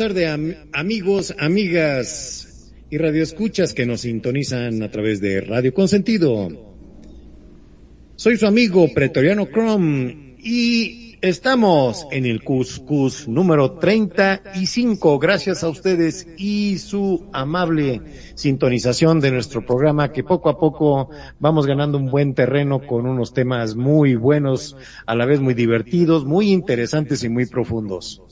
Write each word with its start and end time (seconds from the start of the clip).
Tardes, 0.00 0.30
am- 0.30 0.54
amigos, 0.72 1.34
amigas 1.38 2.72
y 2.88 2.96
radioescuchas 2.96 3.74
que 3.74 3.84
nos 3.84 4.00
sintonizan 4.00 4.82
a 4.82 4.90
través 4.90 5.20
de 5.20 5.42
Radio 5.42 5.74
Consentido. 5.74 6.48
Soy 8.16 8.38
su 8.38 8.46
amigo 8.46 8.88
Pretoriano 8.94 9.44
Chrome 9.48 10.36
y 10.42 11.18
estamos 11.20 12.06
en 12.12 12.24
el 12.24 12.42
Cuscus 12.42 13.28
número 13.28 13.72
35. 13.72 15.18
Gracias 15.18 15.62
a 15.64 15.68
ustedes 15.68 16.26
y 16.38 16.78
su 16.78 17.28
amable 17.34 18.00
sintonización 18.36 19.20
de 19.20 19.32
nuestro 19.32 19.66
programa 19.66 20.12
que 20.12 20.24
poco 20.24 20.48
a 20.48 20.58
poco 20.58 21.10
vamos 21.40 21.66
ganando 21.66 21.98
un 21.98 22.10
buen 22.10 22.32
terreno 22.32 22.86
con 22.86 23.04
unos 23.06 23.34
temas 23.34 23.76
muy 23.76 24.14
buenos, 24.14 24.78
a 25.04 25.14
la 25.14 25.26
vez 25.26 25.40
muy 25.40 25.52
divertidos, 25.52 26.24
muy 26.24 26.52
interesantes 26.52 27.22
y 27.22 27.28
muy 27.28 27.44
profundos. 27.44 28.22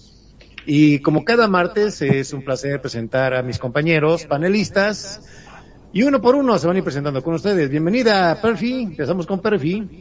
Y 0.70 0.98
como 0.98 1.24
cada 1.24 1.48
martes 1.48 2.02
es 2.02 2.34
un 2.34 2.42
placer 2.42 2.78
presentar 2.82 3.32
a 3.32 3.42
mis 3.42 3.58
compañeros 3.58 4.26
panelistas 4.26 5.22
y 5.94 6.02
uno 6.02 6.20
por 6.20 6.34
uno 6.34 6.58
se 6.58 6.66
van 6.66 6.76
a 6.76 6.78
ir 6.80 6.84
presentando 6.84 7.22
con 7.22 7.32
ustedes. 7.32 7.70
Bienvenida, 7.70 8.38
Perfi. 8.42 8.82
Empezamos 8.82 9.26
con 9.26 9.40
Perfi. 9.40 9.98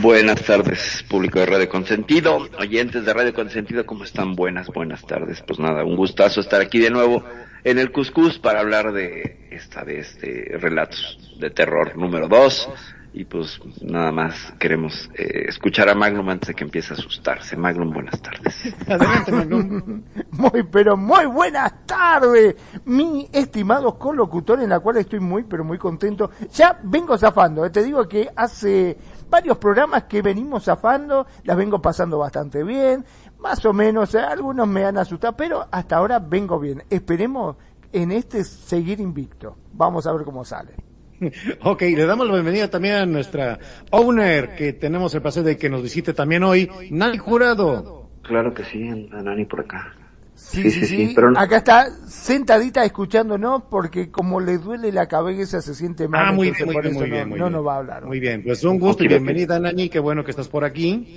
Buenas 0.00 0.40
tardes, 0.42 1.04
público 1.08 1.40
de 1.40 1.46
Radio 1.46 1.68
Consentido, 1.68 2.48
oyentes 2.60 3.04
de 3.04 3.12
Radio 3.12 3.34
Consentido, 3.34 3.84
¿cómo 3.84 4.04
están? 4.04 4.36
Buenas, 4.36 4.68
buenas 4.68 5.04
tardes. 5.04 5.42
Pues 5.44 5.58
nada, 5.58 5.84
un 5.84 5.96
gustazo 5.96 6.40
estar 6.40 6.60
aquí 6.60 6.78
de 6.78 6.90
nuevo 6.90 7.24
en 7.64 7.80
el 7.80 7.90
Cuscus 7.90 8.38
para 8.38 8.60
hablar 8.60 8.92
de 8.92 9.48
esta 9.50 9.84
de 9.84 10.56
relatos 10.60 11.34
de 11.40 11.50
terror 11.50 11.96
número 11.96 12.28
2. 12.28 12.68
Y 13.16 13.24
pues 13.26 13.60
nada 13.80 14.10
más 14.10 14.34
queremos 14.58 15.08
eh, 15.14 15.44
escuchar 15.48 15.88
a 15.88 15.94
Magnum 15.94 16.28
antes 16.30 16.48
de 16.48 16.54
que 16.54 16.64
empiece 16.64 16.92
a 16.92 16.96
asustarse. 16.96 17.56
Magnum, 17.56 17.92
buenas 17.92 18.20
tardes. 18.20 18.74
Adelante, 18.88 19.30
Magnum. 19.30 20.02
Muy, 20.32 20.64
pero 20.64 20.96
muy 20.96 21.26
buenas 21.26 21.86
tardes, 21.86 22.56
mi 22.84 23.28
estimado 23.32 23.96
colocutor, 23.96 24.60
en 24.60 24.70
la 24.70 24.80
cual 24.80 24.96
estoy 24.96 25.20
muy, 25.20 25.44
pero 25.44 25.62
muy 25.62 25.78
contento. 25.78 26.32
Ya 26.52 26.80
vengo 26.82 27.16
zafando, 27.16 27.64
eh, 27.64 27.70
te 27.70 27.84
digo 27.84 28.08
que 28.08 28.28
hace 28.34 28.98
varios 29.30 29.58
programas 29.58 30.04
que 30.04 30.20
venimos 30.20 30.64
zafando, 30.64 31.24
las 31.44 31.56
vengo 31.56 31.80
pasando 31.80 32.18
bastante 32.18 32.64
bien, 32.64 33.04
más 33.38 33.64
o 33.64 33.72
menos, 33.72 34.12
eh, 34.16 34.18
algunos 34.18 34.66
me 34.66 34.84
han 34.84 34.98
asustado, 34.98 35.36
pero 35.36 35.68
hasta 35.70 35.98
ahora 35.98 36.18
vengo 36.18 36.58
bien. 36.58 36.82
Esperemos 36.90 37.54
en 37.92 38.10
este 38.10 38.42
seguir 38.42 38.98
invicto. 38.98 39.56
Vamos 39.72 40.04
a 40.08 40.12
ver 40.12 40.24
cómo 40.24 40.44
sale. 40.44 40.93
Ok, 41.62 41.82
le 41.82 42.06
damos 42.06 42.26
la 42.26 42.34
bienvenida 42.34 42.68
también 42.68 42.94
a 42.94 43.06
nuestra 43.06 43.58
owner 43.90 44.54
que 44.56 44.72
tenemos 44.72 45.14
el 45.14 45.22
placer 45.22 45.42
de 45.44 45.56
que 45.56 45.68
nos 45.70 45.82
visite 45.82 46.12
también 46.14 46.42
hoy, 46.44 46.68
Nani 46.90 47.18
Jurado. 47.18 48.08
Claro 48.22 48.54
que 48.54 48.64
sí, 48.64 48.78
Nani 48.80 49.44
por 49.44 49.60
acá. 49.60 49.94
Sí, 50.34 50.68
sí, 50.70 50.84
sí. 50.84 51.12
pero 51.14 51.30
no- 51.30 51.38
Acá 51.38 51.58
está 51.58 51.86
sentadita 52.08 52.84
escuchándonos 52.84 53.62
porque 53.70 54.10
como 54.10 54.40
le 54.40 54.58
duele 54.58 54.90
la 54.92 55.06
cabeza 55.06 55.60
se 55.62 55.74
siente 55.74 56.08
mal. 56.08 56.26
Ah, 56.28 56.32
muy 56.32 56.50
bien, 56.50 56.66
muy 56.66 56.80
bien, 56.82 56.94
muy 56.94 57.08
no, 57.08 57.14
bien, 57.14 57.28
muy 57.28 57.38
no 57.38 57.44
bien. 57.46 57.52
nos 57.56 57.66
va 57.66 57.74
a 57.74 57.78
hablar. 57.78 58.04
Muy 58.04 58.18
bien, 58.20 58.42
pues 58.42 58.64
un 58.64 58.78
gusto 58.80 59.04
y 59.04 59.08
bienvenida 59.08 59.58
Nani, 59.60 59.88
qué 59.88 60.00
bueno 60.00 60.24
que 60.24 60.30
estás 60.32 60.48
por 60.48 60.64
aquí. 60.64 61.16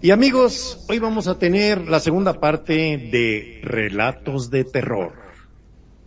Y 0.00 0.10
amigos, 0.10 0.84
hoy 0.88 0.98
vamos 0.98 1.28
a 1.28 1.38
tener 1.38 1.88
la 1.88 2.00
segunda 2.00 2.40
parte 2.40 2.74
de 2.74 3.60
Relatos 3.62 4.50
de 4.50 4.64
Terror. 4.64 5.12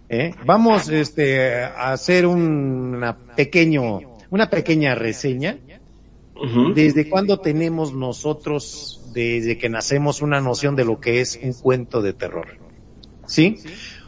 ¿Eh? 0.09 0.33
Vamos 0.45 0.89
este, 0.89 1.63
a 1.63 1.91
hacer 1.91 2.25
una, 2.25 3.17
pequeño, 3.35 3.99
una 4.29 4.49
pequeña 4.49 4.95
reseña. 4.95 5.57
¿Desde 6.75 7.09
cuándo 7.09 7.39
tenemos 7.39 7.93
nosotros, 7.93 9.01
desde 9.11 9.57
que 9.57 9.69
nacemos, 9.69 10.21
una 10.21 10.39
noción 10.39 10.75
de 10.75 10.85
lo 10.85 10.99
que 10.99 11.19
es 11.19 11.39
un 11.41 11.53
cuento 11.53 12.01
de 12.03 12.13
terror? 12.13 12.59
¿Sí? 13.25 13.57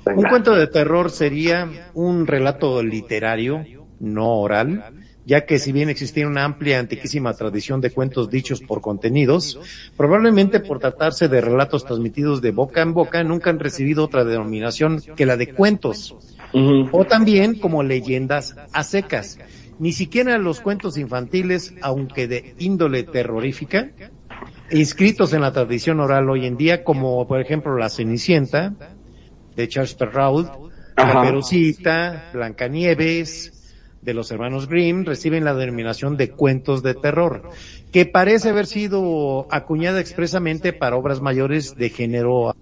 Un 0.05 0.23
cuento 0.23 0.55
de 0.55 0.67
terror 0.67 1.09
sería 1.09 1.89
un 1.95 2.27
relato 2.27 2.83
literario, 2.83 3.65
no 3.99 4.39
oral, 4.41 4.98
ya 5.29 5.45
que 5.45 5.59
si 5.59 5.71
bien 5.71 5.89
existía 5.89 6.25
una 6.25 6.43
amplia, 6.43 6.79
antiquísima 6.79 7.35
tradición 7.35 7.81
de 7.81 7.91
cuentos 7.91 8.31
dichos 8.31 8.61
por 8.61 8.81
contenidos, 8.81 9.59
probablemente 9.95 10.59
por 10.59 10.79
tratarse 10.79 11.27
de 11.27 11.39
relatos 11.39 11.85
transmitidos 11.85 12.41
de 12.41 12.49
boca 12.49 12.81
en 12.81 12.95
boca, 12.95 13.23
nunca 13.23 13.51
han 13.51 13.59
recibido 13.59 14.05
otra 14.05 14.25
denominación 14.25 15.03
que 15.15 15.27
la 15.27 15.37
de 15.37 15.53
cuentos 15.53 16.15
o 16.51 17.05
también 17.05 17.59
como 17.59 17.83
leyendas 17.83 18.55
a 18.73 18.83
secas. 18.83 19.37
Ni 19.77 19.93
siquiera 19.93 20.39
los 20.39 20.61
cuentos 20.61 20.97
infantiles, 20.97 21.75
aunque 21.79 22.27
de 22.27 22.55
índole 22.57 23.03
terrorífica, 23.03 23.91
inscritos 24.71 25.33
en 25.33 25.41
la 25.41 25.53
tradición 25.53 25.99
oral 25.99 26.27
hoy 26.27 26.47
en 26.47 26.57
día, 26.57 26.83
como 26.83 27.27
por 27.27 27.39
ejemplo 27.39 27.77
La 27.77 27.89
Cenicienta, 27.89 28.73
de 29.55 29.67
Charles 29.67 29.93
Perrault, 29.93 30.49
La 30.97 31.03
Ajá. 31.03 31.21
Perucita, 31.21 32.31
Blancanieves, 32.33 33.58
de 34.01 34.13
los 34.13 34.31
hermanos 34.31 34.67
Grimm, 34.67 35.05
reciben 35.05 35.43
la 35.43 35.53
denominación 35.53 36.17
de 36.17 36.31
cuentos 36.31 36.83
de 36.83 36.93
terror, 36.93 37.49
que 37.91 38.05
parece 38.05 38.49
haber 38.49 38.65
sido 38.65 39.47
acuñada 39.51 39.99
expresamente 39.99 40.73
para 40.73 40.95
obras 40.95 41.21
mayores 41.21 41.75
de 41.75 41.89
género 41.89 42.55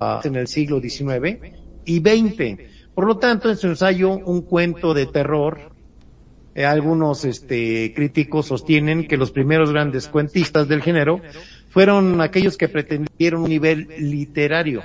ah, 0.00 0.20
en 0.24 0.36
el 0.36 0.46
siglo 0.46 0.80
XIX 0.80 1.38
y 1.84 1.98
XX. 1.98 2.60
Por 2.94 3.06
lo 3.06 3.18
tanto, 3.18 3.48
en 3.48 3.56
su 3.56 3.68
ensayo 3.68 4.18
Un 4.18 4.42
cuento 4.42 4.92
de 4.92 5.06
terror, 5.06 5.70
eh, 6.54 6.64
algunos 6.64 7.24
este, 7.24 7.94
críticos 7.94 8.46
sostienen 8.46 9.06
que 9.06 9.16
los 9.16 9.30
primeros 9.30 9.70
grandes 9.70 10.08
cuentistas 10.08 10.66
del 10.66 10.82
género 10.82 11.20
fueron 11.68 12.20
aquellos 12.20 12.56
que 12.56 12.68
pretendieron 12.68 13.42
un 13.42 13.48
nivel 13.48 13.86
literario, 14.00 14.82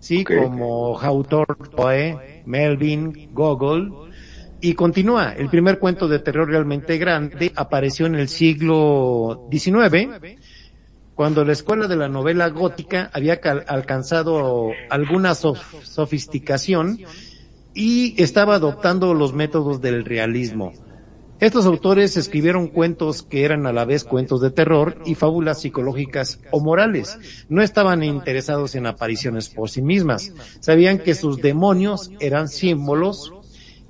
sí, 0.00 0.24
como 0.24 0.98
Hawthorne, 0.98 1.68
Poe, 1.76 2.42
Melvin, 2.46 3.28
Gogol, 3.32 4.09
y 4.60 4.74
continúa. 4.74 5.32
El 5.32 5.48
primer 5.48 5.78
cuento 5.78 6.08
de 6.08 6.18
terror 6.18 6.48
realmente 6.48 6.98
grande 6.98 7.52
apareció 7.56 8.06
en 8.06 8.14
el 8.16 8.28
siglo 8.28 9.48
XIX, 9.50 10.38
cuando 11.14 11.44
la 11.44 11.52
escuela 11.52 11.86
de 11.86 11.96
la 11.96 12.08
novela 12.08 12.48
gótica 12.48 13.10
había 13.12 13.40
alcanzado 13.66 14.70
alguna 14.88 15.32
sof- 15.34 15.82
sofisticación 15.84 16.98
y 17.74 18.20
estaba 18.22 18.54
adoptando 18.56 19.14
los 19.14 19.32
métodos 19.32 19.80
del 19.80 20.04
realismo. 20.04 20.72
Estos 21.38 21.64
autores 21.64 22.18
escribieron 22.18 22.68
cuentos 22.68 23.22
que 23.22 23.44
eran 23.44 23.66
a 23.66 23.72
la 23.72 23.86
vez 23.86 24.04
cuentos 24.04 24.42
de 24.42 24.50
terror 24.50 25.00
y 25.06 25.14
fábulas 25.14 25.62
psicológicas 25.62 26.38
o 26.50 26.60
morales. 26.60 27.18
No 27.48 27.62
estaban 27.62 28.02
interesados 28.02 28.74
en 28.74 28.86
apariciones 28.86 29.48
por 29.48 29.70
sí 29.70 29.80
mismas. 29.80 30.32
Sabían 30.60 30.98
que 30.98 31.14
sus 31.14 31.40
demonios 31.40 32.10
eran 32.20 32.48
símbolos 32.48 33.32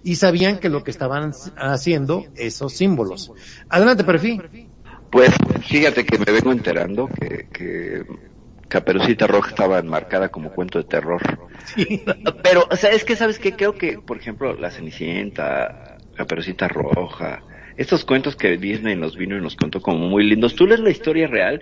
y 0.02 0.17
sabían 0.17 0.58
que 0.58 0.69
lo 0.69 0.82
que 0.82 0.91
estaban 0.91 1.32
haciendo 1.56 2.25
esos 2.37 2.73
símbolos. 2.75 3.32
Adelante, 3.69 4.05
perfil. 4.05 4.69
Pues 5.11 5.32
fíjate 5.67 6.05
que 6.05 6.19
me 6.19 6.32
vengo 6.32 6.52
enterando 6.52 7.08
que, 7.08 7.49
que 7.52 8.05
Caperucita 8.69 9.26
Roja 9.26 9.50
estaba 9.50 9.79
enmarcada 9.81 10.29
como 10.29 10.52
cuento 10.52 10.79
de 10.79 10.85
terror. 10.85 11.20
Pero, 12.43 12.67
o 12.70 12.76
sea, 12.76 12.91
es 12.91 13.05
que 13.05 13.17
sabes 13.17 13.38
que 13.38 13.56
creo 13.56 13.75
que, 13.75 13.99
por 13.99 14.17
ejemplo, 14.17 14.55
La 14.55 14.70
Cenicienta, 14.70 15.99
Caperucita 16.14 16.69
Roja, 16.69 17.43
estos 17.76 18.05
cuentos 18.05 18.37
que 18.37 18.56
Disney 18.56 18.94
nos 18.94 19.17
vino 19.17 19.37
y 19.37 19.41
nos 19.41 19.56
contó 19.56 19.81
como 19.81 20.06
muy 20.06 20.25
lindos. 20.25 20.55
Tú 20.55 20.67
lees 20.67 20.81
la 20.81 20.91
historia 20.91 21.26
real 21.26 21.61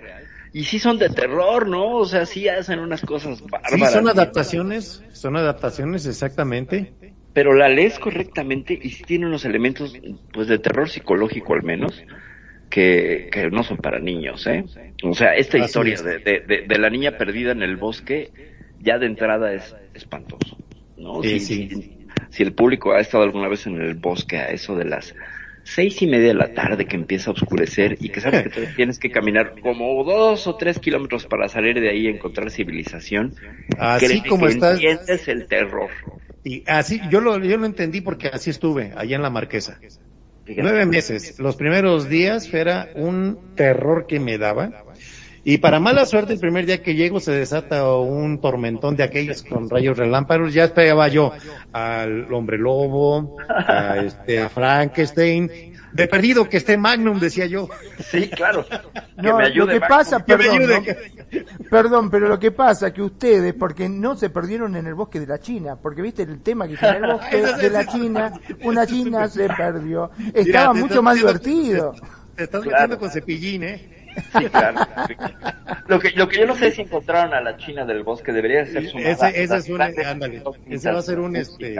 y 0.53 0.65
sí 0.65 0.77
son 0.77 0.99
de 0.99 1.09
terror, 1.09 1.67
¿no? 1.67 1.95
O 1.97 2.05
sea, 2.05 2.25
sí 2.25 2.47
hacen 2.47 2.79
unas 2.79 3.01
cosas 3.01 3.41
bárbaras. 3.41 3.89
Sí, 3.89 3.97
son 3.97 4.07
adaptaciones, 4.07 5.03
son 5.11 5.35
adaptaciones 5.35 6.05
exactamente. 6.05 6.93
Pero 7.33 7.53
la 7.53 7.69
lees 7.69 7.99
correctamente 7.99 8.77
y 8.81 8.89
sí 8.91 9.03
tiene 9.05 9.27
unos 9.27 9.45
elementos, 9.45 9.93
pues, 10.33 10.47
de 10.47 10.59
terror 10.59 10.89
psicológico 10.89 11.53
al 11.53 11.63
menos, 11.63 12.03
que, 12.69 13.29
que 13.31 13.49
no 13.49 13.63
son 13.63 13.77
para 13.77 13.99
niños, 13.99 14.45
¿eh? 14.47 14.63
O 15.03 15.13
sea, 15.13 15.35
esta 15.35 15.57
Así 15.57 15.65
historia 15.65 15.93
es. 15.95 16.03
de, 16.03 16.19
de, 16.19 16.39
de, 16.41 16.61
de 16.67 16.77
la 16.79 16.89
niña 16.89 17.11
perdida 17.17 17.51
en 17.51 17.61
el 17.63 17.77
bosque, 17.77 18.31
ya 18.79 18.97
de 18.99 19.05
entrada 19.07 19.53
es 19.53 19.75
espantoso, 19.93 20.57
¿no? 20.97 21.23
Sí, 21.23 21.39
si, 21.39 21.39
sí. 21.39 21.69
si- 21.69 21.95
si 22.31 22.43
el 22.43 22.53
público 22.53 22.91
ha 22.93 22.99
estado 22.99 23.23
alguna 23.23 23.47
vez 23.47 23.65
en 23.65 23.81
el 23.81 23.95
bosque 23.95 24.37
a 24.37 24.49
eso 24.51 24.75
de 24.75 24.85
las 24.85 25.15
seis 25.63 26.01
y 26.01 26.07
media 26.07 26.29
de 26.29 26.33
la 26.33 26.53
tarde 26.53 26.85
que 26.85 26.95
empieza 26.95 27.29
a 27.29 27.33
oscurecer 27.33 27.97
y 27.99 28.09
que 28.09 28.21
sabes 28.21 28.51
que 28.51 28.67
tienes 28.75 28.99
que 28.99 29.11
caminar 29.11 29.55
como 29.61 30.03
dos 30.03 30.47
o 30.47 30.55
tres 30.55 30.79
kilómetros 30.79 31.25
para 31.25 31.47
salir 31.49 31.79
de 31.79 31.89
ahí 31.89 32.05
y 32.05 32.07
encontrar 32.07 32.49
civilización, 32.51 33.35
Así 33.77 34.21
como 34.21 34.45
que 34.45 34.53
estás, 34.53 34.73
entiendes 34.75 35.27
el 35.27 35.47
terror. 35.47 35.89
y 36.43 36.63
así, 36.67 37.01
yo 37.09 37.21
lo, 37.21 37.37
yo 37.39 37.57
lo 37.57 37.65
entendí 37.65 38.01
porque 38.01 38.27
así 38.27 38.49
estuve, 38.49 38.93
allá 38.95 39.15
en 39.15 39.21
la 39.21 39.29
Marquesa. 39.29 39.79
Fíjate. 40.45 40.63
Nueve 40.63 40.85
meses. 40.87 41.37
Los 41.39 41.55
primeros 41.55 42.09
días 42.09 42.51
era 42.51 42.89
un 42.95 43.53
terror 43.55 44.07
que 44.07 44.19
me 44.19 44.39
daba. 44.39 44.88
Y 45.51 45.57
para 45.57 45.79
mala 45.79 46.05
suerte, 46.05 46.33
el 46.33 46.39
primer 46.39 46.67
día 46.67 46.83
que 46.83 46.93
llego 46.93 47.19
se 47.19 47.31
desata 47.31 47.91
un 47.97 48.39
tormentón 48.39 48.95
de 48.95 49.01
aquellos 49.01 49.41
con 49.41 49.67
rayos 49.67 49.97
relámpagos. 49.97 50.53
Ya 50.53 50.65
esperaba 50.65 51.07
yo 51.07 51.31
al 51.73 52.31
hombre 52.31 52.59
lobo, 52.59 53.35
a, 53.49 53.97
este, 53.97 54.39
a 54.43 54.49
Frankenstein. 54.49 55.49
De 55.91 56.07
perdido 56.07 56.47
que 56.47 56.57
esté 56.57 56.77
Magnum, 56.77 57.19
decía 57.19 57.47
yo. 57.47 57.67
Sí, 57.97 58.29
claro. 58.29 58.63
Que 58.63 58.79
No, 59.23 59.37
me 59.37 59.45
ayude, 59.45 59.73
lo 59.73 59.79
que 59.81 59.87
pasa, 59.87 60.23
Que 60.23 60.37
me 60.37 60.43
perdón, 60.43 60.61
ayude. 60.61 60.97
¿no? 61.31 61.67
perdón, 61.71 62.09
pero 62.11 62.27
lo 62.27 62.37
que 62.37 62.51
pasa 62.51 62.93
que 62.93 63.01
ustedes, 63.01 63.55
porque 63.55 63.89
no 63.89 64.15
se 64.15 64.29
perdieron 64.29 64.75
en 64.75 64.85
el 64.85 64.93
bosque 64.93 65.19
de 65.19 65.25
la 65.25 65.39
China, 65.39 65.77
porque 65.81 66.03
viste 66.03 66.21
el 66.21 66.41
tema 66.43 66.67
que 66.67 66.75
en 66.75 67.03
el 67.03 67.11
bosque 67.13 67.37
de 67.41 67.69
la. 67.71 67.87
China, 67.87 68.33
una 68.65 68.85
china 68.85 69.27
se 69.27 69.47
perdió. 69.49 70.11
Estaba 70.31 70.73
mucho 70.73 70.85
estás 70.89 71.01
más 71.03 71.15
divertido. 71.15 71.95
Te 72.35 72.43
estás 72.43 72.61
Claro. 72.61 72.71
metiendo 72.81 72.99
con 72.99 73.09
cepillín, 73.09 73.63
¿eh? 73.63 73.98
Sí, 74.37 74.45
claro. 74.45 74.79
Lo 75.87 75.99
que, 75.99 76.11
lo 76.11 76.27
que 76.27 76.39
yo 76.39 76.45
no 76.45 76.55
sé 76.55 76.71
si 76.71 76.81
encontraron 76.81 77.33
a 77.33 77.41
la 77.41 77.57
china 77.57 77.85
del 77.85 78.03
bosque 78.03 78.31
debería 78.31 78.65
ser 78.65 78.87
su 78.87 78.97
Ese, 78.97 79.43
ese 79.43 79.57
es 79.57 79.69
un, 79.69 79.81
ándale, 79.81 80.43
ese 80.67 80.91
va 80.91 80.99
a 80.99 81.01
ser 81.01 81.19
un, 81.19 81.35
este, 81.35 81.75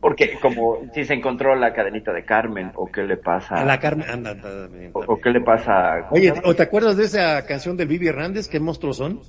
Porque 0.00 0.38
como 0.40 0.78
si 0.92 1.04
se 1.04 1.14
encontró 1.14 1.54
la 1.54 1.72
cadenita 1.72 2.12
de 2.12 2.24
Carmen 2.24 2.72
o 2.74 2.90
qué 2.90 3.02
le 3.02 3.16
pasa 3.16 3.56
a 3.56 3.64
la 3.64 3.78
carne, 3.78 4.04
anda, 4.08 4.30
anda, 4.30 4.64
anda. 4.64 4.90
o, 4.92 5.04
o 5.06 5.20
qué 5.20 5.30
le 5.30 5.40
pasa 5.40 6.08
Oye, 6.10 6.32
¿o 6.44 6.54
te 6.54 6.62
acuerdas 6.62 6.96
de 6.96 7.04
esa 7.04 7.46
canción 7.46 7.76
del 7.76 7.88
Vivi 7.88 8.08
Hernández? 8.08 8.48
¿Qué 8.48 8.58
monstruos 8.58 8.96
son? 8.96 9.20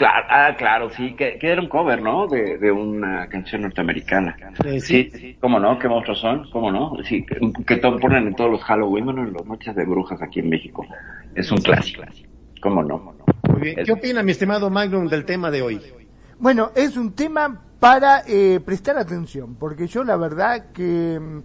Claro 0.00 0.26
ah 0.30 0.54
claro 0.56 0.90
sí 0.90 1.14
que, 1.14 1.38
que 1.38 1.48
era 1.52 1.60
un 1.60 1.68
cover 1.68 2.00
no 2.00 2.26
de, 2.26 2.56
de 2.58 2.72
una 2.72 3.28
canción 3.28 3.62
norteamericana 3.62 4.34
Eh, 4.64 4.80
sí, 4.80 5.08
sí. 5.12 5.18
sí, 5.18 5.36
cómo 5.40 5.60
no 5.60 5.78
qué 5.78 5.88
monstruos 5.88 6.20
son 6.20 6.48
cómo 6.50 6.72
no 6.72 6.96
sí 7.04 7.24
que, 7.26 7.36
que 7.66 7.76
ponen 7.76 8.26
en 8.28 8.34
todos 8.34 8.50
los 8.50 8.62
Halloween 8.64 9.04
bueno 9.04 9.22
en 9.24 9.32
las 9.34 9.44
noches 9.44 9.74
de 9.76 9.84
brujas 9.84 10.20
aquí 10.22 10.40
en 10.40 10.48
México 10.48 10.86
es 11.34 11.50
un 11.52 11.58
clásico 11.58 12.02
cómo 12.60 12.82
no 12.82 13.14
Muy 13.48 13.60
bien. 13.60 13.84
¿Qué 13.84 13.92
opina 13.92 14.22
mi 14.22 14.32
estimado 14.32 14.70
Magnum 14.70 15.06
del 15.08 15.24
tema 15.24 15.50
de 15.50 15.62
hoy? 15.62 15.80
Bueno, 16.38 16.70
es 16.74 16.96
un 16.96 17.12
tema 17.14 17.60
para 17.78 18.22
eh, 18.26 18.60
prestar 18.64 18.96
atención, 18.98 19.56
porque 19.56 19.86
yo 19.86 20.04
la 20.04 20.16
verdad 20.16 20.72
que 20.72 21.18
mm, 21.20 21.42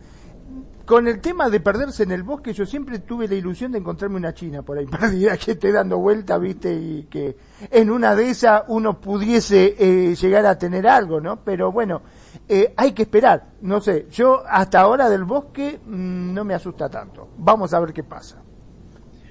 con 0.86 1.08
el 1.08 1.20
tema 1.20 1.50
de 1.50 1.60
perderse 1.60 2.04
en 2.04 2.12
el 2.12 2.24
bosque, 2.24 2.54
yo 2.54 2.66
siempre 2.66 3.00
tuve 3.00 3.28
la 3.28 3.36
ilusión 3.36 3.72
de 3.72 3.80
encontrarme 3.80 4.18
una 4.18 4.34
china 4.34 4.62
por 4.62 4.78
ahí 4.78 4.86
perdida 5.00 5.38
que 5.38 5.52
esté 5.52 5.72
dando 5.72 5.98
vuelta, 5.98 6.38
viste, 6.38 6.74
y 6.74 7.04
que 7.10 7.36
en 7.72 7.90
una 7.90 8.16
de 8.16 8.30
esas 8.30 8.64
uno 8.68 9.00
pudiese 9.00 9.76
eh, 9.78 10.16
llegar 10.16 10.46
a 10.46 10.58
tener 10.58 10.88
algo, 10.88 11.20
¿no? 11.20 11.44
Pero 11.44 11.72
bueno, 11.72 12.02
eh, 12.48 12.74
hay 12.78 12.92
que 12.92 13.04
esperar, 13.04 13.54
no 13.62 13.82
sé, 13.82 14.08
yo 14.12 14.44
hasta 14.48 14.82
ahora 14.82 15.10
del 15.10 15.24
bosque 15.24 15.80
mm, 15.84 16.34
no 16.34 16.44
me 16.44 16.54
asusta 16.54 16.90
tanto. 16.90 17.30
Vamos 17.38 17.74
a 17.74 17.80
ver 17.80 17.92
qué 17.92 18.04
pasa. 18.04 18.45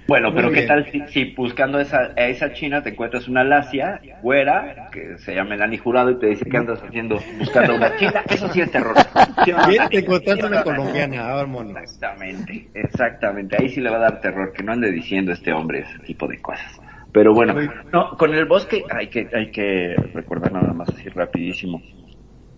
Bueno, 0.07 0.31
Muy 0.31 0.37
pero 0.37 0.53
¿qué 0.53 0.63
tal 0.63 0.91
si, 0.91 1.01
si 1.09 1.35
buscando 1.35 1.81
esa, 1.81 2.13
a 2.17 2.27
esa 2.27 2.53
china 2.53 2.83
te 2.83 2.91
encuentras 2.91 3.27
una 3.27 3.43
lacia, 3.43 4.01
güera, 4.23 4.89
que 4.93 5.17
se 5.19 5.35
llama 5.35 5.51
Melanie 5.51 5.79
Jurado 5.79 6.11
y 6.11 6.19
te 6.19 6.27
dice 6.27 6.45
que 6.45 6.57
andas 6.57 6.83
haciendo, 6.83 7.19
buscando 7.39 7.77
una 7.77 7.97
china? 7.97 8.23
Eso 8.29 8.49
sí 8.53 8.61
es 8.61 8.71
terror. 8.71 8.95
Te 9.45 9.99
encontraste 9.99 10.35
¿Sí 10.37 10.43
o 10.43 10.47
una 10.47 10.63
colombiana, 10.63 11.35
vámonos. 11.35 11.77
Exactamente, 11.83 12.69
exactamente. 12.75 13.57
Ahí 13.59 13.69
sí 13.69 13.81
le 13.81 13.91
va 13.91 13.97
a 13.97 14.01
dar 14.01 14.21
terror, 14.21 14.53
que 14.53 14.63
no 14.63 14.73
ande 14.73 14.91
diciendo 14.91 15.33
este 15.33 15.53
hombre 15.53 15.81
ese 15.81 15.99
tipo 16.01 16.27
de 16.27 16.41
cosas. 16.41 16.81
Pero 17.13 17.33
bueno, 17.33 17.55
no, 17.93 18.11
con 18.19 18.35
el 18.35 18.45
bosque 18.45 18.85
hay 18.91 19.09
que, 19.09 19.29
hay 19.33 19.51
que 19.53 19.95
recordar 20.13 20.53
nada 20.53 20.73
más 20.73 20.89
así 20.89 21.09
rapidísimo. 21.09 21.81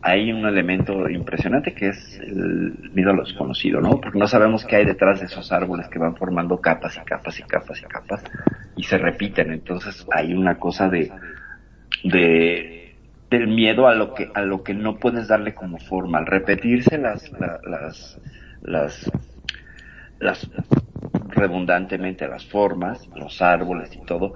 Hay 0.08 0.30
un 0.32 0.46
elemento 0.46 1.08
impresionante 1.10 1.74
que 1.74 1.88
es 1.88 2.20
el 2.20 2.90
miedo 2.92 3.10
a 3.10 3.14
lo 3.14 3.24
desconocido, 3.24 3.80
¿no? 3.80 4.00
Porque 4.00 4.18
no 4.18 4.28
sabemos 4.28 4.64
qué 4.64 4.76
hay 4.76 4.84
detrás 4.84 5.18
de 5.18 5.26
esos 5.26 5.50
árboles 5.50 5.88
que 5.88 5.98
van 5.98 6.14
formando 6.14 6.60
capas 6.60 6.96
y 6.96 7.00
capas 7.04 7.40
y 7.40 7.42
capas 7.42 7.80
y 7.82 7.86
capas 7.86 8.22
y 8.76 8.84
se 8.84 8.98
repiten. 8.98 9.52
Entonces 9.52 10.06
hay 10.12 10.32
una 10.32 10.58
cosa 10.60 10.88
de, 10.88 11.10
de 12.04 12.96
del 13.30 13.48
miedo 13.48 13.88
a 13.88 13.94
lo 13.96 14.14
que 14.14 14.30
a 14.32 14.42
lo 14.42 14.62
que 14.62 14.74
no 14.74 14.98
puedes 14.98 15.26
darle 15.26 15.54
como 15.54 15.78
forma 15.78 16.18
al 16.18 16.26
repetirse 16.26 16.98
las 16.98 17.28
la- 17.32 17.58
las 17.64 18.20
las 18.62 19.10
las 20.20 20.48
redundantemente 21.30 22.28
las 22.28 22.46
formas 22.46 23.08
los 23.16 23.42
árboles 23.42 23.94
y 23.96 24.04
todo 24.06 24.34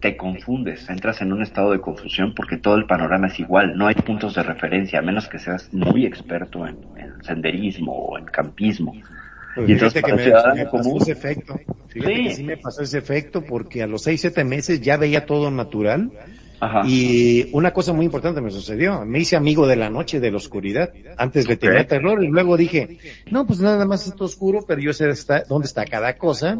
te 0.00 0.16
confundes 0.16 0.88
entras 0.88 1.20
en 1.22 1.32
un 1.32 1.42
estado 1.42 1.72
de 1.72 1.80
confusión 1.80 2.34
porque 2.34 2.56
todo 2.56 2.76
el 2.76 2.86
panorama 2.86 3.26
es 3.28 3.38
igual 3.40 3.76
no 3.76 3.86
hay 3.88 3.94
puntos 3.96 4.34
de 4.34 4.42
referencia 4.42 5.00
a 5.00 5.02
menos 5.02 5.28
que 5.28 5.38
seas 5.38 5.68
muy 5.72 6.06
experto 6.06 6.66
en, 6.66 6.78
en 6.96 7.22
senderismo 7.24 7.92
o 7.92 8.18
en 8.18 8.26
campismo 8.26 8.92
Pues 9.54 9.68
Y 9.68 9.72
entonces 9.72 10.02
que 10.02 10.10
para 10.12 10.54
me, 10.54 10.64
me 10.64 10.66
pasó 10.70 10.96
ese 11.00 11.12
efecto. 11.12 11.58
Fíjate 11.88 12.14
Sí. 12.16 12.22
que 12.24 12.30
sí 12.34 12.44
me 12.44 12.56
pasó 12.58 12.82
ese 12.82 12.98
efecto 12.98 13.42
porque 13.42 13.82
a 13.82 13.86
los 13.88 14.02
seis, 14.02 14.20
siete 14.20 14.44
meses 14.44 14.80
ya 14.80 14.96
veía 14.96 15.26
todo 15.26 15.50
natural. 15.50 16.12
Ajá. 16.60 16.82
Y 16.86 17.48
una 17.52 17.72
cosa 17.72 17.92
muy 17.92 18.04
importante 18.04 18.40
me 18.40 18.50
sucedió. 18.50 19.04
Me 19.04 19.20
hice 19.20 19.36
amigo 19.36 19.66
de 19.66 19.76
la 19.76 19.90
noche, 19.90 20.20
de 20.20 20.30
la 20.30 20.36
oscuridad. 20.36 20.92
Antes 21.16 21.48
le 21.48 21.56
tenía 21.56 21.86
terror 21.86 22.22
y 22.22 22.28
luego 22.28 22.56
dije, 22.56 22.98
no, 23.30 23.46
pues 23.46 23.60
nada 23.60 23.84
más 23.84 24.06
está 24.06 24.24
oscuro, 24.24 24.64
pero 24.66 24.80
yo 24.80 24.92
sé 24.92 25.06
dónde 25.48 25.66
está 25.66 25.84
cada 25.86 26.16
cosa 26.18 26.58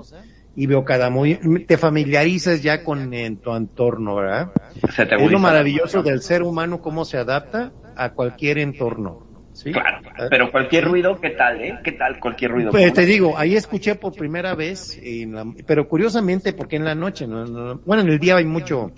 y 0.59 0.67
veo 0.67 0.85
cada 0.85 1.09
muy, 1.09 1.37
te 1.69 1.79
familiarizas 1.79 2.65
ya 2.65 2.83
con 2.83 3.15
en 3.15 3.39
tu 3.39 3.55
entorno, 3.55 4.17
¿verdad? 4.17 4.53
Se 4.93 5.07
te 5.07 5.15
Es 5.15 5.31
lo 5.31 5.39
maravilloso 5.39 6.03
del 6.03 6.21
ser 6.21 6.43
humano, 6.43 6.81
cómo 6.81 7.05
se 7.05 7.17
adapta 7.17 7.73
a 7.95 8.11
cualquier 8.11 8.59
entorno. 8.59 9.25
¿sí? 9.53 9.71
Claro, 9.71 9.99
pero 10.29 10.51
cualquier 10.51 10.87
ruido, 10.87 11.21
¿qué 11.21 11.31
tal, 11.31 11.61
eh? 11.61 11.79
¿Qué 11.85 11.93
tal 11.93 12.19
cualquier 12.19 12.51
ruido? 12.51 12.73
Pues 12.73 12.93
te 12.93 13.07
digo, 13.07 13.39
ahí 13.39 13.55
escuché 13.55 13.95
por 13.95 14.15
primera 14.15 14.57
vez, 14.57 14.99
en 15.01 15.33
la- 15.33 15.47
pero 15.65 15.89
curiosamente 15.89 16.53
porque 16.53 16.75
en 16.75 16.85
la 16.85 16.97
noche, 16.97 17.29
no- 17.29 17.45
no- 17.45 17.81
bueno, 17.85 18.03
en 18.03 18.09
el 18.09 18.19
día 18.19 18.35
hay 18.37 18.45
mucho, 18.45 18.91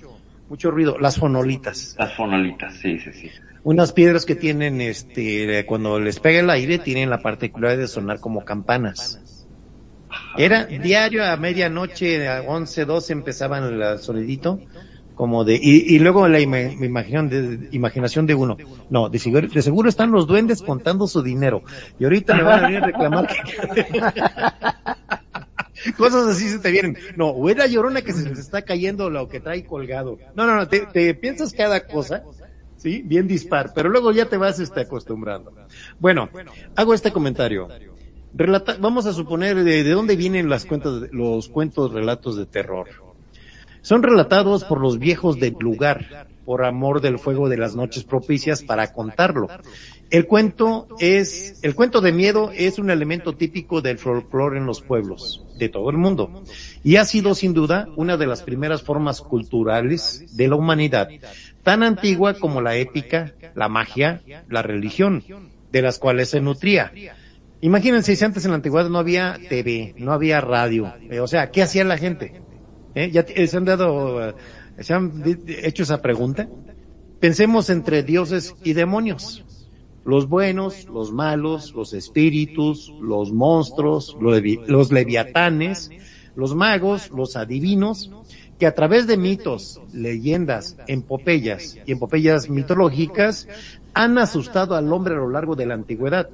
mucho 0.48 0.70
ruido, 0.70 0.98
las 0.98 1.18
fonolitas, 1.18 1.94
Las 1.98 2.14
fonolitas, 2.14 2.72
sí, 2.72 2.98
sí, 3.00 3.12
sí. 3.12 3.30
unas 3.64 3.92
piedras 3.92 4.24
que 4.24 4.34
tienen, 4.34 4.80
este, 4.80 5.66
cuando 5.66 6.00
les 6.00 6.20
pega 6.20 6.40
el 6.40 6.48
aire, 6.48 6.78
tienen 6.78 7.10
la 7.10 7.20
particularidad 7.20 7.82
de 7.82 7.88
sonar 7.88 8.18
como 8.18 8.46
campanas. 8.46 9.18
Era 10.36 10.64
diario 10.64 11.24
a 11.24 11.36
medianoche, 11.36 12.28
a 12.28 12.42
11, 12.42 12.84
12 12.84 13.12
empezaban 13.12 13.64
el 13.64 13.98
sonidito, 13.98 14.60
como 15.14 15.44
de, 15.44 15.58
y, 15.60 15.98
luego 15.98 16.28
la 16.28 16.40
ima- 16.40 16.72
imaginación 16.72 17.28
de, 17.28 17.68
imaginación 17.72 18.26
de 18.26 18.34
uno. 18.34 18.56
No, 18.88 19.08
de 19.08 19.18
seguro, 19.18 19.88
están 19.88 20.12
los 20.12 20.26
duendes 20.26 20.62
contando 20.62 21.06
su 21.06 21.22
dinero. 21.22 21.62
Y 21.98 22.04
ahorita 22.04 22.34
me 22.34 22.42
van 22.42 22.64
a 22.64 22.68
venir 22.68 22.82
a 22.82 22.86
reclamar 22.86 23.26
que... 23.26 23.86
Cosas 25.96 26.26
así 26.26 26.48
se 26.48 26.58
te 26.58 26.70
vienen. 26.70 26.98
No, 27.16 27.28
o 27.28 27.48
es 27.48 27.56
la 27.56 27.66
llorona 27.66 28.02
que 28.02 28.12
se 28.12 28.28
les 28.28 28.38
está 28.38 28.62
cayendo 28.62 29.08
lo 29.08 29.28
que 29.28 29.40
trae 29.40 29.64
colgado. 29.64 30.18
No, 30.34 30.46
no, 30.46 30.56
no, 30.56 30.68
te, 30.68 30.86
te 30.86 31.14
piensas 31.14 31.54
cada 31.54 31.86
cosa, 31.86 32.22
sí, 32.76 33.02
bien 33.04 33.26
dispar, 33.26 33.72
pero 33.74 33.88
luego 33.88 34.12
ya 34.12 34.26
te 34.26 34.36
vas 34.36 34.58
este, 34.58 34.80
acostumbrando. 34.80 35.52
Bueno, 35.98 36.28
hago 36.76 36.94
este 36.94 37.12
comentario. 37.12 37.68
Vamos 38.32 39.06
a 39.06 39.12
suponer 39.12 39.56
de, 39.62 39.82
de 39.82 39.90
dónde 39.90 40.16
vienen 40.16 40.48
las 40.48 40.64
cuentas, 40.64 41.02
los 41.12 41.48
cuentos, 41.48 41.92
relatos 41.92 42.36
de 42.36 42.46
terror. 42.46 42.88
Son 43.82 44.02
relatados 44.02 44.64
por 44.64 44.80
los 44.80 44.98
viejos 44.98 45.40
del 45.40 45.56
lugar, 45.58 46.28
por 46.44 46.64
amor 46.64 47.00
del 47.00 47.18
fuego 47.18 47.48
de 47.48 47.56
las 47.56 47.74
noches 47.74 48.04
propicias 48.04 48.62
para 48.62 48.92
contarlo. 48.92 49.48
El 50.10 50.26
cuento 50.26 50.88
es, 50.98 51.60
el 51.62 51.74
cuento 51.74 52.00
de 52.00 52.12
miedo 52.12 52.50
es 52.52 52.78
un 52.78 52.90
elemento 52.90 53.36
típico 53.36 53.80
del 53.80 53.98
folclore 53.98 54.58
en 54.58 54.66
los 54.66 54.82
pueblos 54.82 55.44
de 55.58 55.68
todo 55.68 55.90
el 55.90 55.96
mundo 55.96 56.42
y 56.82 56.96
ha 56.96 57.04
sido 57.04 57.34
sin 57.34 57.54
duda 57.54 57.86
una 57.96 58.16
de 58.16 58.26
las 58.26 58.42
primeras 58.42 58.82
formas 58.82 59.20
culturales 59.20 60.36
de 60.36 60.48
la 60.48 60.56
humanidad, 60.56 61.08
tan 61.62 61.82
antigua 61.82 62.34
como 62.34 62.60
la 62.60 62.76
épica, 62.76 63.32
la 63.54 63.68
magia, 63.68 64.20
la 64.48 64.62
religión. 64.62 65.22
de 65.70 65.82
las 65.82 66.00
cuales 66.00 66.30
se 66.30 66.40
nutría. 66.40 66.92
Imagínense 67.62 68.16
si 68.16 68.24
antes 68.24 68.44
en 68.44 68.50
la 68.52 68.56
antigüedad 68.56 68.88
no 68.88 68.98
había 68.98 69.38
TV, 69.48 69.94
no 69.98 70.12
había 70.12 70.40
radio, 70.40 70.92
eh, 71.10 71.20
o 71.20 71.26
sea, 71.26 71.50
¿qué 71.50 71.62
hacía 71.62 71.84
la 71.84 71.98
gente? 71.98 72.42
¿Eh? 72.94 73.10
¿Ya 73.10 73.24
t- 73.24 73.46
se 73.46 73.56
han 73.56 73.64
dado, 73.66 74.30
eh, 74.30 74.34
se 74.78 74.94
han 74.94 75.22
hecho 75.46 75.82
esa 75.82 76.00
pregunta? 76.00 76.48
Pensemos 77.18 77.68
entre 77.68 78.02
dioses 78.02 78.54
y 78.64 78.72
demonios. 78.72 79.44
Los 80.06 80.26
buenos, 80.26 80.86
los 80.86 81.12
malos, 81.12 81.74
los 81.74 81.92
espíritus, 81.92 82.90
los 82.98 83.30
monstruos, 83.32 84.16
los, 84.18 84.40
los 84.66 84.90
leviatanes, 84.90 85.90
los 86.34 86.54
magos, 86.54 87.10
los 87.10 87.36
adivinos, 87.36 88.10
que 88.58 88.66
a 88.66 88.74
través 88.74 89.06
de 89.06 89.18
mitos, 89.18 89.78
leyendas, 89.92 90.76
empopeyas 90.86 91.76
y 91.86 91.92
empopeyas 91.92 92.48
mitológicas 92.48 93.46
han 93.92 94.16
asustado 94.16 94.74
al 94.74 94.90
hombre 94.90 95.14
a 95.14 95.18
lo 95.18 95.28
largo 95.28 95.54
de 95.56 95.66
la 95.66 95.74
antigüedad. 95.74 96.30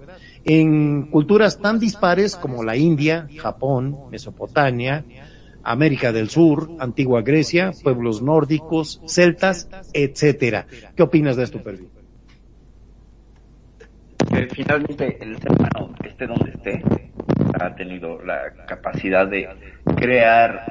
En 0.47 1.03
culturas 1.11 1.61
tan 1.61 1.79
dispares 1.81 2.37
como 2.37 2.63
la 2.63 2.77
India, 2.77 3.29
Japón, 3.37 3.97
Mesopotamia, 4.11 5.05
América 5.63 6.13
del 6.13 6.31
Sur, 6.31 6.71
antigua 6.79 7.23
Grecia, 7.23 7.73
pueblos 7.83 8.23
nórdicos, 8.23 9.03
celtas, 9.07 9.69
etcétera. 9.93 10.67
¿Qué 10.95 11.03
opinas 11.03 11.37
de 11.37 11.43
esto, 11.43 11.61
Perdi? 11.63 11.89
que 14.37 14.49
finalmente 14.55 15.19
el 15.21 15.39
ser 15.39 15.53
humano, 15.53 15.95
esté 16.05 16.27
donde 16.27 16.51
esté, 16.51 16.83
ha 17.61 17.75
tenido 17.75 18.23
la 18.23 18.53
capacidad 18.67 19.27
de 19.27 19.49
crear 19.97 20.67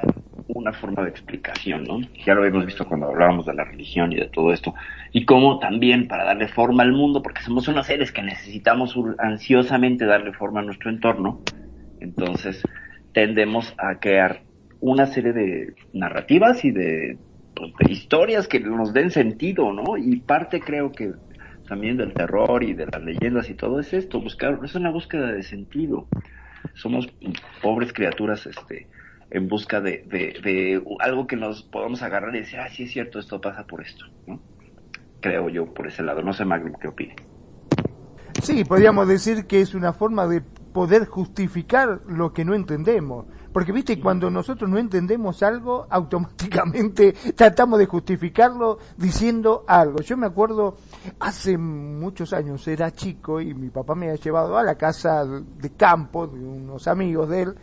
una 0.56 0.72
forma 0.72 1.04
de 1.04 1.10
explicación, 1.10 1.84
¿no? 1.84 2.00
Ya 2.26 2.34
lo 2.34 2.46
hemos 2.46 2.66
visto 2.66 2.88
cuando 2.88 3.08
hablábamos 3.08 3.46
de 3.46 3.54
la 3.54 3.66
religión 3.66 4.14
y 4.14 4.16
de 4.16 4.30
todo 4.30 4.54
esto. 4.54 4.74
Y 5.12 5.26
cómo 5.26 5.60
también 5.60 6.08
para 6.08 6.24
darle 6.24 6.48
forma 6.48 6.82
al 6.84 6.94
mundo, 6.94 7.22
porque 7.22 7.42
somos 7.42 7.68
unos 7.68 7.88
seres 7.88 8.14
que 8.14 8.22
necesitamos 8.22 8.96
ansiosamente 9.20 10.06
darle 10.06 10.32
forma 10.32 10.62
a 10.62 10.64
nuestro 10.64 10.90
entorno, 10.90 11.42
entonces 12.00 12.64
tendemos 13.14 13.74
a 13.78 14.00
crear 14.00 14.44
una 14.80 15.08
serie 15.08 15.34
de 15.34 15.76
narrativas 15.92 16.64
y 16.64 16.72
de, 16.72 17.18
pues, 17.54 17.74
de 17.78 17.92
historias 17.92 18.48
que 18.48 18.62
nos 18.62 18.94
den 18.94 19.12
sentido, 19.12 19.74
¿no? 19.74 19.98
Y 19.98 20.22
parte 20.22 20.62
creo 20.62 20.94
que 20.94 21.12
también 21.68 21.98
del 21.98 22.14
terror 22.14 22.64
y 22.64 22.74
de 22.74 22.86
las 22.86 23.04
leyendas 23.04 23.50
y 23.50 23.56
todo 23.56 23.82
es 23.82 23.92
esto, 23.94 24.22
buscar, 24.22 24.60
es 24.64 24.74
una 24.76 24.90
búsqueda 24.90 25.34
de 25.34 25.44
sentido. 25.44 26.08
Somos 26.76 27.10
pobres 27.62 27.92
criaturas, 27.92 28.46
este, 28.46 28.88
en 29.32 29.48
busca 29.48 29.82
de, 29.82 30.04
de, 30.08 30.40
de 30.44 30.84
algo 31.00 31.28
que 31.28 31.36
nos 31.36 31.64
podamos 31.64 32.02
agarrar 32.02 32.36
y 32.36 32.40
decir, 32.40 32.60
ah, 32.60 32.70
sí 32.70 32.84
es 32.84 32.92
cierto, 32.92 33.20
esto 33.20 33.42
pasa 33.42 33.66
por 33.66 33.82
esto, 33.82 34.06
¿no? 34.28 34.40
Creo 35.20 35.50
yo 35.50 35.74
por 35.74 35.88
ese 35.88 36.04
lado. 36.04 36.22
No 36.22 36.34
sé, 36.34 36.46
Magnum, 36.46 36.74
¿qué 36.80 36.88
opine? 36.88 37.16
Sí, 38.44 38.64
podríamos 38.64 39.08
decir 39.08 39.48
que 39.48 39.62
es 39.62 39.74
una 39.74 39.94
forma 39.94 40.28
de 40.28 40.42
poder 40.42 41.06
justificar 41.06 42.02
lo 42.08 42.34
que 42.34 42.46
no 42.46 42.54
entendemos. 42.54 43.26
Porque, 43.52 43.72
viste, 43.72 44.00
cuando 44.00 44.30
nosotros 44.30 44.70
no 44.70 44.78
entendemos 44.78 45.42
algo, 45.42 45.88
automáticamente 45.90 47.14
tratamos 47.36 47.80
de 47.80 47.86
justificarlo 47.86 48.80
diciendo 48.98 49.64
algo. 49.66 50.02
Yo 50.02 50.18
me 50.18 50.28
acuerdo, 50.28 50.76
hace 51.22 51.58
muchos 51.58 52.34
años 52.34 52.68
era 52.68 52.92
chico 52.92 53.40
y 53.40 53.54
mi 53.54 53.70
papá 53.70 53.96
me 53.96 54.08
había 54.08 54.22
llevado 54.22 54.58
a 54.58 54.64
la 54.64 54.76
casa 54.76 55.26
de 55.26 55.70
campo 55.72 56.28
de 56.28 56.38
unos 56.38 56.88
amigos 56.90 57.30
de 57.30 57.42
él 57.44 57.56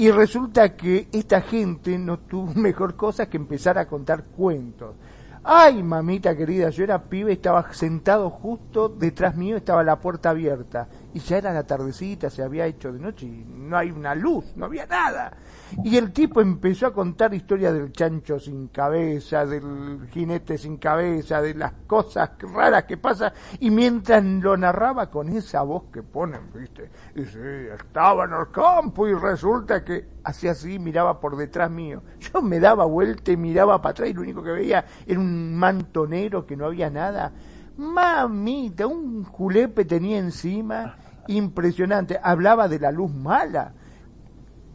y 0.00 0.10
resulta 0.10 0.74
que 0.74 1.08
esta 1.12 1.42
gente 1.42 1.98
no 1.98 2.20
tuvo 2.20 2.54
mejor 2.58 2.96
cosa 2.96 3.28
que 3.28 3.36
empezar 3.36 3.76
a 3.76 3.86
contar 3.86 4.24
cuentos. 4.24 4.96
Ay, 5.44 5.82
mamita 5.82 6.34
querida, 6.34 6.70
yo 6.70 6.84
era 6.84 7.02
pibe, 7.02 7.32
estaba 7.32 7.70
sentado 7.74 8.30
justo 8.30 8.88
detrás 8.88 9.36
mío, 9.36 9.58
estaba 9.58 9.84
la 9.84 10.00
puerta 10.00 10.30
abierta. 10.30 10.88
Y 11.12 11.20
ya 11.20 11.36
era 11.36 11.52
la 11.52 11.64
tardecita, 11.64 12.30
se 12.30 12.42
había 12.42 12.64
hecho 12.64 12.90
de 12.90 12.98
noche 12.98 13.26
y 13.26 13.44
no 13.46 13.76
hay 13.76 13.90
una 13.90 14.14
luz, 14.14 14.56
no 14.56 14.64
había 14.64 14.86
nada. 14.86 15.36
Y 15.84 15.96
el 15.96 16.12
tipo 16.12 16.40
empezó 16.40 16.86
a 16.86 16.92
contar 16.92 17.32
historias 17.34 17.72
del 17.72 17.92
chancho 17.92 18.38
sin 18.38 18.68
cabeza, 18.68 19.46
del 19.46 20.08
jinete 20.10 20.58
sin 20.58 20.76
cabeza, 20.76 21.40
de 21.40 21.54
las 21.54 21.72
cosas 21.86 22.30
raras 22.40 22.84
que 22.84 22.96
pasan. 22.96 23.32
Y 23.60 23.70
mientras 23.70 24.24
lo 24.24 24.56
narraba 24.56 25.10
con 25.10 25.28
esa 25.28 25.62
voz 25.62 25.84
que 25.92 26.02
ponen, 26.02 26.52
viste, 26.52 26.90
y 27.14 27.24
sí, 27.24 27.38
estaba 27.74 28.24
en 28.24 28.32
el 28.32 28.50
campo 28.50 29.06
y 29.08 29.14
resulta 29.14 29.84
que 29.84 30.06
hacía 30.24 30.52
así, 30.52 30.78
miraba 30.78 31.20
por 31.20 31.36
detrás 31.36 31.70
mío. 31.70 32.02
Yo 32.18 32.42
me 32.42 32.60
daba 32.60 32.84
vuelta 32.84 33.32
y 33.32 33.36
miraba 33.36 33.80
para 33.80 33.92
atrás 33.92 34.08
y 34.10 34.14
lo 34.14 34.22
único 34.22 34.42
que 34.42 34.52
veía 34.52 34.84
era 35.06 35.20
un 35.20 35.54
manto 35.56 36.06
negro 36.06 36.46
que 36.46 36.56
no 36.56 36.66
había 36.66 36.90
nada. 36.90 37.32
Mamita, 37.76 38.86
un 38.86 39.24
julepe 39.24 39.84
tenía 39.84 40.18
encima 40.18 40.96
impresionante. 41.28 42.18
Hablaba 42.22 42.68
de 42.68 42.78
la 42.78 42.90
luz 42.90 43.12
mala 43.12 43.74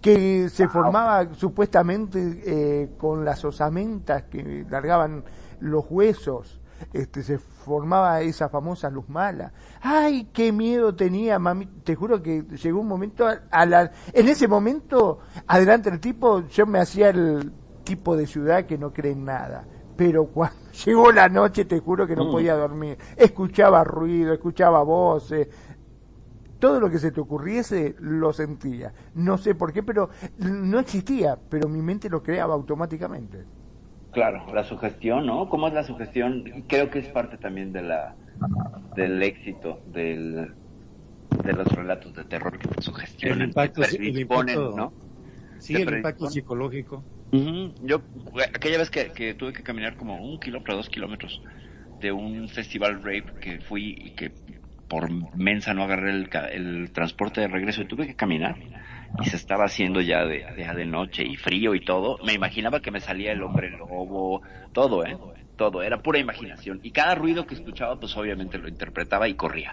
que 0.05 0.49
se 0.49 0.67
formaba 0.67 1.33
supuestamente 1.33 2.41
eh, 2.45 2.91
con 2.95 3.25
las 3.25 3.43
osamentas 3.43 4.25
que 4.25 4.63
largaban 4.69 5.23
los 5.59 5.83
huesos. 5.89 6.61
Este, 6.93 7.23
se 7.23 7.39
formaba 7.39 8.21
esa 8.21 8.47
famosa 8.47 8.91
luz 8.91 9.09
mala. 9.09 9.51
Ay, 9.81 10.29
qué 10.31 10.51
miedo 10.51 10.93
tenía, 10.93 11.39
mami. 11.39 11.65
Te 11.83 11.95
juro 11.95 12.21
que 12.21 12.43
llegó 12.43 12.81
un 12.81 12.87
momento 12.87 13.27
a, 13.27 13.39
a 13.49 13.65
la, 13.65 13.91
en 14.13 14.27
ese 14.27 14.47
momento, 14.47 15.17
adelante 15.47 15.89
el 15.89 15.99
tipo, 15.99 16.45
yo 16.49 16.67
me 16.67 16.77
hacía 16.79 17.09
el 17.09 17.51
tipo 17.83 18.15
de 18.15 18.27
ciudad 18.27 18.65
que 18.67 18.77
no 18.77 18.93
cree 18.93 19.13
en 19.13 19.25
nada. 19.25 19.65
Pero 19.95 20.27
cuando 20.27 20.55
llegó 20.85 21.11
la 21.11 21.29
noche, 21.29 21.65
te 21.65 21.79
juro 21.79 22.05
que 22.05 22.15
no 22.15 22.25
Mm. 22.25 22.31
podía 22.31 22.55
dormir. 22.55 22.97
Escuchaba 23.15 23.83
ruido, 23.83 24.33
escuchaba 24.33 24.83
voces, 24.83 25.47
todo 26.65 26.79
lo 26.79 26.89
que 26.89 26.97
se 26.97 27.11
te 27.11 27.21
ocurriese 27.21 27.95
lo 27.99 28.33
sentía. 28.33 28.91
No 29.13 29.37
sé 29.37 29.53
por 29.53 29.71
qué, 29.71 29.83
pero 29.83 30.09
no 30.39 30.79
existía, 30.79 31.37
pero 31.47 31.69
mi 31.69 31.79
mente 31.79 32.09
lo 32.09 32.23
creaba 32.23 32.55
automáticamente. 32.55 33.45
Claro, 34.11 34.51
la 34.51 34.63
sugestión, 34.63 35.27
¿no? 35.27 35.47
¿Cómo 35.47 35.67
es 35.67 35.75
la 35.75 35.83
sugestión? 35.83 36.43
Creo 36.67 36.89
que 36.89 36.97
es 36.97 37.07
parte 37.09 37.37
también 37.37 37.71
de 37.71 37.83
la 37.83 38.15
del 38.95 39.21
éxito 39.21 39.79
del, 39.85 40.55
de 41.43 41.53
los 41.53 41.67
relatos 41.67 42.15
de 42.15 42.23
terror 42.23 42.57
que 42.57 42.67
te 42.67 42.81
sugestionan, 42.81 43.41
El 43.41 43.47
impacto, 43.49 43.81
te 43.83 43.95
el 43.95 44.17
impacto- 44.17 44.75
¿no? 44.75 44.91
Sí, 45.59 45.75
el 45.75 45.97
impacto 45.97 46.27
psicológico. 46.27 47.05
Yo, 47.83 48.01
aquella 48.55 48.79
vez 48.79 48.89
que, 48.89 49.11
que 49.11 49.35
tuve 49.35 49.53
que 49.53 49.61
caminar 49.61 49.97
como 49.97 50.15
un 50.15 50.39
kilómetro, 50.39 50.77
dos 50.77 50.89
kilómetros 50.89 51.43
de 52.01 52.11
un 52.11 52.49
festival 52.49 53.03
rape 53.03 53.27
que 53.39 53.59
fui 53.59 53.95
y 53.99 54.15
que 54.15 54.33
por 54.87 55.09
mensa 55.35 55.73
no 55.73 55.83
agarré 55.83 56.11
el, 56.11 56.29
ca- 56.29 56.47
el 56.47 56.91
transporte 56.93 57.41
de 57.41 57.47
regreso 57.47 57.81
y 57.81 57.87
tuve 57.87 58.05
que 58.07 58.15
caminar 58.15 58.55
y 59.21 59.25
se 59.29 59.35
estaba 59.37 59.65
haciendo 59.65 60.01
ya 60.01 60.25
de, 60.25 60.45
ya 60.57 60.73
de 60.73 60.85
noche 60.85 61.23
y 61.23 61.37
frío 61.37 61.73
y 61.73 61.83
todo, 61.83 62.17
me 62.23 62.33
imaginaba 62.33 62.81
que 62.81 62.91
me 62.91 62.99
salía 62.99 63.31
el 63.31 63.41
hombre 63.43 63.69
lobo, 63.71 64.41
todo, 64.73 65.05
¿eh? 65.05 65.17
Todo, 65.55 65.81
era 65.81 66.01
pura 66.01 66.19
imaginación. 66.19 66.81
Y 66.83 66.91
cada 66.91 67.15
ruido 67.15 67.47
que 67.47 67.55
escuchaba, 67.55 67.97
pues 67.97 68.15
obviamente 68.17 68.57
lo 68.57 68.67
interpretaba 68.67 69.27
y 69.29 69.35
corría, 69.35 69.71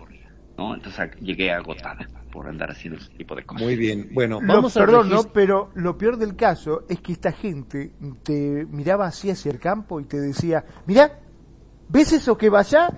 ¿no? 0.57 0.75
Entonces 0.75 1.01
a- 1.01 1.11
llegué 1.19 1.51
agotada 1.51 2.09
por 2.31 2.49
andar 2.49 2.71
haciendo 2.71 3.01
ese 3.01 3.13
tipo 3.17 3.35
de 3.35 3.43
cosas. 3.45 3.63
Muy 3.65 3.75
bien. 3.77 4.09
Bueno, 4.13 4.41
Lo- 4.41 4.55
vamos 4.55 4.77
a 4.77 4.81
perdón, 4.81 5.11
¿no? 5.11 5.33
pero 5.33 5.73
lo 5.75 5.99
peor 5.99 6.17
del 6.19 6.37
caso 6.37 6.85
es 6.89 7.01
que 7.01 7.13
esta 7.13 7.33
gente 7.33 7.95
te 8.23 8.65
miraba 8.71 9.07
así 9.07 9.29
hacia 9.29 9.51
el 9.51 9.59
campo 9.59 10.01
y 10.01 10.05
te 10.05 10.21
decía, 10.21 10.65
mira, 10.87 11.19
¿ves 11.89 12.13
eso 12.13 12.39
que 12.39 12.49
va 12.49 12.61
allá? 12.61 12.89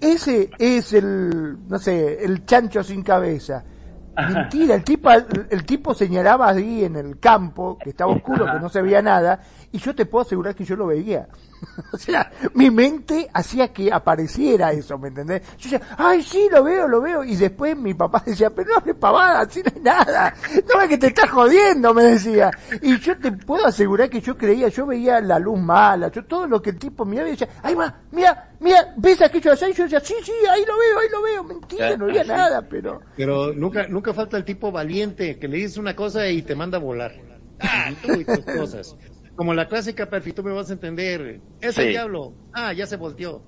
Ese 0.00 0.50
es 0.58 0.92
el, 0.92 1.56
no 1.68 1.78
sé, 1.78 2.24
el 2.24 2.44
chancho 2.44 2.82
sin 2.82 3.02
cabeza. 3.02 3.64
Mentira, 4.16 4.76
el 4.76 4.84
tipo, 4.84 5.10
el 5.10 5.64
tipo 5.64 5.92
señalaba 5.92 6.48
ahí 6.48 6.84
en 6.84 6.94
el 6.96 7.18
campo, 7.18 7.76
que 7.82 7.90
estaba 7.90 8.12
oscuro, 8.12 8.46
que 8.46 8.60
no 8.60 8.68
se 8.68 8.80
veía 8.80 9.02
nada, 9.02 9.40
y 9.72 9.78
yo 9.78 9.94
te 9.94 10.06
puedo 10.06 10.24
asegurar 10.24 10.54
que 10.54 10.64
yo 10.64 10.76
lo 10.76 10.86
veía. 10.86 11.26
o 11.92 11.96
sea, 11.96 12.30
mi 12.54 12.70
mente 12.70 13.28
hacía 13.32 13.72
que 13.72 13.92
apareciera 13.92 14.72
eso, 14.72 14.98
¿me 14.98 15.08
entendés? 15.08 15.42
Yo 15.58 15.70
decía, 15.70 15.96
ay, 15.96 16.22
sí, 16.22 16.48
lo 16.50 16.62
veo, 16.64 16.88
lo 16.88 17.00
veo, 17.00 17.24
y 17.24 17.36
después 17.36 17.76
mi 17.76 17.94
papá 17.94 18.22
decía, 18.26 18.50
pero 18.50 18.70
no 18.70 18.76
hables 18.76 18.96
pavada, 18.96 19.40
así 19.40 19.62
no 19.62 19.72
hay 19.74 19.82
nada, 19.82 20.34
no 20.72 20.80
es 20.80 20.88
que 20.88 20.98
te 20.98 21.06
estás 21.08 21.30
jodiendo, 21.30 21.94
me 21.94 22.04
decía. 22.04 22.50
Y 22.82 22.98
yo 22.98 23.16
te 23.18 23.32
puedo 23.32 23.66
asegurar 23.66 24.08
que 24.10 24.20
yo 24.20 24.36
creía, 24.36 24.68
yo 24.68 24.86
veía 24.86 25.20
la 25.20 25.38
luz 25.38 25.58
mala, 25.58 26.08
yo 26.10 26.24
todo 26.24 26.46
lo 26.46 26.60
que 26.60 26.70
el 26.70 26.78
tipo 26.78 27.04
miraba 27.04 27.28
y 27.28 27.32
decía, 27.32 27.48
ay, 27.62 27.74
va, 27.74 27.94
mira, 28.12 28.52
mira, 28.60 28.94
¿ves 28.96 29.22
aquello 29.22 29.52
allá? 29.52 29.68
Y 29.68 29.74
yo 29.74 29.84
decía, 29.84 30.00
sí, 30.00 30.14
sí, 30.22 30.32
ahí 30.50 30.64
lo 30.66 30.78
veo, 30.78 30.98
ahí 30.98 31.08
lo 31.10 31.22
veo, 31.22 31.44
mentira, 31.44 31.96
no 31.96 32.06
había 32.06 32.24
nada, 32.24 32.62
pero... 32.62 33.00
Pero 33.16 33.52
nunca, 33.52 33.86
nunca 33.88 34.12
falta 34.12 34.36
el 34.36 34.44
tipo 34.44 34.70
valiente 34.72 35.38
que 35.38 35.48
le 35.48 35.58
dices 35.58 35.78
una 35.78 35.94
cosa 35.94 36.28
y 36.28 36.42
te 36.42 36.54
manda 36.54 36.78
a 36.78 36.80
volar. 36.80 37.12
Ah, 37.60 37.90
tú 38.02 38.12
y 38.12 38.24
tus 38.24 38.44
cosas. 38.44 38.96
Como 39.34 39.52
la 39.54 39.66
clásica, 39.68 40.08
Perfi, 40.08 40.32
tú 40.32 40.42
me 40.42 40.52
vas 40.52 40.70
a 40.70 40.74
entender. 40.74 41.40
Es 41.60 41.76
el 41.78 41.84
Sí. 41.86 41.90
diablo. 41.90 42.34
Ah, 42.52 42.72
ya 42.72 42.86
se 42.86 42.96
volteó. 42.96 43.44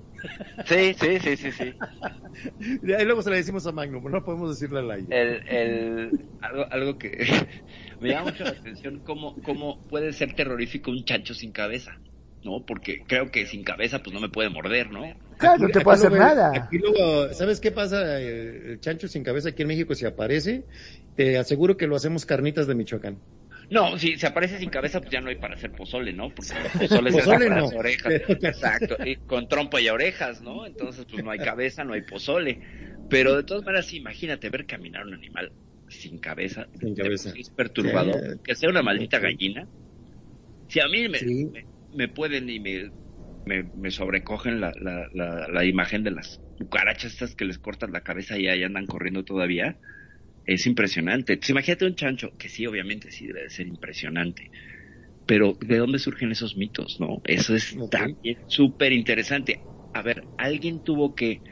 Sí, 0.65 0.95
sí, 0.99 1.19
sí, 1.19 1.37
sí, 1.37 1.51
sí. 1.51 1.73
Y 2.83 2.93
ahí 2.93 3.05
luego 3.05 3.21
se 3.23 3.29
la 3.31 3.35
decimos 3.37 3.65
a 3.65 3.71
Magnum, 3.71 4.03
no 4.11 4.23
podemos 4.23 4.49
decirle 4.51 4.79
al 4.79 4.91
aire. 4.91 5.07
el, 5.09 5.41
el, 5.47 6.29
algo, 6.41 6.65
algo 6.71 6.97
que 6.99 7.09
me 7.99 8.09
llama 8.09 8.25
mucho 8.31 8.43
la 8.43 8.51
atención, 8.51 9.01
cómo, 9.03 9.33
cómo 9.43 9.79
puede 9.89 10.13
ser 10.13 10.33
terrorífico 10.33 10.91
un 10.91 11.03
chancho 11.03 11.33
sin 11.33 11.51
cabeza, 11.51 11.99
¿no? 12.43 12.63
Porque 12.65 12.99
creo 13.07 13.31
que 13.31 13.45
sin 13.47 13.63
cabeza 13.63 14.03
pues 14.03 14.13
no 14.13 14.19
me 14.19 14.29
puede 14.29 14.49
morder, 14.49 14.91
¿no? 14.91 15.01
Claro, 15.39 15.63
no 15.63 15.69
te 15.69 15.81
puede 15.81 15.97
hacer 15.97 16.09
luego- 16.11 16.25
nada. 16.25 16.51
Aquí 16.55 16.77
luego, 16.77 17.33
¿sabes 17.33 17.59
qué 17.59 17.71
pasa? 17.71 18.19
El, 18.19 18.71
el 18.71 18.79
chancho 18.81 19.07
sin 19.07 19.23
cabeza 19.23 19.49
aquí 19.49 19.63
en 19.63 19.67
México, 19.69 19.95
si 19.95 20.05
aparece, 20.05 20.65
te 21.15 21.37
aseguro 21.39 21.75
que 21.77 21.87
lo 21.87 21.95
hacemos 21.95 22.25
carnitas 22.25 22.67
de 22.67 22.75
Michoacán. 22.75 23.19
No, 23.69 23.97
si 23.97 24.17
se 24.17 24.27
aparece 24.27 24.57
sin 24.59 24.69
cabeza, 24.69 24.99
pues 25.01 25.11
ya 25.11 25.19
no 25.19 25.29
hay 25.29 25.35
para 25.35 25.55
hacer 25.55 25.71
pozole, 25.71 26.13
¿no? 26.13 26.29
Porque 26.33 26.51
pozole, 26.79 27.11
Pozole 27.11 27.47
con 27.47 27.55
no. 27.55 27.61
las 27.63 27.73
orejas. 27.73 28.13
Exacto, 28.29 28.95
y 29.05 29.17
con 29.17 29.47
trompa 29.49 29.81
y 29.81 29.89
orejas, 29.89 30.41
¿no? 30.41 30.65
Entonces, 30.65 31.05
pues 31.09 31.23
no 31.23 31.31
hay 31.31 31.39
cabeza, 31.39 31.83
no 31.83 31.93
hay 31.93 32.01
pozole. 32.03 32.61
Pero 33.09 33.35
de 33.35 33.43
todas 33.43 33.63
maneras, 33.65 33.85
sí, 33.87 33.97
imagínate 33.97 34.49
ver 34.49 34.65
caminar 34.65 35.05
un 35.05 35.13
animal 35.13 35.51
sin 35.89 36.19
cabeza. 36.19 36.67
Sin 36.79 36.95
cabeza. 36.95 37.31
Es 37.37 37.49
perturbador. 37.49 38.15
Sí. 38.21 38.39
Que 38.43 38.55
sea 38.55 38.69
una 38.69 38.83
maldita 38.83 39.19
gallina. 39.19 39.67
Si 40.69 40.79
a 40.79 40.87
mí 40.87 41.07
me, 41.09 41.19
Sí. 41.19 41.45
me, 41.45 41.65
me 41.93 42.07
pueden 42.09 42.49
y 42.49 42.59
me, 42.59 42.91
me, 43.45 43.63
me 43.63 43.91
sobrecogen 43.91 44.59
la, 44.61 44.71
la, 44.81 45.07
la, 45.13 45.47
la 45.47 45.65
imagen 45.65 46.03
de 46.03 46.11
las 46.11 46.41
cucarachas 46.57 47.13
estas 47.13 47.35
que 47.35 47.45
les 47.45 47.57
cortan 47.59 47.91
la 47.93 48.01
cabeza 48.01 48.37
y 48.37 48.47
ahí 48.47 48.63
andan 48.63 48.85
corriendo 48.85 49.23
todavía, 49.23 49.77
es 50.47 50.67
impresionante. 50.67 51.33
Entonces, 51.35 51.51
imagínate 51.51 51.85
un 51.87 51.95
chancho, 51.95 52.35
que 52.37 52.49
sí, 52.49 52.67
obviamente 52.67 53.11
sí 53.11 53.27
debe 53.27 53.43
de 53.43 53.51
ser 53.51 53.67
impresionante. 53.67 54.51
Pero, 55.25 55.57
¿de 55.61 55.77
dónde 55.77 55.99
surgen 55.99 56.31
esos 56.31 56.55
mitos, 56.57 56.99
no? 56.99 57.21
Eso 57.25 57.55
es 57.55 57.79
también 57.89 58.37
súper 58.47 58.93
interesante. 58.93 59.67
A 59.93 60.01
ver, 60.01 60.29
alguien 60.37 60.83
tuvo 60.83 61.15
que 61.15 61.43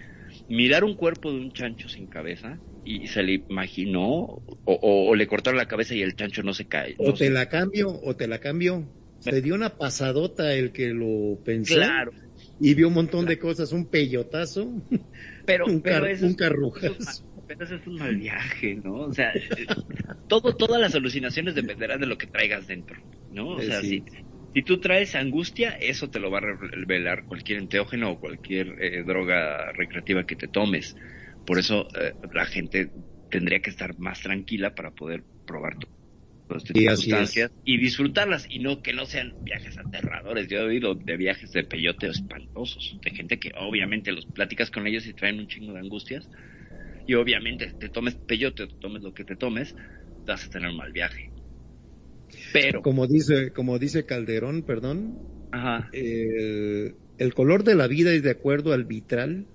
mirar 0.47 0.83
un 0.83 0.95
cuerpo 0.95 1.31
de 1.33 1.39
un 1.39 1.51
chancho 1.51 1.89
sin 1.89 2.07
cabeza 2.07 2.61
y 2.83 3.07
se 3.07 3.23
le 3.23 3.45
imaginó, 3.49 4.03
o, 4.05 4.43
o- 4.65 5.09
o 5.09 5.15
le 5.15 5.27
cortaron 5.27 5.57
la 5.57 5.67
cabeza 5.67 5.95
y 5.95 6.01
el 6.03 6.15
chancho 6.15 6.43
no 6.43 6.53
se 6.53 6.67
cae. 6.67 6.97
O 6.97 7.13
te 7.13 7.29
la 7.29 7.47
cambio, 7.49 7.89
o 8.03 8.15
te 8.15 8.27
la 8.27 8.39
cambio. 8.39 8.91
Se 9.19 9.41
dio 9.41 9.55
una 9.55 9.77
pasadota 9.77 10.53
el 10.53 10.71
que 10.73 10.89
lo 10.89 11.41
pensó 11.43 11.79
Claro, 11.79 12.11
y 12.59 12.73
vio 12.75 12.87
un 12.89 12.93
montón 12.95 13.27
de 13.27 13.39
cosas, 13.39 13.71
un 13.73 13.89
peyotazo, 13.89 14.73
pero, 15.45 15.67
un, 15.69 15.81
pero 15.81 16.05
car- 16.05 16.13
un 16.19 16.35
carrujazo. 16.35 17.25
Eso 17.47 17.75
es 17.75 17.87
un 17.87 17.97
mal 17.97 18.15
viaje, 18.17 18.75
¿no? 18.75 18.95
O 19.01 19.13
sea, 19.13 19.37
todo, 20.27 20.55
todas 20.55 20.81
las 20.81 20.95
alucinaciones 20.95 21.55
dependerán 21.55 21.99
de 22.01 22.07
lo 22.07 22.17
que 22.17 22.27
traigas 22.27 22.67
dentro, 22.67 22.97
¿no? 23.29 23.49
O 23.49 23.61
Eh, 23.61 23.63
sea, 23.63 23.83
sí. 23.83 23.83
si, 23.83 24.05
si 24.53 24.63
tú 24.63 24.79
traes 24.79 25.15
angustia, 25.15 25.71
eso 25.71 26.09
te 26.09 26.19
lo 26.19 26.31
va 26.31 26.39
a 26.39 26.41
revelar 26.41 27.25
cualquier 27.25 27.59
enteógeno 27.59 28.11
o 28.11 28.19
cualquier 28.19 28.75
eh, 28.83 29.03
droga 29.03 29.71
recreativa 29.73 30.25
que 30.25 30.35
te 30.35 30.47
tomes. 30.47 30.95
Por 31.45 31.59
eso 31.59 31.87
eh, 31.95 32.15
la 32.33 32.45
gente 32.45 32.91
tendría 33.29 33.61
que 33.61 33.69
estar 33.69 33.97
más 33.97 34.21
tranquila 34.21 34.73
para 34.75 34.91
poder 34.91 35.25
probar 35.45 35.77
to- 35.77 35.89
todo 36.47 36.57
este 36.59 36.73
Y 36.73 36.87
así 36.87 37.13
sustancias 37.13 37.51
y 37.63 37.77
disfrutarlas 37.77 38.45
y 38.49 38.59
no 38.59 38.81
que 38.81 38.93
no 38.93 39.05
sean 39.05 39.33
viajes 39.39 39.77
aterradores. 39.77 40.47
Yo 40.49 40.59
he 40.59 40.63
oído 40.65 40.95
de 40.95 41.15
viajes 41.17 41.51
de 41.51 41.63
peyote 41.63 42.07
espantosos, 42.07 42.97
de 43.01 43.11
gente 43.11 43.39
que 43.39 43.51
obviamente 43.57 44.11
los 44.11 44.25
platicas 44.27 44.71
con 44.71 44.85
ellos 44.85 45.05
y 45.07 45.13
traen 45.13 45.39
un 45.39 45.47
chingo 45.47 45.73
de 45.73 45.79
angustias 45.79 46.29
y 47.05 47.13
obviamente 47.13 47.73
te 47.77 47.89
tomes 47.89 48.15
peyote 48.15 48.63
o 48.63 48.67
te 48.67 48.75
tomes 48.79 49.03
lo 49.03 49.13
que 49.13 49.25
te 49.25 49.35
tomes, 49.35 49.75
vas 50.25 50.45
a 50.45 50.49
tener 50.49 50.69
un 50.69 50.77
mal 50.77 50.91
viaje. 50.91 51.31
Pero, 52.51 52.81
Como 52.81 53.07
dice, 53.07 53.51
como 53.53 53.79
dice 53.79 54.05
Calderón, 54.05 54.63
perdón, 54.63 55.19
ajá, 55.51 55.89
el, 55.93 56.95
el 57.17 57.33
color 57.33 57.63
de 57.63 57.75
la 57.75 57.87
vida 57.87 58.13
es 58.13 58.23
de 58.23 58.31
acuerdo 58.31 58.73
al 58.73 58.85
vitral 58.85 59.47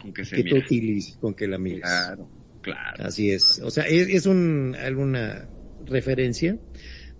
con 0.00 0.12
que 0.12 0.24
se 0.24 0.36
que 0.36 0.44
tú 0.44 0.56
utilices, 0.56 1.16
con 1.18 1.34
que 1.34 1.48
la 1.48 1.58
mires. 1.58 1.80
Claro, 1.80 2.30
claro. 2.60 3.04
Así 3.04 3.30
es. 3.30 3.60
O 3.62 3.70
sea, 3.70 3.84
es, 3.84 4.08
es 4.08 4.26
un, 4.26 4.76
alguna 4.78 5.48
referencia 5.78 6.58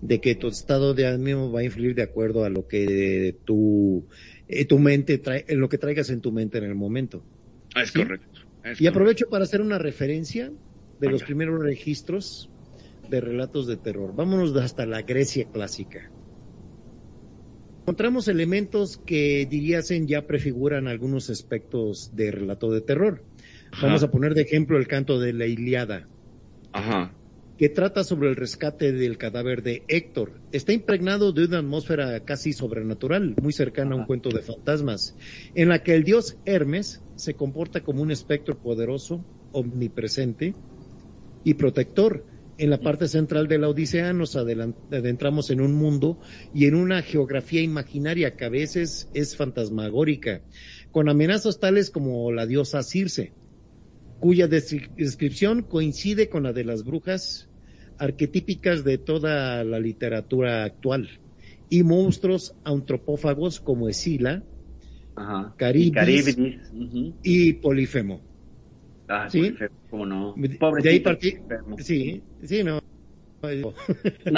de 0.01 0.21
que 0.21 0.35
tu 0.35 0.49
estado 0.49 0.95
de 0.95 1.07
ánimo 1.07 1.53
va 1.53 1.61
a 1.61 1.65
influir 1.65 1.95
de 1.95 2.03
acuerdo 2.03 2.45
a 2.45 2.51
lo 2.51 2.67
que 2.67 3.39
tu, 3.45 4.09
eh, 4.49 4.65
tu 4.65 4.79
mente 4.79 5.19
trae, 5.19 5.45
en 5.49 5.61
lo 5.61 5.69
que 5.69 5.79
traigas 5.79 6.11
en 6.11 6.21
tu 6.21 6.33
mente 6.33 6.59
en 6.59 6.65
el 6.65 6.75
momento. 6.75 7.27
Es 7.75 7.91
¿sí? 7.91 8.01
correcto. 8.01 8.30
Y 8.79 8.87
aprovecho 8.87 9.27
para 9.31 9.45
hacer 9.45 9.61
una 9.61 9.79
referencia 9.79 10.53
de 10.99 11.11
los 11.11 11.23
primeros 11.23 11.61
registros 11.61 12.51
de 13.09 13.21
relatos 13.21 13.67
de 13.67 13.77
terror. 13.77 14.15
Vámonos 14.15 14.55
hasta 14.57 14.87
la 14.87 15.03
Grecia 15.03 15.47
clásica. 15.51 16.11
Encontramos 17.83 18.29
elementos 18.29 18.99
que 18.99 19.47
diríasen 19.51 20.07
ya 20.07 20.27
prefiguran 20.27 20.87
algunos 20.87 21.31
aspectos 21.31 22.11
de 22.15 22.31
relato 22.31 22.71
de 22.71 22.83
terror. 22.83 23.25
Vamos 23.83 24.03
a 24.03 24.11
poner 24.11 24.35
de 24.35 24.43
ejemplo 24.43 24.79
el 24.79 24.87
canto 24.87 25.19
de 25.19 25.33
la 25.33 25.47
Iliada, 25.47 26.07
Ajá. 26.73 27.13
Que 27.61 27.69
trata 27.69 28.05
sobre 28.05 28.31
el 28.31 28.37
rescate 28.37 28.91
del 28.91 29.19
cadáver 29.19 29.63
de 29.63 29.85
Héctor. 29.87 30.41
Está 30.51 30.73
impregnado 30.73 31.31
de 31.31 31.45
una 31.45 31.59
atmósfera 31.59 32.19
casi 32.25 32.55
sobrenatural, 32.55 33.35
muy 33.43 33.53
cercana 33.53 33.95
a 33.95 33.99
un 33.99 34.07
cuento 34.07 34.31
de 34.31 34.41
fantasmas, 34.41 35.15
en 35.55 35.69
la 35.69 35.83
que 35.83 35.95
el 35.95 36.03
dios 36.03 36.39
Hermes 36.47 37.05
se 37.17 37.35
comporta 37.35 37.83
como 37.83 38.01
un 38.01 38.11
espectro 38.11 38.59
poderoso, 38.59 39.27
omnipresente 39.51 40.55
y 41.45 41.53
protector. 41.53 42.25
En 42.57 42.71
la 42.71 42.81
parte 42.81 43.09
central 43.09 43.47
de 43.47 43.59
la 43.59 43.69
Odisea 43.69 44.15
nos 44.15 44.37
adentramos 44.37 45.51
en 45.51 45.61
un 45.61 45.75
mundo 45.75 46.19
y 46.55 46.65
en 46.65 46.75
una 46.75 47.03
geografía 47.03 47.61
imaginaria 47.61 48.37
que 48.37 48.47
a 48.47 48.49
veces 48.49 49.11
es 49.13 49.37
fantasmagórica, 49.37 50.41
con 50.91 51.11
amenazas 51.11 51.61
tales 51.61 51.91
como 51.91 52.33
la 52.33 52.47
diosa 52.47 52.83
Circe, 52.83 53.35
cuya 54.19 54.49
descri- 54.49 54.89
descripción 54.97 55.63
coincide 55.63 56.31
con 56.31 56.45
la 56.45 56.55
de 56.55 56.65
las 56.65 56.85
brujas 56.85 57.49
arquetípicas 58.01 58.83
de 58.85 58.99
toda 58.99 59.63
la 59.65 59.79
literatura 59.79 60.65
actual, 60.65 61.09
y 61.69 61.83
monstruos 61.85 62.55
antropófagos 62.65 63.61
como 63.61 63.89
Escila 63.89 64.43
Ajá. 65.15 65.55
Caribdis. 65.57 66.37
Y 67.23 67.53
Polifemo. 67.55 68.21
Ah, 69.09 69.29
Sí. 69.31 69.55
cómo 69.91 70.07
no. 70.07 70.35
De 70.37 70.89
ahí 70.91 71.01
partí-. 71.01 71.39
Sí, 71.79 72.23
sí, 72.43 72.63
no. 72.65 72.81
No, 73.43 73.51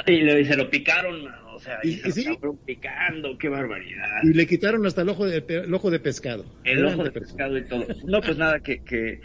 Y, 0.07 0.21
le- 0.23 0.41
y 0.41 0.45
se 0.45 0.57
lo 0.57 0.71
picaron, 0.71 1.27
o 1.55 1.59
sea, 1.59 1.79
y, 1.83 1.89
Y- 1.91 1.95
se 1.97 2.13
sí. 2.13 2.25
lo 2.41 2.55
picando, 2.65 3.37
qué 3.37 3.49
barbaridad. 3.49 4.07
Y 4.23 4.33
le 4.33 4.47
quitaron 4.47 4.87
hasta 4.87 5.03
el 5.03 5.09
ojo 5.09 5.27
de, 5.27 5.45
el 5.49 5.75
ojo 5.75 5.91
de 5.91 5.99
pescado. 5.99 6.45
El 6.65 6.85
ojo 6.87 7.03
de 7.05 7.11
pescado 7.11 7.59
y 7.59 7.65
todo. 7.65 7.85
No, 8.07 8.21
pues 8.21 8.39
nada, 8.39 8.61
que, 8.61 8.83
que 8.85 9.21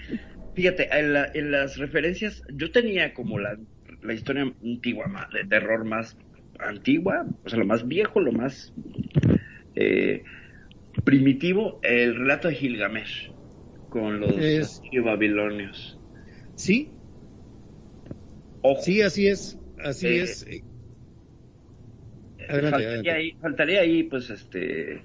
fíjate, 0.56 0.89
en, 0.91 1.13
la- 1.13 1.30
en 1.34 1.52
las 1.52 1.78
referencias, 1.78 2.41
yo 2.54 2.71
tenía 2.71 3.13
como 3.13 3.38
la, 3.39 3.58
la 4.02 4.14
historia 4.14 4.44
antigua, 4.64 5.08
más, 5.08 5.30
de 5.32 5.46
terror 5.46 5.86
más 5.86 6.16
antigua, 6.60 7.26
o 7.44 7.50
sea, 7.50 7.60
lo 7.60 7.66
más 7.66 7.88
viejo, 7.88 8.20
lo 8.20 8.32
más 8.32 8.74
eh, 9.76 10.24
primitivo, 11.04 11.80
el 11.84 12.16
relato 12.16 12.48
de 12.48 12.56
Gilgamesh, 12.56 13.34
con 13.90 14.20
los 14.20 14.38
Es- 14.38 14.82
babilonios. 15.04 16.00
Sí, 16.56 16.94
Ojo, 18.62 18.82
sí, 18.84 19.02
así 19.02 19.28
es, 19.28 19.58
así 19.78 20.08
Eh, 20.08 20.24
es. 20.24 20.46
Adelante, 22.50 22.72
faltaría, 22.72 22.88
adelante. 22.88 23.12
Ahí, 23.12 23.32
faltaría 23.40 23.82
ahí, 23.82 24.04
pues, 24.04 24.30
este... 24.30 25.04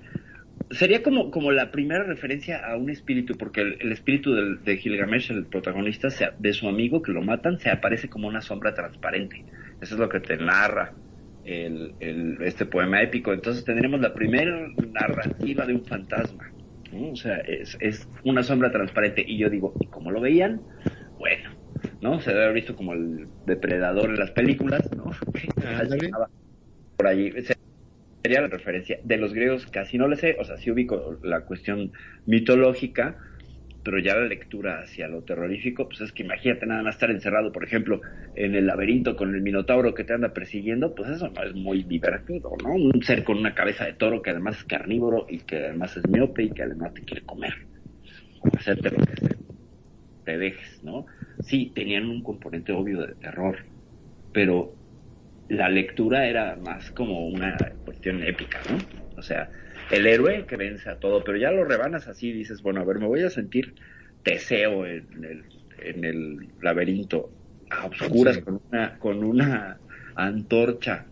Sería 0.73 1.03
como, 1.03 1.31
como 1.31 1.53
la 1.53 1.71
primera 1.71 2.05
referencia 2.05 2.59
a 2.67 2.77
un 2.77 2.91
espíritu, 2.91 3.37
porque 3.37 3.61
el, 3.63 3.79
el 3.81 3.93
espíritu 3.93 4.35
del- 4.35 4.63
de 4.65 4.77
Gilgamesh, 4.79 5.31
el 5.31 5.47
protagonista, 5.47 6.11
se- 6.11 6.31
de 6.39 6.53
su 6.53 6.69
amigo 6.69 7.03
que 7.03 7.13
lo 7.13 7.23
matan, 7.23 7.59
se 7.59 7.71
aparece 7.71 8.09
como 8.09 8.29
una 8.29 8.41
sombra 8.41 8.75
transparente. 8.75 9.45
Eso 9.81 9.95
es 9.95 10.01
lo 10.01 10.09
que 10.09 10.21
te 10.21 10.37
narra 10.37 10.95
el, 11.45 11.97
el- 12.01 12.39
este 12.43 12.67
poema 12.67 13.03
épico. 13.03 13.33
Entonces 13.33 13.65
tendremos 13.65 14.01
la 14.01 14.15
primera 14.15 14.69
narrativa 14.93 15.67
de 15.67 15.75
un 15.75 15.85
fantasma. 15.85 16.45
¿no? 16.91 17.11
O 17.11 17.17
sea, 17.17 17.37
es, 17.39 17.77
es 17.81 18.09
una 18.25 18.43
sombra 18.43 18.71
transparente. 18.71 19.25
Y 19.27 19.39
yo 19.39 19.51
digo, 19.51 19.75
¿y 19.81 19.89
cómo 19.89 20.11
lo 20.11 20.21
veían? 20.21 20.63
Bueno, 21.19 21.51
¿no? 22.01 22.21
Se 22.21 22.31
debe 22.31 22.45
haber 22.45 22.55
visto 22.57 22.77
como 22.77 22.95
el 22.95 23.29
depredador 23.45 24.11
en 24.11 24.19
las 24.19 24.31
películas, 24.31 24.91
¿no? 24.97 25.11
Por 26.97 27.07
allí. 27.07 27.33
Se- 28.23 28.29
Sería 28.29 28.41
la 28.43 28.49
referencia. 28.49 28.99
De 29.03 29.17
los 29.17 29.33
griegos 29.33 29.67
casi 29.67 29.99
no 29.99 30.09
le 30.09 30.17
sé, 30.17 30.37
o 30.39 30.45
sea, 30.45 30.57
sí 30.57 30.71
ubico 30.71 31.19
la 31.23 31.45
cuestión 31.45 31.93
mitológica, 32.25 33.19
pero 33.83 33.99
ya 34.01 34.15
la 34.17 34.27
lectura 34.27 34.81
hacia 34.81 35.09
lo 35.09 35.25
terrorífico, 35.25 35.89
pues 35.89 36.01
es 36.03 36.13
que 36.13 36.23
imagínate 36.25 36.67
nada 36.67 36.83
más 36.83 36.97
estar 36.97 37.11
encerrado, 37.11 37.53
por 37.53 37.65
ejemplo, 37.65 38.01
en 38.35 38.55
el 38.55 38.67
laberinto 38.67 39.17
con 39.17 39.35
el 39.35 39.43
minotauro 39.43 39.95
que 39.95 40.05
te 40.05 40.15
anda 40.15 40.33
persiguiendo, 40.35 40.95
pues 40.95 41.11
eso 41.11 41.31
no 41.31 41.43
es 41.45 41.55
muy 41.55 41.85
divertido, 41.85 42.53
¿no? 42.65 42.75
Un 42.75 43.03
ser 43.03 43.25
con 43.25 43.39
una 43.39 43.55
cabeza 43.55 43.87
de 43.87 43.95
toro 43.95 44.23
que 44.23 44.31
además 44.31 44.59
es 44.59 44.65
carnívoro 44.65 45.27
y 45.29 45.41
que 45.41 45.57
además 45.59 45.97
es 45.97 46.09
miope 46.09 46.45
y 46.45 46.51
que 46.53 46.63
además 46.63 46.95
te 46.95 47.03
quiere 47.05 47.25
comer. 47.25 47.55
Hacerte 48.57 48.91
lo 48.91 48.99
que 48.99 49.15
te, 49.15 49.37
te 50.25 50.39
dejes, 50.39 50.79
¿no? 50.83 51.07
Sí, 51.41 51.73
tenían 51.75 52.09
un 52.09 52.23
componente 52.23 52.73
obvio 52.73 53.01
de 53.03 53.15
terror, 53.17 53.59
pero 54.33 54.79
la 55.53 55.69
lectura 55.69 56.27
era 56.27 56.57
más 56.57 56.91
como 56.93 57.27
una 57.29 57.57
cuestión 57.85 58.23
épica, 58.23 58.61
¿no? 58.71 58.79
O 59.17 59.23
sea, 59.23 59.51
el 59.91 60.07
héroe 60.07 60.47
que 60.47 60.57
vence 60.57 60.89
a 60.89 60.99
todo, 60.99 61.23
pero 61.23 61.37
ya 61.37 61.51
lo 61.51 61.65
rebanas 61.65 62.09
así 62.09 62.31
y 62.31 62.33
dices, 62.33 62.63
bueno, 62.63 62.81
a 62.81 62.85
ver, 62.85 62.99
me 62.99 63.07
voy 63.07 63.23
a 63.23 63.31
sentir 63.31 63.75
Teseo 64.23 64.87
en 64.87 65.25
el, 65.25 65.45
en 65.79 66.05
el 66.05 66.55
laberinto, 66.61 67.33
a 67.69 67.85
obscuras, 67.87 68.37
Sí. 68.37 68.43
con, 68.43 68.61
una, 68.71 68.99
con 68.99 69.25
una 69.25 69.81
antorcha, 70.15 71.09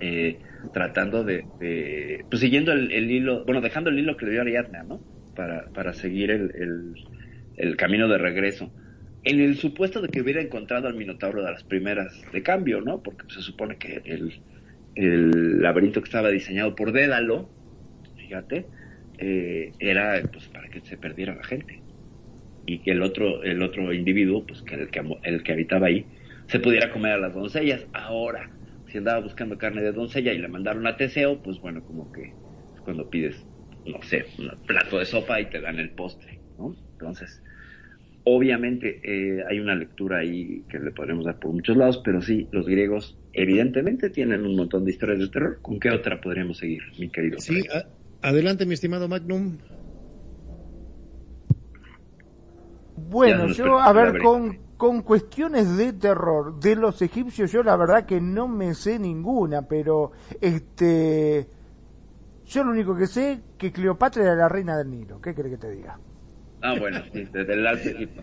eh, 0.00 0.42
tratando 0.72 1.24
de, 1.24 1.46
de- 1.58 2.26
pues 2.28 2.40
siguiendo 2.40 2.72
el, 2.72 2.92
el 2.92 3.10
hilo, 3.10 3.44
bueno, 3.46 3.62
dejando 3.62 3.88
el 3.88 3.98
hilo 3.98 4.18
que 4.18 4.26
le 4.26 4.32
dio 4.32 4.42
Ariadna, 4.42 4.82
¿no? 4.82 5.02
para, 5.34 5.70
para 5.70 5.92
seguir 5.94 6.30
el, 6.30 6.52
el, 6.54 6.94
el 7.56 7.76
camino 7.76 8.08
de 8.08 8.18
regreso. 8.18 8.74
En 9.26 9.40
el 9.40 9.56
supuesto 9.56 10.00
de 10.00 10.08
que 10.08 10.20
hubiera 10.20 10.40
encontrado 10.40 10.86
al 10.86 10.94
Minotauro 10.94 11.42
de 11.42 11.50
las 11.50 11.64
primeras 11.64 12.22
de 12.32 12.44
cambio, 12.44 12.80
¿no? 12.80 13.02
Porque 13.02 13.24
se 13.28 13.42
supone 13.42 13.76
que 13.76 14.00
el, 14.04 14.40
el 14.94 15.60
laberinto 15.60 16.00
que 16.00 16.06
estaba 16.06 16.30
diseñado 16.30 16.76
por 16.76 16.92
Dédalo, 16.92 17.50
fíjate, 18.16 18.68
eh, 19.18 19.72
era 19.80 20.22
pues 20.32 20.46
para 20.48 20.68
que 20.68 20.80
se 20.82 20.96
perdiera 20.96 21.34
la 21.34 21.42
gente. 21.42 21.82
Y 22.66 22.78
que 22.82 22.92
el 22.92 23.02
otro 23.02 23.42
el 23.42 23.62
otro 23.62 23.92
individuo 23.92 24.46
pues 24.46 24.62
que 24.62 24.76
el 24.76 24.90
que 24.90 25.02
el 25.24 25.42
que 25.42 25.52
habitaba 25.52 25.88
ahí 25.88 26.06
se 26.46 26.60
pudiera 26.60 26.92
comer 26.92 27.12
a 27.14 27.18
las 27.18 27.34
doncellas. 27.34 27.84
Ahora 27.92 28.48
si 28.86 28.98
andaba 28.98 29.20
buscando 29.20 29.58
carne 29.58 29.82
de 29.82 29.92
doncella 29.92 30.32
y 30.32 30.38
le 30.38 30.48
mandaron 30.48 30.86
a 30.86 30.96
Teseo 30.96 31.42
pues 31.42 31.58
bueno 31.60 31.84
como 31.84 32.12
que 32.12 32.36
cuando 32.84 33.10
pides 33.10 33.44
no 33.84 34.00
sé 34.02 34.26
un 34.38 34.50
plato 34.66 34.98
de 35.00 35.04
sopa 35.04 35.40
y 35.40 35.46
te 35.50 35.60
dan 35.60 35.80
el 35.80 35.90
postre 35.90 36.40
no 36.56 36.76
entonces 36.92 37.42
obviamente 38.26 39.00
eh, 39.02 39.42
hay 39.48 39.58
una 39.58 39.74
lectura 39.74 40.18
ahí 40.18 40.62
que 40.68 40.78
le 40.78 40.90
podremos 40.90 41.24
dar 41.24 41.38
por 41.38 41.52
muchos 41.52 41.76
lados 41.76 42.02
pero 42.04 42.20
sí 42.20 42.46
los 42.52 42.66
griegos 42.66 43.18
evidentemente 43.32 44.10
tienen 44.10 44.44
un 44.44 44.56
montón 44.56 44.84
de 44.84 44.90
historias 44.90 45.18
de 45.18 45.28
terror 45.28 45.58
con 45.62 45.80
qué 45.80 45.90
otra 45.90 46.20
podríamos 46.20 46.58
seguir 46.58 46.82
mi 46.98 47.08
querido 47.08 47.38
sí 47.38 47.62
Adelante, 48.22 48.66
mi 48.66 48.74
estimado 48.74 49.08
Magnum. 49.08 49.58
Bueno, 53.08 53.46
yo, 53.48 53.78
a 53.78 53.92
ver, 53.92 54.20
con, 54.20 54.58
con 54.76 55.02
cuestiones 55.02 55.76
de 55.76 55.92
terror 55.92 56.58
de 56.58 56.74
los 56.74 57.00
egipcios, 57.02 57.52
yo 57.52 57.62
la 57.62 57.76
verdad 57.76 58.04
que 58.04 58.20
no 58.20 58.48
me 58.48 58.74
sé 58.74 58.98
ninguna, 58.98 59.62
pero 59.62 60.12
este. 60.40 61.48
Yo 62.46 62.64
lo 62.64 62.70
único 62.70 62.96
que 62.96 63.06
sé 63.06 63.42
que 63.58 63.72
Cleopatra 63.72 64.22
era 64.22 64.34
la 64.34 64.48
reina 64.48 64.76
del 64.76 64.90
Nilo. 64.90 65.20
¿Qué 65.20 65.34
crees 65.34 65.52
que 65.52 65.58
te 65.58 65.70
diga? 65.70 65.98
Ah, 66.66 66.74
bueno, 66.78 67.00
desde 67.12 67.52
el 67.52 67.66
Alto 67.66 67.88
Egipto. 67.88 68.22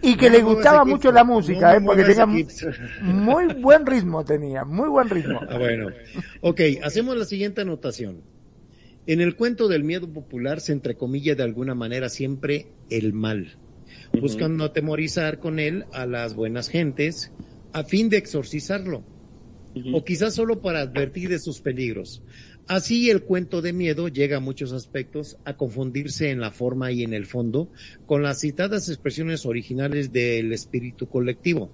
Y 0.00 0.16
que 0.16 0.30
le 0.30 0.42
gustaba 0.42 0.84
mucho 0.84 1.10
la 1.10 1.24
música, 1.24 1.76
¿eh? 1.76 1.80
porque 1.84 2.04
tenía 2.04 2.26
muy 2.26 3.54
buen 3.54 3.84
ritmo, 3.84 4.24
tenía, 4.24 4.64
muy 4.64 4.88
buen 4.88 5.08
ritmo. 5.08 5.40
Ah, 5.48 5.58
bueno. 5.58 5.88
Ok, 6.40 6.60
hacemos 6.82 7.16
la 7.16 7.24
siguiente 7.24 7.62
anotación. 7.62 8.22
En 9.06 9.20
el 9.20 9.34
cuento 9.34 9.66
del 9.66 9.82
miedo 9.82 10.10
popular 10.12 10.60
se 10.60 10.72
entrecomilla 10.72 11.34
de 11.34 11.42
alguna 11.42 11.74
manera 11.74 12.08
siempre 12.08 12.68
el 12.90 13.12
mal, 13.12 13.56
buscando 14.20 14.64
atemorizar 14.64 15.38
con 15.38 15.58
él 15.58 15.84
a 15.92 16.06
las 16.06 16.34
buenas 16.34 16.68
gentes 16.68 17.32
a 17.72 17.82
fin 17.82 18.08
de 18.08 18.18
exorcizarlo, 18.18 19.04
o 19.92 20.04
quizás 20.04 20.34
solo 20.34 20.62
para 20.62 20.80
advertir 20.80 21.28
de 21.28 21.38
sus 21.40 21.60
peligros. 21.60 22.22
Así 22.66 23.10
el 23.10 23.22
cuento 23.22 23.60
de 23.60 23.72
miedo 23.72 24.08
llega 24.08 24.38
a 24.38 24.40
muchos 24.40 24.72
aspectos 24.72 25.36
a 25.44 25.56
confundirse 25.56 26.30
en 26.30 26.40
la 26.40 26.50
forma 26.50 26.92
y 26.92 27.02
en 27.02 27.12
el 27.12 27.26
fondo 27.26 27.70
con 28.06 28.22
las 28.22 28.40
citadas 28.40 28.88
expresiones 28.88 29.44
originales 29.44 30.12
del 30.12 30.52
espíritu 30.52 31.06
colectivo. 31.06 31.70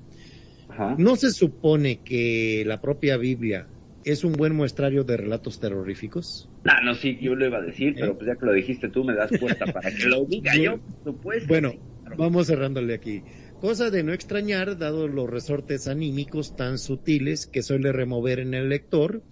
¿No 0.98 1.16
se 1.16 1.30
supone 1.30 2.00
que 2.00 2.64
la 2.66 2.80
propia 2.80 3.16
Biblia 3.16 3.66
es 4.04 4.24
un 4.24 4.32
buen 4.32 4.54
muestrario 4.54 5.04
de 5.04 5.16
relatos 5.16 5.60
terroríficos? 5.60 6.48
No, 6.64 6.72
no, 6.82 6.94
sí, 6.94 7.18
yo 7.20 7.34
lo 7.34 7.46
iba 7.46 7.58
a 7.58 7.62
decir, 7.62 7.94
pero 7.94 8.16
pues 8.16 8.28
ya 8.28 8.36
que 8.36 8.46
lo 8.46 8.52
dijiste 8.52 8.88
tú, 8.88 9.04
me 9.04 9.14
das 9.14 9.30
puerta 9.38 9.66
para 9.72 9.90
que 9.90 10.06
lo 10.06 10.24
diga 10.24 10.56
yo, 10.56 10.78
por 10.78 11.14
supuesto. 11.14 11.48
Bueno, 11.48 11.74
vamos 12.16 12.46
cerrándole 12.46 12.94
aquí. 12.94 13.22
Cosa 13.60 13.90
de 13.90 14.02
no 14.02 14.14
extrañar, 14.14 14.78
dado 14.78 15.06
los 15.06 15.28
resortes 15.28 15.86
anímicos 15.86 16.56
tan 16.56 16.78
sutiles 16.78 17.46
que 17.46 17.62
suele 17.62 17.92
remover 17.92 18.40
en 18.40 18.54
el 18.54 18.70
lector, 18.70 19.22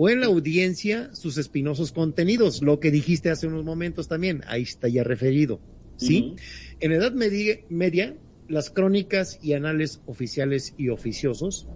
o 0.00 0.08
en 0.08 0.20
la 0.20 0.26
audiencia 0.26 1.10
sus 1.12 1.38
espinosos 1.38 1.90
contenidos, 1.90 2.62
lo 2.62 2.78
que 2.78 2.92
dijiste 2.92 3.30
hace 3.30 3.48
unos 3.48 3.64
momentos 3.64 4.06
también, 4.06 4.42
ahí 4.46 4.62
está 4.62 4.86
ya 4.86 5.02
referido, 5.02 5.60
¿sí? 5.96 6.36
En 6.78 6.92
Edad 6.92 7.10
media, 7.10 7.56
media, 7.68 8.16
las 8.46 8.70
crónicas 8.70 9.40
y 9.42 9.54
anales 9.54 10.00
oficiales 10.04 10.72
y 10.76 10.90
oficiosos 10.90 11.66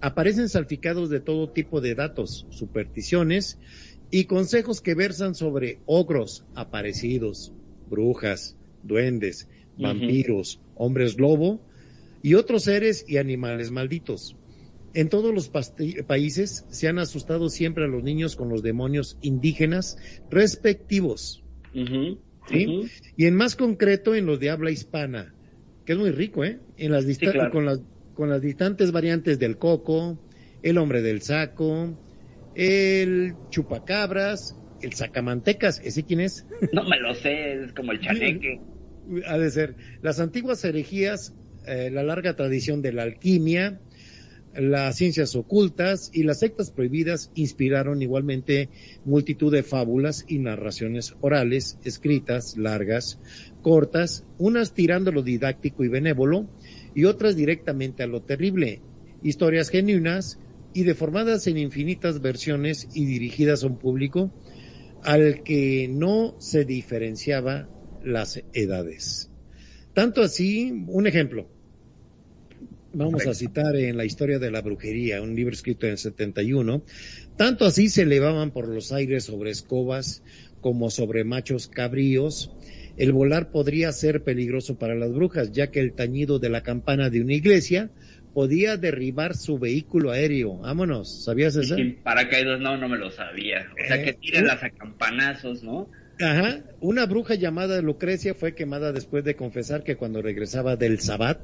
aparecen 0.00 0.48
salpicados 0.48 1.10
de 1.10 1.20
todo 1.20 1.50
tipo 1.50 1.82
de 1.82 1.94
datos, 1.94 2.46
supersticiones 2.48 3.58
y 4.10 4.24
consejos 4.24 4.80
que 4.80 4.94
versan 4.94 5.34
sobre 5.34 5.82
ogros 5.84 6.44
aparecidos, 6.54 7.52
brujas, 7.84 8.56
duendes, 8.80 9.46
vampiros, 9.76 10.62
hombres 10.74 11.18
lobo 11.18 11.60
y 12.22 12.32
otros 12.32 12.62
seres 12.62 13.04
y 13.06 13.18
animales 13.18 13.70
malditos. 13.70 14.36
En 14.94 15.08
todos 15.08 15.34
los 15.34 15.50
países 16.06 16.64
se 16.70 16.88
han 16.88 16.98
asustado 16.98 17.50
siempre 17.50 17.84
a 17.84 17.88
los 17.88 18.02
niños 18.02 18.36
con 18.36 18.48
los 18.48 18.62
demonios 18.62 19.18
indígenas 19.20 19.96
respectivos. 20.30 21.44
Y 21.74 23.26
en 23.26 23.34
más 23.34 23.56
concreto 23.56 24.14
en 24.14 24.26
los 24.26 24.40
de 24.40 24.50
habla 24.50 24.70
hispana, 24.70 25.34
que 25.84 25.92
es 25.92 25.98
muy 25.98 26.10
rico, 26.10 26.44
¿eh? 26.44 26.58
En 26.76 26.92
las 26.92 27.04
con 27.52 27.66
las 27.66 27.80
con 28.18 28.30
las 28.30 28.42
distantes 28.42 28.90
variantes 28.90 29.38
del 29.38 29.58
coco, 29.58 30.18
el 30.64 30.76
hombre 30.76 31.02
del 31.02 31.22
saco, 31.22 31.96
el 32.56 33.34
chupacabras, 33.50 34.56
el 34.82 34.92
sacamantecas, 34.94 35.80
¿ese 35.84 36.02
quién 36.02 36.20
es? 36.20 36.44
No 36.72 36.82
me 36.82 36.98
lo 36.98 37.14
sé, 37.14 37.62
es 37.62 37.72
como 37.72 37.92
el 37.92 38.00
chaneque. 38.00 38.60
Ha 39.24 39.38
de 39.38 39.50
ser. 39.52 39.76
Las 40.02 40.18
antiguas 40.18 40.64
herejías, 40.64 41.32
eh, 41.68 41.90
la 41.92 42.02
larga 42.02 42.34
tradición 42.34 42.82
de 42.82 42.92
la 42.92 43.04
alquimia, 43.04 43.80
las 44.54 44.96
ciencias 44.96 45.34
ocultas 45.36 46.10
y 46.12 46.22
las 46.22 46.40
sectas 46.40 46.70
prohibidas 46.70 47.30
inspiraron 47.34 48.02
igualmente 48.02 48.70
multitud 49.04 49.52
de 49.52 49.62
fábulas 49.62 50.24
y 50.26 50.38
narraciones 50.38 51.14
orales, 51.20 51.78
escritas, 51.84 52.56
largas, 52.56 53.20
cortas, 53.62 54.24
unas 54.38 54.74
tirando 54.74 55.12
lo 55.12 55.22
didáctico 55.22 55.84
y 55.84 55.88
benévolo, 55.88 56.48
y 56.94 57.04
otras 57.04 57.36
directamente 57.36 58.02
a 58.02 58.06
lo 58.06 58.22
terrible, 58.22 58.80
historias 59.22 59.68
genuinas 59.68 60.38
y 60.72 60.84
deformadas 60.84 61.46
en 61.46 61.58
infinitas 61.58 62.20
versiones 62.20 62.88
y 62.94 63.04
dirigidas 63.04 63.62
a 63.62 63.68
un 63.68 63.78
público 63.78 64.32
al 65.02 65.42
que 65.42 65.88
no 65.88 66.34
se 66.38 66.64
diferenciaba 66.64 67.68
las 68.02 68.42
edades. 68.52 69.30
Tanto 69.94 70.22
así, 70.22 70.72
un 70.86 71.06
ejemplo, 71.06 71.48
vamos 72.92 73.26
a 73.26 73.34
citar 73.34 73.76
en 73.76 73.96
la 73.96 74.04
historia 74.04 74.38
de 74.38 74.50
la 74.50 74.60
brujería, 74.60 75.22
un 75.22 75.34
libro 75.34 75.52
escrito 75.52 75.86
en 75.86 75.92
el 75.92 75.98
71, 75.98 76.82
tanto 77.36 77.64
así 77.64 77.88
se 77.88 78.02
elevaban 78.02 78.50
por 78.50 78.68
los 78.68 78.92
aires 78.92 79.24
sobre 79.24 79.50
escobas 79.50 80.22
como 80.60 80.90
sobre 80.90 81.24
machos 81.24 81.68
cabríos, 81.68 82.52
el 82.96 83.12
volar 83.12 83.50
podría 83.52 83.92
ser 83.92 84.24
peligroso 84.24 84.76
para 84.76 84.96
las 84.96 85.12
brujas, 85.12 85.52
ya 85.52 85.70
que 85.70 85.80
el 85.80 85.92
tañido 85.92 86.38
de 86.38 86.50
la 86.50 86.62
campana 86.62 87.10
de 87.10 87.20
una 87.20 87.34
iglesia 87.34 87.90
podía 88.34 88.76
derribar 88.76 89.36
su 89.36 89.58
vehículo 89.58 90.10
aéreo. 90.10 90.58
Vámonos, 90.58 91.24
¿sabías 91.24 91.56
eso? 91.56 91.76
paracaídas 92.02 92.60
no, 92.60 92.76
no 92.76 92.88
me 92.88 92.98
lo 92.98 93.10
sabía. 93.10 93.68
O 93.72 93.86
sea, 93.86 94.02
que 94.02 94.10
eh, 94.10 94.18
tiren 94.20 94.46
las 94.46 94.62
acampanazos, 94.62 95.62
¿no? 95.62 95.88
Ajá. 96.20 96.60
Una 96.80 97.06
bruja 97.06 97.36
llamada 97.36 97.80
Lucrecia 97.80 98.34
fue 98.34 98.54
quemada 98.54 98.92
después 98.92 99.24
de 99.24 99.36
confesar 99.36 99.84
que 99.84 99.96
cuando 99.96 100.20
regresaba 100.20 100.76
del 100.76 100.98
Sabbat, 101.00 101.40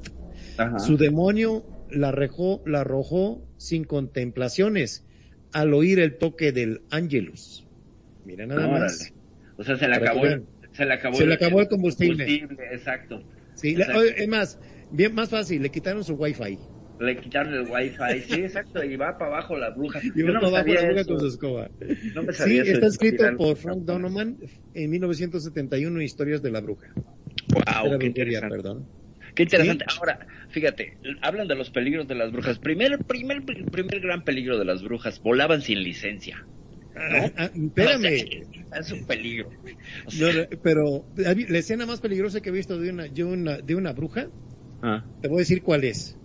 su 0.79 0.97
demonio 0.97 1.65
la, 1.91 2.09
arrojó, 2.09 2.63
la 2.67 2.81
arrojó 2.81 3.43
sin 3.57 3.85
contemplaciones 3.85 5.05
al 5.53 5.73
oír 5.75 6.01
el 6.01 6.17
toque 6.17 6.53
del 6.53 6.83
Ángelus. 6.91 7.67
Mira 8.25 8.47
nada 8.47 8.69
más. 8.69 9.13
O 9.57 9.65
sea, 9.65 9.77
se 9.77 9.87
le 9.89 9.95
acabó 9.95 10.25
el, 10.27 10.45
se 10.73 10.85
le 10.85 10.95
acabó, 10.95 11.17
se 11.17 11.27
le 11.27 11.35
acabó 11.35 11.61
el, 11.61 11.69
combustible. 11.69 12.49
Exacto. 12.73 13.23
Sí, 13.55 13.77
es 14.17 14.29
más, 14.29 14.59
bien 14.91 15.15
más 15.15 15.31
fácil, 15.31 15.63
le 15.63 15.71
quitaron 15.71 16.03
su 16.03 16.15
wifi. 16.15 16.59
Le 17.01 17.17
quitaron 17.19 17.55
el 17.55 17.71
wifi, 17.71 18.21
sí, 18.29 18.41
exacto, 18.43 18.83
y 18.83 18.97
va 18.97 19.17
para 19.19 19.33
abajo 19.33 19.57
la 19.57 19.71
bruja. 19.71 20.01
Y 20.03 20.23
va 20.23 20.41
para 20.41 20.49
abajo 20.49 20.69
la 20.69 20.87
bruja 20.87 21.05
con 21.05 21.21
su 21.21 21.27
escoba. 21.27 21.71
No 22.15 22.23
me 22.23 22.33
sí, 22.33 22.59
está 22.59 22.87
escrito 22.87 23.25
por 23.37 23.57
Frank 23.57 23.79
Donovan 23.85 24.39
en 24.75 24.91
1971, 24.91 26.03
Historias 26.03 26.43
de 26.43 26.51
la 26.51 26.61
Bruja. 26.61 26.93
Wow, 26.95 27.99
qué 27.99 28.07
interesante. 28.07 28.49
Perdón. 28.49 28.87
Qué 29.35 29.45
interesante. 29.45 29.85
Ahora, 29.99 30.27
fíjate, 30.51 30.97
hablan 31.23 31.49
de 31.49 31.55
los 31.55 31.71
peligros 31.71 32.07
de 32.07 32.15
las 32.15 32.33
brujas. 32.33 32.59
Primer, 32.59 32.99
primer, 33.05 33.45
primer 33.45 34.01
gran 34.01 34.23
peligro 34.23 34.59
de 34.59 34.65
las 34.65 34.83
brujas, 34.83 35.21
volaban 35.21 35.63
sin 35.63 35.83
licencia. 35.83 36.47
Ah, 36.97 37.31
ah, 37.37 37.51
espérame. 37.53 38.47
es 38.79 38.93
un 38.93 39.05
peligro. 39.05 39.51
pero 40.63 41.05
la 41.17 41.59
escena 41.59 41.87
más 41.87 42.01
peligrosa 42.01 42.41
que 42.41 42.51
he 42.51 42.53
visto 42.53 42.79
de 42.79 42.91
una, 42.91 43.05
de 43.05 43.25
una, 43.25 43.59
de 43.59 43.75
una 43.75 43.93
bruja, 43.93 44.29
ah. 44.83 45.05
te 45.21 45.29
voy 45.29 45.39
a 45.39 45.41
decir 45.41 45.63
cuál 45.63 45.85
es 45.85 46.17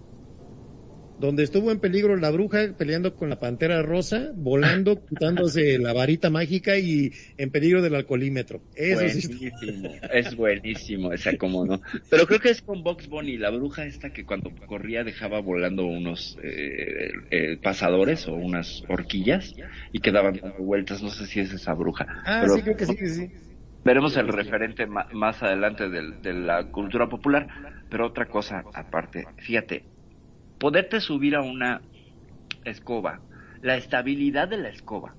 donde 1.20 1.44
estuvo 1.44 1.72
en 1.72 1.80
peligro 1.80 2.16
la 2.16 2.32
bruja 2.32 2.74
peleando 2.78 3.16
con 3.16 3.30
la 3.30 3.40
pantera 3.40 3.82
rosa, 3.84 4.32
volando, 4.36 5.04
quitándose 5.10 5.78
la 5.80 5.94
varita 5.94 6.30
mágica 6.30 6.78
y 6.78 7.12
en 7.38 7.52
peligro 7.52 7.82
del 7.82 7.96
alcoholímetro. 7.96 8.64
Eso 8.74 9.06
buenísimo, 9.06 10.00
es 10.12 10.36
buenísimo 10.36 11.14
esa 11.14 11.36
como 11.38 11.66
no. 11.66 11.82
Pero 12.10 12.26
creo 12.26 12.40
que 12.40 12.50
es 12.50 12.62
con 12.62 12.84
Box 12.84 13.08
Bunny, 13.08 13.38
la 13.38 13.50
bruja 13.52 13.86
esta 13.86 14.12
que 14.12 14.26
cuando 14.26 14.52
corría 14.68 15.04
dejaba 15.04 15.40
volando 15.42 15.86
unos 15.86 16.38
eh, 16.42 17.12
eh, 17.32 17.58
pasadores 17.62 18.28
o 18.28 18.34
unas 18.34 18.82
horquillas 18.90 19.54
y 19.92 20.00
quedaban 20.02 20.42
vueltas, 20.58 21.04
no 21.04 21.10
sé 21.12 21.28
si 21.28 21.40
es 21.40 21.52
esa 21.54 21.74
bruja. 21.74 22.08
Ah, 22.26 22.48
sí, 22.50 22.64
creo 22.64 22.76
que 22.76 22.86
sí, 22.86 22.98
sí. 23.08 23.32
Veremos 23.84 24.18
el 24.18 24.28
referente 24.28 24.88
más 24.88 25.42
adelante 25.44 25.90
del- 25.90 26.22
de 26.22 26.34
la 26.34 26.70
cultura 26.72 27.08
popular, 27.08 27.48
pero 27.90 28.08
otra 28.08 28.28
cosa 28.30 28.68
aparte, 28.74 29.26
fíjate, 29.38 29.90
poderte 30.60 31.02
subir 31.02 31.36
a 31.36 31.42
una 31.42 31.82
escoba, 32.64 33.24
la 33.62 33.78
estabilidad 33.78 34.48
de 34.48 34.58
la 34.58 34.70
escoba 34.70 35.18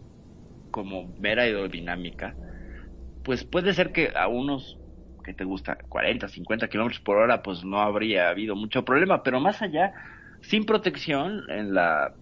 como 0.70 1.14
mera 1.18 1.42
aerodinámica, 1.42 2.37
pues 3.22 3.44
puede 3.44 3.74
ser 3.74 3.92
que 3.92 4.12
a 4.14 4.29
unos 4.29 4.79
que 5.24 5.35
te 5.35 5.44
gusta 5.44 5.79
40, 5.88 6.29
50 6.29 6.68
kilómetros 6.68 7.00
por 7.00 7.18
hora, 7.18 7.42
pues 7.42 7.64
no 7.64 7.81
habría 7.81 8.29
habido 8.29 8.57
mucho 8.57 8.85
problema, 8.85 9.22
pero 9.22 9.40
más 9.40 9.61
allá, 9.62 9.92
sin 10.40 10.64
protección 10.64 11.42
en 11.50 11.74
la 11.74 12.14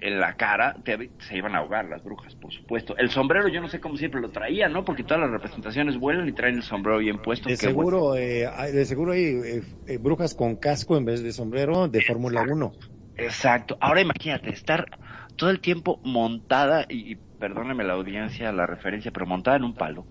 en 0.00 0.20
la 0.20 0.36
cara, 0.36 0.74
te- 0.84 1.12
se 1.18 1.36
iban 1.36 1.54
a 1.54 1.58
ahogar 1.58 1.86
las 1.86 2.02
brujas, 2.02 2.34
por 2.36 2.52
supuesto. 2.52 2.96
El 2.96 3.10
sombrero 3.10 3.48
yo 3.48 3.60
no 3.60 3.68
sé 3.68 3.80
cómo 3.80 3.96
siempre 3.96 4.20
lo 4.20 4.30
traían, 4.30 4.72
¿no? 4.72 4.84
Porque 4.84 5.04
todas 5.04 5.20
las 5.20 5.30
representaciones 5.30 5.98
vuelan 5.98 6.28
y 6.28 6.32
traen 6.32 6.56
el 6.56 6.62
sombrero 6.62 6.98
bien 6.98 7.18
puesto. 7.18 7.48
De 7.48 7.56
seguro, 7.56 8.16
eh, 8.16 8.46
hay- 8.46 8.72
de 8.72 8.84
seguro 8.84 9.12
hay 9.12 9.24
eh, 9.24 9.62
eh, 9.86 9.98
brujas 9.98 10.34
con 10.34 10.56
casco 10.56 10.96
en 10.96 11.04
vez 11.04 11.22
de 11.22 11.32
sombrero 11.32 11.88
de 11.88 12.02
Fórmula 12.02 12.44
1. 12.48 12.72
Exacto. 13.16 13.78
Ahora 13.80 14.00
imagínate, 14.02 14.50
estar 14.50 14.86
todo 15.36 15.50
el 15.50 15.60
tiempo 15.60 16.00
montada, 16.04 16.86
y, 16.88 17.12
y 17.12 17.20
perdóneme 17.38 17.84
la 17.84 17.94
audiencia 17.94 18.52
la 18.52 18.66
referencia, 18.66 19.10
pero 19.10 19.26
montada 19.26 19.56
en 19.56 19.64
un 19.64 19.74
palo. 19.74 20.06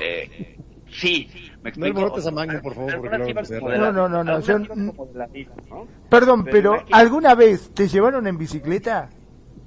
Eh, 0.00 0.56
sí, 1.00 1.28
me 1.62 1.70
explico. 1.70 1.98
alborotes 1.98 2.26
a 2.26 2.30
Magno, 2.30 2.60
por 2.62 2.74
favor, 2.74 2.96
porque 2.96 3.18
luego 3.18 3.78
No, 3.78 3.92
no, 3.92 4.08
no, 4.08 4.24
no, 4.24 4.40
yo- 4.40 4.58
¿no? 4.58 4.94
Perdón, 6.08 6.44
Pero. 6.44 6.84
¿alguna 6.92 7.34
vez 7.34 7.70
te 7.74 7.88
llevaron 7.88 8.26
en 8.26 8.38
bicicleta? 8.38 9.10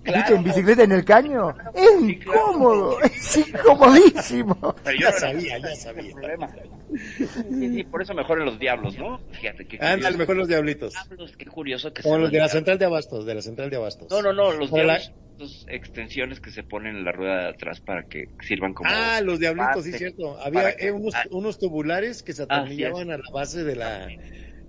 Claro. 0.03 0.19
¿Viste 0.19 0.33
en 0.35 0.43
bicicleta 0.43 0.83
en 0.83 0.91
el 0.93 1.03
caño? 1.05 1.49
Es 1.73 1.89
Sí, 2.01 2.17
claro. 2.19 2.39
incómodo, 2.51 3.01
es 3.01 3.38
incomodísimo. 3.38 4.75
Pero 4.83 4.97
yo 4.97 5.07
Ya 5.07 5.12
no 5.12 5.17
sabía, 5.19 5.57
ya 5.59 5.75
sabía. 5.75 6.13
problema. 6.15 6.49
Sí, 6.97 7.27
sí, 7.75 7.83
por 7.83 8.01
eso 8.01 8.13
mejor 8.13 8.39
en 8.39 8.45
los 8.45 8.57
diablos, 8.59 8.97
¿no? 8.97 9.19
Fíjate 9.31 9.67
que 9.67 9.77
Ándale, 9.79 10.17
mejor 10.17 10.38
los 10.38 10.47
diablitos. 10.47 10.93
Diablos, 10.93 11.35
qué 11.38 11.45
curioso 11.45 11.93
que 11.93 12.01
Como 12.01 12.13
sean 12.15 12.21
los 12.21 12.31
de 12.31 12.38
la 12.38 12.43
diablos. 12.45 12.51
central 12.53 12.77
de 12.79 12.85
abastos, 12.85 13.25
de 13.25 13.35
la 13.35 13.41
central 13.41 13.69
de 13.69 13.75
abastos. 13.75 14.07
No, 14.09 14.21
no, 14.21 14.33
no, 14.33 14.51
los 14.53 14.71
la- 14.71 14.77
diablos, 14.83 15.12
dos 15.38 15.65
extensiones 15.69 16.39
que 16.39 16.51
se 16.51 16.63
ponen 16.63 16.95
en 16.95 17.05
la 17.05 17.12
rueda 17.12 17.43
de 17.43 17.49
atrás 17.49 17.79
para 17.79 18.03
que 18.03 18.29
sirvan 18.41 18.73
como... 18.73 18.89
Ah, 18.91 19.21
los 19.21 19.39
diablitos, 19.39 19.83
sí, 19.83 19.91
base 19.91 19.97
cierto. 19.97 20.38
Había 20.41 20.75
que- 20.75 20.88
eh, 20.88 20.91
unos, 20.91 21.13
ah. 21.15 21.23
unos 21.31 21.59
tubulares 21.59 22.23
que 22.23 22.33
se 22.33 22.43
atornillaban 22.43 23.12
a 23.12 23.17
la 23.17 23.23
base 23.31 23.63
de 23.63 23.75
la, 23.75 24.07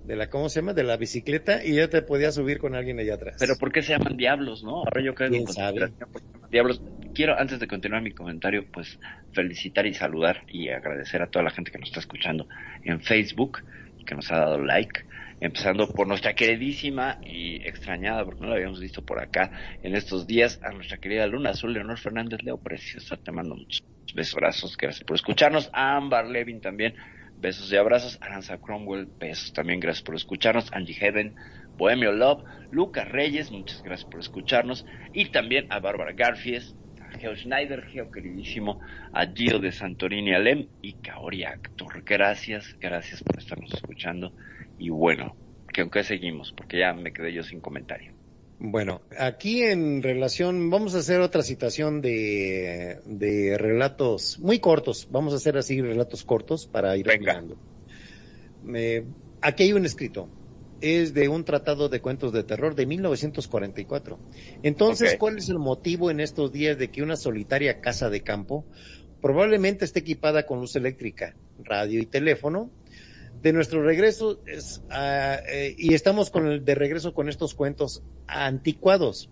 de 0.05 0.15
la, 0.15 0.29
¿cómo 0.29 0.49
se 0.49 0.61
llama? 0.61 0.73
De 0.73 0.83
la 0.83 0.97
bicicleta 0.97 1.63
y 1.63 1.75
ya 1.75 1.89
te 1.89 2.01
podías 2.01 2.35
subir 2.35 2.59
con 2.59 2.75
alguien 2.75 2.99
allá 2.99 3.15
atrás. 3.15 3.35
Pero 3.39 3.55
¿por 3.57 3.71
qué 3.71 3.81
se 3.81 3.93
llaman 3.93 4.17
diablos, 4.17 4.63
no? 4.63 4.77
Ahora 4.77 5.01
yo 5.01 5.13
se 5.17 5.29
llaman 5.29 5.93
Diablos. 6.49 6.81
Quiero, 7.13 7.37
antes 7.39 7.59
de 7.59 7.67
continuar 7.67 8.01
mi 8.01 8.11
comentario, 8.11 8.65
pues 8.71 8.99
felicitar 9.33 9.85
y 9.85 9.93
saludar 9.93 10.43
y 10.47 10.69
agradecer 10.69 11.21
a 11.21 11.27
toda 11.27 11.43
la 11.43 11.51
gente 11.51 11.71
que 11.71 11.77
nos 11.77 11.89
está 11.89 11.99
escuchando 11.99 12.47
en 12.83 13.01
Facebook 13.01 13.59
que 14.05 14.15
nos 14.15 14.31
ha 14.31 14.37
dado 14.37 14.57
like. 14.59 15.05
Empezando 15.39 15.87
por 15.87 16.07
nuestra 16.07 16.35
queridísima 16.35 17.19
y 17.23 17.55
extrañada, 17.67 18.23
porque 18.23 18.41
no 18.41 18.49
la 18.49 18.55
habíamos 18.55 18.79
visto 18.79 19.03
por 19.03 19.19
acá 19.19 19.51
en 19.81 19.95
estos 19.95 20.27
días, 20.27 20.59
a 20.63 20.71
nuestra 20.71 20.97
querida 20.97 21.25
Luna 21.25 21.51
Azul, 21.51 21.73
Leonor 21.73 21.97
Fernández 21.97 22.43
Leo, 22.43 22.57
preciosa, 22.57 23.17
te 23.17 23.31
mando 23.31 23.55
muchos 23.55 23.81
besos, 24.13 24.77
gracias 24.77 25.03
por 25.03 25.15
escucharnos. 25.15 25.69
A 25.73 25.95
Ambar 25.95 26.27
Levin 26.27 26.61
también, 26.61 26.93
besos 27.41 27.71
y 27.71 27.75
abrazos. 27.75 28.17
Aranza 28.21 28.59
Cromwell, 28.59 29.07
besos 29.19 29.51
también, 29.51 29.79
gracias 29.79 30.03
por 30.03 30.15
escucharnos. 30.15 30.71
Angie 30.71 30.93
Heaven, 30.93 31.35
Bohemio 31.75 32.11
Love, 32.11 32.43
Lucas 32.69 33.09
Reyes, 33.09 33.51
muchas 33.51 33.81
gracias 33.83 34.09
por 34.09 34.19
escucharnos. 34.19 34.85
Y 35.13 35.31
también 35.31 35.65
a 35.69 35.79
Bárbara 35.79 36.13
Garfies, 36.13 36.75
a 37.01 37.17
Geo 37.17 37.35
Schneider, 37.35 37.83
Geo 37.87 38.11
queridísimo, 38.11 38.79
a 39.11 39.25
Gio 39.25 39.59
de 39.59 39.71
Santorini 39.71 40.33
Alem 40.33 40.67
y 40.81 40.93
Kaori 41.01 41.43
Actor. 41.43 42.03
Gracias, 42.03 42.77
gracias 42.79 43.23
por 43.23 43.39
estarnos 43.39 43.73
escuchando. 43.73 44.33
Y 44.77 44.89
bueno, 44.89 45.35
que 45.73 45.81
aunque 45.81 46.03
seguimos, 46.03 46.53
porque 46.53 46.79
ya 46.79 46.93
me 46.93 47.11
quedé 47.11 47.33
yo 47.33 47.43
sin 47.43 47.59
comentario. 47.59 48.20
Bueno, 48.63 49.01
aquí 49.17 49.63
en 49.63 50.03
relación, 50.03 50.69
vamos 50.69 50.93
a 50.93 50.99
hacer 50.99 51.19
otra 51.19 51.41
citación 51.41 51.99
de, 51.99 52.99
de 53.05 53.57
relatos 53.57 54.37
muy 54.37 54.59
cortos. 54.59 55.07
Vamos 55.09 55.33
a 55.33 55.37
hacer 55.37 55.57
así 55.57 55.81
relatos 55.81 56.23
cortos 56.23 56.67
para 56.67 56.95
ir 56.95 57.07
mirando. 57.07 57.57
Eh, 58.75 59.03
aquí 59.41 59.63
hay 59.63 59.73
un 59.73 59.83
escrito. 59.83 60.29
Es 60.79 61.15
de 61.15 61.27
un 61.27 61.43
tratado 61.43 61.89
de 61.89 62.01
cuentos 62.01 62.33
de 62.33 62.43
terror 62.43 62.75
de 62.75 62.85
1944. 62.85 64.19
Entonces. 64.61 65.17
¿cuál 65.17 65.39
es 65.39 65.49
el 65.49 65.57
motivo 65.57 66.11
en 66.11 66.19
estos 66.19 66.51
días 66.51 66.77
de 66.77 66.91
que 66.91 67.01
una 67.01 67.15
solitaria 67.15 67.81
casa 67.81 68.11
de 68.11 68.21
campo 68.21 68.63
probablemente 69.23 69.85
esté 69.85 70.01
equipada 70.01 70.45
con 70.45 70.59
luz 70.59 70.75
eléctrica, 70.75 71.35
radio 71.63 71.99
y 71.99 72.05
teléfono? 72.05 72.69
De 73.41 73.53
nuestro 73.53 73.81
regreso 73.83 74.39
es, 74.45 74.83
ah, 74.89 75.39
eh, 75.49 75.73
y 75.77 75.93
estamos 75.95 76.29
con 76.29 76.45
el 76.47 76.63
de 76.63 76.75
regreso 76.75 77.13
con 77.13 77.27
estos 77.27 77.55
cuentos 77.55 78.03
anticuados. 78.27 79.29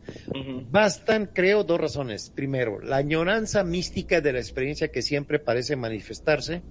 Bastan, 0.72 1.30
creo, 1.34 1.64
dos 1.64 1.80
razones. 1.80 2.32
Primero, 2.34 2.80
la 2.82 2.98
añoranza 2.98 3.64
mística 3.64 4.20
de 4.20 4.34
la 4.34 4.40
experiencia 4.40 4.88
que 4.90 5.02
siempre 5.04 5.40
parece 5.40 5.76
manifestarse 5.76 6.64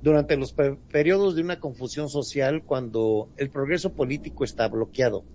durante 0.00 0.36
los 0.36 0.52
pe- 0.52 0.78
periodos 0.90 1.34
de 1.34 1.42
una 1.42 1.58
confusión 1.58 2.08
social 2.08 2.62
cuando 2.64 3.30
el 3.36 3.50
progreso 3.50 3.92
político 3.92 4.44
está 4.44 4.68
bloqueado. 4.68 5.26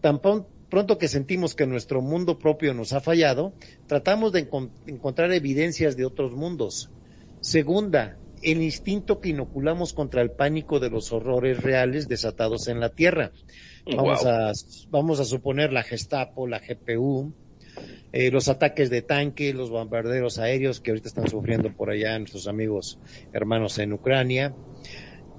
Tan 0.00 0.20
pron- 0.20 0.48
pronto 0.68 0.98
que 0.98 1.06
sentimos 1.08 1.54
que 1.54 1.66
nuestro 1.66 2.02
mundo 2.02 2.38
propio 2.38 2.74
nos 2.74 2.92
ha 2.92 3.00
fallado, 3.00 3.54
tratamos 3.86 4.32
de 4.32 4.48
encon- 4.50 4.72
encontrar 4.86 5.32
evidencias 5.32 5.96
de 5.96 6.04
otros 6.04 6.32
mundos. 6.32 6.90
Segunda, 7.40 8.18
el 8.42 8.62
instinto 8.62 9.20
que 9.20 9.30
inoculamos 9.30 9.92
contra 9.92 10.22
el 10.22 10.30
pánico 10.30 10.78
de 10.80 10.90
los 10.90 11.12
horrores 11.12 11.62
reales 11.62 12.08
desatados 12.08 12.68
en 12.68 12.80
la 12.80 12.90
Tierra. 12.90 13.32
Vamos, 13.86 14.22
Wow. 14.22 14.28
a, 14.32 14.52
vamos 14.90 15.20
a 15.20 15.24
suponer 15.24 15.72
la 15.72 15.82
Gestapo, 15.82 16.46
la 16.46 16.58
GPU, 16.60 17.32
eh, 18.12 18.30
los 18.30 18.48
ataques 18.48 18.90
de 18.90 19.02
tanque, 19.02 19.52
los 19.52 19.70
bombarderos 19.70 20.38
aéreos 20.38 20.80
que 20.80 20.90
ahorita 20.90 21.08
están 21.08 21.28
sufriendo 21.28 21.72
por 21.72 21.90
allá 21.90 22.18
nuestros 22.18 22.48
amigos 22.48 22.98
hermanos 23.32 23.78
en 23.78 23.92
Ucrania, 23.92 24.54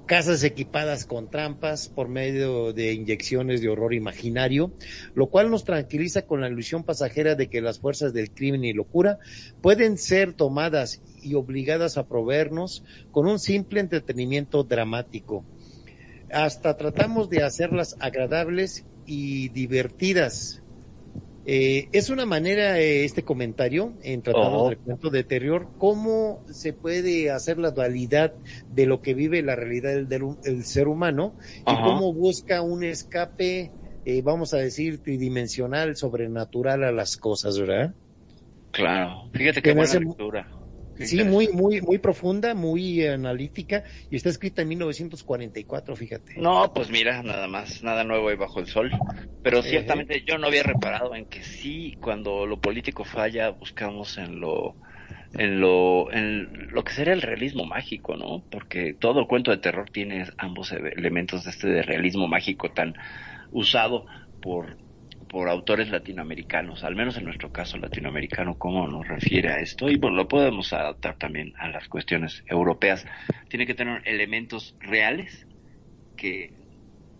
casas 0.06 0.42
equipadas 0.42 1.04
con 1.04 1.28
trampas 1.28 1.88
por 1.88 2.08
medio 2.08 2.72
de 2.72 2.94
inyecciones 2.94 3.60
de 3.60 3.68
horror 3.68 3.92
imaginario, 3.92 4.72
lo 5.14 5.26
cual 5.28 5.50
nos 5.50 5.64
tranquiliza 5.64 6.22
con 6.22 6.40
la 6.40 6.48
ilusión 6.48 6.84
pasajera 6.84 7.34
de 7.34 7.48
que 7.48 7.60
las 7.60 7.78
fuerzas 7.80 8.14
del 8.14 8.30
crimen 8.30 8.64
y 8.64 8.72
locura 8.72 9.18
pueden 9.60 9.98
ser 9.98 10.32
tomadas 10.32 11.02
y 11.22 11.34
obligadas 11.34 11.96
a 11.96 12.04
proveernos 12.04 12.82
con 13.10 13.26
un 13.26 13.38
simple 13.38 13.80
entretenimiento 13.80 14.64
dramático. 14.64 15.46
Hasta 16.30 16.76
tratamos 16.76 17.28
de 17.30 17.42
hacerlas 17.42 17.96
agradables 18.00 18.86
y 19.04 19.48
divertidas. 19.50 20.62
Eh, 21.44 21.88
es 21.92 22.10
una 22.10 22.26
manera 22.26 22.78
eh, 22.78 23.04
este 23.04 23.22
comentario 23.24 23.94
en 24.02 24.20
Tratado 24.22 24.64
Oh. 24.64 24.68
del 24.68 24.78
Cuento 24.80 25.08
de 25.08 25.24
Terror, 25.24 25.70
cómo 25.78 26.42
se 26.46 26.74
puede 26.74 27.30
hacer 27.30 27.58
la 27.58 27.70
dualidad 27.70 28.34
de 28.68 28.84
lo 28.84 29.00
que 29.00 29.14
vive 29.14 29.42
la 29.42 29.56
realidad 29.56 29.94
del, 29.94 30.08
del- 30.08 30.36
el 30.42 30.64
ser 30.64 30.88
humano 30.88 31.36
y 31.64 31.74
cómo 31.76 32.12
busca 32.12 32.60
un 32.60 32.84
escape, 32.84 33.72
eh, 34.04 34.22
vamos 34.22 34.52
a 34.52 34.58
decir, 34.58 35.00
tridimensional, 35.00 35.96
sobrenatural 35.96 36.84
a 36.84 36.92
las 36.92 37.16
cosas, 37.16 37.58
¿verdad? 37.58 37.94
Claro, 38.70 39.30
fíjate 39.32 39.62
Que 39.62 39.70
qué 39.70 39.74
buena 39.74 39.94
lectura. 40.00 40.48
Qué 40.98 41.06
Sí, 41.06 41.22
muy, 41.22 41.46
muy, 41.46 41.80
muy 41.80 41.98
profunda, 41.98 42.56
muy 42.56 43.06
analítica 43.06 43.84
y 44.10 44.16
está 44.16 44.30
escrita 44.30 44.62
en 44.62 44.68
1944, 44.68 45.94
fíjate. 45.94 46.34
No, 46.40 46.72
pues 46.74 46.90
mira, 46.90 47.22
nada 47.22 47.46
más, 47.46 47.84
nada 47.84 48.02
nuevo 48.02 48.28
ahí 48.28 48.36
bajo 48.36 48.58
el 48.58 48.66
sol. 48.66 48.90
Pero 49.40 49.62
ciertamente 49.62 50.24
yo 50.26 50.38
no 50.38 50.48
había 50.48 50.64
reparado 50.64 51.14
en 51.14 51.26
que 51.26 51.44
sí, 51.44 51.96
cuando 52.00 52.46
lo 52.46 52.60
político 52.60 53.04
falla, 53.04 53.50
buscamos 53.50 54.18
en 54.18 54.40
lo, 54.40 54.76
en 55.34 55.60
lo, 55.60 56.12
en 56.12 56.68
lo 56.72 56.82
que 56.82 56.92
sería 56.92 57.12
el 57.12 57.22
realismo 57.22 57.64
mágico, 57.64 58.16
¿no? 58.16 58.44
Porque 58.50 58.94
todo 58.98 59.28
cuento 59.28 59.52
de 59.52 59.58
terror 59.58 59.90
tiene 59.90 60.26
ambos 60.36 60.72
elementos 60.72 61.44
de 61.44 61.50
este 61.50 61.68
de 61.68 61.82
realismo 61.82 62.26
mágico 62.26 62.70
tan 62.72 62.94
usado 63.52 64.06
por 64.40 64.78
por 65.28 65.48
autores 65.48 65.90
latinoamericanos, 65.90 66.84
al 66.84 66.96
menos 66.96 67.16
en 67.18 67.24
nuestro 67.24 67.52
caso 67.52 67.76
latinoamericano, 67.78 68.56
cómo 68.56 68.88
nos 68.88 69.06
refiere 69.06 69.50
a 69.50 69.60
esto, 69.60 69.88
y 69.90 69.98
pues 69.98 70.12
lo 70.14 70.26
podemos 70.26 70.72
adaptar 70.72 71.16
también 71.18 71.52
a 71.58 71.68
las 71.68 71.86
cuestiones 71.88 72.42
europeas. 72.46 73.04
Tiene 73.50 73.66
que 73.66 73.74
tener 73.74 74.02
elementos 74.06 74.76
reales 74.80 75.46
que 76.16 76.54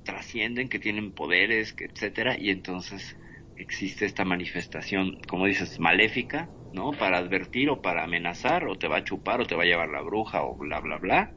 trascienden, 0.03 0.71
que 0.71 0.79
tienen 0.79 1.13
poderes, 1.13 1.75
que 1.75 1.85
etcétera, 1.85 2.37
y 2.39 2.51
entonces 2.51 3.15
existe 3.57 4.07
esta 4.07 4.25
manifestación, 4.25 5.19
como 5.29 5.47
dices, 5.47 5.79
maléfica, 5.79 6.51
¿no? 6.73 6.93
Para 6.93 7.19
advertir 7.19 7.69
o 7.71 7.83
para 7.83 8.05
amenazar, 8.05 8.65
o 8.67 8.79
te 8.79 8.89
va 8.89 8.99
a 8.99 9.05
chupar, 9.05 9.41
o 9.43 9.47
te 9.47 9.55
va 9.55 9.65
a 9.65 9.67
llevar 9.67 9.91
la 9.91 10.01
bruja, 10.01 10.43
o 10.45 10.57
bla, 10.57 10.81
bla, 10.81 10.99
bla. 10.99 11.35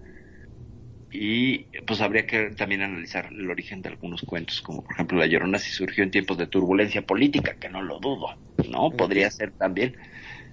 Y 1.11 1.65
pues 1.85 2.01
habría 2.01 2.25
que 2.25 2.51
también 2.51 2.81
analizar 2.83 3.27
el 3.31 3.49
origen 3.49 3.81
de 3.81 3.89
algunos 3.89 4.21
cuentos, 4.23 4.61
como 4.61 4.83
por 4.83 4.93
ejemplo 4.93 5.17
La 5.19 5.27
Llorona 5.27 5.59
si 5.59 5.71
surgió 5.71 6.03
en 6.03 6.11
tiempos 6.11 6.37
de 6.37 6.47
turbulencia 6.47 7.01
política, 7.03 7.55
que 7.59 7.69
no 7.69 7.81
lo 7.81 7.99
dudo, 7.99 8.27
¿no? 8.69 8.95
Podría 8.95 9.29
ser 9.31 9.53
también. 9.53 9.95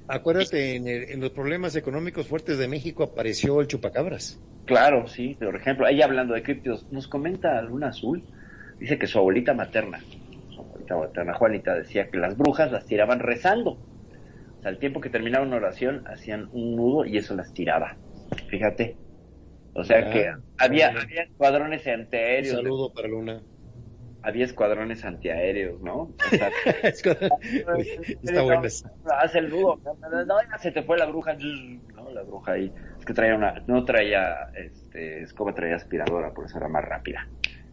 acuérdate, 0.09 0.75
en, 0.75 0.89
el- 0.89 1.05
en 1.11 1.21
los 1.21 1.31
problemas 1.31 1.77
económicos 1.77 2.27
fuertes 2.27 2.59
de 2.59 2.67
México 2.67 3.05
apareció 3.05 3.61
el 3.61 3.69
chupacabras. 3.69 4.43
Claro, 4.65 5.07
sí, 5.09 5.35
por 5.35 5.57
ejemplo, 5.57 5.87
ella 5.89 6.05
hablando 6.05 6.35
de 6.35 6.43
críptidos, 6.43 6.87
nos 6.91 7.09
comenta 7.09 7.61
Luna 7.63 7.89
Azul, 7.89 8.29
dice 8.79 8.99
que 8.99 9.07
su 9.07 9.19
abuelita 9.19 9.55
materna, 9.55 9.99
su 10.51 10.61
abuelita 10.63 10.97
materna 10.97 11.35
Juanita, 11.35 11.75
decía 11.75 12.11
que 12.11 12.19
las 12.19 12.37
brujas 12.37 12.71
las 12.71 12.87
tiraban 12.87 13.19
rezando. 13.21 13.71
O 13.71 13.83
sea, 14.63 14.71
al 14.73 14.79
tiempo 14.81 15.01
que 15.01 15.11
terminaba 15.11 15.47
una 15.47 15.57
oración, 15.57 16.05
hacían 16.07 16.49
un 16.53 16.77
nudo 16.77 17.07
y 17.07 17.19
eso 17.19 17.35
las 17.37 17.53
tiraba. 17.55 17.99
Fíjate. 18.49 18.99
O 19.79 19.85
sea 19.85 19.99
Ah, 19.99 20.11
que 20.11 20.33
había, 20.59 20.91
escuadrones 21.23 21.87
Un 21.87 21.93
antiaéreos, 21.93 22.57
saludo 22.57 22.93
para 22.93 23.09
Luna. 23.09 23.41
había 24.23 24.45
escuadrones 24.45 25.05
antiaéreos, 25.05 25.81
¿no? 25.81 25.97
O 26.03 26.17
sea, 26.31 26.51
Está 28.23 28.43
bueno 28.43 28.65
eso. 28.65 28.89
Hace 29.21 29.39
el 29.39 29.51
nudo. 29.51 29.81
No, 30.27 30.37
ya 30.51 30.59
se 30.59 30.73
te 30.73 30.83
fue 30.83 30.99
la 30.99 31.07
bruja. 31.07 31.35
No, 31.35 32.11
la 32.11 32.23
bruja 32.23 32.53
ahí. 32.53 32.73
Es 32.99 33.05
que 33.05 33.15
traía 33.15 33.35
una, 33.37 33.63
no 33.67 33.85
traía, 33.85 34.51
este, 34.57 35.23
escoba, 35.23 35.55
traía 35.55 35.77
aspiradora, 35.77 36.33
por 36.33 36.47
eso 36.47 36.59
era 36.59 36.69
más 36.69 36.85
rápida. 36.85 37.29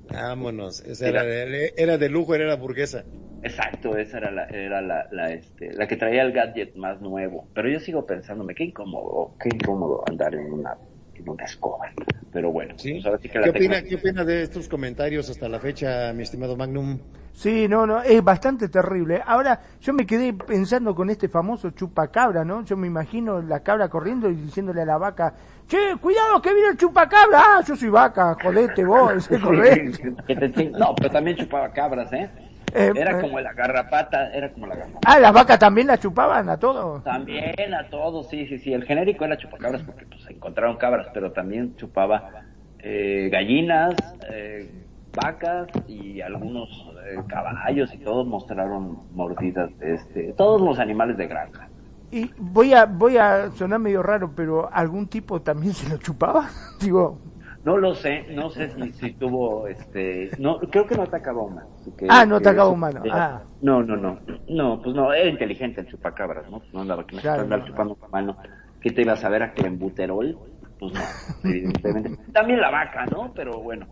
Vámonos. 0.10 0.82
Esa 0.82 1.08
era, 1.08 1.24
de, 1.24 1.74
era 1.78 1.98
de 1.98 2.10
lujo, 2.10 2.36
era 2.36 2.46
la 2.46 2.56
burguesa. 2.56 3.04
Exacto, 3.42 3.98
esa 3.98 4.18
era 4.20 4.32
la, 4.32 4.46
era 4.46 4.82
la, 4.82 5.08
la, 5.12 5.32
este, 5.32 5.74
la 5.74 5.88
que 5.88 5.98
traía 5.98 6.22
el 6.22 6.32
gadget 6.32 6.76
más 6.76 7.02
nuevo. 7.02 7.48
Pero 7.54 7.70
yo 7.70 7.80
sigo 7.80 8.06
pensándome, 8.06 8.54
qué 8.56 8.66
incómodo, 8.66 9.36
qué 9.40 9.50
incómodo 9.54 10.04
andar 10.08 10.34
en 10.36 10.52
una, 10.54 10.78
en 11.16 11.30
una 11.30 11.46
escoba. 11.46 11.88
Pero 12.32 12.52
bueno, 12.52 12.74
¿Sí? 12.78 12.94
pues 12.94 13.06
ahora 13.06 13.20
sí 13.22 13.30
que 13.30 13.40
la 13.40 13.46
¿Qué, 13.46 13.50
opina, 13.52 13.82
¿Qué 13.82 13.96
opina 13.96 14.24
de 14.26 14.44
estos 14.44 14.68
comentarios 14.68 15.30
hasta 15.30 15.48
la 15.48 15.60
fecha, 15.60 16.12
mi 16.14 16.24
estimado 16.24 16.56
Magnum? 16.58 17.00
Sí, 17.34 17.68
no, 17.68 17.86
no, 17.86 18.02
es 18.02 18.24
bastante 18.24 18.70
terrible. 18.70 19.22
Ahora, 19.26 19.60
yo 19.82 19.94
me 19.94 20.06
quedé 20.06 20.34
pensando 20.34 20.96
con 20.96 21.10
este 21.10 21.28
famoso 21.28 21.72
chupacabra, 21.72 22.46
¿no? 22.46 22.64
Yo 22.64 22.78
me 22.78 22.88
imagino 22.88 23.42
la 23.42 23.60
cabra 23.62 23.90
corriendo 23.90 24.30
y 24.30 24.36
diciéndole 24.36 24.82
a 24.82 24.86
la 24.86 24.98
vaca, 24.98 25.34
che, 25.68 25.98
cuidado 26.02 26.42
que 26.42 26.54
viene 26.54 26.70
el 26.70 26.78
chupacabra. 26.78 27.40
Ah, 27.42 27.62
yo 27.68 27.76
soy 27.76 27.90
vaca, 27.90 28.38
jodete 28.42 28.86
vos, 28.86 29.14
ese 29.30 29.40
correcto. 29.42 30.24
Que 30.26 30.36
te 30.36 30.52
ching- 30.54 30.72
No, 30.78 30.96
pero 30.96 31.10
también 31.10 31.36
chupaba 31.36 31.72
cabras, 31.74 32.12
¿eh? 32.14 32.30
Eh, 32.76 32.92
Era 32.94 33.18
eh. 33.18 33.22
como 33.22 33.40
la 33.40 33.54
garrapata, 33.54 34.34
era 34.34 34.52
como 34.52 34.68
la 34.68 34.76
garrapata. 34.76 35.00
Ah, 35.06 35.18
las 35.18 35.32
vacas 35.32 35.58
también 35.58 35.88
la 35.88 35.98
chupaban 35.98 36.50
a 36.50 36.58
todos. 36.58 37.04
También 37.06 37.74
a 37.74 37.88
todos, 37.90 38.28
sí, 38.30 38.46
sí, 38.48 38.60
sí. 38.60 38.74
El 38.74 38.84
genérico 38.84 39.24
era 39.24 39.38
chupacabras 39.38 39.82
porque 39.84 40.06
pues 40.06 40.30
encontraron 40.30 40.76
cabras, 40.76 41.08
pero 41.14 41.32
también 41.32 41.76
chupaba 41.78 42.44
eh, 42.80 43.30
gallinas, 43.32 43.96
eh, 44.30 44.70
vacas 45.16 45.68
y 45.88 46.20
algunos 46.20 46.92
caballos 47.28 47.94
y 47.94 48.00
todos 48.00 48.28
mostraron 48.28 49.00
mordidas 49.14 49.70
de 49.80 49.94
este, 49.94 50.34
todos 50.34 50.60
los 50.60 50.78
animales 50.80 51.16
de 51.16 51.28
granja. 51.28 51.70
Y 52.12 52.30
voy 52.38 52.74
a, 52.74 52.86
voy 52.86 53.18
a 53.18 53.52
sonar 53.52 53.80
medio 53.80 54.04
raro, 54.04 54.32
pero 54.36 54.70
¿algún 54.72 55.08
tipo 55.08 55.42
también 55.42 55.74
se 55.74 55.88
lo 55.90 55.98
chupaba? 55.98 56.50
Digo, 56.82 57.20
No 57.66 57.78
lo 57.78 57.96
sé, 57.96 58.28
no 58.30 58.52
sé 58.52 58.70
si, 58.70 58.94
si 58.94 59.14
tuvo, 59.14 59.68
este, 59.68 60.30
no, 60.38 60.60
creo 60.60 60.86
que 60.86 60.94
no 60.96 61.02
atacaba 61.02 61.42
humano. 61.42 61.68
Ah, 62.08 62.24
no 62.24 62.40
que 62.40 62.48
atacaba 62.48 62.70
humano, 62.70 63.02
eh, 63.04 63.10
ah. 63.12 63.42
No, 63.62 63.82
no, 63.82 63.98
no, 63.98 64.20
no, 64.48 64.82
pues 64.84 64.96
no, 64.96 65.12
era 65.12 65.28
inteligente 65.28 65.82
el 65.82 65.88
chupacabras, 65.88 66.48
¿no? 66.48 66.62
No 66.72 66.82
andaba 66.82 67.08
que 67.08 67.16
me 67.16 67.24
Claro, 67.24 67.42
andaba 67.42 67.64
no, 67.64 67.68
chupando 67.68 67.98
humano. 68.08 68.38
¿Qué 68.80 68.92
te 68.92 69.02
ibas 69.02 69.24
a 69.24 69.30
ver 69.30 69.42
a 69.42 69.54
clenbuterol? 69.54 70.38
Pues 70.78 70.94
no, 70.94 71.02
evidentemente. 71.44 72.12
También 72.32 72.62
la 72.62 72.70
vaca, 72.70 73.08
¿no? 73.08 73.34
Pero 73.34 73.60
bueno, 73.60 73.88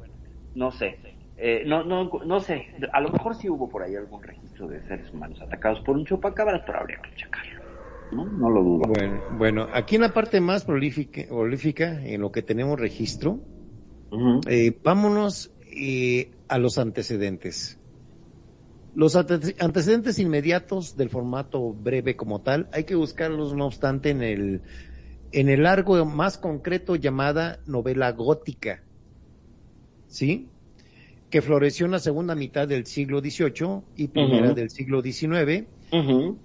no 0.53 0.69
sé. 0.69 0.99
Eh, 1.35 1.63
no, 1.65 1.83
no, 1.83 2.11
no 2.25 2.39
sé, 2.41 2.67
a 2.91 3.01
lo 3.01 3.09
mejor 3.09 3.33
sí 3.33 3.49
hubo 3.49 3.67
por 3.69 3.81
ahí 3.81 3.95
algún 3.95 4.21
registro 4.21 4.67
de 4.67 4.81
seres 4.83 5.11
humanos 5.11 5.41
atacados 5.41 5.79
por 5.81 5.97
un 5.97 6.05
chupacabras, 6.05 6.61
pero 6.63 6.79
habría 6.79 6.97
que 6.97 7.09
checarlo. 7.15 7.63
No, 8.11 8.25
no 8.25 8.49
lo 8.51 8.61
dudo. 8.61 8.83
Bueno, 8.87 9.19
bueno, 9.31 9.67
aquí 9.73 9.95
en 9.95 10.03
la 10.03 10.13
parte 10.13 10.39
más 10.39 10.63
prolífica, 10.63 11.23
prolífica 11.27 12.05
en 12.05 12.21
lo 12.21 12.31
que 12.31 12.43
tenemos 12.43 12.79
registro, 12.79 13.39
Eh, 14.47 14.79
vámonos 14.83 15.51
eh, 15.75 16.31
a 16.47 16.57
los 16.57 16.77
antecedentes. 16.77 17.77
Los 18.95 19.15
ante- 19.15 19.55
antecedentes 19.59 20.19
inmediatos 20.19 20.95
del 20.95 21.09
formato 21.09 21.73
breve 21.73 22.15
como 22.15 22.41
tal, 22.41 22.69
hay 22.71 22.83
que 22.83 22.95
buscarlos 22.95 23.55
no 23.55 23.65
obstante 23.65 24.11
en 24.11 24.21
el, 24.21 24.61
en 25.31 25.49
el 25.49 25.63
largo 25.63 26.05
más 26.05 26.37
concreto 26.37 26.95
llamada 26.95 27.59
novela 27.65 28.11
gótica, 28.11 28.83
¿sí? 30.07 30.51
Que 31.31 31.41
floreció 31.41 31.87
en 31.87 31.93
la 31.93 31.99
segunda 31.99 32.35
mitad 32.35 32.67
del 32.67 32.85
siglo 32.85 33.19
XVIII 33.19 33.81
y 33.95 34.09
primera 34.09 34.53
del 34.53 34.69
siglo 34.69 35.01
XIX, 35.01 35.67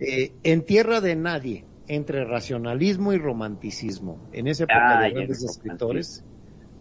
eh, 0.00 0.33
en 0.42 0.64
tierra 0.64 1.02
de 1.02 1.16
nadie, 1.16 1.66
entre 1.87 2.24
racionalismo 2.24 3.12
y 3.12 3.18
romanticismo. 3.18 4.22
En 4.33 4.46
esa 4.46 4.64
época 4.64 5.00
Ah, 5.00 5.02
de 5.02 5.11
grandes 5.11 5.42
escritores, 5.42 6.24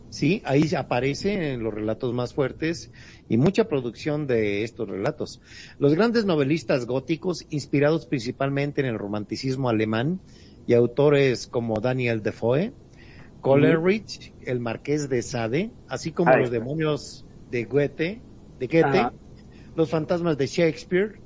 sí, 0.10 0.42
ahí 0.46 0.70
aparece 0.76 1.54
en 1.54 1.64
los 1.64 1.74
relatos 1.74 2.14
más 2.14 2.34
fuertes 2.34 2.92
y 3.30 3.38
mucha 3.38 3.66
producción 3.66 4.28
de 4.28 4.64
estos 4.64 4.88
relatos. 4.90 5.42
Los 5.80 5.96
grandes 5.96 6.26
novelistas 6.26 6.86
góticos, 6.86 7.46
inspirados 7.50 8.06
principalmente 8.06 8.82
en 8.82 8.88
el 8.88 8.98
romanticismo 8.98 9.70
alemán, 9.70 10.22
y 10.68 10.74
autores 10.74 11.48
como 11.48 11.80
Daniel 11.80 12.22
Defoe, 12.22 12.74
Coleridge, 13.42 14.34
el 14.46 14.60
Marqués 14.60 15.10
de 15.10 15.22
Sade, 15.22 15.72
así 15.88 16.12
como 16.12 16.36
los 16.36 16.52
demonios 16.52 17.26
de 17.50 17.64
Goethe, 17.64 18.22
de 18.60 18.68
Goethe, 18.68 19.12
los 19.76 19.90
fantasmas 19.90 20.38
de 20.38 20.48
Shakespeare, 20.48 21.22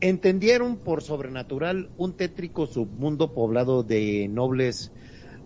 entendieron 0.00 0.76
por 0.76 1.02
sobrenatural 1.02 1.90
un 1.96 2.16
tétrico 2.16 2.66
submundo 2.66 3.32
poblado 3.32 3.82
de 3.82 4.28
nobles 4.28 4.92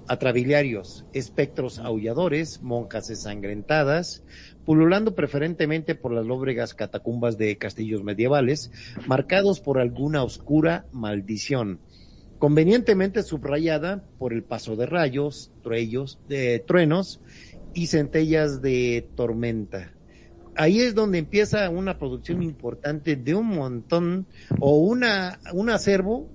atrabiliarios, 0.09 1.05
espectros 1.13 1.79
aulladores, 1.79 2.63
monjas 2.63 3.11
ensangrentadas, 3.11 4.23
pululando 4.65 5.15
preferentemente 5.15 5.95
por 5.95 6.13
las 6.13 6.27
lóbregas 6.27 6.75
catacumbas 6.75 7.39
de 7.39 7.57
castillos 7.57 8.03
medievales, 8.03 8.71
marcados 9.07 9.61
por 9.61 9.79
alguna 9.79 10.23
oscura 10.23 10.87
maldición, 10.93 11.81
convenientemente 12.39 13.23
subrayada 13.23 14.05
por 14.19 14.33
el 14.33 14.43
paso 14.43 14.77
de 14.77 14.87
rayos, 14.87 15.53
truellos, 15.63 16.19
de 16.29 16.59
truenos 16.59 17.21
y 17.75 17.87
centellas 17.87 18.63
de 18.63 19.09
tormenta. 19.15 19.93
Ahí 20.57 20.81
es 20.81 20.95
donde 20.95 21.19
empieza 21.19 21.69
una 21.69 21.99
producción 21.99 22.43
importante 22.43 23.17
de 23.17 23.35
un 23.35 23.47
montón 23.47 24.27
o 24.61 24.79
una 24.79 25.41
un 25.53 25.69
acervo 25.69 26.31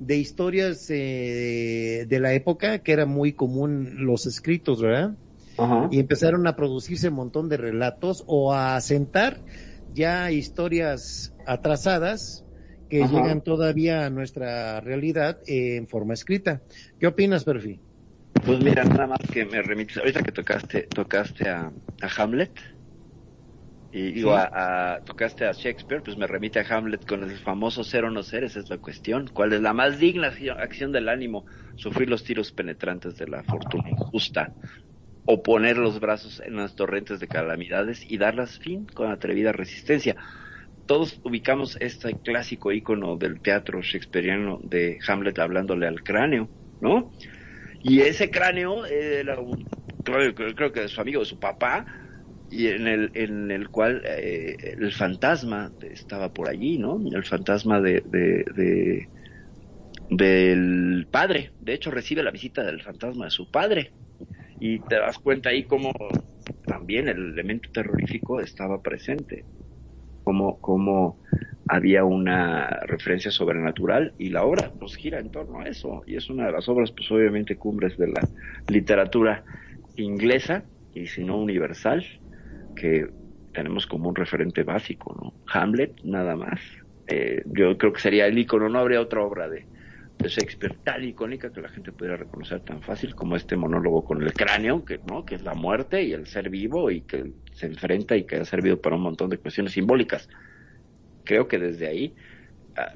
de 0.00 0.16
historias 0.16 0.86
eh, 0.88 2.06
de 2.08 2.20
la 2.20 2.32
época 2.32 2.78
que 2.78 2.92
era 2.92 3.06
muy 3.06 3.34
común 3.34 4.04
los 4.06 4.26
escritos, 4.26 4.80
¿verdad? 4.82 5.14
Ajá. 5.58 5.88
y 5.90 5.98
empezaron 6.00 6.46
a 6.46 6.56
producirse 6.56 7.08
un 7.10 7.16
montón 7.16 7.50
de 7.50 7.58
relatos 7.58 8.24
o 8.26 8.54
a 8.54 8.76
asentar 8.76 9.42
ya 9.92 10.30
historias 10.30 11.34
atrasadas 11.46 12.44
que 12.88 13.02
Ajá. 13.02 13.14
llegan 13.14 13.42
todavía 13.42 14.06
a 14.06 14.10
nuestra 14.10 14.80
realidad 14.80 15.38
eh, 15.46 15.76
en 15.76 15.86
forma 15.86 16.14
escrita. 16.14 16.62
¿Qué 16.98 17.06
opinas, 17.06 17.44
Perfi? 17.44 17.78
Pues 18.46 18.58
mira, 18.64 18.84
nada 18.84 19.06
más 19.06 19.18
que 19.30 19.44
me 19.44 19.60
remites, 19.60 19.98
ahorita 19.98 20.22
que 20.22 20.32
tocaste, 20.32 20.82
tocaste 20.84 21.48
a, 21.48 21.70
a 22.00 22.22
Hamlet, 22.22 22.52
y 23.92 24.12
digo, 24.12 24.30
Sí. 24.32 24.44
a, 24.52 24.94
a- 24.94 25.00
tocaste 25.04 25.46
a 25.46 25.52
Shakespeare, 25.52 26.02
pues 26.02 26.16
me 26.16 26.26
remite 26.26 26.60
a 26.60 26.66
Hamlet 26.68 27.04
con 27.04 27.22
el 27.24 27.38
famoso 27.38 27.82
ser 27.84 28.04
o 28.04 28.10
no 28.10 28.22
ser, 28.22 28.44
esa 28.44 28.60
es 28.60 28.70
la 28.70 28.78
cuestión. 28.78 29.28
¿Cuál 29.32 29.52
es 29.52 29.60
la 29.60 29.72
más 29.72 29.98
digna 29.98 30.28
acción- 30.28 30.92
del 30.92 31.08
ánimo? 31.08 31.44
Sufrir 31.76 32.08
los 32.08 32.24
tiros 32.24 32.52
penetrantes 32.52 33.16
de 33.16 33.26
la 33.26 33.42
fortuna 33.42 33.90
injusta, 33.90 34.54
o 35.24 35.42
poner 35.42 35.76
los 35.78 36.00
brazos 36.00 36.40
en 36.40 36.56
las 36.56 36.74
torrentes 36.74 37.20
de 37.20 37.28
calamidades 37.28 38.04
y 38.08 38.18
darlas 38.18 38.58
fin 38.58 38.86
con 38.86 39.10
atrevida 39.10 39.52
resistencia. 39.52 40.16
Todos 40.86 41.20
ubicamos 41.22 41.76
este 41.80 42.16
clásico 42.20 42.72
ícono 42.72 43.16
del 43.16 43.40
teatro 43.40 43.80
shakespeariano 43.82 44.58
de 44.62 44.98
Hamlet 45.06 45.38
hablándole 45.38 45.86
al 45.86 46.02
cráneo, 46.02 46.50
¿no? 46.80 47.12
Y 47.82 48.00
ese 48.00 48.30
cráneo 48.30 48.84
era 48.86 49.38
un 49.40 49.66
creo, 50.04 50.34
creo 50.34 50.72
que 50.72 50.80
de 50.80 50.88
su 50.88 51.00
amigo, 51.00 51.20
de 51.20 51.26
su 51.26 51.38
papá, 51.38 51.86
y 52.50 52.68
en 52.68 52.86
el, 52.88 53.10
en 53.14 53.50
el 53.50 53.70
cual 53.70 54.02
eh, 54.04 54.56
el 54.78 54.92
fantasma 54.92 55.74
estaba 55.80 56.32
por 56.32 56.48
allí, 56.50 56.78
¿no? 56.78 57.00
El 57.12 57.24
fantasma 57.24 57.80
de, 57.80 58.02
de, 58.06 58.44
de- 58.54 59.10
del 60.08 61.08
padre. 61.10 61.54
De 61.58 61.74
hecho, 61.74 61.90
recibe 61.90 62.22
la 62.22 62.30
visita 62.30 62.64
del 62.64 62.82
fantasma 62.82 63.26
de 63.26 63.30
su 63.30 63.50
padre. 63.50 63.94
Y 64.60 64.80
te 64.80 64.96
das 64.96 65.18
cuenta 65.18 65.50
ahí 65.50 65.66
cómo 65.66 65.92
también 66.64 67.08
el 67.08 67.18
elemento 67.34 67.68
terrorífico 67.72 68.40
estaba 68.40 68.82
presente. 68.82 69.46
Como, 70.24 70.60
como 70.60 71.20
había 71.68 72.04
una 72.04 72.68
referencia 72.86 73.30
sobrenatural 73.30 74.14
y 74.18 74.30
la 74.30 74.44
obra 74.44 74.72
pues 74.78 74.96
gira 74.96 75.20
en 75.20 75.30
torno 75.30 75.60
a 75.60 75.68
eso. 75.68 76.02
Y 76.06 76.16
es 76.16 76.30
una 76.30 76.46
de 76.46 76.52
las 76.52 76.68
obras 76.68 76.92
pues 76.92 77.10
obviamente 77.10 77.58
cumbres 77.58 77.96
de 77.96 78.08
la 78.08 78.28
literatura 78.68 79.44
inglesa 79.96 80.68
y 80.92 81.06
si 81.08 81.24
no 81.24 81.38
universal 81.38 82.06
que 82.74 83.08
tenemos 83.52 83.86
como 83.86 84.08
un 84.08 84.14
referente 84.14 84.62
básico, 84.62 85.16
¿no? 85.20 85.32
Hamlet, 85.52 86.02
nada 86.04 86.36
más. 86.36 86.60
Eh, 87.06 87.42
yo 87.46 87.76
creo 87.76 87.92
que 87.92 88.00
sería 88.00 88.26
el 88.26 88.38
icono, 88.38 88.68
no 88.68 88.78
habría 88.78 89.00
otra 89.00 89.22
obra 89.22 89.48
de, 89.48 89.66
Shakespeare 90.22 90.76
tan 90.84 91.02
icónica 91.02 91.50
que 91.50 91.62
la 91.62 91.70
gente 91.70 91.92
pudiera 91.92 92.14
reconocer 92.14 92.60
tan 92.60 92.82
fácil 92.82 93.14
como 93.14 93.36
este 93.36 93.56
monólogo 93.56 94.04
con 94.04 94.22
el 94.22 94.34
cráneo, 94.34 94.84
que, 94.84 95.00
¿no? 95.08 95.24
es 95.30 95.42
la 95.42 95.54
muerte 95.54 96.02
y 96.02 96.12
el 96.12 96.26
ser 96.26 96.50
vivo 96.50 96.90
y 96.90 97.00
que 97.00 97.32
se 97.52 97.64
enfrenta 97.64 98.14
y 98.18 98.24
que 98.24 98.36
ha 98.36 98.44
servido 98.44 98.78
para 98.78 98.96
un 98.96 99.02
montón 99.02 99.30
de 99.30 99.38
cuestiones 99.38 99.72
simbólicas. 99.72 100.28
Creo 101.24 101.48
que 101.48 101.58
desde 101.58 101.88
ahí 101.88 102.14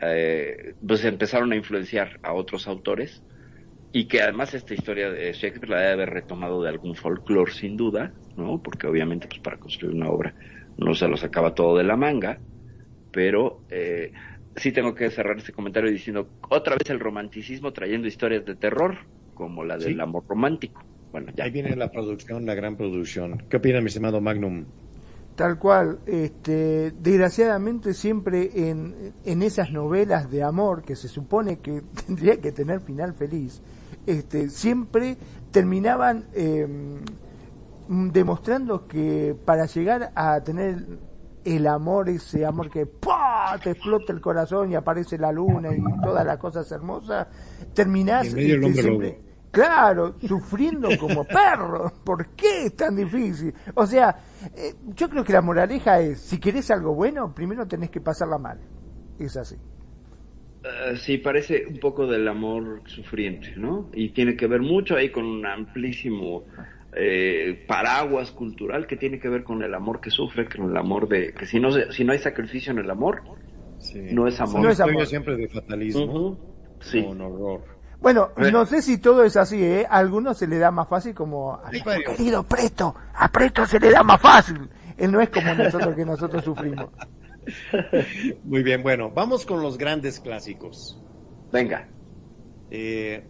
eh, 0.02 0.74
pues 0.86 1.02
empezaron 1.06 1.52
a 1.52 1.56
influenciar 1.56 2.20
a 2.22 2.34
otros 2.34 2.68
autores 2.68 3.22
y 3.94 4.06
que 4.06 4.20
además 4.20 4.52
esta 4.54 4.74
historia 4.74 5.08
de 5.08 5.32
Shakespeare 5.32 5.70
la 5.70 5.78
debe 5.78 5.92
haber 5.92 6.10
retomado 6.10 6.60
de 6.60 6.68
algún 6.68 6.96
folclore 6.96 7.52
sin 7.52 7.76
duda, 7.76 8.12
¿no? 8.36 8.60
Porque 8.60 8.88
obviamente 8.88 9.28
pues 9.28 9.38
para 9.38 9.56
construir 9.56 9.94
una 9.94 10.10
obra 10.10 10.34
no 10.76 10.96
se 10.96 11.06
lo 11.06 11.16
sacaba 11.16 11.54
todo 11.54 11.78
de 11.78 11.84
la 11.84 11.96
manga, 11.96 12.40
pero 13.12 13.60
eh, 13.70 14.10
sí 14.56 14.72
tengo 14.72 14.96
que 14.96 15.10
cerrar 15.10 15.38
este 15.38 15.52
comentario 15.52 15.92
diciendo 15.92 16.28
otra 16.50 16.74
vez 16.74 16.90
el 16.90 16.98
romanticismo 16.98 17.72
trayendo 17.72 18.08
historias 18.08 18.44
de 18.44 18.56
terror 18.56 18.96
como 19.32 19.62
la 19.62 19.78
del 19.78 20.00
amor 20.00 20.24
romántico. 20.28 20.82
Bueno, 21.12 21.30
ya. 21.36 21.44
Ahí 21.44 21.52
viene 21.52 21.76
la 21.76 21.92
producción, 21.92 22.44
la 22.46 22.56
gran 22.56 22.76
producción. 22.76 23.44
¿Qué 23.48 23.58
opina 23.58 23.80
mi 23.80 23.86
estimado 23.86 24.20
Magnum? 24.20 24.64
Tal 25.36 25.56
cual, 25.56 26.00
este, 26.06 26.90
desgraciadamente 26.92 27.94
siempre 27.94 28.50
en, 28.70 29.12
en 29.24 29.42
esas 29.42 29.70
novelas 29.70 30.28
de 30.30 30.42
amor 30.42 30.82
que 30.82 30.96
se 30.96 31.06
supone 31.06 31.60
que 31.60 31.82
tendría 32.06 32.40
que 32.40 32.50
tener 32.50 32.80
final 32.80 33.14
feliz, 33.14 33.62
este, 34.06 34.50
siempre 34.50 35.16
terminaban 35.50 36.26
em, 36.34 37.00
demostrando 37.88 38.86
que 38.86 39.36
para 39.44 39.66
llegar 39.66 40.12
a 40.14 40.40
tener 40.40 40.86
el 41.44 41.66
amor, 41.66 42.08
ese 42.08 42.46
amor 42.46 42.70
que 42.70 42.86
te 43.62 43.70
explota 43.70 44.12
el 44.12 44.20
corazón 44.20 44.72
y 44.72 44.74
aparece 44.74 45.18
la 45.18 45.30
luna 45.30 45.70
y 45.76 45.82
todas 46.02 46.24
las 46.24 46.38
cosas 46.38 46.70
hermosas, 46.72 47.28
terminás 47.74 48.26
este, 48.28 48.72
siempre, 48.72 49.20
claro, 49.50 50.14
sufriendo 50.26 50.88
como 50.98 51.24
perro. 51.24 51.92
¿Por 52.02 52.28
qué 52.30 52.66
es 52.66 52.76
tan 52.76 52.96
difícil? 52.96 53.54
O 53.74 53.86
sea, 53.86 54.16
eh, 54.54 54.74
yo 54.94 55.08
creo 55.10 55.22
que 55.22 55.32
la 55.32 55.42
moraleja 55.42 56.00
es, 56.00 56.20
si 56.20 56.38
querés 56.38 56.70
algo 56.70 56.94
bueno, 56.94 57.34
primero 57.34 57.66
tenés 57.66 57.90
que 57.90 58.00
pasarla 58.00 58.38
mal. 58.38 58.58
Es 59.18 59.36
así. 59.36 59.56
Uh, 60.64 60.96
sí, 60.96 61.18
parece 61.18 61.66
un 61.66 61.78
poco 61.78 62.06
del 62.06 62.26
amor 62.26 62.80
sufriente, 62.86 63.52
¿no? 63.54 63.90
Y 63.92 64.10
tiene 64.10 64.34
que 64.34 64.46
ver 64.46 64.62
mucho 64.62 64.96
ahí 64.96 65.10
con 65.10 65.26
un 65.26 65.44
amplísimo 65.44 66.44
eh, 66.94 67.62
paraguas 67.66 68.30
cultural 68.30 68.86
que 68.86 68.96
tiene 68.96 69.18
que 69.18 69.28
ver 69.28 69.44
con 69.44 69.62
el 69.62 69.74
amor 69.74 70.00
que 70.00 70.10
sufre, 70.10 70.48
con 70.48 70.70
el 70.70 70.76
amor 70.78 71.06
de 71.06 71.34
que 71.34 71.44
si 71.44 71.60
no 71.60 71.70
si 71.90 72.04
no 72.04 72.12
hay 72.12 72.18
sacrificio 72.18 72.72
en 72.72 72.78
el 72.78 72.90
amor, 72.90 73.22
no 74.10 74.26
es 74.26 74.40
amor. 74.40 74.62
No 74.62 74.70
es 74.70 74.80
amor. 74.80 75.06
siempre 75.06 75.36
de 75.36 75.48
fatalismo, 75.48 76.38
sí. 76.80 77.02
con 77.02 77.20
horror. 77.20 77.60
Bueno, 78.00 78.30
no 78.50 78.64
sé 78.64 78.80
si 78.80 78.96
todo 78.96 79.22
es 79.22 79.36
así, 79.36 79.62
¿eh? 79.62 79.86
A 79.88 79.98
algunos 79.98 80.38
se 80.38 80.46
le 80.46 80.56
da 80.58 80.70
más 80.70 80.88
fácil 80.88 81.14
como, 81.14 81.60
querido 82.06 82.42
Preto, 82.42 82.94
a 83.14 83.28
Preto 83.28 83.66
se 83.66 83.78
le 83.78 83.90
da 83.90 84.02
más 84.02 84.20
fácil. 84.20 84.66
Él 84.96 85.12
no 85.12 85.20
es 85.20 85.28
como 85.28 85.54
nosotros 85.54 85.94
que 85.94 86.04
nosotros 86.06 86.42
sufrimos. 86.42 86.88
Muy 88.44 88.62
bien, 88.62 88.82
bueno, 88.82 89.10
vamos 89.10 89.46
con 89.46 89.62
los 89.62 89.78
grandes 89.78 90.20
clásicos. 90.20 91.00
Venga. 91.52 91.88
Eh, 92.70 93.24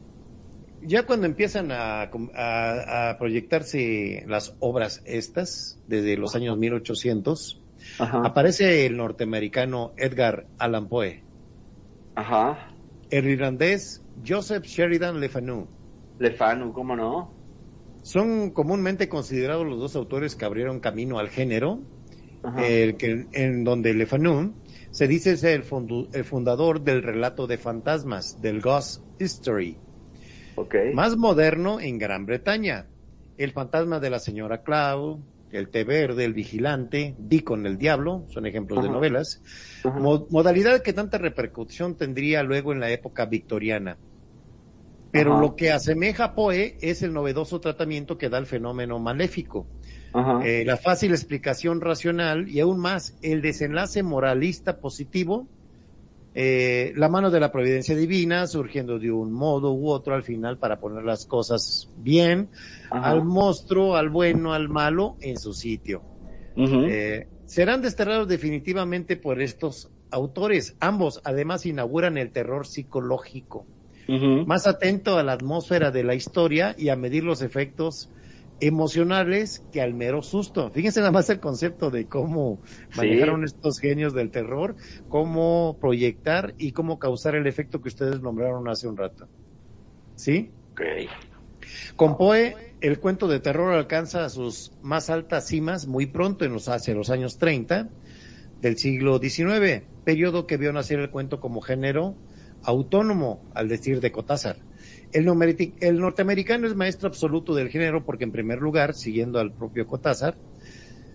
ya 0.83 1.07
cuando 1.07 1.27
empiezan 1.27 1.71
a, 1.71 3.17
proyectarse 3.19 4.25
las 4.27 4.55
obras 4.61 5.03
estas, 5.05 5.81
desde 5.87 6.17
los 6.17 6.35
años 6.35 6.59
1800, 6.59 7.63
aparece 7.99 8.87
el 8.87 8.97
norteamericano 8.97 9.93
Edgar 9.97 10.47
Allan 10.59 10.89
Poe. 10.89 11.23
Ajá. 12.15 12.71
El 13.11 13.29
irlandés 13.29 14.03
Joseph 14.27 14.65
Sheridan 14.65 15.21
Le 15.21 15.29
Fanu. 15.29 15.69
Le 16.19 16.31
Fanu, 16.33 16.73
¿cómo 16.73 16.97
no? 16.97 17.33
Son 18.03 18.51
comúnmente 18.51 19.09
considerados 19.09 19.67
los 19.67 19.79
dos 19.79 19.97
autores 19.97 20.37
que 20.37 20.45
abrieron 20.45 20.81
camino 20.81 21.19
al 21.19 21.31
género, 21.31 21.81
el 22.59 22.97
que, 22.97 23.27
en 23.33 23.65
donde 23.65 23.95
Le 23.95 24.07
Fanu 24.07 24.55
se 24.91 25.09
dice 25.09 25.37
ser 25.37 25.63
el, 25.63 26.09
el 26.13 26.25
fundador 26.25 26.83
del 26.83 27.03
relato 27.03 27.47
de 27.47 27.59
fantasmas, 27.59 28.41
del 28.41 28.61
Ghost 28.61 29.03
History 29.19 29.77
más 30.93 31.17
moderno 31.17 31.81
en 31.81 31.99
Gran 31.99 32.27
Bretaña. 32.27 32.87
El 33.37 33.53
fantasma 33.53 33.99
de 33.99 34.11
la 34.11 34.19
señora 34.19 34.63
Cloud, 34.63 35.21
el 35.51 35.69
té 35.69 35.85
verde, 35.85 36.25
el 36.25 36.35
vigilante, 36.35 37.17
con 37.45 37.67
el 37.67 37.79
diablo, 37.79 38.25
son 38.29 38.47
ejemplos 38.47 38.83
de 38.83 38.91
novelas. 38.91 39.43
modalidad 39.85 40.83
que 40.83 40.93
tanta 40.93 41.19
repercusión 41.19 41.97
tendría 41.97 42.43
luego 42.43 42.73
en 42.73 42.81
la 42.81 42.91
época 42.91 43.27
victoriana. 43.27 43.97
Pero 45.11 45.39
lo 45.41 45.55
que 45.55 45.71
asemeja 45.71 46.25
a 46.25 46.35
Poe 46.35 46.77
es 46.81 47.03
el 47.03 47.13
novedoso 47.13 47.61
tratamiento 47.61 48.19
que 48.19 48.29
da 48.29 48.39
el 48.39 48.47
fenómeno 48.47 48.99
maléfico. 48.99 49.67
Eh, 50.45 50.65
la 50.65 50.77
fácil 50.77 51.11
explicación 51.11 51.81
racional 51.81 52.49
y 52.49 52.61
aún 52.61 52.79
más 52.79 53.17
el 53.23 53.43
desenlace 53.43 54.05
moralista 54.05 54.79
positivo 54.79 55.49
eh, 56.37 56.93
la 56.97 57.09
mano 57.09 57.31
de 57.31 57.39
la 57.39 57.53
providencia 57.53 57.95
divina 57.95 58.49
surgiendo 58.49 58.99
de 58.99 59.13
un 59.13 59.33
modo 59.33 59.73
u 59.73 59.89
otro 59.89 60.17
al 60.17 60.25
final 60.25 60.59
para 60.59 60.81
poner 60.81 61.05
las 61.05 61.27
cosas 61.27 61.89
bien, 61.97 62.49
al 62.91 63.25
monstruo, 63.25 63.95
al 63.95 64.09
bueno, 64.09 64.53
al 64.53 64.69
malo 64.69 65.17
en 65.21 65.39
su 65.39 65.55
sitio. 65.55 66.03
Eh, 66.57 67.29
serán 67.47 67.83
desterrados 67.83 68.27
definitivamente 68.27 69.17
por 69.17 69.41
estos 69.41 69.91
autores. 70.11 70.75
Ambos 70.81 71.21
además 71.23 71.67
inauguran 71.67 72.19
el 72.19 72.33
terror 72.33 72.67
psicológico. 72.67 73.65
Más 74.09 74.67
atento 74.67 75.17
a 75.17 75.23
la 75.23 75.33
atmósfera 75.33 75.91
de 75.91 76.05
la 76.05 76.15
historia 76.15 76.75
y 76.77 76.89
a 76.89 76.97
medir 76.97 77.25
los 77.25 77.43
efectos 77.43 78.11
emocionales 78.61 79.63
que 79.73 79.81
al 79.81 79.95
mero 79.95 80.23
susto. 80.23 80.71
Fíjense 80.71 81.01
nada 81.01 81.13
más 81.13 81.29
el 81.31 81.41
concepto 81.41 81.91
de 81.91 82.07
cómo 82.07 82.61
manejaron 82.97 83.45
estos 83.45 83.79
genios 83.79 84.15
del 84.15 84.31
terror, 84.31 84.77
cómo 85.09 85.77
proyectar 85.81 86.55
y 86.59 86.73
cómo 86.73 86.99
causar 86.99 87.35
el 87.35 87.47
efecto 87.47 87.81
que 87.81 87.89
ustedes 87.89 88.21
nombraron 88.21 88.69
hace 88.69 88.89
un 88.89 88.97
rato. 88.97 89.29
¿Sí? 90.15 90.51
Con 91.97 92.17
Poe, 92.17 92.75
el 92.81 93.01
cuento 93.01 93.29
de 93.29 93.41
terror 93.41 93.73
alcanza 93.73 94.29
sus 94.29 94.73
más 94.83 95.11
altas 95.11 95.47
cimas 95.47 95.87
muy 95.87 96.07
pronto, 96.07 96.45
en 96.45 96.53
los, 96.53 96.69
hacia 96.69 96.95
los 96.95 97.11
años 97.11 97.39
30 97.39 97.89
del 98.61 98.79
siglo 98.79 99.19
XIX, 99.19 99.83
periodo 100.05 100.47
que 100.47 100.57
vio 100.57 100.73
nacer 100.73 101.01
el 101.01 101.11
cuento 101.11 101.41
como 101.41 101.61
género 101.61 102.15
autónomo, 102.63 103.45
al 103.55 103.69
decir 103.69 104.01
de 104.01 104.13
Cotázar 104.13 104.57
el, 105.15 106.01
norteamericano 106.01 106.67
es 106.67 106.75
maestro 106.75 107.09
absoluto 107.09 107.55
del 107.55 107.71
género 107.71 108.05
porque, 108.05 108.25
en 108.25 108.33
primer 108.33 108.59
lugar, 108.59 108.95
siguiendo 108.95 109.39
al 109.39 109.53
propio 109.53 109.87
Cotázar, 109.87 110.37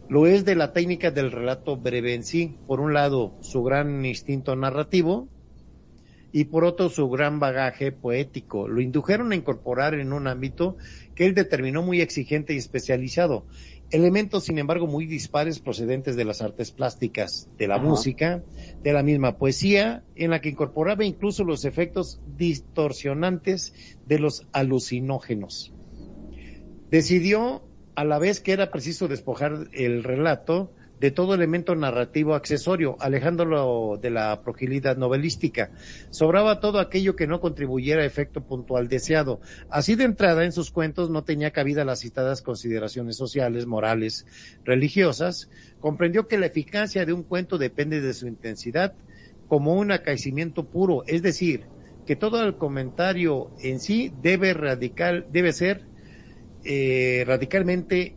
lo 0.07 0.25
es 0.25 0.45
de 0.45 0.55
la 0.55 0.71
técnica 0.71 1.11
del 1.11 1.31
relato 1.31 1.75
breve 1.75 2.13
en 2.13 2.23
sí. 2.23 2.57
Por 2.65 2.79
un 2.79 2.93
lado, 2.93 3.35
su 3.41 3.61
gran 3.61 4.05
instinto 4.05 4.55
narrativo 4.55 5.27
y 6.31 6.45
por 6.45 6.63
otro, 6.63 6.89
su 6.89 7.09
gran 7.09 7.39
bagaje 7.39 7.91
poético. 7.91 8.67
Lo 8.67 8.81
indujeron 8.81 9.33
a 9.33 9.35
incorporar 9.35 9.95
en 9.95 10.13
un 10.13 10.27
ámbito 10.27 10.77
que 11.13 11.25
él 11.25 11.35
determinó 11.35 11.83
muy 11.83 11.99
exigente 12.01 12.53
y 12.53 12.57
especializado, 12.57 13.45
elementos, 13.91 14.45
sin 14.45 14.59
embargo, 14.59 14.87
muy 14.87 15.05
dispares 15.05 15.59
procedentes 15.59 16.15
de 16.15 16.25
las 16.25 16.41
artes 16.41 16.71
plásticas, 16.71 17.49
de 17.57 17.67
la 17.67 17.77
música, 17.77 18.43
de 18.83 18.93
la 18.93 19.03
misma 19.03 19.37
poesía, 19.37 20.03
en 20.15 20.31
la 20.31 20.41
que 20.41 20.49
incorporaba 20.49 21.05
incluso 21.05 21.43
los 21.43 21.65
efectos 21.65 22.19
distorsionantes 22.25 23.73
de 24.05 24.19
los 24.19 24.47
alucinógenos. 24.51 25.73
Decidió, 26.91 27.63
a 27.95 28.05
la 28.05 28.19
vez 28.19 28.39
que 28.39 28.53
era 28.53 28.71
preciso 28.71 29.07
despojar 29.07 29.67
el 29.73 30.03
relato 30.03 30.71
de 30.99 31.11
todo 31.11 31.33
elemento 31.33 31.75
narrativo 31.75 32.35
accesorio, 32.35 32.97
alejándolo 32.99 33.97
de 34.01 34.09
la 34.09 34.37
fragilidad 34.43 34.97
novelística. 34.97 35.71
Sobraba 36.09 36.59
todo 36.59 36.79
aquello 36.79 37.15
que 37.15 37.27
no 37.27 37.39
contribuyera 37.39 38.03
a 38.03 38.05
efecto 38.05 38.41
puntual 38.41 38.89
deseado. 38.89 39.39
Así 39.69 39.95
de 39.95 40.03
entrada 40.03 40.43
en 40.43 40.51
sus 40.51 40.71
cuentos 40.71 41.09
no 41.09 41.23
tenía 41.23 41.51
cabida 41.51 41.85
las 41.85 42.01
citadas 42.01 42.41
consideraciones 42.41 43.15
sociales, 43.15 43.65
morales, 43.65 44.25
religiosas. 44.65 45.49
Comprendió 45.79 46.27
que 46.27 46.37
la 46.37 46.47
eficacia 46.47 47.05
de 47.05 47.13
un 47.13 47.23
cuento 47.23 47.57
depende 47.57 48.01
de 48.01 48.13
su 48.13 48.27
intensidad 48.27 48.93
como 49.47 49.73
un 49.73 49.91
acaecimiento 49.91 50.69
puro, 50.69 51.03
es 51.07 51.23
decir, 51.23 51.65
que 52.05 52.15
todo 52.15 52.43
el 52.43 52.57
comentario 52.57 53.51
en 53.61 53.79
sí 53.79 54.11
debe 54.21 54.53
radical, 54.53 55.27
debe 55.31 55.53
ser 55.53 55.85
eh, 56.63 57.23
radicalmente 57.25 58.15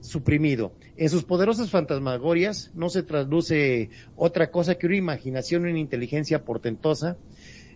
suprimido. 0.00 0.72
En 1.00 1.08
sus 1.08 1.24
poderosas 1.24 1.70
fantasmagorias 1.70 2.72
no 2.74 2.90
se 2.90 3.02
trasluce 3.02 3.88
otra 4.16 4.50
cosa 4.50 4.74
que 4.74 4.86
una 4.86 4.96
imaginación 4.96 5.66
y 5.66 5.70
una 5.70 5.78
inteligencia 5.78 6.44
portentosa, 6.44 7.16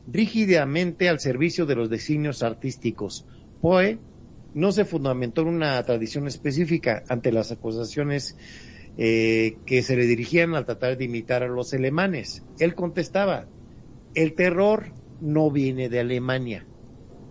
rígidamente 0.07 1.09
al 1.09 1.20
servicio 1.20 1.64
de 1.64 1.75
los 1.75 1.89
designios 1.89 2.43
artísticos. 2.43 3.27
Poe 3.62 3.99
no 4.53 4.72
se 4.72 4.85
fundamentó 4.85 5.41
en 5.41 5.49
una 5.49 5.83
tradición 5.85 6.27
específica 6.27 7.03
ante 7.09 7.33
las 7.33 7.51
acusaciones 7.51 8.37
eh, 8.99 9.57
que 9.64 9.81
se 9.81 9.97
le 9.97 10.05
dirigían 10.05 10.55
al 10.55 10.66
tratar 10.66 10.99
de 10.99 11.05
imitar 11.07 11.43
a 11.43 11.49
los 11.49 11.72
alemanes. 11.72 12.45
Él 12.59 12.75
contestaba, 12.75 13.49
el 14.12 14.35
terror 14.35 14.93
no 15.18 15.51
viene 15.51 15.89
de 15.89 16.01
Alemania, 16.01 16.66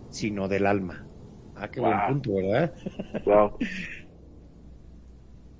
sino 0.08 0.48
del 0.48 0.66
alma. 0.66 1.06
Ah, 1.54 1.70
qué 1.70 1.78
buen 1.78 1.96
punto, 2.08 2.34
¿verdad? 2.34 2.74
Wow. 3.24 3.58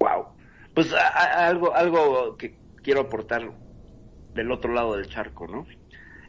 Wow. 0.05 0.27
Pues 0.75 0.93
algo, 0.93 1.75
algo 1.75 2.37
que 2.37 2.55
quiero 2.83 3.01
aportar 3.01 3.51
del 4.35 4.53
otro 4.53 4.75
lado 4.75 4.97
del 4.97 5.09
charco, 5.09 5.47
¿no? 5.47 5.67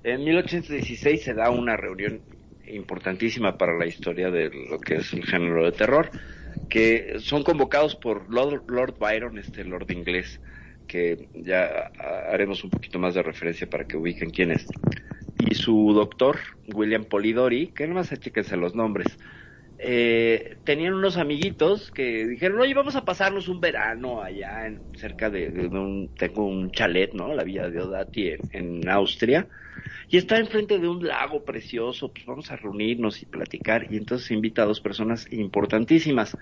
En 0.03 0.23
1816 0.23 1.21
se 1.21 1.33
da 1.33 1.49
una 1.49 1.75
reunión 1.75 2.21
importantísima 2.67 3.57
para 3.57 3.77
la 3.77 3.85
historia 3.85 4.31
de 4.31 4.49
lo 4.69 4.79
que 4.79 4.95
es 4.95 5.11
el 5.11 5.25
género 5.25 5.65
de 5.65 5.73
terror, 5.73 6.09
que 6.69 7.15
son 7.19 7.43
convocados 7.43 7.95
por 7.95 8.31
Lord, 8.31 8.97
Byron, 8.97 9.37
este 9.39 9.65
Lord 9.65 9.91
inglés, 9.91 10.39
que 10.87 11.27
ya 11.33 11.91
haremos 12.31 12.63
un 12.63 12.69
poquito 12.69 12.97
más 12.97 13.13
de 13.13 13.23
referencia 13.23 13.69
para 13.69 13.85
que 13.85 13.97
ubiquen 13.97 14.29
quién 14.29 14.51
es, 14.51 14.67
y 15.39 15.55
su 15.55 15.91
doctor, 15.93 16.37
William 16.73 17.03
Polidori, 17.03 17.67
que 17.67 17.87
nomás 17.87 18.17
chéquense 18.17 18.55
los 18.55 18.73
nombres, 18.73 19.17
eh, 19.77 20.57
tenían 20.63 20.93
unos 20.93 21.17
amiguitos 21.17 21.91
que 21.91 22.25
dijeron, 22.25 22.59
oye, 22.59 22.73
vamos 22.73 22.95
a 22.95 23.05
pasarnos 23.05 23.47
un 23.47 23.59
verano 23.59 24.21
allá 24.21 24.67
en, 24.67 24.81
cerca 24.93 25.29
de, 25.29 25.49
de 25.51 25.67
un, 25.67 26.11
tengo 26.17 26.45
un 26.47 26.71
chalet, 26.71 27.13
¿no? 27.13 27.33
La 27.33 27.43
villa 27.43 27.69
de 27.69 27.81
Odati 27.81 28.29
en, 28.29 28.39
en 28.51 28.89
Austria, 28.89 29.47
y 30.09 30.17
está 30.17 30.37
enfrente 30.37 30.79
de 30.79 30.87
un 30.87 31.05
lago 31.05 31.43
precioso, 31.43 32.11
pues 32.13 32.25
vamos 32.25 32.51
a 32.51 32.55
reunirnos 32.55 33.21
y 33.21 33.25
platicar, 33.25 33.87
y 33.91 33.97
entonces 33.97 34.31
invita 34.31 34.63
a 34.63 34.65
dos 34.65 34.79
personas 34.79 35.31
importantísimas, 35.31 36.37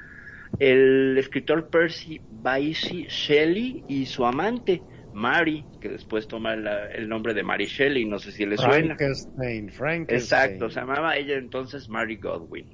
el 0.60 1.18
escritor 1.18 1.70
Percy 1.70 2.22
Bysshe 2.30 3.08
Shelley 3.10 3.84
y 3.88 4.06
su 4.06 4.26
amante, 4.26 4.84
Mary, 5.12 5.66
que 5.80 5.90
después 5.90 6.28
toma 6.28 6.56
la- 6.56 6.88
el 6.88 7.08
nombre 7.10 7.34
de 7.34 7.44
Mary 7.44 7.66
Shelley, 7.66 8.06
no 8.06 8.20
sé 8.20 8.32
si 8.32 8.46
le 8.46 8.58
suena. 8.58 8.96
Frankenstein, 8.96 9.70
Frankenstein. 9.70 10.20
Exacto, 10.20 10.70
se 10.70 10.80
llamaba 10.80 11.16
ella 11.18 11.36
entonces 11.38 11.90
Mary 11.90 12.18
Godwin. 12.18 12.68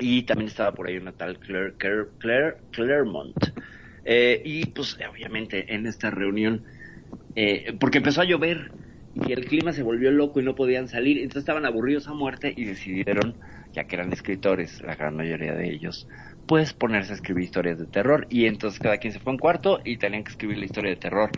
Y 0.00 0.22
también 0.22 0.48
estaba 0.48 0.72
por 0.72 0.88
ahí 0.88 0.96
una 0.96 1.12
tal 1.12 1.38
Claire, 1.38 1.74
Claire, 2.18 2.56
Claremont. 2.72 3.36
Eh, 4.04 4.40
y 4.44 4.66
pues 4.66 4.96
obviamente 5.08 5.74
en 5.74 5.86
esta 5.86 6.10
reunión, 6.10 6.64
eh, 7.34 7.76
porque 7.78 7.98
empezó 7.98 8.22
a 8.22 8.24
llover 8.24 8.72
y 9.14 9.32
el 9.32 9.44
clima 9.44 9.72
se 9.72 9.82
volvió 9.82 10.10
loco 10.10 10.40
y 10.40 10.44
no 10.44 10.54
podían 10.54 10.88
salir, 10.88 11.18
entonces 11.18 11.42
estaban 11.42 11.66
aburridos 11.66 12.08
a 12.08 12.14
muerte 12.14 12.52
y 12.56 12.64
decidieron, 12.64 13.38
ya 13.72 13.84
que 13.84 13.96
eran 13.96 14.12
escritores, 14.12 14.80
la 14.80 14.94
gran 14.96 15.16
mayoría 15.16 15.54
de 15.54 15.70
ellos, 15.70 16.08
pues 16.46 16.72
ponerse 16.72 17.12
a 17.12 17.16
escribir 17.16 17.44
historias 17.44 17.78
de 17.78 17.86
terror. 17.86 18.26
Y 18.30 18.46
entonces 18.46 18.80
cada 18.80 18.98
quien 18.98 19.12
se 19.12 19.20
fue 19.20 19.32
a 19.32 19.34
un 19.34 19.38
cuarto 19.38 19.80
y 19.84 19.98
tenían 19.98 20.24
que 20.24 20.30
escribir 20.30 20.58
la 20.58 20.64
historia 20.64 20.90
de 20.90 20.96
terror 20.96 21.30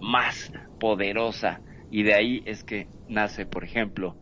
más 0.00 0.50
poderosa. 0.80 1.62
Y 1.90 2.02
de 2.02 2.14
ahí 2.14 2.42
es 2.46 2.64
que 2.64 2.88
nace, 3.06 3.46
por 3.46 3.64
ejemplo, 3.64 4.18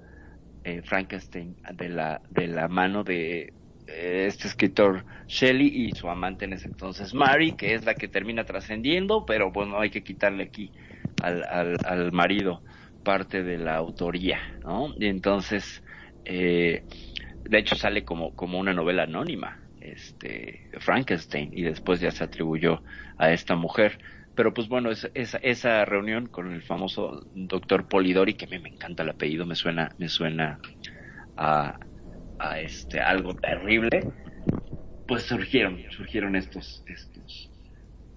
eh, 0.65 0.83
Frankenstein 0.83 1.57
de 1.75 1.89
la, 1.89 2.23
de 2.29 2.49
la 2.49 2.69
mano 2.69 3.05
de 3.05 3.56
este 3.87 4.49
escritor 4.49 5.07
Shelley 5.29 5.69
y 5.69 5.93
su 5.93 6.09
amante 6.09 6.45
en 6.45 6.53
ese 6.55 6.69
entonces 6.69 7.15
Mary, 7.15 7.53
que 7.57 7.75
es 7.75 7.85
la 7.85 7.95
que 7.95 8.09
termina 8.09 8.45
trascendiendo, 8.45 9.25
pero 9.27 9.51
bueno, 9.53 9.81
hay 9.81 9.91
que 9.91 10.03
quitarle 10.03 10.45
aquí 10.45 10.73
al, 11.23 11.45
al, 11.85 12.13
marido 12.13 12.63
parte 13.03 13.43
de 13.43 13.59
la 13.59 13.77
autoría, 13.77 14.41
¿no? 14.65 14.93
Y 14.97 15.07
entonces, 15.07 15.83
eh, 16.25 16.85
de 17.45 17.59
hecho 17.59 17.77
sale 17.77 18.05
como, 18.05 18.35
como 18.35 18.59
una 18.59 18.73
novela 18.75 19.05
anónima, 19.05 19.57
este, 19.79 20.63
Frankenstein, 20.81 21.51
y 21.53 21.63
después 21.63 22.01
ya 22.01 22.11
se 22.11 22.25
atribuyó 22.25 22.83
a 23.17 23.33
esta 23.33 23.55
mujer. 23.57 23.99
Pero 24.35 24.53
pues 24.53 24.69
bueno, 24.69 24.91
es- 24.91 25.11
esa, 25.15 25.39
esa 25.39 25.85
reunión 25.85 26.27
con 26.29 26.53
el 26.53 26.63
famoso 26.63 27.23
doctor 27.33 27.89
Polidori, 27.89 28.35
que 28.35 28.47
a 28.47 28.49
mí 28.49 28.59
me 28.59 28.69
encanta 28.71 29.03
el 29.03 29.11
apellido, 29.11 29.47
me 29.47 29.55
suena, 29.55 29.91
me 29.99 30.09
suena 30.09 30.61
a, 31.37 31.79
a 32.39 32.61
este 32.61 33.01
algo 33.01 33.35
terrible, 33.35 34.13
pues 35.07 35.23
surgieron, 35.25 35.79
surgieron 35.91 36.37
estos, 36.37 36.83
estos 36.87 37.51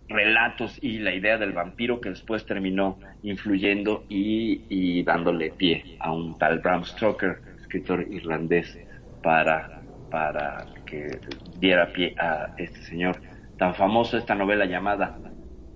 relatos 0.07 0.79
y 0.81 0.99
la 0.99 1.13
idea 1.13 1.37
del 1.37 1.53
vampiro 1.53 2.01
que 2.01 2.09
después 2.09 2.45
terminó 2.45 2.99
influyendo 3.21 4.03
y, 4.09 4.63
y 4.69 5.03
dándole 5.03 5.51
pie 5.51 5.97
a 5.99 6.11
un 6.11 6.37
tal 6.37 6.59
Bram 6.59 6.83
Stoker, 6.83 7.41
escritor 7.59 8.01
irlandés, 8.11 8.77
para, 9.21 9.81
para 10.09 10.65
que 10.85 11.19
diera 11.59 11.91
pie 11.93 12.15
a 12.17 12.53
este 12.57 12.81
señor 12.83 13.21
tan 13.57 13.75
famoso, 13.75 14.17
esta 14.17 14.35
novela 14.35 14.65
llamada 14.65 15.19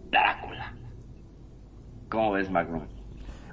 Drácula. 0.10 0.74
¿Cómo 2.10 2.32
ves, 2.32 2.50
Magnum? 2.50 2.88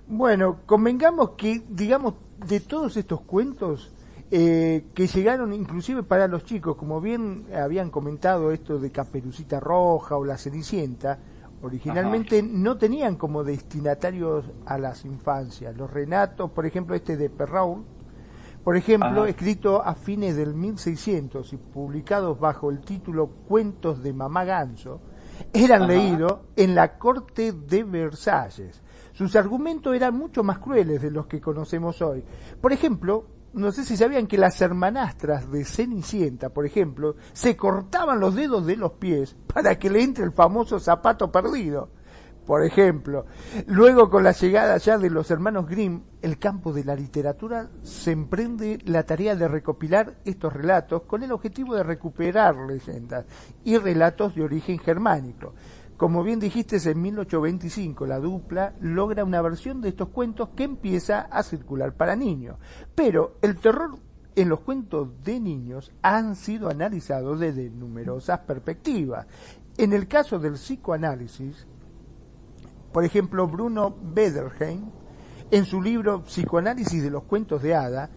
Bueno, 0.06 0.60
convengamos 0.66 1.30
que, 1.30 1.62
digamos, 1.68 2.14
de 2.46 2.60
todos 2.60 2.96
estos 2.96 3.20
cuentos 3.22 3.92
eh, 4.30 4.86
que 4.94 5.08
llegaron 5.08 5.52
inclusive 5.52 6.04
para 6.04 6.28
los 6.28 6.44
chicos, 6.44 6.76
como 6.76 7.00
bien 7.00 7.46
habían 7.54 7.90
comentado 7.90 8.52
esto 8.52 8.78
de 8.78 8.92
Caperucita 8.92 9.58
Roja 9.58 10.16
o 10.16 10.24
La 10.24 10.38
Cenicienta, 10.38 11.18
originalmente 11.62 12.42
no 12.42 12.78
tenían 12.78 13.16
como 13.16 13.42
destinatarios 13.42 14.44
a 14.66 14.78
las 14.78 15.04
infancias. 15.04 15.76
Los 15.76 15.90
renatos, 15.90 16.50
por 16.52 16.64
ejemplo, 16.64 16.94
este 16.94 17.16
de 17.16 17.28
Perrault, 17.28 17.84
por 18.62 18.76
ejemplo, 18.76 19.22
Ajá. 19.22 19.28
escrito 19.28 19.82
a 19.82 19.94
fines 19.94 20.36
del 20.36 20.54
1600 20.54 21.52
y 21.52 21.56
publicados 21.56 22.38
bajo 22.38 22.70
el 22.70 22.80
título 22.80 23.28
Cuentos 23.48 24.02
de 24.02 24.12
Mamá 24.12 24.44
Ganso, 24.44 25.00
eran 25.52 25.88
leídos 25.88 26.40
en 26.54 26.74
la 26.74 26.98
corte 26.98 27.52
de 27.52 27.82
Versalles. 27.82 28.82
Sus 29.12 29.34
argumentos 29.34 29.94
eran 29.96 30.16
mucho 30.16 30.44
más 30.44 30.58
crueles 30.58 31.02
de 31.02 31.10
los 31.10 31.26
que 31.26 31.40
conocemos 31.40 32.00
hoy. 32.00 32.22
Por 32.60 32.72
ejemplo, 32.72 33.39
no 33.52 33.72
sé 33.72 33.84
si 33.84 33.96
sabían 33.96 34.26
que 34.26 34.38
las 34.38 34.60
hermanastras 34.60 35.50
de 35.50 35.64
Cenicienta, 35.64 36.50
por 36.50 36.66
ejemplo, 36.66 37.16
se 37.32 37.56
cortaban 37.56 38.20
los 38.20 38.34
dedos 38.34 38.66
de 38.66 38.76
los 38.76 38.92
pies 38.92 39.36
para 39.52 39.78
que 39.78 39.90
le 39.90 40.02
entre 40.02 40.24
el 40.24 40.32
famoso 40.32 40.78
zapato 40.78 41.32
perdido. 41.32 41.90
Por 42.46 42.64
ejemplo, 42.64 43.26
luego 43.66 44.10
con 44.10 44.24
la 44.24 44.32
llegada 44.32 44.76
ya 44.78 44.98
de 44.98 45.10
los 45.10 45.30
hermanos 45.30 45.68
Grimm, 45.68 46.02
el 46.22 46.38
campo 46.38 46.72
de 46.72 46.84
la 46.84 46.96
literatura 46.96 47.70
se 47.82 48.10
emprende 48.12 48.78
la 48.86 49.04
tarea 49.04 49.36
de 49.36 49.46
recopilar 49.46 50.16
estos 50.24 50.52
relatos 50.52 51.02
con 51.02 51.22
el 51.22 51.32
objetivo 51.32 51.76
de 51.76 51.82
recuperar 51.82 52.56
leyendas 52.56 53.26
y 53.62 53.76
relatos 53.78 54.34
de 54.34 54.42
origen 54.42 54.78
germánico. 54.78 55.54
Como 56.00 56.22
bien 56.22 56.40
dijiste, 56.40 56.78
en 56.90 57.02
1825 57.02 58.06
la 58.06 58.18
dupla 58.20 58.72
logra 58.80 59.22
una 59.22 59.42
versión 59.42 59.82
de 59.82 59.90
estos 59.90 60.08
cuentos 60.08 60.48
que 60.56 60.64
empieza 60.64 61.20
a 61.20 61.42
circular 61.42 61.92
para 61.92 62.16
niños. 62.16 62.56
Pero 62.94 63.36
el 63.42 63.56
terror 63.56 63.98
en 64.34 64.48
los 64.48 64.60
cuentos 64.60 65.22
de 65.22 65.38
niños 65.38 65.92
han 66.00 66.36
sido 66.36 66.70
analizados 66.70 67.38
desde 67.38 67.68
numerosas 67.68 68.38
perspectivas. 68.38 69.26
En 69.76 69.92
el 69.92 70.08
caso 70.08 70.38
del 70.38 70.54
psicoanálisis, 70.54 71.66
por 72.94 73.04
ejemplo, 73.04 73.46
Bruno 73.46 73.94
Bederheim, 74.02 74.86
en 75.50 75.66
su 75.66 75.82
libro 75.82 76.22
Psicoanálisis 76.24 77.02
de 77.02 77.10
los 77.10 77.24
cuentos 77.24 77.60
de 77.60 77.74
hada, 77.74 78.08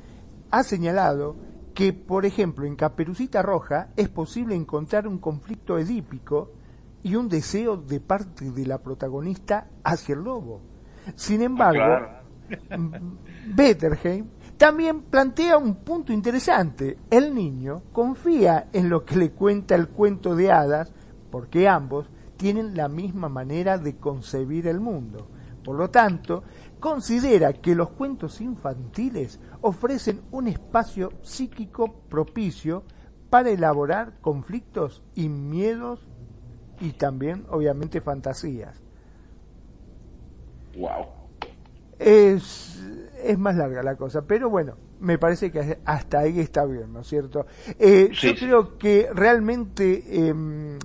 ha 0.51 0.63
señalado 0.63 1.35
que, 1.73 1.91
por 1.91 2.25
ejemplo, 2.25 2.65
en 2.65 2.77
Caperucita 2.77 3.41
Roja 3.41 3.89
es 3.97 4.07
posible 4.07 4.55
encontrar 4.55 5.05
un 5.05 5.17
conflicto 5.17 5.77
edípico 5.77 6.62
y 7.03 7.15
un 7.15 7.27
deseo 7.27 7.77
de 7.77 7.99
parte 7.99 8.49
de 8.51 8.65
la 8.65 8.79
protagonista 8.79 9.67
hacia 9.83 10.15
el 10.15 10.23
lobo. 10.23 10.61
Sin 11.15 11.41
embargo, 11.41 12.07
Betterheim 13.55 14.27
también 14.57 15.01
plantea 15.01 15.57
un 15.57 15.75
punto 15.75 16.13
interesante. 16.13 16.97
El 17.09 17.35
niño 17.35 17.83
confía 17.91 18.69
en 18.71 18.89
lo 18.89 19.03
que 19.03 19.17
le 19.17 19.31
cuenta 19.31 19.75
el 19.75 19.89
cuento 19.89 20.35
de 20.35 20.51
hadas 20.51 20.93
porque 21.29 21.67
ambos 21.67 22.09
tienen 22.37 22.75
la 22.75 22.87
misma 22.87 23.27
manera 23.27 23.77
de 23.77 23.97
concebir 23.97 24.67
el 24.67 24.79
mundo. 24.79 25.27
Por 25.63 25.77
lo 25.77 25.89
tanto, 25.89 26.43
considera 26.79 27.53
que 27.53 27.75
los 27.75 27.89
cuentos 27.89 28.41
infantiles 28.41 29.39
ofrecen 29.61 30.21
un 30.31 30.47
espacio 30.47 31.11
psíquico 31.21 32.01
propicio 32.09 32.83
para 33.29 33.49
elaborar 33.49 34.19
conflictos 34.21 35.01
y 35.15 35.29
miedos 35.29 36.07
y 36.83 36.91
también, 36.93 37.45
obviamente, 37.49 38.01
fantasías. 38.01 38.81
Wow. 40.75 41.05
Es, 41.99 42.81
es 43.23 43.37
más 43.37 43.55
larga 43.55 43.83
la 43.83 43.95
cosa, 43.95 44.23
pero 44.23 44.49
bueno, 44.49 44.75
me 44.99 45.17
parece 45.17 45.51
que 45.51 45.79
hasta 45.85 46.19
ahí 46.19 46.39
está 46.39 46.65
bien, 46.65 46.91
¿no 46.91 47.01
es 47.01 47.07
cierto? 47.07 47.45
Eh, 47.79 48.09
Sí, 48.13 48.27
yo 48.27 48.35
sí. 48.35 48.35
creo 48.35 48.77
que 48.77 49.09
realmente 49.13 50.27
em, 50.27 50.77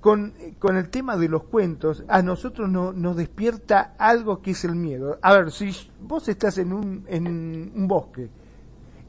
con, 0.00 0.34
con 0.58 0.76
el 0.76 0.88
tema 0.90 1.16
de 1.16 1.28
los 1.28 1.44
cuentos, 1.44 2.04
a 2.08 2.22
nosotros 2.22 2.68
no, 2.68 2.92
nos 2.92 3.16
despierta 3.16 3.94
algo 3.98 4.42
que 4.42 4.52
es 4.52 4.64
el 4.64 4.74
miedo. 4.74 5.18
A 5.22 5.34
ver, 5.34 5.52
si 5.52 5.70
vos 6.00 6.28
estás 6.28 6.58
en 6.58 6.72
un, 6.72 7.04
en 7.08 7.26
un 7.28 7.86
bosque 7.86 8.28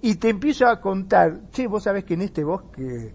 y 0.02 0.16
te 0.16 0.30
empiezo 0.30 0.68
a 0.68 0.80
contar, 0.80 1.50
che, 1.52 1.68
vos 1.68 1.84
sabés 1.84 2.04
que 2.04 2.14
en 2.14 2.22
este 2.22 2.44
bosque 2.44 3.14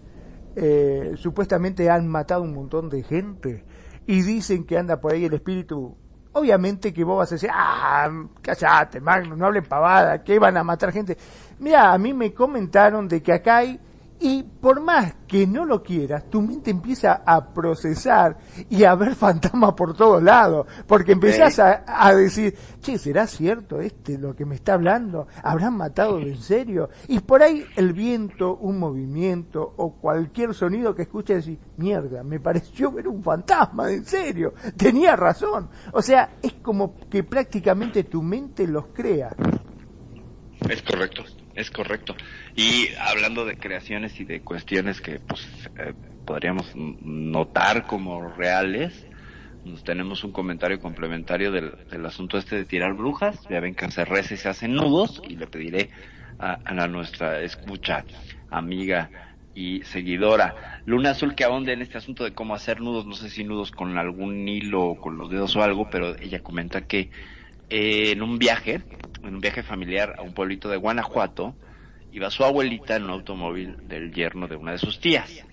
eh, 0.55 1.13
supuestamente 1.15 1.89
han 1.89 2.07
matado 2.07 2.43
un 2.43 2.53
montón 2.53 2.89
de 2.89 3.03
gente 3.03 3.65
y 4.05 4.21
dicen 4.21 4.65
que 4.65 4.77
anda 4.77 4.99
por 4.99 5.13
ahí 5.13 5.25
el 5.25 5.33
espíritu 5.33 5.95
obviamente 6.33 6.93
que 6.93 7.03
vos 7.03 7.17
vas 7.17 7.31
a 7.31 7.35
decir, 7.35 7.49
ah, 7.53 8.09
callate, 8.41 9.01
Magno, 9.01 9.35
no 9.35 9.45
hablen 9.45 9.65
pavada, 9.65 10.23
que 10.23 10.39
van 10.39 10.57
a 10.57 10.63
matar 10.63 10.91
gente. 10.91 11.17
Mira, 11.59 11.91
a 11.91 11.97
mí 11.97 12.13
me 12.13 12.33
comentaron 12.33 13.07
de 13.07 13.21
que 13.21 13.33
acá 13.33 13.57
hay 13.57 13.79
y 14.21 14.43
por 14.43 14.81
más 14.81 15.15
que 15.27 15.47
no 15.47 15.65
lo 15.65 15.81
quieras, 15.81 16.29
tu 16.29 16.43
mente 16.43 16.69
empieza 16.69 17.23
a 17.25 17.51
procesar 17.53 18.37
y 18.69 18.83
a 18.83 18.93
ver 18.93 19.15
fantasmas 19.15 19.73
por 19.73 19.95
todos 19.95 20.21
lados, 20.21 20.67
porque 20.85 21.13
empezás 21.13 21.57
a, 21.57 21.83
a, 21.87 22.13
decir, 22.13 22.55
che, 22.81 22.99
¿será 22.99 23.25
cierto 23.25 23.81
este 23.81 24.19
lo 24.19 24.35
que 24.35 24.45
me 24.45 24.55
está 24.55 24.75
hablando? 24.75 25.27
¿Habrán 25.43 25.75
matado 25.75 26.19
de 26.19 26.29
en 26.29 26.37
serio? 26.41 26.89
Y 27.07 27.19
por 27.19 27.41
ahí 27.41 27.65
el 27.75 27.93
viento, 27.93 28.57
un 28.57 28.77
movimiento 28.77 29.73
o 29.77 29.93
cualquier 29.93 30.53
sonido 30.53 30.93
que 30.93 31.03
escuches 31.03 31.37
decir, 31.37 31.59
mierda, 31.77 32.23
me 32.23 32.39
pareció 32.39 32.91
ver 32.91 33.07
un 33.07 33.23
fantasma, 33.23 33.91
en 33.91 34.05
serio, 34.05 34.53
tenía 34.77 35.15
razón. 35.15 35.67
O 35.93 36.01
sea, 36.01 36.37
es 36.43 36.53
como 36.53 36.95
que 37.09 37.23
prácticamente 37.23 38.03
tu 38.03 38.21
mente 38.21 38.67
los 38.67 38.85
crea. 38.93 39.35
Es 40.69 40.83
correcto. 40.83 41.23
Es 41.55 41.71
correcto. 41.71 42.15
Y 42.55 42.89
hablando 42.99 43.45
de 43.45 43.57
creaciones 43.57 44.19
y 44.19 44.25
de 44.25 44.41
cuestiones 44.41 45.01
que 45.01 45.19
pues 45.19 45.45
eh, 45.77 45.93
podríamos 46.25 46.71
notar 46.75 47.85
como 47.87 48.29
reales, 48.29 49.05
nos 49.63 49.83
tenemos 49.83 50.23
un 50.23 50.31
comentario 50.31 50.79
complementario 50.79 51.51
del, 51.51 52.05
asunto 52.05 52.37
este 52.37 52.55
de 52.55 52.65
tirar 52.65 52.93
brujas. 52.93 53.39
Ya 53.49 53.59
ven 53.59 53.75
que 53.75 53.89
se 53.91 54.05
reza 54.05 54.33
y 54.33 54.37
se 54.37 54.49
hacen 54.49 54.73
nudos 54.73 55.21
y 55.27 55.35
le 55.35 55.47
pediré 55.47 55.89
a, 56.39 56.59
a 56.65 56.87
nuestra 56.87 57.41
escucha, 57.41 58.05
amiga 58.49 59.11
y 59.53 59.83
seguidora. 59.83 60.81
Luna 60.85 61.11
Azul 61.11 61.35
que 61.35 61.43
ahonde 61.43 61.73
en 61.73 61.81
este 61.81 61.97
asunto 61.97 62.23
de 62.23 62.33
cómo 62.33 62.55
hacer 62.55 62.81
nudos, 62.81 63.05
no 63.05 63.13
sé 63.13 63.29
si 63.29 63.43
nudos 63.43 63.71
con 63.71 63.97
algún 63.97 64.47
hilo 64.47 64.83
o 64.83 64.95
con 64.95 65.17
los 65.17 65.29
dedos 65.29 65.55
o 65.55 65.63
algo, 65.63 65.89
pero 65.89 66.15
ella 66.17 66.41
comenta 66.41 66.81
que 66.81 67.11
eh, 67.71 68.11
en 68.11 68.21
un 68.21 68.37
viaje, 68.37 68.81
en 69.23 69.33
un 69.33 69.39
viaje 69.39 69.63
familiar 69.63 70.15
a 70.17 70.23
un 70.23 70.33
pueblito 70.33 70.67
de 70.67 70.75
Guanajuato, 70.75 71.55
iba 72.11 72.29
su 72.29 72.43
abuelita 72.43 72.97
en 72.97 73.05
un 73.05 73.11
automóvil 73.11 73.77
del 73.87 74.13
yerno 74.13 74.49
de 74.49 74.57
una 74.57 74.73
de 74.73 74.77
sus 74.77 74.99
tías. 74.99 75.45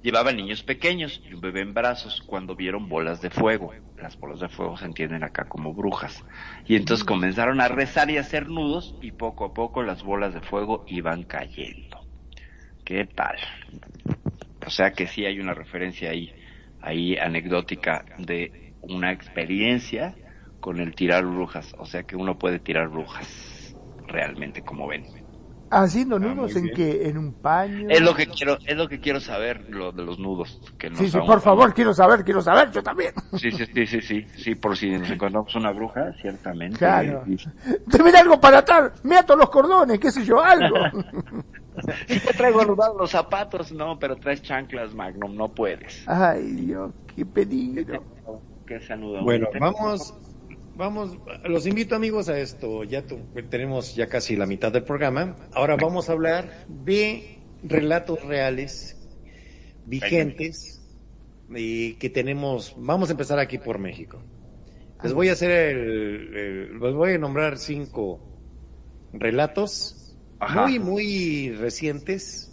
Llevaba 0.00 0.32
niños 0.32 0.62
pequeños 0.62 1.20
y 1.28 1.34
un 1.34 1.42
bebé 1.42 1.60
en 1.60 1.74
brazos 1.74 2.22
cuando 2.24 2.56
vieron 2.56 2.88
bolas 2.88 3.20
de 3.20 3.28
fuego. 3.28 3.74
Las 3.98 4.18
bolas 4.18 4.40
de 4.40 4.48
fuego 4.48 4.78
se 4.78 4.86
entienden 4.86 5.22
acá 5.22 5.44
como 5.44 5.74
brujas. 5.74 6.24
Y 6.66 6.74
entonces 6.74 7.04
comenzaron 7.04 7.60
a 7.60 7.68
rezar 7.68 8.10
y 8.10 8.16
a 8.16 8.20
hacer 8.20 8.48
nudos 8.48 8.94
y 9.02 9.12
poco 9.12 9.44
a 9.44 9.52
poco 9.52 9.82
las 9.82 10.02
bolas 10.02 10.32
de 10.32 10.40
fuego 10.40 10.86
iban 10.86 11.24
cayendo. 11.24 12.00
¿Qué 12.82 13.04
tal? 13.04 13.36
O 14.66 14.70
sea 14.70 14.92
que 14.92 15.06
sí 15.06 15.26
hay 15.26 15.38
una 15.38 15.52
referencia 15.52 16.12
ahí, 16.12 16.32
ahí 16.80 17.18
anecdótica 17.18 18.06
de 18.16 18.72
una 18.80 19.12
experiencia 19.12 20.14
con 20.60 20.80
el 20.80 20.94
tirar 20.94 21.24
brujas. 21.24 21.74
O 21.78 21.86
sea 21.86 22.02
que 22.02 22.16
uno 22.16 22.38
puede 22.38 22.58
tirar 22.58 22.88
brujas 22.88 23.74
realmente, 24.06 24.62
como 24.62 24.86
ven. 24.86 25.04
Haciendo 25.70 26.16
ah, 26.16 26.20
nudos 26.20 26.56
en 26.56 26.70
qué, 26.74 27.08
en 27.08 27.18
un 27.18 27.34
paño. 27.34 27.88
Es 27.90 28.00
lo 28.00 28.14
que 28.14 28.26
quiero, 28.26 28.56
es 28.64 28.74
lo 28.74 28.88
que 28.88 29.00
quiero 29.00 29.20
saber, 29.20 29.68
lo 29.68 29.92
de 29.92 30.02
los 30.02 30.18
nudos. 30.18 30.58
Que 30.78 30.88
sí, 30.94 31.10
sí, 31.10 31.18
por 31.18 31.42
favor, 31.42 31.74
quiero 31.74 31.92
saber, 31.92 32.24
quiero 32.24 32.40
saber, 32.40 32.70
yo 32.70 32.82
también. 32.82 33.12
Sí, 33.36 33.50
sí, 33.50 33.66
sí, 33.74 33.86
sí, 33.86 34.00
sí, 34.00 34.26
sí, 34.34 34.54
por 34.54 34.78
si 34.78 34.90
nos 34.90 35.10
encontramos 35.10 35.54
una 35.54 35.70
bruja, 35.72 36.14
ciertamente. 36.22 36.78
Claro. 36.78 37.22
Te 37.90 38.02
viene 38.02 38.18
algo 38.18 38.40
para 38.40 38.58
atar, 38.58 38.94
me 39.02 39.16
ato 39.16 39.36
los 39.36 39.50
cordones, 39.50 39.98
qué 39.98 40.10
sé 40.10 40.24
yo, 40.24 40.42
algo. 40.42 40.76
si 42.08 42.18
te 42.18 42.32
traigo 42.32 42.64
los 42.64 43.10
zapatos, 43.10 43.70
no, 43.70 43.98
pero 43.98 44.16
traes 44.16 44.42
chanclas, 44.42 44.94
Magnum, 44.94 45.36
no 45.36 45.48
puedes. 45.48 46.02
Ay, 46.08 46.42
Dios, 46.52 46.92
qué 47.14 47.26
peligro. 47.26 48.02
Que 48.66 48.80
bueno, 49.22 49.48
vamos 49.58 50.14
vamos, 50.78 51.18
los 51.44 51.66
invito 51.66 51.94
amigos 51.94 52.28
a 52.28 52.38
esto. 52.38 52.84
Ya 52.84 53.04
tenemos 53.50 53.94
ya 53.94 54.06
casi 54.06 54.36
la 54.36 54.46
mitad 54.46 54.72
del 54.72 54.84
programa. 54.84 55.36
Ahora 55.52 55.76
vamos 55.76 56.08
a 56.08 56.12
hablar 56.12 56.66
de 56.68 57.40
relatos 57.62 58.24
reales, 58.24 58.96
vigentes, 59.84 60.80
y 61.54 61.94
que 61.94 62.08
tenemos. 62.08 62.74
Vamos 62.78 63.10
a 63.10 63.12
empezar 63.12 63.38
aquí 63.38 63.58
por 63.58 63.78
México. 63.78 64.22
Les 65.02 65.12
voy 65.12 65.28
a 65.28 65.32
hacer 65.32 65.50
el, 65.50 66.80
les 66.80 66.94
voy 66.94 67.12
a 67.12 67.18
nombrar 67.18 67.58
cinco 67.58 68.20
relatos 69.12 70.16
muy 70.54 70.78
muy 70.78 71.52
recientes 71.52 72.48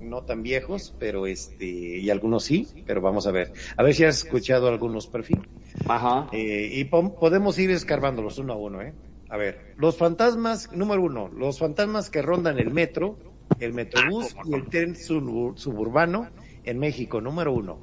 no 0.00 0.22
tan 0.22 0.42
viejos, 0.42 0.94
pero 0.98 1.26
este, 1.26 1.66
y 1.66 2.08
algunos 2.10 2.44
sí, 2.44 2.68
pero 2.86 3.00
vamos 3.00 3.26
a 3.26 3.32
ver. 3.32 3.52
A 3.76 3.82
ver 3.82 3.94
si 3.94 4.04
has 4.04 4.18
escuchado 4.18 4.68
algunos 4.68 5.08
perfiles. 5.08 5.48
Ajá. 5.86 6.28
Eh, 6.32 6.70
y 6.72 6.84
podemos 6.84 7.58
ir 7.58 7.70
escarbándolos 7.70 8.38
uno 8.38 8.54
a 8.54 8.56
uno, 8.56 8.82
¿eh? 8.82 8.94
A 9.30 9.36
ver, 9.36 9.74
los 9.76 9.96
fantasmas, 9.96 10.72
número 10.72 11.02
uno, 11.02 11.28
los 11.28 11.58
fantasmas 11.58 12.08
que 12.08 12.22
rondan 12.22 12.58
el 12.58 12.70
metro, 12.70 13.18
el 13.60 13.74
metrobús 13.74 14.34
ah, 14.38 14.42
y 14.44 14.54
el 14.54 14.68
tren 14.68 14.96
suburbano 14.96 16.30
en 16.64 16.78
México, 16.78 17.20
número 17.20 17.52
uno. 17.52 17.82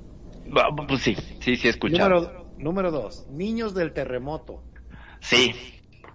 Pues 0.88 1.02
sí, 1.02 1.16
sí, 1.39 1.56
sí 1.56 1.68
escuchado. 1.68 2.10
Número, 2.10 2.54
número 2.58 2.91
dos, 2.91 3.28
niños 3.30 3.76
del 3.76 3.93
terremoto. 3.93 4.64
Sí, 5.20 5.54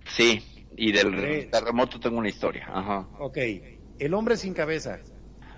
sí, 0.05 0.43
y 0.77 0.93
del 0.93 1.49
terremoto 1.51 2.01
tengo 2.01 2.19
una 2.19 2.29
historia. 2.29 2.67
Ajá. 2.69 3.09
Ok, 3.19 3.39
el 3.99 4.15
hombre 4.15 4.37
sin 4.37 4.53
cabeza. 4.53 5.01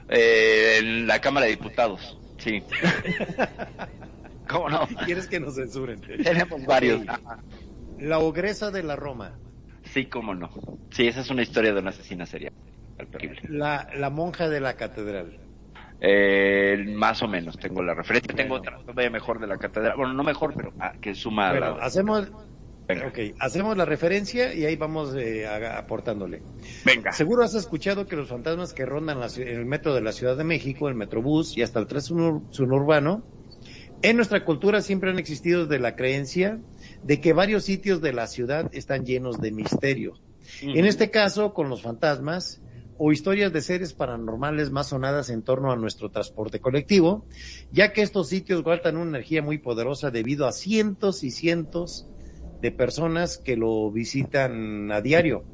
Eh, 0.08 0.80
la 1.06 1.20
Cámara 1.20 1.46
de 1.46 1.52
Diputados, 1.52 2.18
sí. 2.38 2.62
¿Cómo 4.52 4.68
no? 4.68 4.86
¿Quieres 5.06 5.26
que 5.26 5.40
nos 5.40 5.54
censuren? 5.56 6.00
Tenemos 6.00 6.64
varios. 6.66 7.02
La 7.98 8.18
ogresa 8.18 8.70
de 8.70 8.82
la 8.82 8.96
Roma. 8.96 9.38
Sí, 9.84 10.06
cómo 10.06 10.34
no. 10.34 10.50
Sí, 10.90 11.06
esa 11.06 11.20
es 11.20 11.30
una 11.30 11.42
historia 11.42 11.72
de 11.72 11.80
una 11.80 11.90
asesina 11.90 12.26
serial. 12.26 12.52
La, 13.48 13.88
la 13.96 14.10
monja 14.10 14.48
de 14.48 14.60
la 14.60 14.74
catedral. 14.74 15.38
Eh, 16.00 16.84
más 16.94 17.22
o 17.22 17.28
menos, 17.28 17.56
tengo 17.58 17.82
la 17.82 17.94
referencia. 17.94 18.34
Tengo 18.34 18.56
otra 18.56 18.78
todavía 18.78 19.10
mejor 19.10 19.40
de 19.40 19.46
la 19.46 19.56
catedral. 19.56 19.96
Bueno, 19.96 20.12
no 20.14 20.22
mejor, 20.24 20.54
pero 20.56 20.72
ah, 20.80 20.92
que 21.00 21.14
suma. 21.14 21.50
Bueno, 21.50 21.76
hacemos, 21.80 22.30
Ok, 23.06 23.36
hacemos 23.38 23.76
la 23.76 23.84
referencia 23.84 24.52
y 24.54 24.64
ahí 24.64 24.76
vamos 24.76 25.14
eh, 25.14 25.46
aportándole. 25.46 26.42
Venga. 26.84 27.12
Seguro 27.12 27.44
has 27.44 27.54
escuchado 27.54 28.06
que 28.06 28.16
los 28.16 28.28
fantasmas 28.28 28.74
que 28.74 28.84
rondan 28.84 29.18
en 29.36 29.48
el 29.48 29.64
metro 29.64 29.94
de 29.94 30.02
la 30.02 30.12
Ciudad 30.12 30.36
de 30.36 30.44
México, 30.44 30.88
el 30.88 30.94
Metrobús 30.94 31.56
y 31.56 31.62
hasta 31.62 31.78
el 31.78 31.86
tren 31.86 32.02
suburbano, 32.02 33.22
en 34.02 34.16
nuestra 34.16 34.44
cultura 34.44 34.82
siempre 34.82 35.10
han 35.10 35.18
existido 35.18 35.66
de 35.66 35.78
la 35.78 35.96
creencia 35.96 36.60
de 37.02 37.20
que 37.20 37.32
varios 37.32 37.64
sitios 37.64 38.00
de 38.00 38.12
la 38.12 38.26
ciudad 38.26 38.68
están 38.72 39.04
llenos 39.04 39.40
de 39.40 39.52
misterio. 39.52 40.14
En 40.60 40.84
este 40.84 41.10
caso, 41.10 41.54
con 41.54 41.68
los 41.68 41.82
fantasmas 41.82 42.60
o 42.98 43.10
historias 43.12 43.52
de 43.52 43.62
seres 43.62 43.94
paranormales 43.94 44.70
más 44.70 44.88
sonadas 44.88 45.30
en 45.30 45.42
torno 45.42 45.72
a 45.72 45.76
nuestro 45.76 46.10
transporte 46.10 46.60
colectivo, 46.60 47.26
ya 47.70 47.92
que 47.92 48.02
estos 48.02 48.28
sitios 48.28 48.62
guardan 48.62 48.96
una 48.96 49.10
energía 49.10 49.42
muy 49.42 49.58
poderosa 49.58 50.10
debido 50.10 50.46
a 50.46 50.52
cientos 50.52 51.24
y 51.24 51.30
cientos 51.30 52.06
de 52.60 52.70
personas 52.70 53.38
que 53.38 53.56
lo 53.56 53.90
visitan 53.90 54.92
a 54.92 55.00
diario. 55.00 55.44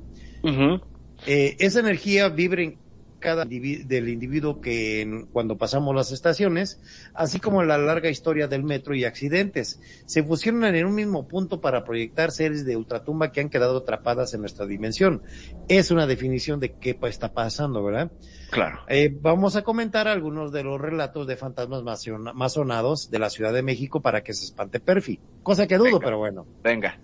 eh, 1.26 1.56
esa 1.58 1.80
energía 1.80 2.28
vibra 2.28 2.62
en 2.62 2.78
cada 3.18 3.44
del 3.44 4.08
individuo 4.08 4.60
que 4.60 5.26
cuando 5.32 5.56
pasamos 5.56 5.94
las 5.94 6.12
estaciones, 6.12 6.80
así 7.14 7.40
como 7.40 7.62
la 7.62 7.78
larga 7.78 8.08
historia 8.08 8.48
del 8.48 8.62
metro 8.62 8.94
y 8.94 9.04
accidentes, 9.04 9.80
se 10.06 10.22
fusionan 10.22 10.74
en 10.74 10.86
un 10.86 10.94
mismo 10.94 11.28
punto 11.28 11.60
para 11.60 11.84
proyectar 11.84 12.30
seres 12.30 12.64
de 12.64 12.76
ultratumba 12.76 13.32
que 13.32 13.40
han 13.40 13.50
quedado 13.50 13.78
atrapadas 13.78 14.34
en 14.34 14.40
nuestra 14.40 14.66
dimensión. 14.66 15.22
Es 15.68 15.90
una 15.90 16.06
definición 16.06 16.60
de 16.60 16.74
qué 16.74 16.98
está 17.02 17.32
pasando, 17.32 17.82
¿verdad? 17.82 18.10
Claro. 18.50 18.80
Eh, 18.88 19.14
vamos 19.20 19.56
a 19.56 19.62
comentar 19.62 20.08
algunos 20.08 20.52
de 20.52 20.62
los 20.62 20.80
relatos 20.80 21.26
de 21.26 21.36
fantasmas 21.36 21.82
más 21.82 22.52
sonados 22.52 23.10
de 23.10 23.18
la 23.18 23.30
Ciudad 23.30 23.52
de 23.52 23.62
México 23.62 24.00
para 24.00 24.22
que 24.22 24.32
se 24.32 24.44
espante 24.44 24.80
Perfi. 24.80 25.20
Cosa 25.42 25.66
que 25.66 25.76
dudo, 25.76 26.00
pero 26.00 26.18
bueno. 26.18 26.46
Venga. 26.62 26.98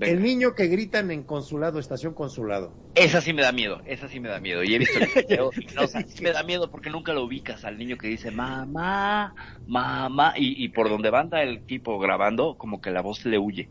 El 0.00 0.22
niño 0.22 0.54
que 0.54 0.66
gritan 0.66 1.10
en 1.10 1.22
consulado, 1.22 1.78
estación 1.78 2.14
consulado. 2.14 2.72
Esa 2.94 3.20
sí 3.20 3.32
me 3.32 3.42
da 3.42 3.52
miedo, 3.52 3.80
esa 3.86 4.08
sí 4.08 4.20
me 4.20 4.28
da 4.28 4.40
miedo. 4.40 4.62
Y 4.64 4.74
he 4.74 4.78
visto 4.78 4.98
me 6.22 6.32
da 6.32 6.42
miedo 6.42 6.70
porque 6.70 6.90
nunca 6.90 7.12
lo 7.12 7.24
ubicas 7.24 7.64
al 7.64 7.78
niño 7.78 7.96
que 7.96 8.08
dice 8.08 8.30
mamá, 8.30 9.34
mamá, 9.66 10.34
y, 10.36 10.64
y 10.64 10.68
por 10.68 10.88
donde 10.88 11.08
anda 11.08 11.42
el 11.42 11.64
tipo 11.64 11.98
grabando, 11.98 12.56
como 12.56 12.80
que 12.80 12.90
la 12.90 13.02
voz 13.02 13.24
le 13.24 13.38
huye. 13.38 13.68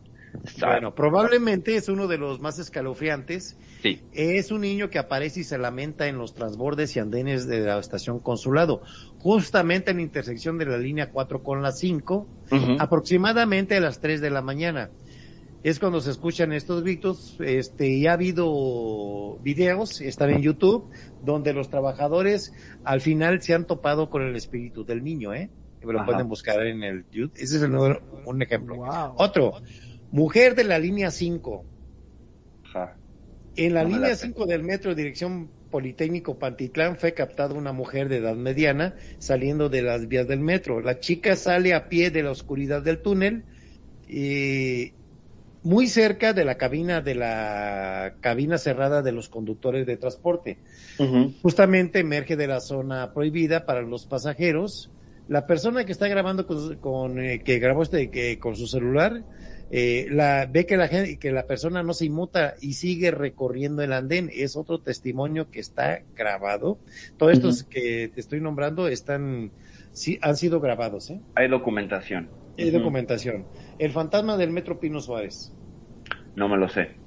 Bueno, 0.60 0.94
probablemente 0.94 1.76
es 1.76 1.88
uno 1.88 2.08
de 2.08 2.18
los 2.18 2.40
más 2.40 2.58
escalofriantes. 2.58 3.56
Sí. 3.82 4.00
Es 4.12 4.50
un 4.50 4.62
niño 4.62 4.90
que 4.90 4.98
aparece 4.98 5.40
y 5.40 5.44
se 5.44 5.58
lamenta 5.58 6.08
en 6.08 6.18
los 6.18 6.34
transbordes 6.34 6.96
y 6.96 7.00
andenes 7.00 7.46
de 7.46 7.60
la 7.60 7.78
estación 7.78 8.18
consulado, 8.18 8.82
justamente 9.18 9.90
en 9.90 9.98
la 9.98 10.02
intersección 10.02 10.58
de 10.58 10.66
la 10.66 10.78
línea 10.78 11.10
4 11.10 11.42
con 11.42 11.62
la 11.62 11.70
5, 11.70 12.26
aproximadamente 12.78 13.76
a 13.76 13.80
las 13.80 14.00
3 14.00 14.20
de 14.20 14.30
la 14.30 14.42
mañana 14.42 14.90
es 15.64 15.80
cuando 15.80 16.00
se 16.00 16.10
escuchan 16.10 16.52
estos 16.52 16.82
gritos, 16.82 17.36
este, 17.40 17.88
y 17.88 18.06
ha 18.06 18.12
habido 18.12 19.38
videos, 19.42 20.00
están 20.00 20.30
en 20.30 20.42
YouTube, 20.42 20.90
donde 21.24 21.52
los 21.52 21.70
trabajadores 21.70 22.52
al 22.84 23.00
final 23.00 23.42
se 23.42 23.54
han 23.54 23.66
topado 23.66 24.10
con 24.10 24.22
el 24.22 24.36
espíritu 24.36 24.84
del 24.84 25.02
niño, 25.02 25.34
¿eh? 25.34 25.50
lo 25.82 26.04
pueden 26.04 26.28
buscar 26.28 26.64
en 26.66 26.82
el 26.82 27.04
YouTube. 27.10 27.36
Ese 27.36 27.56
es 27.56 27.62
el, 27.62 27.74
un 27.74 28.42
ejemplo. 28.42 28.76
Otro, 29.16 29.54
Mujer 30.14 30.54
de 30.54 30.62
la 30.62 30.78
línea 30.78 31.10
5. 31.10 31.64
Ajá. 32.66 32.96
En 33.56 33.74
la 33.74 33.82
No 33.82 33.88
línea 33.88 34.10
late. 34.10 34.16
5 34.16 34.46
del 34.46 34.62
metro 34.62 34.94
dirección 34.94 35.50
Politécnico 35.72 36.38
Pantitlán 36.38 36.96
fue 36.98 37.14
captada 37.14 37.54
una 37.54 37.72
mujer 37.72 38.08
de 38.08 38.18
edad 38.18 38.36
mediana 38.36 38.94
saliendo 39.18 39.68
de 39.68 39.82
las 39.82 40.06
vías 40.06 40.28
del 40.28 40.38
metro. 40.38 40.80
La 40.80 41.00
chica 41.00 41.34
sale 41.34 41.74
a 41.74 41.88
pie 41.88 42.12
de 42.12 42.22
la 42.22 42.30
oscuridad 42.30 42.80
del 42.80 43.02
túnel 43.02 43.42
y 44.08 44.92
muy 45.64 45.86
cerca 45.86 46.34
de 46.34 46.44
la 46.44 46.56
cabina 46.56 47.00
de 47.00 47.14
la 47.14 48.14
cabina 48.20 48.58
cerrada 48.58 49.02
de 49.02 49.12
los 49.12 49.28
conductores 49.28 49.86
de 49.86 49.96
transporte. 49.96 50.58
Justamente 51.42 52.00
emerge 52.00 52.36
de 52.36 52.46
la 52.46 52.60
zona 52.60 53.12
prohibida 53.12 53.64
para 53.64 53.82
los 53.82 54.06
pasajeros. 54.06 54.90
La 55.26 55.46
persona 55.46 55.86
que 55.86 55.92
está 55.92 56.06
grabando 56.06 56.46
con, 56.46 56.76
con, 56.76 57.18
eh, 57.18 57.40
que 57.42 57.58
grabó 57.58 57.82
este 57.82 58.10
que 58.10 58.38
con 58.38 58.56
su 58.56 58.66
celular 58.66 59.24
eh, 59.70 60.06
la 60.10 60.46
ve 60.46 60.66
que 60.66 60.76
la 60.76 60.88
gente 60.88 61.18
que 61.18 61.32
la 61.32 61.46
persona 61.46 61.82
no 61.82 61.94
se 61.94 62.04
inmuta 62.04 62.56
y 62.60 62.74
sigue 62.74 63.10
recorriendo 63.10 63.82
el 63.82 63.94
andén 63.94 64.30
es 64.32 64.56
otro 64.56 64.80
testimonio 64.80 65.50
que 65.50 65.60
está 65.60 66.02
grabado 66.14 66.78
todos 67.16 67.32
estos 67.32 67.64
que 67.64 68.10
te 68.14 68.20
estoy 68.20 68.42
nombrando 68.42 68.86
están 68.86 69.50
sí 69.92 70.18
han 70.20 70.36
sido 70.36 70.60
grabados 70.60 71.08
¿eh? 71.08 71.20
Hay 71.34 71.48
documentación. 71.48 72.28
hay 72.58 72.70
documentación 72.70 73.46
el 73.78 73.92
fantasma 73.92 74.36
del 74.36 74.50
metro 74.50 74.80
Pino 74.80 75.00
Suárez 75.00 75.52
No 76.36 76.48
me 76.48 76.56
lo 76.56 76.68
sé. 76.68 77.04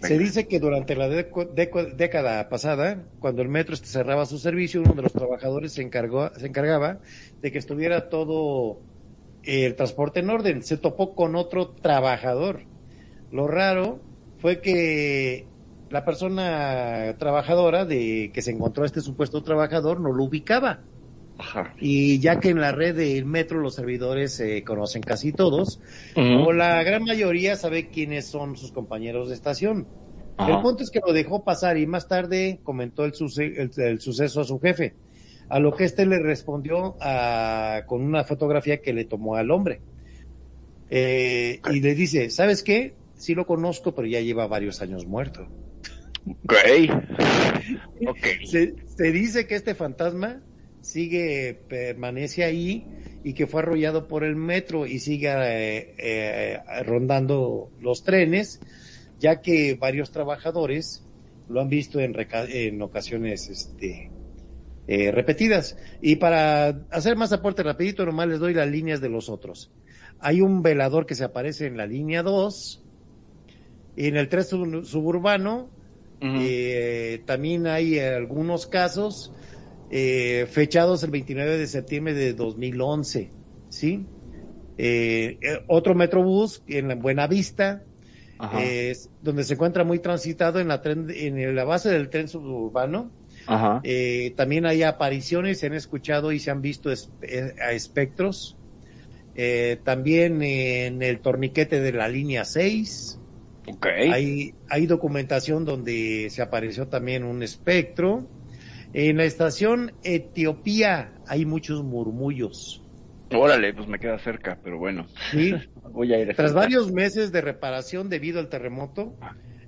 Se 0.00 0.18
dice 0.18 0.46
que 0.46 0.60
durante 0.60 0.96
la 0.96 1.08
década 1.08 2.48
pasada, 2.50 3.04
cuando 3.20 3.40
el 3.40 3.48
metro 3.48 3.74
cerraba 3.76 4.26
su 4.26 4.38
servicio, 4.38 4.82
uno 4.82 4.92
de 4.92 5.02
los 5.02 5.12
trabajadores 5.12 5.72
se, 5.72 5.82
encargó, 5.82 6.30
se 6.36 6.46
encargaba 6.46 6.98
de 7.40 7.50
que 7.50 7.58
estuviera 7.58 8.10
todo 8.10 8.80
el 9.44 9.74
transporte 9.76 10.20
en 10.20 10.28
orden. 10.28 10.62
Se 10.62 10.76
topó 10.76 11.14
con 11.14 11.36
otro 11.36 11.68
trabajador. 11.68 12.64
Lo 13.32 13.48
raro 13.48 14.00
fue 14.38 14.60
que 14.60 15.46
la 15.88 16.04
persona 16.04 17.14
trabajadora 17.18 17.84
de 17.84 18.30
que 18.34 18.42
se 18.42 18.50
encontró 18.50 18.82
a 18.82 18.86
este 18.86 19.00
supuesto 19.00 19.42
trabajador 19.42 20.00
no 20.00 20.12
lo 20.12 20.24
ubicaba. 20.24 20.80
Ajá. 21.36 21.74
Y 21.80 22.20
ya 22.20 22.38
que 22.38 22.50
en 22.50 22.60
la 22.60 22.70
red 22.72 22.94
del 22.94 23.24
metro 23.24 23.58
los 23.60 23.74
servidores 23.74 24.34
se 24.34 24.62
conocen 24.62 25.02
casi 25.02 25.32
todos, 25.32 25.80
Ujú. 26.16 26.48
o 26.48 26.52
la 26.52 26.82
gran 26.84 27.02
mayoría 27.04 27.56
sabe 27.56 27.88
quiénes 27.90 28.26
son 28.26 28.56
sus 28.56 28.70
compañeros 28.72 29.28
de 29.28 29.34
estación. 29.34 29.88
Ajá. 30.36 30.52
El 30.56 30.62
punto 30.62 30.82
es 30.84 30.90
que 30.90 31.00
lo 31.04 31.12
dejó 31.12 31.44
pasar 31.44 31.76
y 31.78 31.86
más 31.86 32.06
tarde 32.08 32.60
comentó 32.62 33.04
el, 33.04 33.14
suce- 33.14 33.54
el- 33.60 33.70
el 33.76 34.00
suceso 34.00 34.40
a 34.40 34.44
su 34.44 34.58
jefe, 34.60 34.94
a 35.48 35.58
lo 35.58 35.74
que 35.74 35.84
éste 35.84 36.06
le 36.06 36.18
respondió 36.20 36.96
a- 37.00 37.82
con 37.86 38.02
una 38.02 38.24
fotografía 38.24 38.80
que 38.80 38.92
le 38.92 39.04
tomó 39.04 39.34
al 39.36 39.50
hombre. 39.50 39.80
Eh, 40.90 41.60
y 41.72 41.80
le 41.80 41.94
dice, 41.94 42.30
¿sabes 42.30 42.62
qué? 42.62 42.94
Sí 43.16 43.34
lo 43.34 43.46
conozco, 43.46 43.94
pero 43.94 44.06
ya 44.06 44.20
lleva 44.20 44.46
varios 44.46 44.82
años 44.82 45.06
muerto. 45.06 45.48
Ok. 46.26 46.54
Ok. 48.06 48.18
Se, 48.44 48.74
se 48.86 49.12
dice 49.12 49.46
que 49.46 49.54
este 49.56 49.74
fantasma 49.74 50.40
sigue, 50.84 51.64
permanece 51.68 52.44
ahí 52.44 52.86
y 53.24 53.32
que 53.32 53.46
fue 53.46 53.62
arrollado 53.62 54.06
por 54.06 54.22
el 54.22 54.36
metro 54.36 54.86
y 54.86 54.98
sigue 54.98 55.28
eh, 55.28 55.94
eh, 55.98 56.58
rondando 56.84 57.70
los 57.80 58.04
trenes, 58.04 58.60
ya 59.18 59.40
que 59.40 59.74
varios 59.74 60.12
trabajadores 60.12 61.02
lo 61.48 61.60
han 61.60 61.68
visto 61.68 62.00
en, 62.00 62.82
ocasiones 62.82 63.48
este, 63.48 64.10
eh, 64.86 65.10
repetidas. 65.10 65.76
Y 66.02 66.16
para 66.16 66.86
hacer 66.90 67.16
más 67.16 67.32
aporte 67.32 67.62
rapidito, 67.62 68.04
nomás 68.04 68.28
les 68.28 68.40
doy 68.40 68.52
las 68.52 68.68
líneas 68.68 69.00
de 69.00 69.08
los 69.08 69.28
otros. 69.28 69.70
Hay 70.20 70.42
un 70.42 70.62
velador 70.62 71.06
que 71.06 71.14
se 71.14 71.24
aparece 71.24 71.66
en 71.66 71.76
la 71.76 71.86
línea 71.86 72.22
2, 72.22 72.82
y 73.96 74.08
en 74.08 74.16
el 74.16 74.28
3 74.28 74.48
sub- 74.48 74.84
suburbano, 74.84 75.70
también 77.26 77.66
hay 77.66 77.98
algunos 77.98 78.66
casos 78.66 79.32
eh, 79.96 80.46
fechados 80.50 81.04
el 81.04 81.12
29 81.12 81.56
de 81.56 81.68
septiembre 81.68 82.14
de 82.14 82.32
2011, 82.32 83.30
¿sí? 83.68 84.08
Eh, 84.76 85.38
eh, 85.40 85.60
otro 85.68 85.94
Metrobús 85.94 86.64
en 86.66 86.88
la 86.88 86.96
Buenavista, 86.96 87.84
donde 89.20 89.44
se 89.44 89.54
encuentra 89.54 89.84
muy 89.84 90.00
transitado 90.00 90.58
en 90.58 90.66
la, 90.66 90.82
tren, 90.82 91.06
en 91.14 91.54
la 91.54 91.62
base 91.62 91.90
del 91.90 92.10
tren 92.10 92.26
suburbano. 92.26 93.12
Ajá. 93.46 93.82
Eh, 93.84 94.34
también 94.36 94.66
hay 94.66 94.82
apariciones, 94.82 95.60
se 95.60 95.66
han 95.66 95.74
escuchado 95.74 96.32
y 96.32 96.40
se 96.40 96.50
han 96.50 96.60
visto 96.60 96.90
es- 96.90 97.12
eh, 97.22 97.54
a 97.64 97.70
espectros. 97.70 98.56
También 99.84 100.42
en 100.42 101.02
el 101.02 101.20
torniquete 101.20 101.80
de 101.80 101.92
la 101.92 102.08
línea 102.08 102.44
6. 102.44 103.20
Ok. 103.68 103.86
Hay, 104.10 104.54
hay 104.68 104.86
documentación 104.86 105.64
donde 105.64 106.30
se 106.30 106.42
apareció 106.42 106.88
también 106.88 107.22
un 107.22 107.44
espectro. 107.44 108.28
En 108.94 109.16
la 109.16 109.24
estación 109.24 109.92
Etiopía 110.04 111.14
hay 111.26 111.44
muchos 111.44 111.82
murmullos. 111.82 112.80
Órale, 113.32 113.74
pues 113.74 113.88
me 113.88 113.98
queda 113.98 114.20
cerca, 114.20 114.60
pero 114.62 114.78
bueno. 114.78 115.08
¿sí? 115.32 115.52
Voy 115.92 116.14
a 116.14 116.20
ir 116.20 116.32
Tras 116.36 116.54
varios 116.54 116.92
meses 116.92 117.32
de 117.32 117.40
reparación 117.40 118.08
debido 118.08 118.38
al 118.38 118.48
terremoto, 118.48 119.16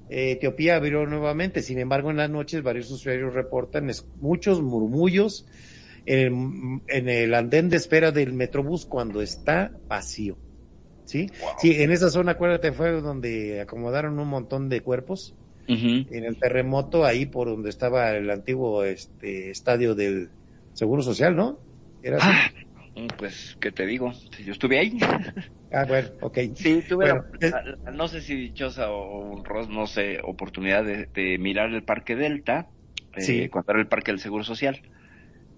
eh, 0.09 0.31
Etiopía 0.31 0.77
abrió 0.77 1.07
nuevamente. 1.07 1.62
Sin 1.62 1.81
embargo, 1.81 2.12
en 2.12 2.18
las 2.18 2.31
noches 2.31 2.62
varios 2.62 2.89
usuarios 2.93 3.35
reportan 3.35 3.91
muchos 4.20 4.62
murmullos 4.62 5.45
en, 6.05 6.83
en 6.87 7.09
el 7.09 7.35
andén 7.35 7.68
de 7.68 7.79
espera 7.79 8.12
del 8.12 8.33
Metrobús 8.33 8.87
cuando 8.87 9.22
está 9.22 9.72
vacío. 9.89 10.39
¿Sí? 11.05 11.27
Wow. 11.41 11.51
Sí, 11.59 11.83
en 11.83 11.91
esa 11.91 12.11
zona, 12.11 12.33
acuérdate, 12.33 12.70
fue 12.70 12.93
donde 13.01 13.61
acomodaron 13.61 14.20
un 14.20 14.29
montón 14.29 14.68
de 14.68 14.83
cuerpos. 14.83 15.35
En 15.69 16.25
el 16.25 16.39
terremoto 16.39 17.05
ahí 17.05 17.27
por 17.27 17.49
donde 17.49 17.71
estaba 17.71 18.12
el 18.12 18.31
antiguo 18.31 18.85
este 18.85 19.51
estadio 19.51 19.95
del 19.95 20.33
Seguro 20.73 21.03
Social, 21.03 21.35
¿no? 21.35 21.61
Era. 22.03 22.19
Ah, 22.21 22.51
pues, 23.19 23.57
¿qué 23.61 23.73
te 23.73 23.87
digo? 23.87 24.12
Yo 24.45 24.53
estuve 24.53 24.79
ahí. 24.79 24.99
Ah, 25.69 25.85
bueno, 25.85 26.09
ok. 26.21 26.39
Sí, 26.55 26.81
tuve 26.89 27.07
Bueno, 27.07 27.25
la- 27.41 27.47
es- 27.49 27.53
la- 27.85 27.91
no 27.93 28.07
sé 28.07 28.23
si 28.23 28.37
dichosa 28.37 28.91
o 28.91 29.33
honrosa, 29.35 29.69
no 29.69 29.89
sé, 29.89 30.21
oportunidad 30.23 30.85
de, 30.85 31.11
de 31.12 31.39
mirar 31.39 31.75
el 31.75 31.83
Parque 31.85 32.14
Delta, 32.14 32.71
eh, 33.17 33.21
Sí. 33.23 33.49
cuando 33.49 33.73
era 33.73 33.81
el 33.81 33.89
Parque 33.89 34.12
del 34.12 34.21
Seguro 34.21 34.45
Social. 34.45 34.81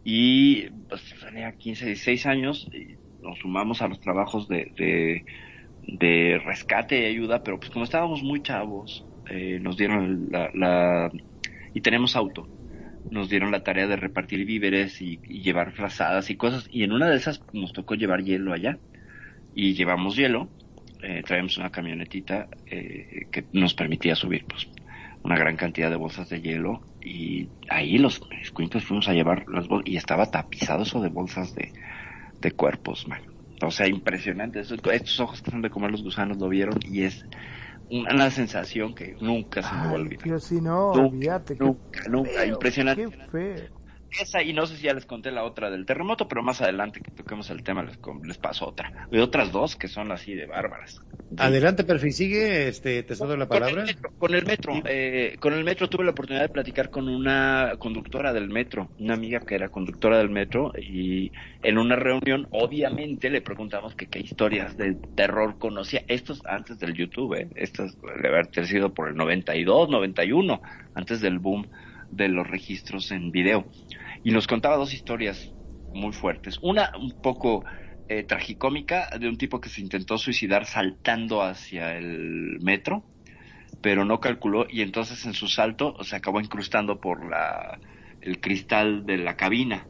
Y 0.04 0.70
pues 0.88 1.02
tenía 1.20 1.52
15, 1.56 1.86
16 1.86 2.26
años, 2.26 2.66
y 2.72 2.98
nos 3.18 3.38
sumamos 3.40 3.82
a 3.82 3.88
los 3.88 4.00
trabajos 4.00 4.48
de, 4.48 4.72
de, 4.78 5.24
de 5.82 6.40
rescate 6.44 7.00
y 7.02 7.06
ayuda, 7.06 7.42
pero 7.42 7.58
pues 7.60 7.70
como 7.70 7.84
estábamos 7.84 8.22
muy 8.22 8.42
chavos, 8.42 9.07
eh, 9.30 9.58
nos 9.60 9.76
dieron 9.76 10.28
la, 10.30 11.10
y 11.74 11.80
tenemos 11.80 12.16
auto, 12.16 12.48
nos 13.10 13.28
dieron 13.28 13.50
la 13.50 13.62
tarea 13.62 13.86
de 13.86 13.96
repartir 13.96 14.44
víveres 14.44 15.00
y, 15.00 15.20
y 15.24 15.42
llevar 15.42 15.72
frazadas 15.72 16.30
y 16.30 16.36
cosas, 16.36 16.68
y 16.70 16.82
en 16.84 16.92
una 16.92 17.08
de 17.08 17.16
esas 17.16 17.42
nos 17.52 17.72
tocó 17.72 17.94
llevar 17.94 18.22
hielo 18.22 18.52
allá, 18.52 18.78
y 19.54 19.74
llevamos 19.74 20.16
hielo, 20.16 20.48
eh, 21.02 21.22
traemos 21.24 21.56
una 21.58 21.70
camionetita 21.70 22.48
eh, 22.66 23.26
que 23.30 23.44
nos 23.52 23.74
permitía 23.74 24.14
subir 24.16 24.44
pues 24.46 24.68
una 25.22 25.36
gran 25.36 25.56
cantidad 25.56 25.90
de 25.90 25.96
bolsas 25.96 26.28
de 26.28 26.40
hielo 26.40 26.80
y 27.00 27.48
ahí 27.68 27.98
los 27.98 28.20
escuincles 28.40 28.84
fuimos 28.84 29.08
a 29.08 29.12
llevar 29.12 29.44
las 29.48 29.68
bolsas 29.68 29.88
y 29.88 29.96
estaba 29.96 30.30
tapizado 30.30 30.82
eso 30.82 31.00
de 31.00 31.08
bolsas 31.08 31.54
de, 31.54 31.72
de 32.40 32.50
cuerpos, 32.52 33.06
man. 33.06 33.20
O 33.62 33.70
sea, 33.70 33.88
impresionante. 33.88 34.60
Estos 34.60 35.20
ojos 35.20 35.42
que 35.42 35.50
son 35.50 35.62
de 35.62 35.70
comer 35.70 35.90
los 35.90 36.02
gusanos 36.02 36.38
lo 36.38 36.48
vieron 36.48 36.78
y 36.88 37.02
es 37.02 37.24
una, 37.90 38.30
sensación 38.30 38.94
que 38.94 39.16
nunca 39.20 39.62
se 39.62 39.74
me 39.74 39.86
va 39.86 39.90
a 39.90 39.94
olvidar. 39.94 40.24
Dios, 40.24 40.44
si 40.44 40.60
no, 40.60 40.92
Nunca, 40.92 41.00
olvídate. 41.00 41.56
nunca, 41.58 42.00
nunca. 42.08 42.30
feo, 42.30 42.44
Impresionante. 42.44 43.04
Qué 43.10 43.16
feo. 43.30 43.77
Esa, 44.20 44.42
y 44.42 44.52
no 44.52 44.66
sé 44.66 44.76
si 44.76 44.84
ya 44.84 44.94
les 44.94 45.06
conté 45.06 45.30
la 45.30 45.44
otra 45.44 45.70
del 45.70 45.84
terremoto, 45.84 46.28
pero 46.28 46.42
más 46.42 46.60
adelante 46.60 47.00
que 47.00 47.10
toquemos 47.10 47.50
el 47.50 47.62
tema 47.62 47.82
les, 47.82 47.98
les 48.24 48.38
paso 48.38 48.66
otra. 48.66 49.06
De 49.10 49.20
otras 49.20 49.52
dos 49.52 49.76
que 49.76 49.88
son 49.88 50.12
así 50.12 50.34
de 50.34 50.46
bárbaras. 50.46 51.00
Adelante, 51.36 51.84
perfil, 51.84 52.12
sigue, 52.12 52.68
este, 52.68 53.02
te 53.02 53.14
cedo 53.14 53.36
la 53.36 53.46
palabra. 53.46 53.70
Con 53.70 53.80
el 53.80 53.86
metro, 53.86 54.10
con 54.18 54.34
el 54.34 54.46
metro, 54.46 54.82
eh, 54.86 55.36
con 55.38 55.52
el 55.52 55.62
metro 55.62 55.88
tuve 55.88 56.04
la 56.04 56.12
oportunidad 56.12 56.42
de 56.42 56.48
platicar 56.48 56.90
con 56.90 57.08
una 57.08 57.74
conductora 57.78 58.32
del 58.32 58.48
metro, 58.48 58.88
una 58.98 59.14
amiga 59.14 59.40
que 59.40 59.54
era 59.54 59.68
conductora 59.68 60.18
del 60.18 60.30
metro 60.30 60.72
y 60.76 61.30
en 61.62 61.76
una 61.76 61.96
reunión 61.96 62.48
obviamente 62.50 63.28
le 63.28 63.42
preguntamos 63.42 63.94
que 63.94 64.06
qué 64.06 64.20
historias 64.20 64.76
de 64.78 64.94
terror 65.14 65.58
conocía, 65.58 66.02
estos 66.08 66.40
antes 66.46 66.78
del 66.78 66.94
YouTube, 66.94 67.34
eh, 67.34 67.48
estos 67.56 67.96
debe 68.22 68.38
haber 68.38 68.66
sido 68.66 68.94
por 68.94 69.08
el 69.08 69.16
92, 69.16 69.90
91, 69.90 70.62
antes 70.94 71.20
del 71.20 71.38
boom 71.38 71.66
de 72.10 72.28
los 72.28 72.46
registros 72.46 73.10
en 73.10 73.30
video 73.30 73.66
y 74.28 74.30
nos 74.30 74.46
contaba 74.46 74.76
dos 74.76 74.92
historias 74.92 75.54
muy 75.90 76.12
fuertes, 76.12 76.58
una 76.60 76.92
un 77.00 77.18
poco 77.22 77.64
eh, 78.08 78.24
tragicómica 78.24 79.08
de 79.18 79.26
un 79.26 79.38
tipo 79.38 79.58
que 79.58 79.70
se 79.70 79.80
intentó 79.80 80.18
suicidar 80.18 80.66
saltando 80.66 81.40
hacia 81.42 81.96
el 81.96 82.58
metro, 82.60 83.10
pero 83.80 84.04
no 84.04 84.20
calculó 84.20 84.66
y 84.68 84.82
entonces 84.82 85.24
en 85.24 85.32
su 85.32 85.48
salto 85.48 85.96
se 86.04 86.14
acabó 86.16 86.42
incrustando 86.42 87.00
por 87.00 87.24
la 87.30 87.80
el 88.20 88.38
cristal 88.40 89.06
de 89.06 89.16
la 89.16 89.34
cabina 89.36 89.88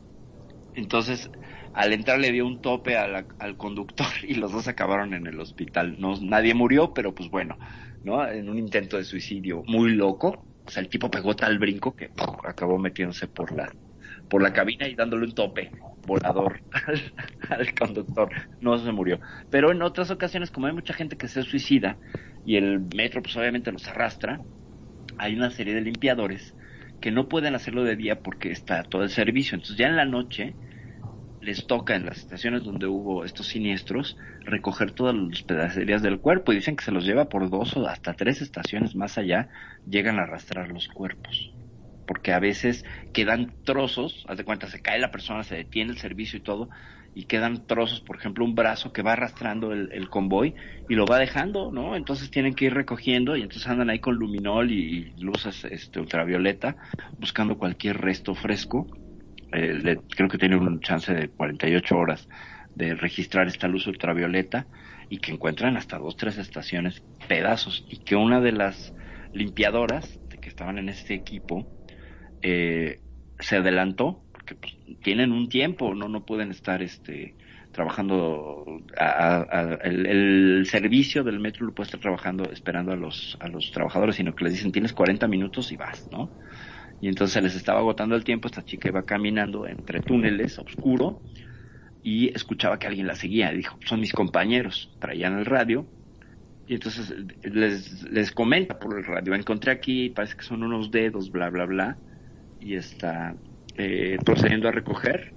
Entonces, 0.75 1.31
al 1.73 1.93
entrar 1.93 2.21
le 2.21 2.33
dio 2.33 2.47
un 2.47 2.61
tope 2.61 2.97
al, 2.97 3.27
conductor 3.57 4.07
y 4.23 4.35
los 4.35 4.53
dos 4.53 4.69
acabaron 4.69 5.15
en 5.15 5.27
el 5.27 5.41
hospital. 5.41 5.97
No, 6.01 6.15
nadie 6.21 6.55
murió, 6.55 6.95
pero 6.95 7.15
pues 7.15 7.31
bueno, 7.31 7.59
¿no? 8.05 8.27
En 8.29 8.49
un 8.49 8.59
intento 8.59 8.99
de 8.99 9.05
suicidio 9.05 9.65
muy 9.67 9.93
loco. 9.95 10.47
O 10.67 10.71
sea, 10.71 10.83
el 10.83 10.89
tipo 10.91 11.11
pegó 11.11 11.35
tal 11.37 11.59
brinco 11.59 11.97
que 11.97 12.13
acabó 12.45 12.79
metiéndose 12.79 13.29
por 13.29 13.53
la, 13.53 13.73
por 14.29 14.43
la 14.43 14.53
cabina 14.53 14.89
y 14.89 14.95
dándole 14.95 15.27
un 15.27 15.35
tope 15.35 15.71
volador 16.07 16.61
al, 17.49 17.75
conductor. 17.75 18.31
No 18.61 18.79
se 18.79 18.93
murió. 18.93 19.21
Pero 19.51 19.73
en 19.73 19.83
otras 19.83 20.11
ocasiones, 20.11 20.51
como 20.51 20.67
hay 20.67 20.73
mucha 20.73 20.95
gente 20.95 21.17
que 21.17 21.29
se 21.29 21.43
suicida 21.43 21.97
y 22.45 22.57
el 22.57 22.81
metro 22.95 23.23
pues 23.23 23.37
obviamente 23.37 23.73
los 23.73 23.87
arrastra, 23.89 24.41
hay 25.19 25.37
una 25.37 25.51
serie 25.51 25.75
de 25.75 25.83
limpiadores 25.83 26.55
que 27.01 27.11
no 27.11 27.29
pueden 27.29 27.55
hacerlo 27.55 27.85
de 27.85 27.97
día 27.97 28.21
porque 28.21 28.51
está 28.51 28.83
todo 28.83 29.03
el 29.03 29.11
servicio. 29.11 29.55
Entonces 29.55 29.77
ya 29.77 29.87
en 29.87 29.97
la 29.97 30.05
noche 30.05 30.55
les 31.41 31.67
toca 31.67 31.95
en 31.95 32.07
las 32.07 32.19
estaciones 32.19 32.65
donde 32.65 32.87
hubo 32.87 33.25
estos 33.25 33.47
siniestros 33.47 34.17
recoger 34.41 34.93
todas 34.93 35.15
las 35.15 35.43
pedacerías 35.43 36.03
del 36.03 36.19
cuerpo 36.19 36.53
y 36.53 36.57
dicen 36.57 36.77
que 36.77 36.85
se 36.85 36.91
los 36.91 37.05
lleva 37.05 37.29
por 37.29 37.49
dos 37.49 37.77
o 37.77 37.87
hasta 37.87 38.15
tres 38.15 38.43
estaciones 38.43 38.97
más 38.97 39.19
allá, 39.19 39.49
llegan 39.89 40.19
a 40.19 40.23
arrastrar 40.23 40.71
los 40.71 40.89
cuerpos. 40.89 41.53
Porque 42.09 42.33
a 42.33 42.41
veces 42.41 42.85
quedan 43.13 43.55
trozos, 43.65 44.25
haz 44.27 44.39
de 44.39 44.45
cuenta, 44.45 44.67
se 44.67 44.81
cae 44.81 44.99
la 44.99 45.13
persona, 45.13 45.45
se 45.45 45.57
detiene 45.57 45.93
el 45.93 45.99
servicio 45.99 46.39
y 46.39 46.43
todo, 46.43 46.71
y 47.15 47.25
quedan 47.25 47.67
trozos, 47.67 48.01
por 48.01 48.17
ejemplo, 48.17 48.45
un 48.45 48.55
brazo 48.55 48.93
que 48.93 49.03
va 49.03 49.13
arrastrando 49.13 49.73
el, 49.73 49.91
el 49.93 50.09
convoy 50.09 50.55
y 50.89 50.95
lo 50.95 51.05
va 51.05 51.19
dejando, 51.19 51.71
¿no? 51.71 51.97
Entonces 51.97 52.31
tienen 52.31 52.55
que 52.55 52.67
ir 52.67 52.75
recogiendo 52.75 53.37
y 53.37 53.43
entonces 53.43 53.69
andan 53.69 53.91
ahí 53.91 53.99
con 54.01 54.17
luminol 54.17 54.71
y, 54.73 55.13
luces 55.19 55.65
este, 55.65 56.01
ultravioleta 56.01 56.77
buscando 57.19 57.59
cualquier 57.59 57.99
resto 57.99 58.35
fresco 58.35 58.89
eh, 59.53 59.99
creo 60.15 60.29
que 60.29 60.39
tiene 60.39 60.57
un 60.57 60.81
chance 60.81 61.13
de 61.13 61.29
48 61.31 61.97
horas 61.97 62.29
de 62.75 62.95
registrar 62.95 63.49
esta 63.49 63.67
luz 63.67 63.87
ultravioleta 63.87 64.69
y 65.09 65.19
que 65.19 65.33
encuentran 65.33 65.77
hasta 65.77 65.99
dos, 65.99 66.17
tres 66.17 66.37
estaciones 66.37 67.03
pedazos 67.27 67.85
y 67.89 67.99
que 67.99 68.15
una 68.15 68.41
de 68.41 68.53
las 68.53 68.95
limpiadoras 69.33 70.21
de 70.31 70.39
que 70.39 70.51
estaban 70.51 70.79
en 70.79 70.89
este 70.89 71.15
equipo 71.15 71.67
eh, 72.43 73.01
se 73.39 73.57
adelantó 73.57 74.25
porque 74.33 74.55
pues, 74.55 74.77
tienen 75.03 75.33
un 75.33 75.49
tiempo, 75.49 75.95
no 75.95 76.09
no 76.09 76.25
pueden 76.25 76.51
estar 76.51 76.83
este 76.83 77.35
trabajando 77.73 78.65
a, 78.99 79.79
el, 79.83 80.65
servicio 80.67 81.23
del 81.23 81.39
metro 81.39 81.67
lo 81.67 81.75
puede 81.75 81.89
estar 81.89 82.01
trabajando 82.01 82.51
esperando 82.51 82.93
a 82.93 82.97
los 82.97 83.37
a 83.41 83.49
los 83.49 83.71
trabajadores 83.71 84.17
sino 84.17 84.35
que 84.35 84.45
les 84.45 84.55
dicen 84.55 84.73
tienes 84.73 84.95
40 84.95 85.29
minutos 85.29 85.71
y 85.71 85.77
vas 85.77 86.09
no 86.11 86.31
y 87.01 87.09
entonces 87.09 87.35
se 87.35 87.43
les 87.43 87.55
estaba 87.55 87.81
agotando 87.81 88.17
el 88.17 88.25
tiempo, 88.25 88.49
esta 88.49 88.65
chica 88.65 88.89
iba 88.89 89.05
caminando 89.05 89.67
entre 89.67 90.01
túneles, 90.01 90.59
oscuro, 90.59 91.23
y 92.03 92.35
escuchaba 92.35 92.79
que 92.79 92.87
alguien 92.87 93.07
la 93.07 93.15
seguía, 93.15 93.51
dijo, 93.53 93.79
son 93.85 94.01
mis 94.01 94.13
compañeros, 94.13 94.91
traían 94.99 95.39
el 95.39 95.47
radio, 95.47 95.87
y 96.67 96.75
entonces 96.75 97.15
les, 97.43 98.03
les 98.11 98.33
comenta 98.33 98.79
por 98.79 98.99
el 98.99 99.05
radio, 99.05 99.35
encontré 99.35 99.71
aquí, 99.71 100.11
parece 100.11 100.37
que 100.37 100.43
son 100.43 100.63
unos 100.63 100.91
dedos, 100.91 101.31
bla, 101.31 101.51
bla, 101.51 101.67
bla, 101.67 101.99
y 102.61 102.75
está 102.75 103.35
eh, 103.77 104.19
procediendo 104.25 104.69
a 104.69 104.73
recoger, 104.73 105.33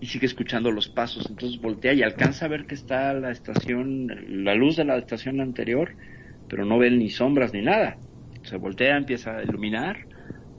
y 0.00 0.06
sigue 0.06 0.26
escuchando 0.26 0.70
los 0.70 0.88
pasos, 0.88 1.26
entonces 1.28 1.60
voltea 1.60 1.92
y 1.92 2.02
alcanza 2.02 2.44
a 2.44 2.48
ver 2.48 2.66
que 2.66 2.74
está 2.74 3.12
la 3.14 3.30
estación, 3.30 4.44
la 4.44 4.54
luz 4.54 4.76
de 4.76 4.84
la 4.84 4.96
estación 4.96 5.40
anterior, 5.40 5.90
pero 6.48 6.64
no 6.64 6.78
ven 6.78 6.98
ni 6.98 7.10
sombras 7.10 7.52
ni 7.52 7.62
nada. 7.62 7.96
Se 8.42 8.56
voltea, 8.56 8.96
empieza 8.96 9.38
a 9.38 9.42
iluminar, 9.42 10.06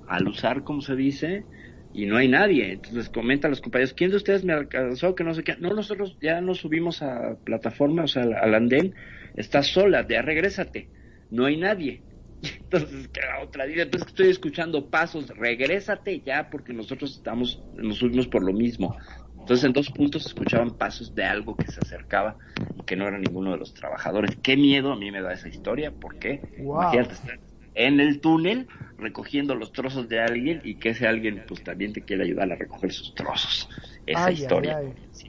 al 0.07 0.27
usar, 0.27 0.63
como 0.63 0.81
se 0.81 0.95
dice, 0.95 1.45
y 1.93 2.05
no 2.05 2.17
hay 2.17 2.27
nadie. 2.27 2.73
Entonces 2.73 3.09
comenta 3.09 3.47
a 3.47 3.49
los 3.49 3.61
compañeros, 3.61 3.93
¿quién 3.93 4.11
de 4.11 4.17
ustedes 4.17 4.43
me 4.43 4.53
alcanzó? 4.53 5.15
Que 5.15 5.23
no 5.23 5.33
sé 5.33 5.43
qué. 5.43 5.55
No, 5.57 5.73
nosotros 5.73 6.17
ya 6.21 6.41
nos 6.41 6.59
subimos 6.59 7.01
a 7.01 7.37
plataforma, 7.43 8.03
o 8.03 8.07
sea, 8.07 8.23
al, 8.23 8.53
andén, 8.53 8.93
estás 9.35 9.67
sola, 9.67 10.05
ya 10.07 10.21
regrésate, 10.21 10.89
no 11.31 11.45
hay 11.45 11.57
nadie. 11.57 12.01
Entonces, 12.41 13.07
que 13.09 13.21
la 13.21 13.41
otra 13.43 13.65
dice, 13.65 13.85
pues 13.87 14.05
estoy 14.05 14.29
escuchando 14.29 14.89
pasos, 14.89 15.27
regrésate 15.29 16.21
ya, 16.21 16.49
porque 16.49 16.73
nosotros 16.73 17.11
estamos, 17.11 17.63
nos 17.73 17.97
subimos 17.97 18.27
por 18.27 18.43
lo 18.43 18.53
mismo. 18.53 18.95
Entonces, 19.37 19.65
en 19.65 19.73
dos 19.73 19.89
puntos 19.89 20.25
escuchaban 20.25 20.77
pasos 20.77 21.13
de 21.15 21.23
algo 21.23 21.55
que 21.55 21.67
se 21.67 21.79
acercaba 21.79 22.37
y 22.77 22.83
que 22.83 22.95
no 22.95 23.07
era 23.07 23.17
ninguno 23.17 23.51
de 23.51 23.57
los 23.57 23.73
trabajadores. 23.73 24.37
Qué 24.41 24.55
miedo 24.57 24.91
a 24.91 24.95
mí 24.95 25.11
me 25.11 25.21
da 25.21 25.33
esa 25.33 25.47
historia, 25.47 25.91
porque 25.91 26.41
wow. 26.57 26.81
imagínate 26.81 27.13
estar 27.13 27.39
en 27.75 27.99
el 27.99 28.19
túnel 28.19 28.67
recogiendo 28.97 29.55
los 29.55 29.71
trozos 29.71 30.09
de 30.09 30.19
alguien 30.19 30.61
y 30.63 30.75
que 30.75 30.89
ese 30.89 31.07
alguien 31.07 31.43
pues 31.47 31.63
también 31.63 31.93
te 31.93 32.03
quiere 32.03 32.25
ayudar 32.25 32.51
a 32.51 32.55
recoger 32.55 32.91
sus 32.91 33.15
trozos. 33.15 33.69
Esa 34.05 34.25
ay, 34.25 34.33
historia. 34.33 34.77
Ay, 34.77 34.87
ay. 34.87 35.07
Si 35.11 35.28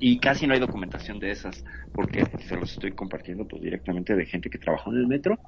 y 0.00 0.18
casi 0.18 0.46
no 0.46 0.54
hay 0.54 0.60
documentación 0.60 1.18
de 1.18 1.30
esas 1.30 1.64
porque 1.92 2.26
se 2.46 2.56
los 2.56 2.72
estoy 2.72 2.92
compartiendo 2.92 3.46
pues 3.46 3.62
directamente 3.62 4.16
de 4.16 4.26
gente 4.26 4.50
que 4.50 4.58
trabajó 4.58 4.90
en 4.90 4.98
el 4.98 5.06
metro 5.06 5.38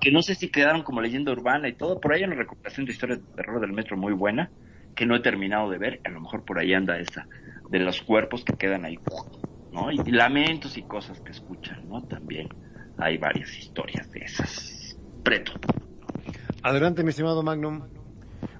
que 0.00 0.10
no 0.10 0.22
sé 0.22 0.34
si 0.34 0.48
quedaron 0.48 0.82
como 0.82 1.00
leyenda 1.00 1.32
urbana 1.32 1.68
y 1.68 1.74
todo. 1.74 2.00
Por 2.00 2.12
ahí 2.12 2.20
hay 2.20 2.26
una 2.26 2.36
recopilación 2.36 2.86
de 2.86 2.92
historias 2.92 3.20
de 3.20 3.26
terror 3.36 3.60
del 3.60 3.72
metro 3.72 3.96
muy 3.96 4.12
buena 4.12 4.50
que 4.94 5.06
no 5.06 5.16
he 5.16 5.20
terminado 5.20 5.70
de 5.70 5.78
ver. 5.78 6.00
A 6.04 6.10
lo 6.10 6.20
mejor 6.20 6.44
por 6.44 6.58
ahí 6.58 6.74
anda 6.74 6.98
esa 6.98 7.28
de 7.70 7.78
los 7.78 8.02
cuerpos 8.02 8.44
que 8.44 8.54
quedan 8.54 8.84
ahí, 8.84 8.98
¿no? 9.72 9.90
Y 9.90 9.98
lamentos 10.10 10.76
y 10.76 10.82
cosas 10.82 11.20
que 11.20 11.32
escuchan, 11.32 11.88
¿no? 11.88 12.02
También 12.02 12.48
hay 12.98 13.18
varias 13.18 13.56
historias 13.56 14.10
de 14.10 14.20
esas. 14.20 14.98
Preto. 15.22 15.52
Adelante, 16.62 17.02
mi 17.02 17.10
estimado 17.10 17.42
Magnum. 17.42 17.82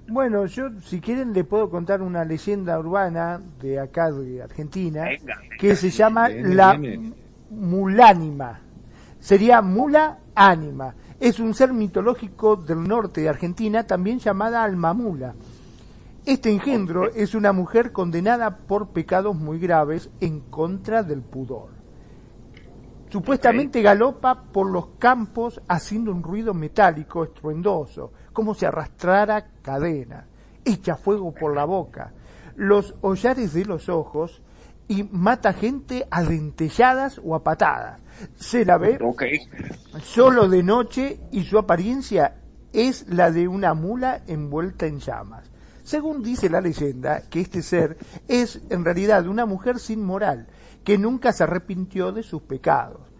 Bueno, 0.07 0.45
yo 0.45 0.69
si 0.81 1.01
quieren 1.01 1.33
le 1.33 1.43
puedo 1.43 1.69
contar 1.69 2.01
una 2.01 2.23
leyenda 2.23 2.79
urbana 2.79 3.41
de 3.59 3.79
acá 3.79 4.11
de 4.11 4.43
Argentina 4.43 5.03
venga, 5.03 5.39
venga. 5.39 5.55
que 5.57 5.75
se 5.75 5.89
llama 5.89 6.27
viene, 6.27 6.53
la 6.53 6.75
viene. 6.75 7.13
mulánima. 7.49 8.61
Sería 9.19 9.61
mula 9.63 10.19
ánima. 10.35 10.93
Es 11.19 11.39
un 11.39 11.55
ser 11.55 11.73
mitológico 11.73 12.55
del 12.55 12.83
norte 12.83 13.21
de 13.21 13.29
Argentina, 13.29 13.87
también 13.87 14.19
llamada 14.19 14.63
almamula. 14.63 15.33
Este 16.25 16.51
engendro 16.51 17.11
es 17.11 17.33
una 17.33 17.53
mujer 17.53 17.91
condenada 17.91 18.57
por 18.57 18.89
pecados 18.89 19.35
muy 19.35 19.59
graves 19.59 20.09
en 20.19 20.41
contra 20.41 21.03
del 21.03 21.21
pudor. 21.21 21.69
Supuestamente 23.09 23.81
galopa 23.81 24.43
por 24.51 24.69
los 24.69 24.87
campos 24.99 25.61
haciendo 25.67 26.11
un 26.11 26.21
ruido 26.21 26.53
metálico 26.53 27.23
estruendoso, 27.23 28.11
como 28.35 28.53
si 28.53 28.65
arrastrara 28.65 29.47
cadena, 29.63 30.27
echa 30.63 30.95
fuego 30.95 31.33
por 31.33 31.55
la 31.55 31.65
boca, 31.65 32.11
los 32.55 32.93
hollares 33.01 33.53
de 33.53 33.65
los 33.65 33.89
ojos 33.89 34.43
y 34.87 35.03
mata 35.03 35.53
gente 35.53 36.05
a 36.11 36.21
dentelladas 36.21 37.19
o 37.23 37.33
a 37.33 37.43
patadas. 37.43 37.99
Se 38.35 38.63
la 38.63 38.77
ve 38.77 38.99
okay. 39.01 39.39
solo 40.01 40.47
de 40.47 40.61
noche 40.61 41.19
y 41.31 41.43
su 41.43 41.57
apariencia 41.57 42.35
es 42.71 43.07
la 43.07 43.31
de 43.31 43.47
una 43.47 43.73
mula 43.73 44.21
envuelta 44.27 44.85
en 44.85 44.99
llamas. 44.99 45.49
Según 45.83 46.21
dice 46.21 46.49
la 46.49 46.61
leyenda, 46.61 47.21
que 47.29 47.41
este 47.41 47.61
ser 47.61 47.97
es 48.27 48.61
en 48.69 48.83
realidad 48.83 49.27
una 49.27 49.45
mujer 49.45 49.79
sin 49.79 50.03
moral, 50.03 50.47
que 50.83 50.97
nunca 50.97 51.31
se 51.31 51.43
arrepintió 51.43 52.11
de 52.11 52.23
sus 52.23 52.41
pecados. 52.41 53.14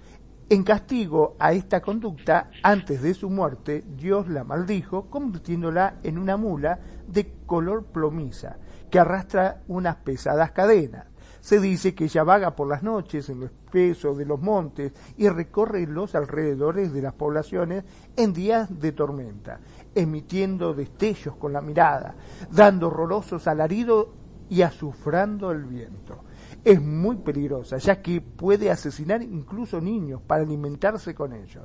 En 0.48 0.62
castigo 0.62 1.36
a 1.39 1.54
esta 1.54 1.82
conducta, 1.82 2.52
antes 2.62 3.02
de 3.02 3.16
su 3.16 3.32
muerte, 3.32 3.84
Dios 3.98 4.28
la 4.28 4.43
maldijo, 4.43 5.10
convirtiéndola 5.10 5.96
en 6.04 6.20
una 6.20 6.38
mula 6.38 6.80
de 7.08 7.34
color 7.48 7.86
plomiza, 7.86 8.58
que 8.91 9.00
arrastra 9.00 9.64
unas 9.68 9.96
pesadas 9.96 10.52
cadenas. 10.52 11.08
Se 11.41 11.60
dice 11.60 11.96
que 11.96 12.04
ella 12.04 12.24
vaga 12.24 12.56
por 12.56 12.68
las 12.68 12.84
noches 12.84 13.28
en 13.30 13.39
lo 13.39 13.48
espeso 13.48 14.14
de 14.14 14.26
los 14.26 14.39
montes 14.39 14.93
y 15.18 15.28
recorre 15.30 15.88
los 15.88 16.14
alrededores 16.14 16.93
de 16.93 17.02
las 17.02 17.14
poblaciones 17.14 17.84
en 18.16 18.32
días 18.32 18.80
de 18.80 18.91
tormenta, 18.91 19.60
emitiendo 19.96 20.76
destellos 20.76 21.38
con 21.38 21.54
la 21.54 21.62
mirada, 21.62 22.14
dando 22.52 22.89
horrorosos 22.89 23.48
alaridos 23.48 24.10
y 24.48 24.62
azufrando 24.62 25.52
el 25.52 25.64
viento 25.64 26.25
es 26.66 26.82
muy 26.82 27.18
peligrosa, 27.18 27.78
ya 27.78 28.01
que 28.01 28.20
puede 28.20 28.72
asesinar 28.72 29.22
incluso 29.22 29.80
niños 29.80 30.20
para 30.26 30.41
alimentarse 30.41 31.13
con 31.13 31.32
ellos. 31.32 31.63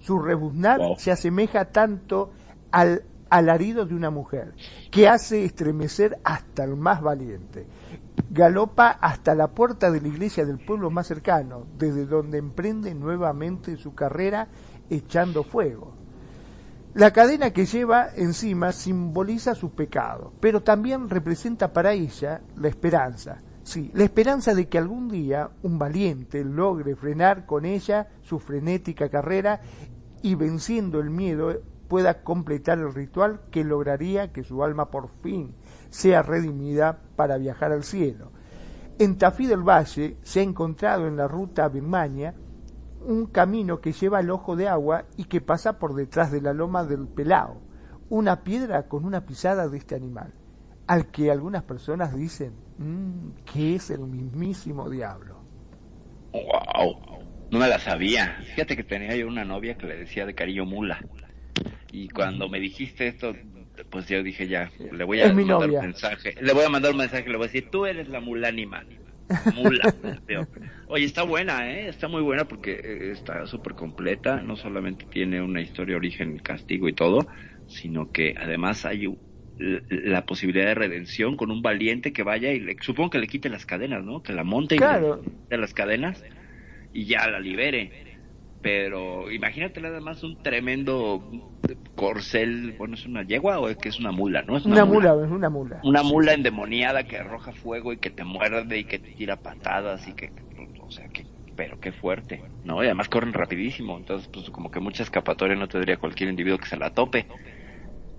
Su 0.00 0.18
rebuznar 0.18 0.78
wow. 0.78 0.96
se 0.98 1.12
asemeja 1.12 1.66
tanto 1.66 2.32
al 2.70 3.04
alarido 3.28 3.84
de 3.84 3.94
una 3.94 4.10
mujer, 4.10 4.54
que 4.90 5.06
hace 5.06 5.44
estremecer 5.44 6.18
hasta 6.24 6.64
el 6.64 6.76
más 6.76 7.02
valiente. 7.02 7.66
Galopa 8.30 8.88
hasta 8.88 9.34
la 9.34 9.48
puerta 9.48 9.90
de 9.90 10.00
la 10.00 10.08
iglesia 10.08 10.44
del 10.44 10.58
pueblo 10.58 10.90
más 10.90 11.06
cercano, 11.06 11.66
desde 11.78 12.06
donde 12.06 12.38
emprende 12.38 12.94
nuevamente 12.94 13.76
su 13.76 13.94
carrera 13.94 14.48
echando 14.88 15.44
fuego. 15.44 15.92
La 16.94 17.10
cadena 17.10 17.50
que 17.52 17.64
lleva 17.64 18.08
encima 18.14 18.72
simboliza 18.72 19.54
su 19.54 19.70
pecado, 19.70 20.32
pero 20.40 20.62
también 20.62 21.08
representa 21.08 21.72
para 21.72 21.92
ella 21.92 22.42
la 22.56 22.68
esperanza, 22.68 23.38
Sí, 23.64 23.90
la 23.94 24.04
esperanza 24.04 24.54
de 24.54 24.68
que 24.68 24.78
algún 24.78 25.08
día 25.08 25.50
un 25.62 25.78
valiente 25.78 26.44
logre 26.44 26.96
frenar 26.96 27.46
con 27.46 27.64
ella 27.64 28.08
su 28.22 28.40
frenética 28.40 29.08
carrera 29.08 29.60
y 30.20 30.34
venciendo 30.34 30.98
el 31.00 31.10
miedo 31.10 31.60
pueda 31.88 32.22
completar 32.22 32.78
el 32.78 32.92
ritual 32.92 33.42
que 33.50 33.64
lograría 33.64 34.32
que 34.32 34.42
su 34.42 34.64
alma 34.64 34.90
por 34.90 35.10
fin 35.22 35.54
sea 35.90 36.22
redimida 36.22 36.98
para 37.16 37.36
viajar 37.36 37.70
al 37.70 37.84
cielo. 37.84 38.32
En 38.98 39.16
Tafí 39.16 39.46
del 39.46 39.62
Valle 39.62 40.16
se 40.22 40.40
ha 40.40 40.42
encontrado 40.42 41.06
en 41.06 41.16
la 41.16 41.28
ruta 41.28 41.64
a 41.64 41.68
Birmania 41.68 42.34
un 43.06 43.26
camino 43.26 43.80
que 43.80 43.92
lleva 43.92 44.18
al 44.18 44.30
ojo 44.30 44.56
de 44.56 44.68
agua 44.68 45.04
y 45.16 45.24
que 45.24 45.40
pasa 45.40 45.78
por 45.78 45.94
detrás 45.94 46.30
de 46.32 46.40
la 46.40 46.52
loma 46.52 46.84
del 46.84 47.06
Pelao, 47.06 47.60
una 48.08 48.42
piedra 48.42 48.88
con 48.88 49.04
una 49.04 49.26
pisada 49.26 49.68
de 49.68 49.78
este 49.78 49.94
animal, 49.94 50.32
al 50.86 51.10
que 51.10 51.30
algunas 51.30 51.62
personas 51.62 52.14
dicen 52.14 52.54
que 53.52 53.76
es 53.76 53.90
el 53.90 54.00
mismísimo 54.00 54.88
diablo. 54.88 55.42
Wow, 56.32 57.22
no 57.50 57.58
me 57.58 57.68
la 57.68 57.78
sabía. 57.78 58.38
Fíjate 58.54 58.76
que 58.76 58.84
tenía 58.84 59.14
yo 59.14 59.26
una 59.26 59.44
novia 59.44 59.76
que 59.76 59.86
le 59.86 59.96
decía 59.96 60.24
de 60.24 60.34
cariño 60.34 60.64
mula. 60.64 61.00
Y 61.92 62.08
cuando 62.08 62.48
me 62.48 62.58
dijiste 62.58 63.08
esto, 63.08 63.34
pues 63.90 64.08
yo 64.08 64.22
dije 64.22 64.48
ya, 64.48 64.70
le 64.90 65.04
voy 65.04 65.20
a 65.20 65.26
Es 65.26 65.34
mandar 65.34 65.70
un 65.70 65.80
mensaje. 65.80 66.34
Le 66.40 66.52
voy 66.52 66.64
a 66.64 66.68
mandar 66.70 66.92
un 66.92 66.98
mensaje, 66.98 67.28
le 67.28 67.36
voy 67.36 67.44
a 67.44 67.48
decir, 67.48 67.68
tú 67.70 67.84
eres 67.84 68.08
la 68.08 68.20
mulánima. 68.20 68.84
Mula. 69.54 69.94
Oye, 70.88 71.04
está 71.04 71.22
buena, 71.22 71.70
¿eh? 71.70 71.88
Está 71.88 72.08
muy 72.08 72.22
buena 72.22 72.46
porque 72.46 72.72
eh, 72.72 73.12
está 73.12 73.46
súper 73.46 73.74
completa. 73.74 74.42
No 74.42 74.56
solamente 74.56 75.06
tiene 75.06 75.40
una 75.42 75.60
historia, 75.60 75.96
origen, 75.96 76.38
castigo 76.38 76.88
y 76.88 76.92
todo, 76.92 77.26
sino 77.66 78.10
que 78.10 78.34
además 78.38 78.84
hay 78.84 79.06
la 79.56 80.24
posibilidad 80.24 80.66
de 80.66 80.74
redención 80.74 81.36
con 81.36 81.50
un 81.50 81.62
valiente 81.62 82.12
que 82.12 82.22
vaya 82.22 82.52
y 82.52 82.60
le, 82.60 82.76
supongo 82.80 83.10
que 83.10 83.18
le 83.18 83.26
quite 83.26 83.48
las 83.48 83.66
cadenas, 83.66 84.02
¿no? 84.02 84.22
Que 84.22 84.32
la 84.32 84.44
monte 84.44 84.76
y 84.76 84.78
le 84.78 84.86
quite 84.86 85.56
las 85.58 85.74
cadenas 85.74 86.22
y 86.92 87.06
ya 87.06 87.28
la 87.28 87.40
libere. 87.40 87.92
Pero 88.60 89.30
imagínate 89.30 89.80
nada 89.80 90.00
más 90.00 90.22
un 90.22 90.40
tremendo 90.40 91.20
corcel, 91.96 92.74
bueno, 92.78 92.94
es 92.94 93.04
una 93.06 93.22
yegua 93.24 93.58
o 93.58 93.68
es 93.68 93.76
que 93.76 93.88
es 93.88 93.98
una 93.98 94.12
mula, 94.12 94.42
¿no? 94.42 94.56
Es 94.56 94.64
Una 94.64 94.84
mula, 94.84 95.14
es 95.24 95.30
una 95.30 95.50
mula. 95.50 95.80
una 95.82 96.02
mula 96.02 96.32
endemoniada 96.32 97.04
que 97.04 97.16
arroja 97.16 97.52
fuego 97.52 97.92
y 97.92 97.98
que 97.98 98.10
te 98.10 98.24
muerde 98.24 98.78
y 98.78 98.84
que 98.84 99.00
te 99.00 99.12
tira 99.12 99.36
patadas 99.36 100.06
y 100.06 100.12
que, 100.12 100.30
o 100.80 100.90
sea, 100.90 101.08
que, 101.08 101.26
pero 101.56 101.78
qué 101.80 101.92
fuerte, 101.92 102.40
¿no? 102.62 102.82
Y 102.82 102.86
además 102.86 103.08
corren 103.08 103.32
rapidísimo, 103.32 103.98
entonces, 103.98 104.28
pues 104.32 104.48
como 104.50 104.70
que 104.70 104.80
mucha 104.80 105.02
escapatoria 105.02 105.56
no 105.56 105.68
tendría 105.68 105.96
cualquier 105.96 106.30
individuo 106.30 106.58
que 106.58 106.66
se 106.66 106.76
la 106.76 106.90
tope. 106.90 107.26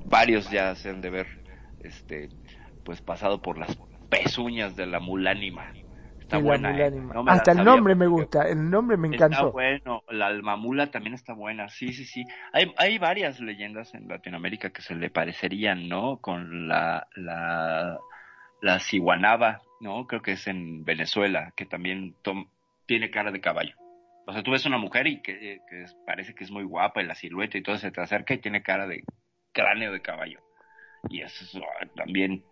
Varios 0.05 0.49
ya 0.51 0.75
se 0.75 0.89
han 0.89 1.01
de 1.01 1.09
ver, 1.09 1.27
este, 1.79 2.29
pues 2.83 3.01
pasado 3.01 3.41
por 3.41 3.57
las 3.57 3.77
pezuñas 4.09 4.75
de 4.75 4.85
la 4.85 4.99
mulánima. 4.99 5.65
Está 6.19 6.37
la 6.37 6.43
buena, 6.43 6.77
¿eh? 6.79 6.91
No 6.91 7.23
Hasta 7.27 7.51
el 7.51 7.63
nombre 7.63 7.95
me 7.95 8.07
gusta, 8.07 8.47
el 8.47 8.69
nombre 8.69 8.97
me 8.97 9.07
Está 9.07 9.25
encantó. 9.25 9.51
bueno, 9.51 10.03
la 10.09 10.27
almamula 10.27 10.89
también 10.91 11.13
está 11.13 11.33
buena, 11.33 11.69
sí, 11.69 11.93
sí, 11.93 12.05
sí. 12.05 12.23
Hay, 12.51 12.73
hay 12.77 12.97
varias 12.97 13.39
leyendas 13.39 13.93
en 13.93 14.07
Latinoamérica 14.07 14.71
que 14.71 14.81
se 14.81 14.95
le 14.95 15.09
parecerían, 15.09 15.87
¿no? 15.89 16.17
Con 16.17 16.67
la, 16.67 17.07
la, 17.15 17.99
la 18.61 18.79
ciguanaba, 18.79 19.61
¿no? 19.81 20.07
Creo 20.07 20.21
que 20.21 20.33
es 20.33 20.47
en 20.47 20.83
Venezuela, 20.85 21.53
que 21.55 21.65
también 21.65 22.15
tom- 22.23 22.47
tiene 22.85 23.11
cara 23.11 23.31
de 23.31 23.41
caballo. 23.41 23.75
O 24.25 24.33
sea, 24.33 24.41
tú 24.41 24.51
ves 24.51 24.65
una 24.65 24.77
mujer 24.77 25.07
y 25.07 25.21
que, 25.21 25.59
que 25.69 25.83
es- 25.83 25.95
parece 26.05 26.33
que 26.33 26.43
es 26.45 26.51
muy 26.51 26.63
guapa 26.63 27.01
y 27.01 27.05
la 27.05 27.15
silueta 27.15 27.57
y 27.57 27.63
todo 27.63 27.77
se 27.77 27.91
te 27.91 28.01
acerca 28.01 28.33
y 28.33 28.39
tiene 28.39 28.63
cara 28.63 28.87
de 28.87 29.03
cráneo 29.53 29.93
de 29.93 30.01
caballo. 30.01 30.39
Y 31.09 31.21
eso 31.21 31.43
es 31.45 31.55
ah, 31.55 31.85
también 31.95 32.43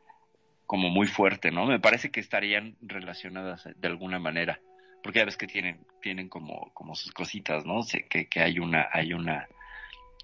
como 0.65 0.89
muy 0.89 1.07
fuerte, 1.07 1.51
¿no? 1.51 1.65
Me 1.65 1.79
parece 1.79 2.11
que 2.11 2.19
estarían 2.19 2.77
relacionadas 2.81 3.67
de 3.75 3.87
alguna 3.87 4.19
manera 4.19 4.59
porque 5.03 5.19
ya 5.19 5.25
ves 5.25 5.37
que 5.37 5.47
tienen 5.47 5.85
tienen 6.01 6.29
como 6.29 6.71
como 6.73 6.95
sus 6.95 7.11
cositas 7.11 7.65
no 7.65 7.81
sé 7.83 8.07
que, 8.07 8.27
que 8.27 8.41
hay 8.41 8.59
una 8.59 8.87
hay 8.91 9.13
una 9.13 9.47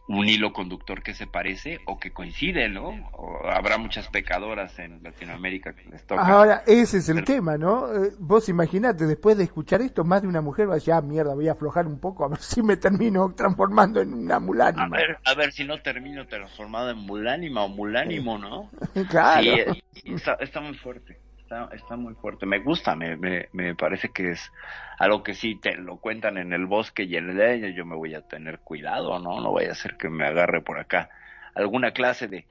un 0.10 0.30
hilo 0.30 0.54
conductor 0.54 1.04
que 1.04 1.14
se 1.14 1.28
parece 1.28 1.80
o 1.86 2.00
que 2.00 2.12
coincide 2.12 2.70
no 2.70 2.88
o 3.12 3.46
habrá 3.46 3.78
muchas 3.78 4.08
pecadoras 4.08 4.80
en 4.80 5.04
Latinoamérica 5.04 5.74
que 5.74 5.84
les 5.90 6.06
toca 6.06 6.22
Ahora, 6.26 6.64
ese 6.66 7.00
es 7.00 7.10
el 7.10 7.16
Pero- 7.16 7.26
tema, 7.26 7.58
¿no? 7.58 7.94
Eh, 7.94 8.12
Vos 8.20 8.48
imaginate, 8.48 9.06
después 9.06 9.38
de 9.38 9.44
escuchar 9.44 9.82
esto, 9.82 10.04
más 10.06 10.22
de 10.22 10.28
una 10.30 10.40
mujer 10.42 10.70
va 10.70 10.74
a 10.74 10.76
decir, 10.76 10.94
ah, 10.94 11.02
mierda, 11.02 11.34
voy 11.36 11.50
a 11.50 11.52
aflojar 11.52 11.88
un 11.88 12.00
poco 12.00 12.24
a 12.24 12.30
ver 12.30 12.40
si 12.40 12.62
me 12.62 12.78
termino 12.78 13.34
transformando 13.36 14.00
en 14.02 14.14
una 14.14 14.36
a 14.36 14.40
mulánima. 14.40 14.88
ver 14.98 15.18
a 15.26 15.34
ver 15.34 15.52
si 15.52 15.66
no 15.66 15.82
termino 15.82 16.26
transformado 16.26 16.90
en 16.92 16.98
mulánima 17.00 17.64
o 17.64 17.68
mulánimo 17.70 18.38
no 18.38 18.70
claro. 19.10 19.42
Sí, 19.42 19.50
eh, 19.50 19.82
está, 20.06 20.34
está 20.36 20.62
muy 20.62 20.76
fuerte. 20.78 21.20
Está, 21.48 21.70
está 21.74 21.96
muy 21.96 22.14
fuerte. 22.16 22.46
Me 22.46 22.60
gusta, 22.60 22.94
me, 22.98 23.16
me, 23.16 23.48
me 23.54 23.74
parece 23.74 24.10
que 24.10 24.32
es 24.32 24.52
algo 25.00 25.24
que 25.24 25.34
si 25.34 25.56
te 25.56 25.78
lo 25.78 25.96
cuentan 25.96 26.38
en 26.38 26.52
el 26.52 26.66
bosque 26.66 27.04
y 27.04 27.16
en 27.16 27.30
el 27.30 27.42
año, 27.42 27.70
yo 27.70 27.86
me 27.86 27.96
voy 27.96 28.16
a 28.16 28.22
tener 28.28 28.60
cuidado, 28.60 29.18
¿no? 29.20 29.40
No 29.40 29.54
vaya 29.54 29.72
a 29.72 29.76
ser 29.76 29.96
que 29.96 30.10
me 30.10 30.28
agarre 30.28 30.60
por 30.60 30.78
acá 30.78 31.10
alguna 31.56 31.92
clase 31.92 32.28
de, 32.28 32.46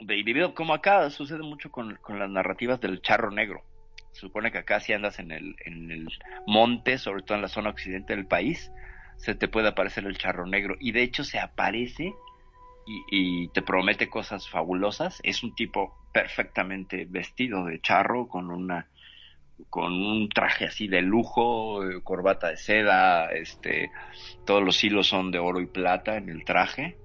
de 0.00 0.16
individuo. 0.18 0.54
Como 0.54 0.74
acá 0.74 1.08
sucede 1.10 1.44
mucho 1.44 1.70
con, 1.70 1.94
con 2.02 2.18
las 2.18 2.28
narrativas 2.28 2.80
del 2.80 3.00
charro 3.00 3.30
negro. 3.30 3.62
Se 4.10 4.22
supone 4.22 4.50
que 4.50 4.58
acá 4.58 4.80
si 4.80 4.92
andas 4.92 5.20
en 5.20 5.30
el, 5.30 5.54
en 5.64 5.92
el 5.92 6.08
monte, 6.44 6.98
sobre 6.98 7.22
todo 7.22 7.36
en 7.36 7.42
la 7.42 7.48
zona 7.48 7.70
occidente 7.70 8.16
del 8.16 8.26
país, 8.26 8.72
se 9.18 9.36
te 9.36 9.46
puede 9.46 9.68
aparecer 9.68 10.04
el 10.04 10.18
charro 10.18 10.46
negro. 10.46 10.74
Y 10.80 10.90
de 10.90 11.04
hecho 11.04 11.22
se 11.22 11.38
aparece 11.38 12.12
y, 12.86 13.04
y 13.10 13.48
te 13.48 13.62
promete 13.62 14.08
cosas 14.08 14.48
fabulosas. 14.48 15.20
Es 15.22 15.42
un 15.42 15.54
tipo 15.54 15.96
perfectamente 16.12 17.06
vestido 17.08 17.64
de 17.64 17.80
charro 17.80 18.28
con 18.28 18.50
una 18.50 18.88
con 19.70 19.92
un 19.92 20.28
traje 20.28 20.66
así 20.66 20.88
de 20.88 21.02
lujo, 21.02 21.84
eh, 21.84 22.02
corbata 22.02 22.48
de 22.48 22.56
seda, 22.56 23.30
este, 23.30 23.90
todos 24.44 24.62
los 24.62 24.82
hilos 24.82 25.06
son 25.06 25.30
de 25.30 25.38
oro 25.38 25.60
y 25.60 25.66
plata 25.66 26.16
en 26.16 26.28
el 26.28 26.44
traje. 26.44 26.96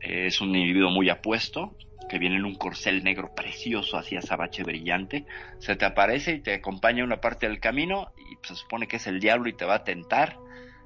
Eh, 0.00 0.26
es 0.26 0.40
un 0.40 0.54
individuo 0.56 0.90
muy 0.90 1.10
apuesto 1.10 1.76
que 2.08 2.18
viene 2.18 2.36
en 2.36 2.46
un 2.46 2.54
corcel 2.54 3.04
negro 3.04 3.34
precioso, 3.34 3.98
así 3.98 4.16
azabache 4.16 4.62
brillante. 4.62 5.26
Se 5.58 5.76
te 5.76 5.84
aparece 5.84 6.32
y 6.32 6.40
te 6.40 6.54
acompaña 6.54 7.04
una 7.04 7.20
parte 7.20 7.46
del 7.46 7.60
camino 7.60 8.12
y 8.16 8.46
se 8.46 8.54
supone 8.54 8.88
que 8.88 8.96
es 8.96 9.06
el 9.06 9.20
diablo 9.20 9.48
y 9.48 9.52
te 9.52 9.66
va 9.66 9.76
a 9.76 9.84
tentar 9.84 10.38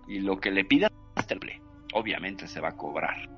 y 0.09 0.19
lo 0.19 0.41
que 0.41 0.51
le 0.51 0.65
pidas 0.65 0.91
obviamente 1.95 2.49
se 2.49 2.61
va 2.61 2.71
a 2.71 2.77
cobrar. 2.77 3.29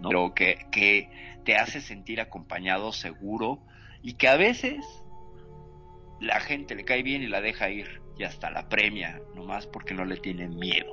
¿No? 0.00 0.08
Pero 0.08 0.34
que, 0.34 0.58
que 0.72 1.10
te 1.44 1.56
hace 1.56 1.80
sentir 1.80 2.20
acompañado, 2.20 2.92
seguro, 2.92 3.60
y 4.02 4.14
que 4.14 4.28
a 4.28 4.36
veces 4.36 5.04
la 6.20 6.40
gente 6.40 6.74
le 6.74 6.84
cae 6.84 7.02
bien 7.02 7.22
y 7.22 7.26
la 7.26 7.40
deja 7.40 7.70
ir, 7.70 7.88
y 8.16 8.24
hasta 8.24 8.50
la 8.50 8.68
premia, 8.68 9.20
nomás 9.34 9.66
porque 9.66 9.94
no 9.94 10.04
le 10.04 10.16
tiene 10.18 10.48
miedo. 10.48 10.92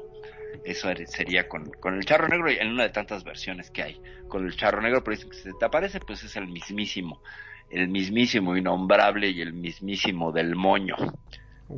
Eso 0.63 0.89
er- 0.89 1.05
sería 1.07 1.47
con, 1.47 1.65
con 1.81 1.95
el 1.95 2.05
charro 2.05 2.27
negro 2.27 2.49
en 2.49 2.69
una 2.69 2.83
de 2.83 2.89
tantas 2.89 3.23
versiones 3.23 3.69
que 3.71 3.83
hay. 3.83 4.01
Con 4.27 4.45
el 4.45 4.55
charro 4.55 4.81
negro, 4.81 5.03
pero 5.03 5.15
dicen 5.15 5.29
que 5.29 5.37
si 5.37 5.43
se 5.43 5.53
te 5.53 5.65
aparece, 5.65 5.99
pues 5.99 6.23
es 6.23 6.35
el 6.37 6.47
mismísimo, 6.47 7.21
el 7.69 7.89
mismísimo 7.89 8.55
innombrable 8.57 9.29
y 9.29 9.41
el 9.41 9.53
mismísimo 9.53 10.31
del 10.31 10.55
moño. 10.55 10.95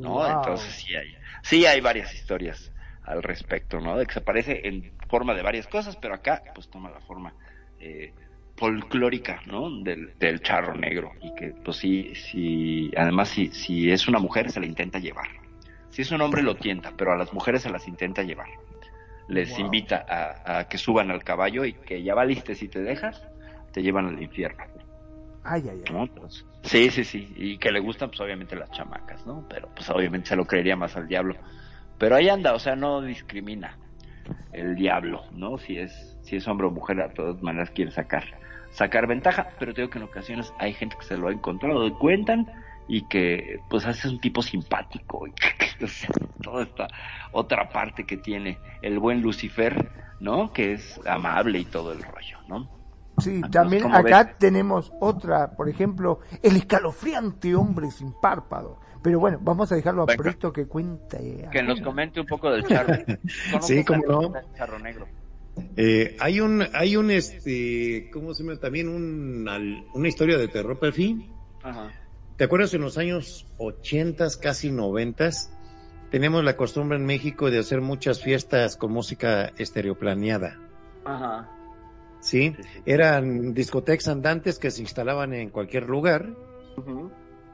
¿no? 0.00 0.26
Wow. 0.26 0.28
Entonces 0.28 0.74
sí 0.74 0.94
hay, 0.94 1.14
sí 1.42 1.66
hay 1.66 1.80
varias 1.80 2.14
historias 2.14 2.72
al 3.02 3.22
respecto, 3.22 3.80
¿no? 3.80 3.98
De 3.98 4.06
que 4.06 4.12
se 4.14 4.20
aparece 4.20 4.66
en 4.68 4.99
forma 5.10 5.34
de 5.34 5.42
varias 5.42 5.66
cosas, 5.66 5.96
pero 5.96 6.14
acá 6.14 6.42
pues 6.54 6.70
toma 6.70 6.90
la 6.90 7.00
forma 7.00 7.34
eh, 7.78 8.14
folclórica, 8.56 9.40
¿no? 9.46 9.70
Del, 9.82 10.14
del 10.18 10.40
charro 10.42 10.74
negro 10.74 11.12
y 11.20 11.34
que 11.34 11.54
pues 11.64 11.78
sí, 11.78 12.14
sí, 12.14 12.90
además 12.96 13.28
si, 13.30 13.48
si 13.52 13.90
es 13.90 14.08
una 14.08 14.18
mujer 14.18 14.50
se 14.50 14.60
la 14.60 14.66
intenta 14.66 14.98
llevar. 14.98 15.28
Si 15.90 16.02
es 16.02 16.10
un 16.12 16.20
hombre 16.22 16.42
lo 16.42 16.56
tienta, 16.56 16.92
pero 16.96 17.12
a 17.12 17.16
las 17.16 17.32
mujeres 17.32 17.62
se 17.62 17.70
las 17.70 17.88
intenta 17.88 18.22
llevar. 18.22 18.48
Les 19.28 19.58
Wow. 19.58 19.60
invita 19.60 20.04
a, 20.08 20.58
a 20.60 20.68
que 20.68 20.78
suban 20.78 21.10
al 21.10 21.24
caballo 21.24 21.64
y 21.64 21.74
que 21.74 22.02
ya 22.02 22.14
valiste 22.14 22.54
si 22.54 22.68
te 22.68 22.80
dejas, 22.82 23.28
te 23.72 23.82
llevan 23.82 24.06
al 24.06 24.22
infierno. 24.22 24.64
Ay, 25.42 25.68
ay, 25.68 25.82
ay. 25.86 25.92
¿no? 25.92 26.04
Entonces, 26.04 26.46
sí, 26.62 26.90
sí, 26.90 27.04
sí, 27.04 27.32
y 27.36 27.58
que 27.58 27.72
le 27.72 27.80
gustan 27.80 28.10
pues 28.10 28.20
obviamente 28.20 28.56
las 28.56 28.70
chamacas, 28.70 29.26
¿no? 29.26 29.46
Pero 29.48 29.68
pues 29.74 29.88
obviamente 29.90 30.28
se 30.28 30.36
lo 30.36 30.46
creería 30.46 30.76
más 30.76 30.96
al 30.96 31.08
diablo. 31.08 31.36
Pero 31.98 32.16
ahí 32.16 32.28
anda, 32.28 32.54
o 32.54 32.58
sea, 32.58 32.76
no 32.76 33.02
discrimina 33.02 33.78
el 34.52 34.74
diablo, 34.74 35.22
¿no? 35.32 35.58
Si 35.58 35.78
es 35.78 36.18
si 36.22 36.36
es 36.36 36.46
hombre 36.48 36.66
o 36.66 36.70
mujer, 36.70 36.96
de 36.96 37.08
todas 37.10 37.42
maneras 37.42 37.70
quiere 37.70 37.90
sacar 37.90 38.24
sacar 38.70 39.06
ventaja, 39.06 39.48
pero 39.58 39.74
te 39.74 39.80
digo 39.80 39.90
que 39.90 39.98
en 39.98 40.04
ocasiones 40.04 40.52
hay 40.58 40.72
gente 40.72 40.96
que 40.96 41.04
se 41.04 41.16
lo 41.16 41.28
ha 41.28 41.32
encontrado 41.32 41.86
y 41.86 41.92
cuentan 41.92 42.46
y 42.88 43.02
que 43.02 43.60
pues 43.68 43.86
hace 43.86 44.08
un 44.08 44.20
tipo 44.20 44.42
simpático 44.42 45.26
y 45.26 45.32
toda 46.42 46.64
esta 46.64 46.88
otra 47.32 47.68
parte 47.68 48.04
que 48.04 48.16
tiene 48.16 48.58
el 48.82 48.98
buen 48.98 49.22
Lucifer, 49.22 49.90
¿no? 50.20 50.52
Que 50.52 50.72
es 50.72 51.00
amable 51.06 51.60
y 51.60 51.64
todo 51.64 51.92
el 51.92 52.02
rollo, 52.02 52.38
¿no? 52.48 52.68
Sí, 53.18 53.34
Entonces, 53.34 53.50
también 53.52 53.82
¿cómo 53.82 53.96
acá 53.96 54.24
ves? 54.24 54.38
tenemos 54.38 54.92
otra, 55.00 55.52
por 55.52 55.68
ejemplo, 55.68 56.20
el 56.42 56.56
escalofriante 56.56 57.54
hombre 57.54 57.90
sin 57.90 58.12
párpado. 58.12 58.80
Pero 59.02 59.18
bueno, 59.18 59.38
vamos 59.42 59.72
a 59.72 59.76
dejarlo 59.76 60.02
a 60.02 60.06
Venga. 60.06 60.22
Presto 60.22 60.52
que 60.52 60.66
cuente. 60.66 61.48
Que 61.50 61.62
nos 61.62 61.80
comente 61.80 62.20
un 62.20 62.26
poco 62.26 62.50
del 62.50 62.64
charro. 62.64 62.94
Sí, 63.62 63.84
cómo 63.84 64.02
no. 64.06 64.36
El 64.36 64.52
charro 64.56 64.78
negro. 64.78 65.06
Eh, 65.76 66.16
hay 66.20 66.40
un, 66.40 66.64
hay 66.74 66.96
un, 66.96 67.10
este, 67.10 68.10
¿cómo 68.12 68.34
se 68.34 68.42
llama? 68.44 68.58
También 68.58 68.88
un, 68.88 69.48
al- 69.48 69.84
una 69.94 70.08
historia 70.08 70.38
de 70.38 70.48
terror, 70.48 70.78
perfil. 70.78 71.30
Ajá. 71.62 71.92
¿Te 72.36 72.44
acuerdas 72.44 72.72
en 72.74 72.80
los 72.82 72.96
años 72.98 73.46
80, 73.58 74.26
casi 74.40 74.70
90? 74.70 75.30
Tenemos 76.10 76.42
la 76.44 76.56
costumbre 76.56 76.96
en 76.98 77.04
México 77.04 77.50
de 77.50 77.58
hacer 77.58 77.80
muchas 77.80 78.22
fiestas 78.22 78.76
con 78.76 78.92
música 78.92 79.52
estereoplaneada. 79.58 80.58
Ajá. 81.04 81.48
¿Sí? 82.20 82.54
Sí, 82.56 82.62
sí. 82.62 82.82
Eran 82.86 83.54
discotecas 83.54 84.08
andantes 84.08 84.58
que 84.58 84.70
se 84.70 84.82
instalaban 84.82 85.32
en 85.34 85.50
cualquier 85.50 85.88
lugar 85.88 86.34
Ujú. 86.76 87.10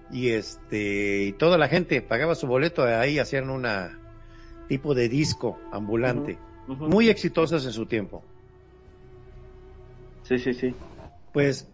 Y 0.09 0.31
este 0.31 1.25
y 1.25 1.33
toda 1.35 1.59
la 1.59 1.69
gente 1.69 2.03
pagaba 2.03 2.35
su 2.35 2.47
boleto 2.47 2.85
ahí 2.85 3.19
hacían 3.19 3.51
una 3.51 4.01
tipo 4.67 4.95
de 4.95 5.09
disco 5.09 5.69
ambulante 5.73 6.41
muy 6.67 7.09
exitosas 7.09 7.65
en 7.67 7.73
su 7.73 7.87
tiempo 7.87 8.25
Sí, 10.23 10.39
sí, 10.39 10.53
sí. 10.55 10.75
pues 11.33 11.69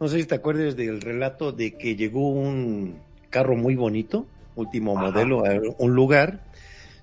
no 0.00 0.08
sé 0.08 0.20
si 0.20 0.26
te 0.26 0.34
acuerdas 0.34 0.76
del 0.76 1.00
relato 1.00 1.52
de 1.52 1.76
que 1.78 1.96
llegó 1.96 2.30
un 2.30 3.02
carro 3.30 3.56
muy 3.56 3.76
bonito 3.76 4.28
último 4.54 4.96
Ajá. 4.96 5.10
modelo 5.10 5.44
a 5.46 5.50
un 5.78 5.94
lugar 5.94 6.50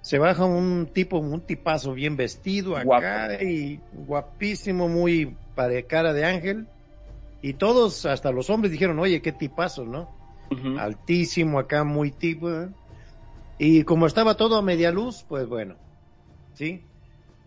se 0.02 0.18
baja 0.20 0.46
un 0.46 0.92
tipo 0.94 1.20
un 1.20 1.46
tipazo 1.46 1.94
bien 1.94 2.16
vestido 2.18 2.78
acá 2.78 3.28
Guapo. 3.28 3.44
y 3.44 3.80
guapísimo 3.92 4.88
muy 4.88 5.38
para 5.56 5.82
cara 5.84 6.14
de 6.14 6.26
ángel 6.26 6.68
y 7.42 7.54
todos 7.56 8.06
hasta 8.06 8.32
los 8.32 8.50
hombres 8.50 8.72
dijeron 8.72 9.00
oye 9.00 9.22
qué 9.22 9.32
tipazo 9.32 9.86
no 9.86 10.19
Altísimo 10.80 11.60
acá, 11.60 11.84
muy 11.84 12.12
tipo. 12.12 12.50
¿eh? 12.50 12.70
Y 13.58 13.84
como 13.84 14.08
estaba 14.08 14.36
todo 14.36 14.58
a 14.58 14.62
media 14.62 14.92
luz, 14.92 15.26
pues 15.28 15.48
bueno, 15.48 15.76
¿sí? 16.54 16.84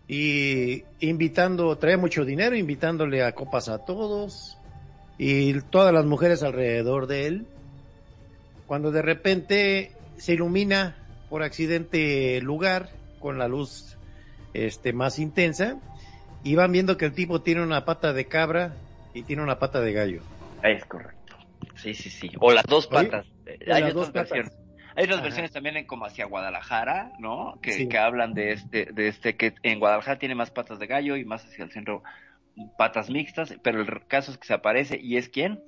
Y 0.07 0.83
invitando, 0.99 1.75
traía 1.77 1.97
mucho 1.97 2.25
dinero, 2.25 2.55
invitándole 2.55 3.23
a 3.23 3.33
copas 3.33 3.69
a 3.69 3.79
todos 3.79 4.57
y 5.17 5.59
todas 5.61 5.93
las 5.93 6.05
mujeres 6.05 6.43
alrededor 6.43 7.07
de 7.07 7.27
él. 7.27 7.47
Cuando 8.67 8.91
de 8.91 9.01
repente 9.01 9.91
se 10.17 10.33
ilumina 10.33 10.95
por 11.29 11.43
accidente 11.43 12.37
el 12.37 12.43
lugar 12.43 12.89
con 13.19 13.37
la 13.37 13.47
luz 13.47 13.97
este 14.53 14.93
más 14.93 15.17
intensa 15.19 15.77
y 16.43 16.55
van 16.55 16.71
viendo 16.71 16.97
que 16.97 17.05
el 17.05 17.13
tipo 17.13 17.41
tiene 17.41 17.63
una 17.63 17.85
pata 17.85 18.13
de 18.13 18.25
cabra 18.25 18.75
y 19.13 19.23
tiene 19.23 19.41
una 19.41 19.59
pata 19.59 19.81
de 19.81 19.93
gallo. 19.93 20.21
Es 20.61 20.85
correcto. 20.85 21.22
Sí, 21.75 21.93
sí, 21.93 22.09
sí. 22.09 22.31
O 22.39 22.51
las 22.51 22.65
dos 22.65 22.87
patas. 22.87 23.25
Eh, 23.45 23.57
Hay 23.71 23.81
las 23.81 23.91
otras 23.91 23.93
dos 23.93 24.07
patas. 24.07 24.29
versiones. 24.31 24.53
Hay 24.95 25.03
otras 25.05 25.17
Ajá. 25.19 25.23
versiones 25.23 25.51
también 25.51 25.77
en 25.77 25.85
como 25.87 26.05
hacia 26.05 26.25
Guadalajara, 26.25 27.13
¿no? 27.19 27.59
Que, 27.61 27.71
Sí. 27.73 27.89
que 27.89 27.97
hablan 27.97 28.33
de 28.33 28.51
este, 28.53 28.85
de 28.93 29.07
este 29.07 29.35
que 29.35 29.55
en 29.63 29.79
Guadalajara 29.79 30.19
tiene 30.19 30.35
más 30.35 30.51
patas 30.51 30.77
de 30.79 30.85
gallo 30.87 31.15
y 31.15 31.25
más 31.25 31.43
hacia 31.45 31.63
el 31.65 31.71
centro 31.71 32.03
patas 32.77 33.09
mixtas, 33.09 33.55
pero 33.63 33.81
el 33.81 34.05
caso 34.07 34.31
es 34.31 34.37
que 34.37 34.45
se 34.47 34.53
aparece 34.53 34.99
y 35.01 35.17
es 35.17 35.29
quién? 35.29 35.59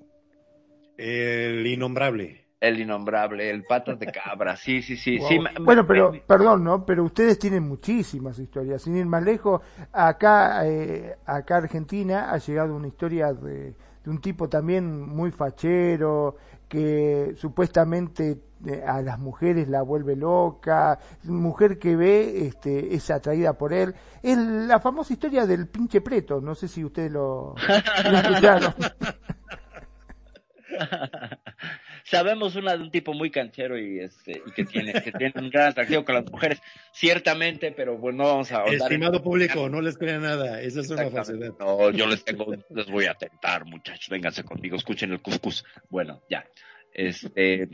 El 0.98 1.66
innombrable. 1.66 2.46
El 2.62 2.80
innombrable, 2.80 3.50
el 3.50 3.64
patas 3.64 4.00
de 4.00 4.08
cabra. 4.08 4.56
Sí, 4.56 4.82
sí, 4.82 4.96
sí, 4.96 5.18
Wow. 5.20 5.28
sí. 5.28 5.40
me- 5.40 5.52
Bueno, 5.60 5.86
pero, 5.86 6.12
me- 6.12 6.20
perdón, 6.22 6.64
¿no? 6.64 6.86
Pero 6.86 7.04
ustedes 7.04 7.38
tienen 7.38 7.64
muchísimas 7.68 8.40
historias. 8.40 8.82
Sin 8.84 8.96
ir 8.96 9.06
más 9.06 9.24
lejos, 9.24 9.62
acá, 9.92 10.66
eh, 10.66 11.16
acá 11.26 11.58
Argentina 11.58 12.32
ha 12.32 12.38
llegado 12.38 12.76
una 12.76 12.88
historia 12.88 13.34
de, 13.34 13.74
de 14.06 14.12
un 14.12 14.22
tipo 14.22 14.48
también 14.48 15.02
muy 15.02 15.32
fachero, 15.32 16.38
que 16.70 17.34
supuestamente 17.38 18.40
eh, 18.66 18.84
a 18.86 19.02
las 19.02 19.20
mujeres 19.20 19.68
la 19.68 19.82
vuelve 19.82 20.16
loca, 20.16 21.00
mujer 21.24 21.80
que 21.80 21.96
ve 21.96 22.46
este, 22.48 22.94
es 22.96 23.10
atraída 23.10 23.54
por 23.54 23.74
él. 23.74 23.96
Es 24.22 24.38
la 24.38 24.80
famosa 24.80 25.14
historia 25.14 25.46
del 25.46 25.68
pinche 25.68 26.02
preto, 26.02 26.40
no 26.40 26.54
sé 26.54 26.68
si 26.68 26.84
ustedes 26.84 27.12
lo, 27.12 27.56
lo 28.10 28.18
escucharon. 28.18 28.74
Sabemos 32.08 32.56
una 32.56 32.78
de 32.78 32.84
un 32.84 32.92
tipo 32.92 33.14
muy 33.16 33.32
canchero 33.32 33.80
y 33.80 34.00
este 34.00 34.40
y 34.46 34.52
que 34.52 34.64
tiene 34.64 34.94
que 35.02 35.12
tiene 35.12 35.34
un 35.38 35.50
gran 35.50 35.70
atractivo 35.70 36.06
con 36.06 36.14
las 36.16 36.30
mujeres, 36.32 36.62
ciertamente, 36.94 37.72
pero 37.72 38.00
pues 38.00 38.14
no 38.16 38.26
vamos 38.26 38.52
a 38.52 38.58
ahondar 38.58 38.74
en- 38.76 38.82
Estimado 38.84 39.24
público, 39.24 39.68
no 39.70 39.82
les 39.82 39.98
crean 39.98 40.22
nada, 40.22 40.62
esa 40.62 40.82
es 40.82 40.90
una 40.92 41.10
falsedad. 41.10 41.54
No, 41.60 41.90
yo 41.90 42.06
les 42.06 42.24
tengo, 42.24 42.46
les 42.70 42.86
voy 42.92 43.06
a 43.06 43.16
tentar, 43.16 43.66
muchachos, 43.66 44.08
vénganse 44.10 44.44
conmigo, 44.44 44.76
escuchen 44.78 45.12
el 45.14 45.22
cuscús. 45.22 45.66
Bueno, 45.90 46.22
ya. 46.30 46.46
Este, 46.94 47.68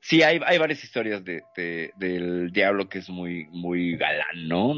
sí, 0.00 0.22
hay, 0.22 0.40
hay 0.46 0.56
varias 0.58 0.82
historias 0.84 1.24
de, 1.24 1.42
de- 1.56 1.90
del 1.96 2.52
diablo 2.52 2.88
que 2.88 3.00
es 3.00 3.10
muy, 3.10 3.46
muy 3.50 3.96
galán, 3.96 4.46
¿no? 4.48 4.74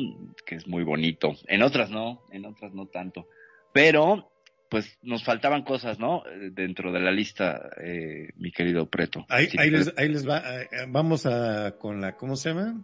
Que 0.46 0.54
es 0.56 0.66
muy 0.66 0.82
bonito. 0.82 1.34
En 1.46 1.62
otras 1.62 1.90
no, 1.90 2.22
en 2.32 2.46
otras 2.46 2.72
no 2.72 2.86
tanto. 2.86 3.28
Pero, 3.72 4.31
pues, 4.72 4.98
nos 5.02 5.22
faltaban 5.22 5.64
cosas, 5.64 5.98
¿no? 5.98 6.24
Eh, 6.26 6.48
Dentro 6.50 6.92
de 6.92 7.00
la 7.00 7.12
lista, 7.12 7.68
eh, 7.76 8.30
mi 8.36 8.50
querido 8.50 8.88
Preto. 8.88 9.26
Ahí, 9.28 9.48
les, 9.68 9.92
ahí 9.98 10.08
les 10.08 10.26
va, 10.26 10.62
eh, 10.62 10.68
vamos 10.88 11.26
a, 11.26 11.72
con 11.72 12.00
la, 12.00 12.16
¿cómo 12.16 12.36
se 12.36 12.48
llama? 12.48 12.82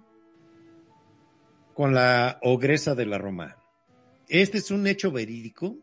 Con 1.72 1.94
la 1.94 2.40
ogresa 2.42 2.94
de 2.94 3.06
la 3.06 3.16
Roma. 3.16 3.56
Este 4.28 4.58
es 4.58 4.70
un 4.70 4.86
hecho 4.86 5.10
verídico, 5.10 5.78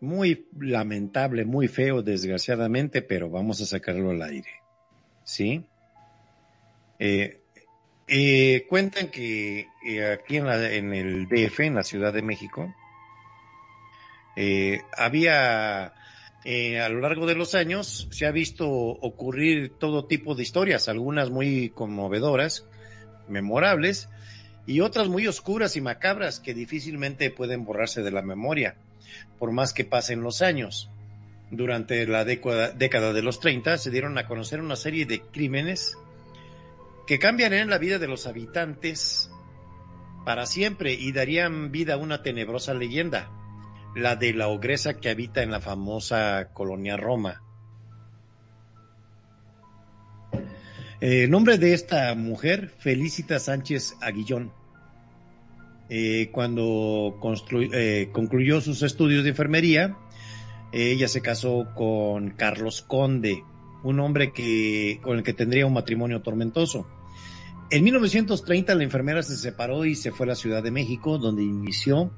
muy 0.00 0.48
lamentable, 0.58 1.44
muy 1.44 1.68
feo, 1.68 2.02
desgraciadamente, 2.02 3.00
pero 3.00 3.30
vamos 3.30 3.60
a 3.60 3.66
sacarlo 3.66 4.10
al 4.10 4.22
aire. 4.22 4.50
¿Sí? 5.22 5.64
Eh, 6.98 7.40
eh, 8.08 8.66
cuentan 8.68 9.12
que 9.12 9.68
eh, 9.86 10.10
aquí 10.10 10.38
en, 10.38 10.46
la, 10.46 10.72
en 10.72 10.92
el 10.92 11.28
DF, 11.28 11.60
en 11.60 11.76
la 11.76 11.84
Ciudad 11.84 12.12
de 12.12 12.22
México, 12.22 12.74
eh, 14.40 14.82
había 14.96 15.94
eh, 16.44 16.78
a 16.78 16.88
lo 16.88 17.00
largo 17.00 17.26
de 17.26 17.34
los 17.34 17.56
años 17.56 18.06
se 18.12 18.24
ha 18.24 18.30
visto 18.30 18.68
ocurrir 18.68 19.72
todo 19.80 20.04
tipo 20.04 20.36
de 20.36 20.44
historias, 20.44 20.88
algunas 20.88 21.28
muy 21.28 21.70
conmovedoras, 21.70 22.64
memorables, 23.26 24.08
y 24.64 24.78
otras 24.78 25.08
muy 25.08 25.26
oscuras 25.26 25.74
y 25.74 25.80
macabras 25.80 26.38
que 26.38 26.54
difícilmente 26.54 27.32
pueden 27.32 27.64
borrarse 27.64 28.02
de 28.02 28.12
la 28.12 28.22
memoria, 28.22 28.76
por 29.40 29.50
más 29.50 29.72
que 29.72 29.84
pasen 29.84 30.22
los 30.22 30.40
años. 30.40 30.88
Durante 31.50 32.06
la 32.06 32.24
década, 32.24 32.70
década 32.70 33.12
de 33.12 33.22
los 33.22 33.40
30 33.40 33.76
se 33.76 33.90
dieron 33.90 34.18
a 34.18 34.28
conocer 34.28 34.60
una 34.60 34.76
serie 34.76 35.04
de 35.04 35.20
crímenes 35.20 35.98
que 37.08 37.18
cambiarían 37.18 37.70
la 37.70 37.78
vida 37.78 37.98
de 37.98 38.06
los 38.06 38.28
habitantes 38.28 39.32
para 40.24 40.46
siempre 40.46 40.92
y 40.92 41.10
darían 41.10 41.72
vida 41.72 41.94
a 41.94 41.96
una 41.96 42.22
tenebrosa 42.22 42.72
leyenda, 42.72 43.32
la 43.94 44.16
de 44.16 44.32
la 44.32 44.48
ogresa 44.48 44.94
que 44.94 45.10
habita 45.10 45.42
en 45.42 45.50
la 45.50 45.60
famosa 45.60 46.50
colonia 46.52 46.96
Roma. 46.96 47.42
El 51.00 51.30
nombre 51.30 51.58
de 51.58 51.74
esta 51.74 52.14
mujer, 52.16 52.72
Felicita 52.78 53.38
Sánchez 53.38 53.94
Aguillón. 54.00 54.52
Eh, 55.90 56.30
cuando 56.32 57.18
eh, 57.72 58.10
concluyó 58.12 58.60
sus 58.60 58.82
estudios 58.82 59.22
de 59.22 59.30
enfermería, 59.30 59.96
eh, 60.72 60.90
ella 60.90 61.08
se 61.08 61.22
casó 61.22 61.68
con 61.74 62.30
Carlos 62.30 62.82
Conde, 62.82 63.44
un 63.84 64.00
hombre 64.00 64.32
que, 64.32 64.98
con 65.02 65.18
el 65.18 65.22
que 65.22 65.32
tendría 65.32 65.66
un 65.66 65.72
matrimonio 65.72 66.20
tormentoso. 66.20 66.86
En 67.70 67.84
1930 67.84 68.74
la 68.74 68.82
enfermera 68.82 69.22
se 69.22 69.36
separó 69.36 69.84
y 69.84 69.94
se 69.94 70.10
fue 70.10 70.26
a 70.26 70.30
la 70.30 70.34
Ciudad 70.34 70.62
de 70.62 70.70
México, 70.70 71.18
donde 71.18 71.42
inició 71.42 72.10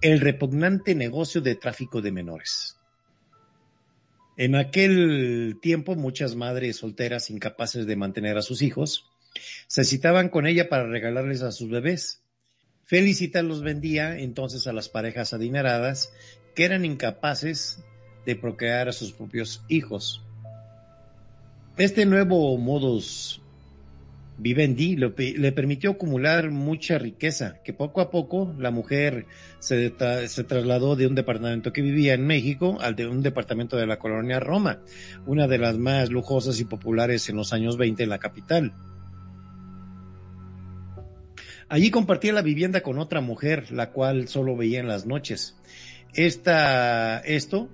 el 0.00 0.20
repugnante 0.20 0.94
negocio 0.94 1.40
de 1.40 1.56
tráfico 1.56 2.00
de 2.00 2.12
menores. 2.12 2.76
En 4.36 4.54
aquel 4.54 5.58
tiempo 5.60 5.96
muchas 5.96 6.36
madres 6.36 6.76
solteras 6.76 7.30
incapaces 7.30 7.86
de 7.86 7.96
mantener 7.96 8.36
a 8.36 8.42
sus 8.42 8.62
hijos 8.62 9.10
se 9.66 9.84
citaban 9.84 10.28
con 10.28 10.46
ella 10.46 10.68
para 10.68 10.86
regalarles 10.86 11.42
a 11.42 11.50
sus 11.50 11.68
bebés. 11.68 12.22
Felicita 12.84 13.42
los 13.42 13.62
vendía 13.62 14.18
entonces 14.18 14.66
a 14.66 14.72
las 14.72 14.88
parejas 14.88 15.34
adineradas 15.34 16.12
que 16.54 16.64
eran 16.64 16.84
incapaces 16.84 17.82
de 18.24 18.36
procrear 18.36 18.88
a 18.88 18.92
sus 18.92 19.12
propios 19.12 19.62
hijos. 19.68 20.22
Este 21.76 22.06
nuevo 22.06 22.56
modus 22.56 23.42
vivendi 24.38 24.96
le, 24.96 25.52
permitió 25.52 25.90
acumular 25.90 26.50
mucha 26.50 26.96
riqueza, 26.96 27.60
que 27.64 27.72
poco 27.72 28.00
a 28.00 28.10
poco 28.10 28.54
la 28.58 28.70
mujer 28.70 29.26
se, 29.58 29.92
se, 30.28 30.44
trasladó 30.44 30.96
de 30.96 31.06
un 31.06 31.14
departamento 31.14 31.72
que 31.72 31.82
vivía 31.82 32.14
en 32.14 32.26
México 32.26 32.78
al 32.80 32.94
de 32.94 33.06
un 33.06 33.22
departamento 33.22 33.76
de 33.76 33.86
la 33.86 33.98
colonia 33.98 34.38
Roma, 34.38 34.80
una 35.26 35.48
de 35.48 35.58
las 35.58 35.76
más 35.76 36.10
lujosas 36.10 36.60
y 36.60 36.64
populares 36.64 37.28
en 37.28 37.36
los 37.36 37.52
años 37.52 37.76
20 37.76 38.04
en 38.04 38.08
la 38.08 38.18
capital. 38.18 38.72
Allí 41.68 41.90
compartía 41.90 42.32
la 42.32 42.42
vivienda 42.42 42.80
con 42.80 42.98
otra 42.98 43.20
mujer, 43.20 43.70
la 43.72 43.90
cual 43.90 44.28
solo 44.28 44.56
veía 44.56 44.80
en 44.80 44.88
las 44.88 45.04
noches. 45.04 45.56
Esta, 46.14 47.18
esto 47.18 47.68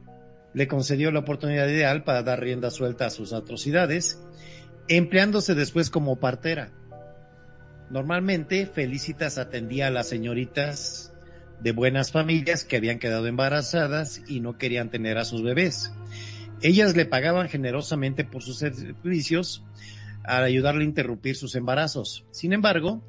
le 0.52 0.66
concedió 0.66 1.10
la 1.10 1.20
oportunidad 1.20 1.68
ideal 1.68 2.04
para 2.04 2.22
dar 2.22 2.40
rienda 2.40 2.70
suelta 2.70 3.06
a 3.06 3.10
sus 3.10 3.32
atrocidades, 3.32 4.20
empleándose 4.88 5.54
después 5.54 5.90
como 5.90 6.16
partera. 6.16 6.70
Normalmente 7.90 8.66
Felicitas 8.66 9.38
atendía 9.38 9.88
a 9.88 9.90
las 9.90 10.08
señoritas 10.08 11.12
de 11.60 11.72
buenas 11.72 12.12
familias 12.12 12.64
que 12.64 12.76
habían 12.76 12.98
quedado 12.98 13.26
embarazadas 13.26 14.22
y 14.26 14.40
no 14.40 14.58
querían 14.58 14.90
tener 14.90 15.18
a 15.18 15.24
sus 15.24 15.42
bebés. 15.42 15.92
Ellas 16.62 16.96
le 16.96 17.06
pagaban 17.06 17.48
generosamente 17.48 18.24
por 18.24 18.42
sus 18.42 18.58
servicios 18.58 19.64
al 20.22 20.44
ayudarle 20.44 20.82
a 20.82 20.88
interrumpir 20.88 21.36
sus 21.36 21.54
embarazos. 21.54 22.24
Sin 22.30 22.52
embargo, 22.52 23.02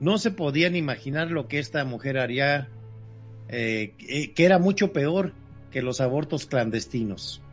no 0.00 0.18
se 0.18 0.30
podían 0.30 0.76
imaginar 0.76 1.30
lo 1.30 1.46
que 1.46 1.58
esta 1.58 1.84
mujer 1.84 2.18
haría, 2.18 2.68
eh, 3.48 4.32
que 4.34 4.44
era 4.44 4.58
mucho 4.58 4.92
peor 4.92 5.32
que 5.70 5.82
los 5.82 6.00
abortos 6.00 6.46
clandestinos. 6.46 7.43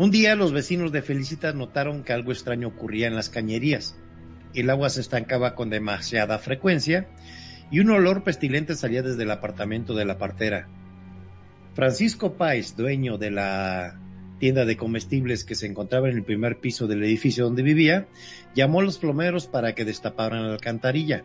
Un 0.00 0.10
día 0.10 0.34
los 0.34 0.52
vecinos 0.52 0.92
de 0.92 1.02
Felicitas 1.02 1.54
notaron 1.54 2.04
que 2.04 2.14
algo 2.14 2.32
extraño 2.32 2.68
ocurría 2.68 3.06
en 3.06 3.14
las 3.14 3.28
cañerías. 3.28 3.98
El 4.54 4.70
agua 4.70 4.88
se 4.88 5.02
estancaba 5.02 5.54
con 5.54 5.68
demasiada 5.68 6.38
frecuencia 6.38 7.06
y 7.70 7.80
un 7.80 7.90
olor 7.90 8.24
pestilente 8.24 8.76
salía 8.76 9.02
desde 9.02 9.24
el 9.24 9.30
apartamento 9.30 9.92
de 9.94 10.06
la 10.06 10.16
partera. 10.16 10.68
Francisco 11.74 12.38
Páez, 12.38 12.76
dueño 12.76 13.18
de 13.18 13.30
la 13.30 14.00
tienda 14.38 14.64
de 14.64 14.78
comestibles 14.78 15.44
que 15.44 15.54
se 15.54 15.66
encontraba 15.66 16.08
en 16.08 16.16
el 16.16 16.24
primer 16.24 16.60
piso 16.60 16.86
del 16.86 17.04
edificio 17.04 17.44
donde 17.44 17.62
vivía, 17.62 18.08
llamó 18.54 18.80
a 18.80 18.84
los 18.84 18.96
plomeros 18.96 19.48
para 19.48 19.74
que 19.74 19.84
destaparan 19.84 20.46
la 20.46 20.54
alcantarilla. 20.54 21.24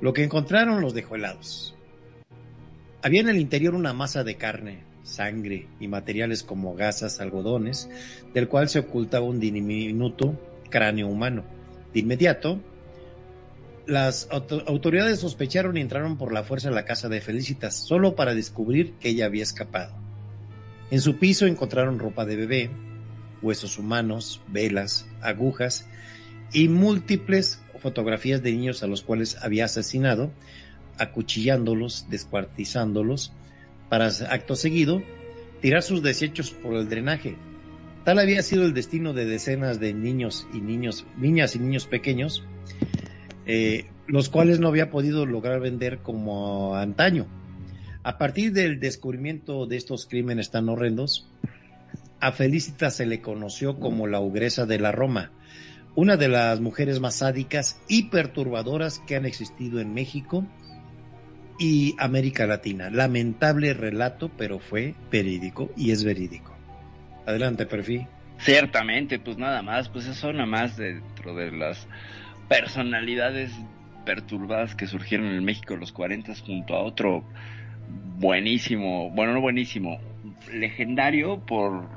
Lo 0.00 0.12
que 0.12 0.22
encontraron 0.22 0.80
los 0.80 0.94
dejó 0.94 1.16
helados. 1.16 1.76
Había 3.02 3.22
en 3.22 3.30
el 3.30 3.38
interior 3.38 3.74
una 3.74 3.92
masa 3.92 4.22
de 4.22 4.36
carne, 4.36 4.93
sangre 5.04 5.68
y 5.78 5.86
materiales 5.86 6.42
como 6.42 6.74
gasas, 6.74 7.20
algodones, 7.20 7.88
del 8.32 8.48
cual 8.48 8.68
se 8.68 8.80
ocultaba 8.80 9.26
un 9.26 9.38
diminuto 9.38 10.36
cráneo 10.70 11.06
humano. 11.06 11.44
De 11.92 12.00
inmediato, 12.00 12.58
las 13.86 14.28
autoridades 14.30 15.20
sospecharon 15.20 15.76
y 15.76 15.80
entraron 15.80 16.16
por 16.16 16.32
la 16.32 16.42
fuerza 16.42 16.68
a 16.68 16.72
la 16.72 16.84
casa 16.84 17.08
de 17.08 17.20
Felicitas, 17.20 17.76
solo 17.76 18.16
para 18.16 18.34
descubrir 18.34 18.94
que 18.94 19.10
ella 19.10 19.26
había 19.26 19.42
escapado. 19.42 19.94
En 20.90 21.00
su 21.00 21.18
piso 21.18 21.46
encontraron 21.46 21.98
ropa 21.98 22.24
de 22.24 22.36
bebé, 22.36 22.70
huesos 23.42 23.78
humanos, 23.78 24.40
velas, 24.48 25.06
agujas 25.20 25.86
y 26.52 26.68
múltiples 26.68 27.60
fotografías 27.78 28.42
de 28.42 28.52
niños 28.52 28.82
a 28.82 28.86
los 28.86 29.02
cuales 29.02 29.36
había 29.42 29.66
asesinado, 29.66 30.30
acuchillándolos, 30.98 32.06
descuartizándolos, 32.08 33.32
para 33.94 34.08
acto 34.08 34.56
seguido 34.56 35.04
tirar 35.60 35.84
sus 35.84 36.02
desechos 36.02 36.50
por 36.50 36.74
el 36.74 36.88
drenaje. 36.88 37.36
Tal 38.04 38.18
había 38.18 38.42
sido 38.42 38.64
el 38.64 38.74
destino 38.74 39.12
de 39.12 39.24
decenas 39.24 39.78
de 39.78 39.94
niños 39.94 40.48
y 40.52 40.60
niños, 40.60 41.06
niñas 41.16 41.54
y 41.54 41.60
niños 41.60 41.86
pequeños, 41.86 42.42
eh, 43.46 43.84
los 44.08 44.30
cuales 44.30 44.58
no 44.58 44.66
había 44.66 44.90
podido 44.90 45.26
lograr 45.26 45.60
vender 45.60 45.98
como 45.98 46.74
antaño. 46.74 47.28
A 48.02 48.18
partir 48.18 48.52
del 48.52 48.80
descubrimiento 48.80 49.66
de 49.66 49.76
estos 49.76 50.06
crímenes 50.06 50.50
tan 50.50 50.68
horrendos, 50.68 51.28
a 52.18 52.32
Felicita 52.32 52.90
se 52.90 53.06
le 53.06 53.20
conoció 53.20 53.78
como 53.78 54.08
la 54.08 54.18
ogresa 54.18 54.66
de 54.66 54.80
la 54.80 54.90
Roma, 54.90 55.30
una 55.94 56.16
de 56.16 56.26
las 56.26 56.60
mujeres 56.60 56.98
más 56.98 57.14
sádicas 57.14 57.78
y 57.86 58.08
perturbadoras 58.08 58.98
que 59.06 59.14
han 59.14 59.24
existido 59.24 59.78
en 59.78 59.94
México 59.94 60.44
y 61.58 61.94
América 61.98 62.46
Latina. 62.46 62.90
Lamentable 62.90 63.74
relato, 63.74 64.30
pero 64.36 64.58
fue 64.58 64.94
verídico 65.10 65.70
y 65.76 65.90
es 65.90 66.04
verídico. 66.04 66.54
Adelante, 67.26 67.66
Perfil. 67.66 68.06
Ciertamente, 68.38 69.18
pues 69.18 69.38
nada 69.38 69.62
más, 69.62 69.88
pues 69.88 70.06
eso 70.06 70.32
nada 70.32 70.46
más 70.46 70.76
dentro 70.76 71.34
de 71.34 71.52
las 71.52 71.86
personalidades 72.48 73.52
perturbadas 74.04 74.74
que 74.74 74.86
surgieron 74.86 75.28
en 75.28 75.44
México 75.44 75.74
en 75.74 75.80
los 75.80 75.92
40 75.92 76.34
junto 76.44 76.74
a 76.74 76.82
otro 76.82 77.24
buenísimo, 78.18 79.10
bueno, 79.10 79.32
no 79.32 79.40
buenísimo, 79.40 79.98
legendario 80.52 81.40
por 81.40 81.88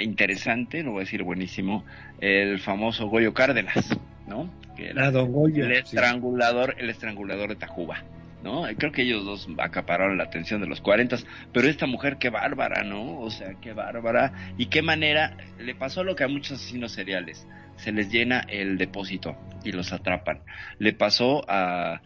interesante, 0.00 0.82
no 0.82 0.92
voy 0.92 1.00
a 1.00 1.04
decir 1.04 1.22
buenísimo, 1.22 1.84
el 2.20 2.58
famoso 2.58 3.08
Goyo 3.08 3.34
Cárdenas, 3.34 3.98
¿no? 4.26 4.50
Que 4.76 4.90
era 4.90 5.08
ah, 5.08 5.10
Goyo, 5.10 5.64
el 5.66 5.72
estrangulador, 5.72 6.76
el 6.78 6.88
estrangulador 6.90 7.50
de 7.50 7.56
Tacuba. 7.56 8.02
¿No? 8.42 8.64
Creo 8.76 8.92
que 8.92 9.02
ellos 9.02 9.24
dos 9.24 9.48
acapararon 9.58 10.18
la 10.18 10.24
atención 10.24 10.60
de 10.60 10.66
los 10.66 10.80
40, 10.80 11.16
pero 11.52 11.68
esta 11.68 11.86
mujer 11.86 12.18
qué 12.18 12.30
bárbara, 12.30 12.82
¿no? 12.82 13.20
O 13.20 13.30
sea, 13.30 13.54
qué 13.60 13.72
bárbara 13.72 14.54
y 14.58 14.66
qué 14.66 14.82
manera 14.82 15.36
le 15.58 15.74
pasó 15.74 16.04
lo 16.04 16.16
que 16.16 16.24
a 16.24 16.28
muchos 16.28 16.58
asesinos 16.58 16.92
seriales, 16.92 17.46
se 17.76 17.92
les 17.92 18.10
llena 18.10 18.40
el 18.48 18.78
depósito 18.78 19.36
y 19.64 19.72
los 19.72 19.92
atrapan. 19.92 20.40
Le 20.78 20.92
pasó 20.92 21.44
a 21.48 22.00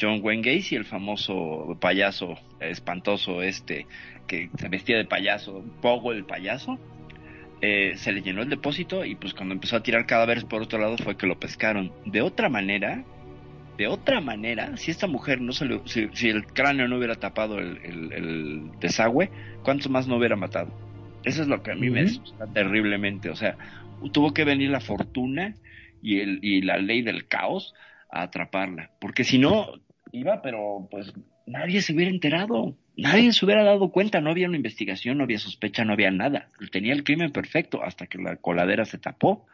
John 0.00 0.20
Wayne 0.22 0.42
Gacy, 0.42 0.76
el 0.76 0.84
famoso 0.84 1.76
payaso 1.80 2.38
espantoso 2.60 3.42
este 3.42 3.86
que 4.26 4.50
se 4.58 4.68
vestía 4.68 4.96
de 4.96 5.04
payaso, 5.04 5.64
Pogo 5.80 6.12
el 6.12 6.24
payaso, 6.24 6.78
eh, 7.62 7.92
se 7.96 8.12
le 8.12 8.22
llenó 8.22 8.42
el 8.42 8.50
depósito 8.50 9.04
y 9.04 9.14
pues 9.14 9.32
cuando 9.32 9.54
empezó 9.54 9.76
a 9.76 9.82
tirar 9.82 10.04
cadáveres 10.06 10.44
por 10.44 10.62
otro 10.62 10.78
lado 10.78 10.96
fue 10.98 11.16
que 11.16 11.26
lo 11.26 11.38
pescaron. 11.38 11.92
De 12.04 12.20
otra 12.20 12.48
manera, 12.48 13.04
de 13.76 13.86
otra 13.88 14.20
manera, 14.20 14.76
si 14.76 14.90
esta 14.90 15.06
mujer 15.06 15.40
no 15.40 15.52
se 15.52 15.66
le, 15.66 15.80
si, 15.84 16.28
el 16.28 16.46
cráneo 16.46 16.88
no 16.88 16.96
hubiera 16.96 17.16
tapado 17.16 17.58
el, 17.58 18.70
desagüe, 18.80 19.30
¿cuántos 19.62 19.90
más 19.90 20.06
no 20.08 20.16
hubiera 20.16 20.36
matado? 20.36 20.72
Eso 21.24 21.42
es 21.42 21.48
lo 21.48 21.62
que 21.62 21.72
a 21.72 21.74
mí 21.74 21.90
me 21.90 22.02
asusta 22.02 22.46
terriblemente. 22.46 23.30
O 23.30 23.36
sea, 23.36 23.56
tuvo 24.12 24.32
que 24.32 24.44
venir 24.44 24.70
la 24.70 24.80
fortuna 24.80 25.54
y, 26.00 26.20
el, 26.20 26.38
y 26.42 26.62
la 26.62 26.78
ley 26.78 27.02
del 27.02 27.26
caos 27.26 27.74
a 28.10 28.22
atraparla. 28.22 28.92
Porque 29.00 29.24
si 29.24 29.38
no, 29.38 29.66
iba, 30.12 30.40
pero 30.42 30.88
pues 30.90 31.12
nadie 31.46 31.82
se 31.82 31.94
hubiera 31.94 32.10
enterado. 32.10 32.76
Nadie 32.96 33.32
se 33.32 33.44
hubiera 33.44 33.62
dado 33.62 33.90
cuenta, 33.90 34.20
no 34.20 34.30
había 34.30 34.48
una 34.48 34.56
investigación, 34.56 35.18
no 35.18 35.24
había 35.24 35.38
sospecha, 35.38 35.84
no 35.84 35.92
había 35.92 36.10
nada. 36.10 36.48
Tenía 36.72 36.94
el 36.94 37.04
crimen 37.04 37.30
perfecto 37.30 37.82
hasta 37.82 38.06
que 38.06 38.18
la 38.18 38.36
coladera 38.36 38.86
se 38.86 38.98
tapó, 38.98 39.46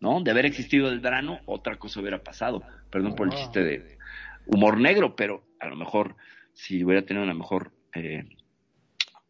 ¿no? 0.00 0.20
De 0.22 0.30
haber 0.30 0.46
existido 0.46 0.88
el 0.88 1.00
drano, 1.00 1.40
otra 1.46 1.76
cosa 1.76 2.00
hubiera 2.00 2.22
pasado. 2.22 2.62
Perdón 2.90 3.14
por 3.14 3.28
el 3.28 3.34
chiste 3.34 3.62
de 3.62 3.98
humor 4.46 4.78
negro, 4.78 5.14
pero 5.14 5.44
a 5.60 5.68
lo 5.68 5.76
mejor 5.76 6.16
si 6.52 6.82
hubiera 6.82 7.02
tenido 7.02 7.24
una 7.24 7.34
mejor 7.34 7.72
eh, 7.94 8.24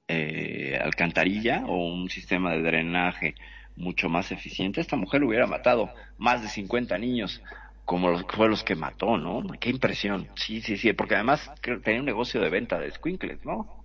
eh, 0.08 0.78
alcantarilla 0.82 1.64
o 1.66 1.92
un 1.92 2.08
sistema 2.08 2.52
de 2.52 2.62
drenaje 2.62 3.34
mucho 3.76 4.08
más 4.08 4.32
eficiente, 4.32 4.80
esta 4.80 4.96
mujer 4.96 5.22
hubiera 5.24 5.46
matado 5.46 5.90
más 6.18 6.42
de 6.42 6.48
50 6.48 6.96
niños 6.98 7.42
como 7.84 8.08
los 8.08 8.24
fue 8.28 8.48
los 8.48 8.62
que 8.62 8.76
mató, 8.76 9.18
¿no? 9.18 9.42
Qué 9.58 9.70
impresión. 9.70 10.28
Sí, 10.36 10.60
sí, 10.60 10.76
sí, 10.76 10.92
porque 10.92 11.16
además 11.16 11.50
tenía 11.82 11.98
un 11.98 12.06
negocio 12.06 12.40
de 12.40 12.48
venta 12.48 12.78
de 12.78 12.90
squinkles, 12.92 13.44
¿no? 13.44 13.84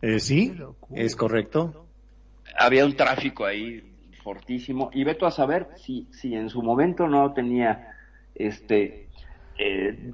Eh, 0.00 0.20
sí, 0.20 0.54
es 0.94 1.14
correcto. 1.14 1.86
Había 2.58 2.86
un 2.86 2.96
tráfico 2.96 3.44
ahí 3.44 3.93
fortísimo 4.24 4.90
y 4.92 5.04
veto 5.04 5.26
a 5.26 5.30
saber 5.30 5.68
si 5.76 6.08
si 6.10 6.34
en 6.34 6.48
su 6.48 6.62
momento 6.62 7.06
no 7.06 7.32
tenía 7.32 7.94
este 8.34 9.08
eh, 9.58 10.12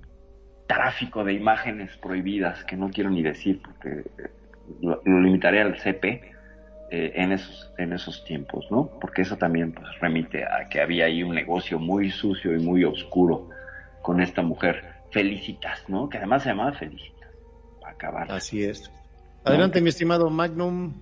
tráfico 0.66 1.24
de 1.24 1.32
imágenes 1.32 1.96
prohibidas 1.96 2.64
que 2.64 2.76
no 2.76 2.90
quiero 2.90 3.08
ni 3.08 3.22
decir 3.22 3.62
porque 3.62 4.04
lo 4.80 5.20
limitaré 5.20 5.62
al 5.62 5.78
CP 5.78 6.30
eh, 6.92 7.12
en, 7.14 7.30
esos, 7.30 7.72
en 7.78 7.92
esos 7.92 8.24
tiempos, 8.24 8.66
¿no? 8.68 8.90
Porque 9.00 9.22
eso 9.22 9.36
también 9.36 9.70
pues, 9.70 9.86
remite 10.00 10.44
a 10.44 10.68
que 10.68 10.80
había 10.80 11.04
ahí 11.04 11.22
un 11.22 11.36
negocio 11.36 11.78
muy 11.78 12.10
sucio 12.10 12.52
y 12.52 12.58
muy 12.58 12.82
oscuro 12.82 13.48
con 14.02 14.20
esta 14.20 14.42
mujer, 14.42 14.84
Felicitas, 15.12 15.88
¿no? 15.88 16.08
Que 16.08 16.18
además 16.18 16.42
se 16.42 16.48
llamaba 16.48 16.72
Felicitas, 16.72 17.30
para 17.80 17.92
acabar. 17.92 18.32
Así 18.32 18.64
es. 18.64 18.90
Adelante, 19.44 19.80
mi 19.80 19.90
estimado 19.90 20.30
Magnum. 20.30 20.94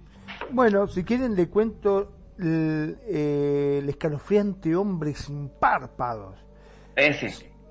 Bueno, 0.51 0.87
si 0.89 1.05
quieren 1.05 1.35
le 1.35 1.49
cuento 1.49 2.13
el, 2.39 2.99
eh, 3.07 3.79
el 3.83 3.89
escalofriante 3.89 4.75
hombre 4.75 5.15
sin 5.15 5.49
párpados. 5.49 6.37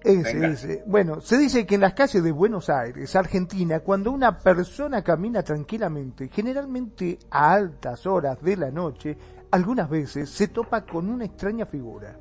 Ese. 0.03 0.84
Bueno, 0.85 1.19
se 1.22 1.38
dice 1.38 1.65
que 1.65 1.76
en 1.76 1.81
las 1.81 1.94
calles 1.94 2.23
de 2.23 2.31
Buenos 2.31 2.69
Aires, 2.69 3.15
Argentina, 3.15 3.80
cuando 3.81 4.11
una 4.11 4.38
persona 4.38 5.03
camina 5.03 5.44
tranquilamente, 5.44 6.30
generalmente 6.30 7.19
a 7.30 7.53
altas 7.53 8.06
horas 8.06 8.41
de 8.41 8.56
la 8.56 8.72
noche, 8.72 9.18
algunas 9.52 9.89
veces 9.89 10.30
se 10.30 10.48
topa 10.48 10.85
con 10.85 11.10
una 11.10 11.26
extraña 11.26 11.65
figura 11.65 12.15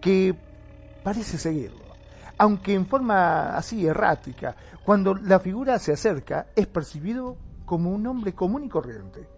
que 0.00 0.34
parece 1.02 1.36
seguirlo. 1.36 1.84
Aunque 2.38 2.74
en 2.74 2.86
forma 2.86 3.56
así 3.56 3.86
errática, 3.86 4.54
cuando 4.84 5.14
la 5.14 5.40
figura 5.40 5.78
se 5.78 5.92
acerca 5.92 6.46
es 6.54 6.66
percibido 6.66 7.36
como 7.64 7.90
un 7.90 8.06
hombre 8.06 8.32
común 8.32 8.64
y 8.64 8.68
corriente 8.68 9.35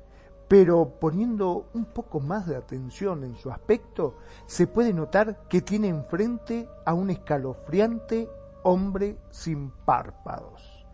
pero 0.48 0.98
poniendo 0.98 1.68
un 1.74 1.84
poco 1.84 2.20
más 2.20 2.46
de 2.46 2.56
atención 2.56 3.22
en 3.22 3.36
su 3.36 3.50
aspecto, 3.50 4.16
se 4.46 4.66
puede 4.66 4.94
notar 4.94 5.46
que 5.48 5.60
tiene 5.60 5.88
enfrente 5.88 6.68
a 6.86 6.94
un 6.94 7.10
escalofriante 7.10 8.28
hombre 8.62 9.18
sin 9.30 9.70
párpados. 9.70 10.86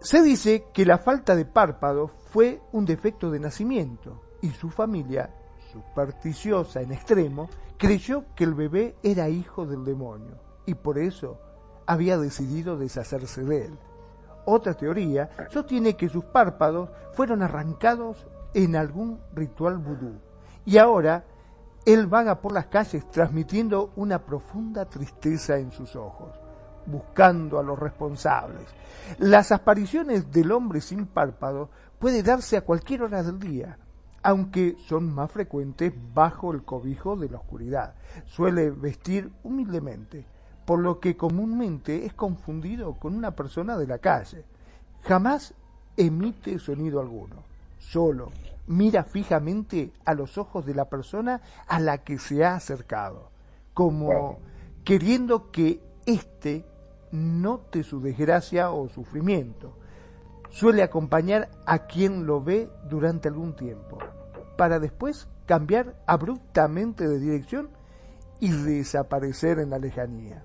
Se 0.00 0.20
dice 0.20 0.66
que 0.74 0.84
la 0.84 0.98
falta 0.98 1.34
de 1.36 1.46
párpados 1.46 2.10
fue 2.30 2.60
un 2.72 2.84
defecto 2.84 3.30
de 3.30 3.38
nacimiento 3.38 4.20
y 4.42 4.50
su 4.50 4.68
familia, 4.68 5.34
supersticiosa 5.72 6.82
en 6.82 6.92
extremo, 6.92 7.48
creyó 7.78 8.24
que 8.34 8.44
el 8.44 8.54
bebé 8.54 8.96
era 9.02 9.28
hijo 9.28 9.64
del 9.64 9.84
demonio 9.84 10.38
y 10.66 10.74
por 10.74 10.98
eso 10.98 11.38
había 11.86 12.18
decidido 12.18 12.76
deshacerse 12.76 13.44
de 13.44 13.66
él. 13.66 13.78
Otra 14.46 14.74
teoría 14.74 15.30
sostiene 15.50 15.96
que 15.96 16.08
sus 16.08 16.24
párpados 16.24 16.90
fueron 17.12 17.42
arrancados 17.42 18.26
en 18.52 18.76
algún 18.76 19.20
ritual 19.34 19.78
vudú 19.78 20.20
y 20.64 20.78
ahora 20.78 21.24
él 21.84 22.06
vaga 22.06 22.40
por 22.40 22.52
las 22.52 22.66
calles 22.66 23.10
transmitiendo 23.10 23.92
una 23.96 24.24
profunda 24.24 24.86
tristeza 24.86 25.58
en 25.58 25.70
sus 25.70 25.96
ojos, 25.96 26.30
buscando 26.86 27.58
a 27.58 27.62
los 27.62 27.78
responsables. 27.78 28.64
Las 29.18 29.52
apariciones 29.52 30.30
del 30.30 30.52
hombre 30.52 30.80
sin 30.80 31.06
párpados 31.06 31.68
puede 31.98 32.22
darse 32.22 32.56
a 32.56 32.62
cualquier 32.62 33.02
hora 33.02 33.22
del 33.22 33.38
día. 33.38 33.78
aunque 34.26 34.76
son 34.88 35.14
más 35.14 35.30
frecuentes 35.30 35.92
bajo 36.14 36.54
el 36.54 36.64
cobijo 36.64 37.14
de 37.14 37.28
la 37.28 37.36
oscuridad. 37.36 37.94
Suele 38.24 38.70
vestir 38.70 39.30
humildemente, 39.42 40.26
por 40.64 40.80
lo 40.80 41.00
que 41.00 41.16
comúnmente 41.16 42.06
es 42.06 42.14
confundido 42.14 42.94
con 42.94 43.14
una 43.14 43.32
persona 43.32 43.76
de 43.76 43.86
la 43.86 43.98
calle. 43.98 44.44
Jamás 45.02 45.54
emite 45.96 46.58
sonido 46.58 47.00
alguno, 47.00 47.36
solo 47.78 48.30
mira 48.66 49.04
fijamente 49.04 49.92
a 50.04 50.14
los 50.14 50.38
ojos 50.38 50.64
de 50.64 50.74
la 50.74 50.86
persona 50.86 51.40
a 51.66 51.80
la 51.80 51.98
que 51.98 52.18
se 52.18 52.44
ha 52.44 52.54
acercado, 52.54 53.30
como 53.72 54.38
queriendo 54.84 55.50
que 55.50 55.80
éste 56.06 56.64
note 57.12 57.82
su 57.82 58.00
desgracia 58.00 58.70
o 58.70 58.88
sufrimiento. 58.88 59.76
Suele 60.50 60.82
acompañar 60.82 61.50
a 61.66 61.80
quien 61.80 62.26
lo 62.26 62.42
ve 62.42 62.70
durante 62.88 63.28
algún 63.28 63.56
tiempo, 63.56 63.98
para 64.56 64.78
después 64.78 65.28
cambiar 65.46 65.96
abruptamente 66.06 67.08
de 67.08 67.18
dirección 67.18 67.70
y 68.40 68.50
desaparecer 68.50 69.58
en 69.58 69.70
la 69.70 69.78
lejanía. 69.78 70.44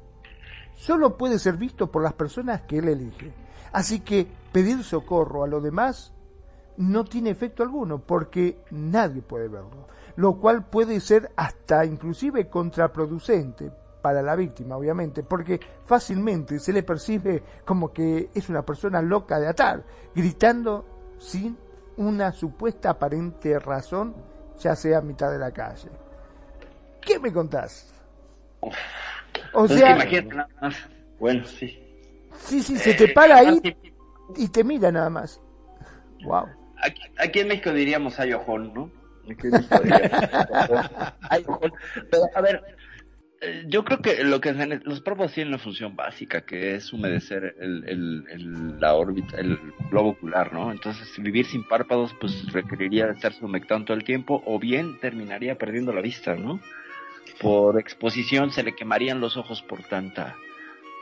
Solo 0.79 1.17
puede 1.17 1.39
ser 1.39 1.57
visto 1.57 1.91
por 1.91 2.01
las 2.01 2.13
personas 2.13 2.61
que 2.61 2.77
él 2.77 2.87
elige, 2.87 3.33
así 3.73 3.99
que 3.99 4.25
pedir 4.53 4.81
socorro 4.85 5.43
a 5.43 5.47
los 5.47 5.61
demás 5.61 6.13
no 6.77 7.03
tiene 7.03 7.31
efecto 7.31 7.63
alguno 7.63 7.99
porque 7.99 8.63
nadie 8.71 9.21
puede 9.21 9.49
verlo, 9.49 9.87
lo 10.15 10.39
cual 10.39 10.69
puede 10.69 11.01
ser 11.01 11.33
hasta 11.35 11.83
inclusive 11.83 12.47
contraproducente 12.47 13.69
para 14.01 14.21
la 14.21 14.37
víctima, 14.37 14.77
obviamente, 14.77 15.21
porque 15.21 15.59
fácilmente 15.83 16.59
se 16.59 16.71
le 16.71 16.83
percibe 16.83 17.43
como 17.65 17.91
que 17.91 18.29
es 18.33 18.47
una 18.47 18.61
persona 18.61 19.01
loca 19.01 19.37
de 19.37 19.49
atar, 19.49 19.83
gritando 20.15 20.85
sin 21.17 21.57
una 21.97 22.31
supuesta 22.31 22.91
aparente 22.91 23.59
razón, 23.59 24.15
ya 24.57 24.77
sea 24.77 24.99
a 24.99 25.01
mitad 25.01 25.29
de 25.29 25.39
la 25.39 25.51
calle. 25.51 25.89
¿Qué 27.01 27.19
me 27.19 27.33
contás? 27.33 27.93
O 29.53 29.67
sea, 29.67 29.97
Bueno, 31.19 31.45
sí. 31.45 31.79
Sí, 32.37 32.61
sí, 32.61 32.77
se 32.77 32.93
te 32.93 33.09
para 33.09 33.37
ahí 33.37 33.59
y 34.37 34.47
te 34.49 34.63
mira 34.63 34.91
nada 34.91 35.09
más. 35.09 35.41
Wow. 36.23 36.47
Aquí, 37.17 37.39
en 37.39 37.47
México 37.47 37.73
diríamos 37.73 38.19
ayojón, 38.19 38.73
¿no? 38.73 38.91
Aquí 39.29 39.47
en 39.47 39.51
México 39.51 39.79
diríamos 39.83 40.91
ayojón. 41.29 41.73
Pero, 42.09 42.23
a 42.33 42.41
ver, 42.41 42.61
eh, 43.41 43.65
yo 43.67 43.83
creo 43.83 43.99
que 44.01 44.23
lo 44.23 44.41
que 44.41 44.53
los 44.83 45.01
párpados 45.01 45.33
tienen 45.33 45.53
una 45.53 45.61
función 45.61 45.95
básica, 45.95 46.41
que 46.41 46.75
es 46.75 46.91
humedecer 46.91 47.55
el, 47.59 47.83
el, 47.87 48.79
la 48.79 48.95
órbita, 48.95 49.37
el 49.37 49.57
globo 49.89 50.09
ocular, 50.09 50.53
¿no? 50.53 50.71
Entonces, 50.71 51.07
vivir 51.21 51.45
sin 51.45 51.67
párpados, 51.67 52.15
pues 52.19 52.51
requeriría 52.51 53.07
estarse 53.11 53.43
humectando 53.43 53.85
todo 53.85 53.97
el 53.97 54.03
tiempo, 54.03 54.41
o 54.45 54.59
bien 54.59 54.99
terminaría 54.99 55.57
perdiendo 55.57 55.93
la 55.93 56.01
vista, 56.01 56.35
¿no? 56.35 56.59
Por 57.41 57.79
exposición 57.79 58.51
se 58.51 58.63
le 58.63 58.75
quemarían 58.75 59.19
los 59.19 59.37
ojos 59.37 59.61
por 59.61 59.83
tanta, 59.83 60.35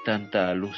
tanta 0.05 0.53
luz 0.53 0.77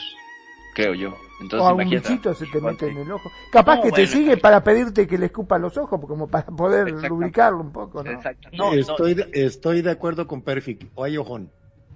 creo 0.80 0.94
yo. 0.94 1.18
Entonces, 1.42 1.60
o 1.60 1.68
a 1.68 1.74
un 1.74 1.90
bichito 1.90 2.34
se 2.34 2.46
te 2.48 2.62
mete 2.62 2.88
en 2.88 2.98
el 2.98 3.12
ojo. 3.12 3.32
Capaz 3.52 3.82
que 3.82 3.92
te 3.92 4.08
sigue 4.08 4.38
para 4.38 4.64
pedirte 4.64 5.08
que 5.08 5.18
le 5.18 5.28
escupa 5.28 5.58
los 5.58 5.78
ojos, 5.78 6.00
como 6.02 6.28
para 6.28 6.46
poder 6.46 6.92
lubricarlo 6.92 7.60
un 7.60 7.72
poco, 7.72 8.04
¿no? 8.04 8.12
Exacto. 8.12 8.50
estoy, 8.74 9.14
de, 9.14 9.30
estoy 9.34 9.82
de 9.82 9.92
acuerdo 9.92 10.28
con 10.28 10.42
Perfect. 10.42 10.84
O 10.96 11.04
hay 11.04 11.18
ojón. 11.18 11.52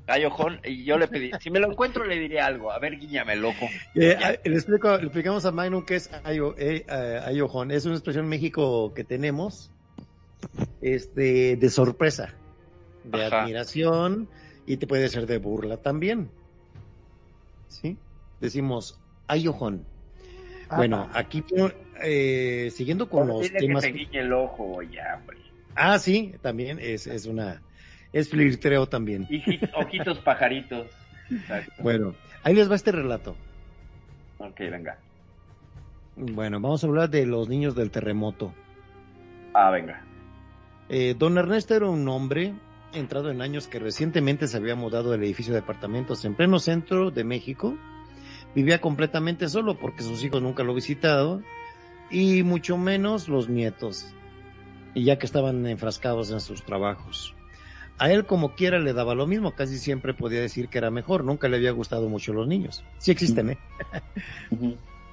Hay 0.08 0.26
ojón, 0.26 0.60
y 0.66 0.84
yo 0.84 0.98
le 0.98 1.08
pedí, 1.08 1.32
si 1.40 1.50
me 1.50 1.62
lo 1.62 1.72
encuentro 1.72 2.04
le 2.04 2.20
diré 2.20 2.42
algo, 2.42 2.74
a 2.74 2.80
ver, 2.80 3.00
guiñame 3.00 3.34
el 3.34 3.46
ojo. 3.46 3.68
Eh, 3.96 4.18
le, 4.44 4.54
explico, 4.54 4.98
le 4.98 5.04
explicamos 5.04 5.46
a 5.46 5.54
Magnum 5.54 5.86
qué 5.86 5.96
es 5.96 6.12
eh, 6.26 6.86
hay, 7.26 7.40
ojón. 7.40 7.72
Es 7.72 7.86
una 7.86 7.96
expresión 7.96 8.26
en 8.26 8.30
México 8.30 8.94
que 8.94 9.06
tenemos, 9.06 9.72
este, 10.82 11.56
de 11.56 11.70
sorpresa, 11.70 12.36
de 13.04 13.26
admiración, 13.26 14.28
y 14.66 14.78
te 14.78 14.88
puede 14.88 15.10
ser 15.10 15.26
de 15.26 15.38
burla 15.38 15.78
también. 15.78 16.30
¿Sí? 17.68 17.98
decimos 18.44 19.00
ayojón. 19.28 19.86
Bueno, 20.76 21.10
aquí 21.14 21.44
eh, 22.04 22.70
siguiendo 22.74 23.10
con 23.10 23.28
los 23.28 23.50
temas. 23.52 23.86
Que 23.86 24.06
te 24.12 24.20
el 24.20 24.34
ojo 24.34 24.82
ya, 24.82 25.22
Ah, 25.76 25.98
sí, 25.98 26.36
también 26.42 26.78
es, 26.80 27.08
es 27.08 27.26
una 27.26 27.62
es 28.12 28.30
flirteo 28.30 28.88
también. 28.88 29.28
ojitos 29.76 30.20
pajaritos. 30.20 30.88
Bueno, 31.80 32.14
ahí 32.44 32.54
les 32.54 32.70
va 32.70 32.76
este 32.76 32.92
relato. 32.92 33.36
Ok, 34.38 34.60
venga. 34.60 34.98
Bueno, 36.16 36.60
vamos 36.60 36.84
a 36.84 36.88
hablar 36.88 37.10
de 37.10 37.26
los 37.26 37.50
niños 37.50 37.76
del 37.76 37.90
terremoto. 37.90 38.54
Ah, 39.54 39.72
venga. 39.72 40.06
Eh, 40.90 41.16
don 41.18 41.38
Ernesto 41.38 41.74
era 41.76 41.88
un 41.88 42.08
hombre 42.08 42.54
entrado 42.94 43.32
en 43.32 43.42
años 43.42 43.68
que 43.68 43.80
recientemente 43.80 44.48
se 44.48 44.58
había 44.58 44.76
mudado 44.76 45.12
del 45.12 45.24
edificio 45.24 45.54
de 45.54 45.62
departamentos 45.62 46.24
en 46.26 46.36
pleno 46.36 46.60
centro 46.60 47.12
de 47.12 47.24
México 47.24 47.78
vivía 48.56 48.82
completamente 48.82 49.50
solo 49.50 49.78
porque 49.78 50.04
sus 50.04 50.24
hijos 50.24 50.42
nunca 50.42 50.64
lo 50.64 50.74
visitado 50.74 51.42
y 52.10 52.44
mucho 52.44 52.78
menos 52.78 53.28
los 53.28 53.50
nietos, 53.50 54.06
y 54.94 55.06
ya 55.06 55.18
que 55.18 55.26
estaban 55.26 55.66
enfrascados 55.66 56.32
en 56.32 56.40
sus 56.40 56.64
trabajos. 56.64 57.34
A 57.98 58.12
él 58.12 58.26
como 58.26 58.56
quiera 58.56 58.80
le 58.80 58.94
daba 58.94 59.16
lo 59.16 59.28
mismo, 59.28 59.54
casi 59.56 59.78
siempre 59.78 60.14
podía 60.14 60.42
decir 60.42 60.68
que 60.68 60.78
era 60.78 60.92
mejor, 60.92 61.24
nunca 61.24 61.48
le 61.48 61.58
había 61.58 61.72
gustado 61.72 62.10
mucho 62.10 62.34
los 62.34 62.48
niños. 62.48 62.84
Sí 63.00 63.12
existen, 63.12 63.52
¿eh? 63.52 63.58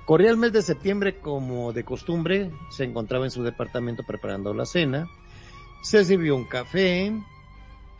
Corría 0.05 0.31
el 0.31 0.37
mes 0.37 0.53
de 0.53 0.63
septiembre 0.63 1.19
como 1.21 1.73
de 1.73 1.85
costumbre, 1.85 2.51
se 2.71 2.85
encontraba 2.85 3.25
en 3.25 3.31
su 3.31 3.43
departamento 3.43 4.03
preparando 4.03 4.53
la 4.53 4.67
cena, 4.67 5.09
se 5.83 6.05
sirvió 6.05 6.37
un 6.37 6.45
café, 6.45 7.13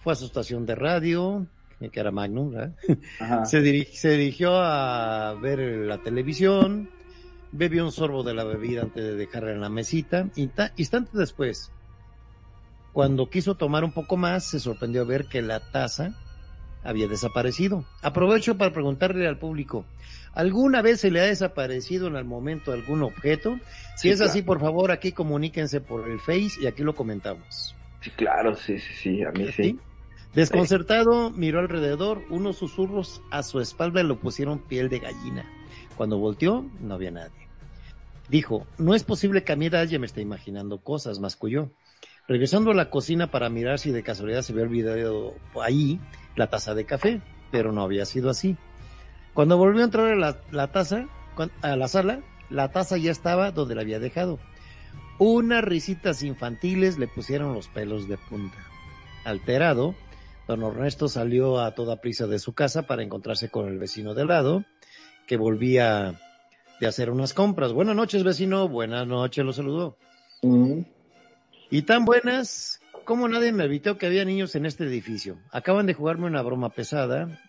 fue 0.03 0.13
a 0.13 0.17
su 0.17 0.27
estación 0.27 0.67
de 0.67 0.75
radio, 0.75 1.47
que 1.79 2.01
era 2.01 2.11
Magnum, 2.11 2.53
se, 3.45 3.61
dirigió 3.61 4.57
a 4.57 5.35
ver 5.41 5.59
la 5.61 5.99
televisión, 5.99 6.89
bebió 7.53 7.85
un 7.85 7.93
sorbo 7.93 8.23
de 8.23 8.35
la 8.35 8.45
bebida 8.45 8.83
antes 8.83 9.03
de 9.03 9.15
dejarla 9.15 9.53
en 9.53 9.61
la 9.61 9.69
mesita, 9.69 10.29
y 10.35 10.51
instantes 10.77 11.13
después, 11.13 11.71
cuando 12.93 13.31
quiso 13.31 13.55
tomar 13.55 13.85
un 13.85 13.93
poco 13.93 14.17
más, 14.17 14.45
se 14.45 14.59
sorprendió 14.59 15.07
ver 15.07 15.27
que 15.27 15.43
la 15.43 15.61
taza 15.71 16.15
había 16.83 17.07
desaparecido. 17.07 17.85
Aprovecho 18.03 18.57
para 18.57 18.73
preguntarle 18.73 19.27
al 19.29 19.39
público, 19.39 19.85
¿alguna 20.33 20.83
vez 20.83 21.01
se 21.01 21.11
le 21.11 21.21
ha 21.21 21.25
desaparecido 21.25 22.09
en 22.09 22.17
el 22.17 22.25
momento 22.25 22.73
algún 22.73 23.03
objeto? 23.03 23.59
Si 23.97 24.09
es 24.09 24.21
así, 24.21 24.43
por 24.43 24.61
favor, 24.61 24.91
aquí 24.91 25.13
comuníquense 25.13 25.81
por 25.81 26.09
el 26.09 26.19
Face 26.21 26.53
y 26.61 26.67
aquí 26.67 26.83
lo 26.83 26.95
comentamos. 26.95 27.77
Sí, 28.01 28.11
claro, 28.11 28.57
sí, 28.57 28.79
sí, 28.79 28.95
sí, 28.95 29.23
a 29.23 29.31
mí 29.31 29.47
¿Sí? 29.53 29.79
Desconcertado, 30.35 31.31
miró 31.31 31.59
alrededor, 31.59 32.23
unos 32.31 32.57
susurros 32.57 33.21
a 33.31 33.43
su 33.43 33.61
espalda 33.61 34.03
le 34.03 34.15
pusieron 34.15 34.61
piel 34.61 34.89
de 34.89 35.01
gallina. 35.01 35.45
Cuando 35.97 36.19
volteó, 36.19 36.65
no 36.81 36.95
había 36.95 37.11
nadie. 37.11 37.49
Dijo, 38.29 38.65
no 38.79 38.95
es 38.95 39.03
posible 39.03 39.43
que 39.43 39.53
a 39.53 39.57
mi 39.57 39.67
edad 39.67 39.87
ya 39.87 39.99
me 39.99 40.07
esté 40.07 40.21
imaginando 40.21 40.79
cosas, 40.79 41.19
masculló. 41.19 41.73
Regresando 42.29 42.71
a 42.71 42.75
la 42.75 42.91
cocina 42.91 43.29
para 43.33 43.49
mirar 43.49 43.81
si 43.81 43.91
de 43.91 44.05
casualidad 44.05 44.43
se 44.43 44.53
había 44.53 44.65
olvidado 44.65 45.35
ahí 45.61 45.99
la 46.37 46.49
taza 46.49 46.75
de 46.75 46.85
café, 46.85 47.21
pero 47.51 47.73
no 47.73 47.83
había 47.83 48.05
sido 48.05 48.31
así. 48.31 48.57
Cuando 49.35 49.59
volvió 49.59 49.83
a 49.83 49.87
entrar 49.87 50.13
a 50.13 50.17
la, 50.17 50.37
la 50.53 50.69
taza, 50.69 51.09
a 51.61 51.77
la 51.77 51.89
sala, 51.89 52.21
la 52.51 52.71
taza 52.71 52.99
ya 52.99 53.11
estaba 53.11 53.51
donde 53.51 53.75
la 53.75 53.81
había 53.81 53.99
dejado. 53.99 54.39
Unas 55.19 55.65
risitas 55.65 56.23
infantiles 56.23 56.99
le 56.99 57.09
pusieron 57.09 57.53
los 57.53 57.67
pelos 57.67 58.07
de 58.07 58.17
punta. 58.17 58.57
Alterado, 59.25 59.97
Don 60.51 60.65
Ernesto 60.65 61.07
salió 61.07 61.61
a 61.61 61.77
toda 61.77 62.01
prisa 62.01 62.27
de 62.27 62.41
su 62.41 62.55
casa 62.55 62.83
para 62.83 63.05
encontrarse 63.05 63.51
con 63.51 63.69
el 63.69 63.79
vecino 63.79 64.15
de 64.15 64.25
lado, 64.25 64.65
que 65.29 65.37
volvía 65.37 66.21
de 66.81 66.89
hacer 66.89 67.09
unas 67.09 67.35
compras. 67.35 67.73
Buenas 67.73 67.95
noches, 67.95 68.25
vecino. 68.25 68.69
Buenas 68.69 69.07
noches, 69.07 69.45
lo 69.45 69.53
saludó. 69.53 69.97
Mm. 70.43 70.81
Y 71.71 71.83
tan 71.83 72.05
buenas 72.05 72.81
como 73.05 73.29
nadie 73.29 73.53
me 73.53 73.63
evitó 73.63 73.97
que 73.97 74.07
había 74.07 74.25
niños 74.25 74.57
en 74.57 74.67
este 74.67 74.83
edificio. 74.83 75.39
Acaban 75.53 75.87
de 75.87 75.95
jugarme 75.95 76.27
una 76.27 76.43
broma 76.43 76.71
pesada. 76.71 77.41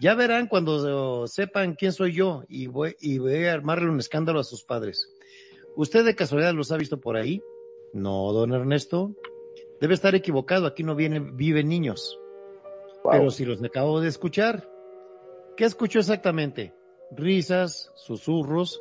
Ya 0.00 0.16
verán 0.16 0.48
cuando 0.48 1.28
sepan 1.28 1.76
quién 1.76 1.92
soy 1.92 2.14
yo 2.14 2.42
y 2.48 2.66
voy, 2.66 2.96
y 3.00 3.18
voy 3.18 3.44
a 3.44 3.52
armarle 3.52 3.90
un 3.90 4.00
escándalo 4.00 4.40
a 4.40 4.44
sus 4.44 4.64
padres. 4.64 5.08
¿Usted 5.76 6.04
de 6.04 6.16
casualidad 6.16 6.52
los 6.52 6.72
ha 6.72 6.76
visto 6.76 6.98
por 6.98 7.16
ahí? 7.16 7.44
No, 7.92 8.32
don 8.32 8.52
Ernesto. 8.52 9.14
Debe 9.80 9.94
estar 9.94 10.16
equivocado. 10.16 10.66
Aquí 10.66 10.82
no 10.82 10.96
vienen, 10.96 11.36
viven 11.36 11.68
niños. 11.68 12.19
Pero 13.08 13.30
si 13.30 13.44
los 13.44 13.62
acabo 13.62 14.00
de 14.00 14.08
escuchar, 14.08 14.68
¿qué 15.56 15.64
escuchó 15.64 15.98
exactamente? 16.00 16.74
Risas, 17.10 17.92
susurros. 17.94 18.80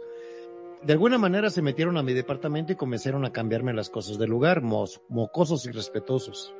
De 0.84 0.94
alguna 0.94 1.18
manera 1.18 1.50
se 1.50 1.62
metieron 1.62 1.98
a 1.98 2.04
mi 2.04 2.14
departamento 2.14 2.72
y 2.72 2.76
comenzaron 2.76 3.26
a 3.26 3.32
cambiarme 3.32 3.74
las 3.74 3.90
cosas 3.90 4.18
del 4.18 4.30
lugar, 4.30 4.62
mocosos 4.62 5.66
y 5.66 5.72
respetuosos. 5.72 6.54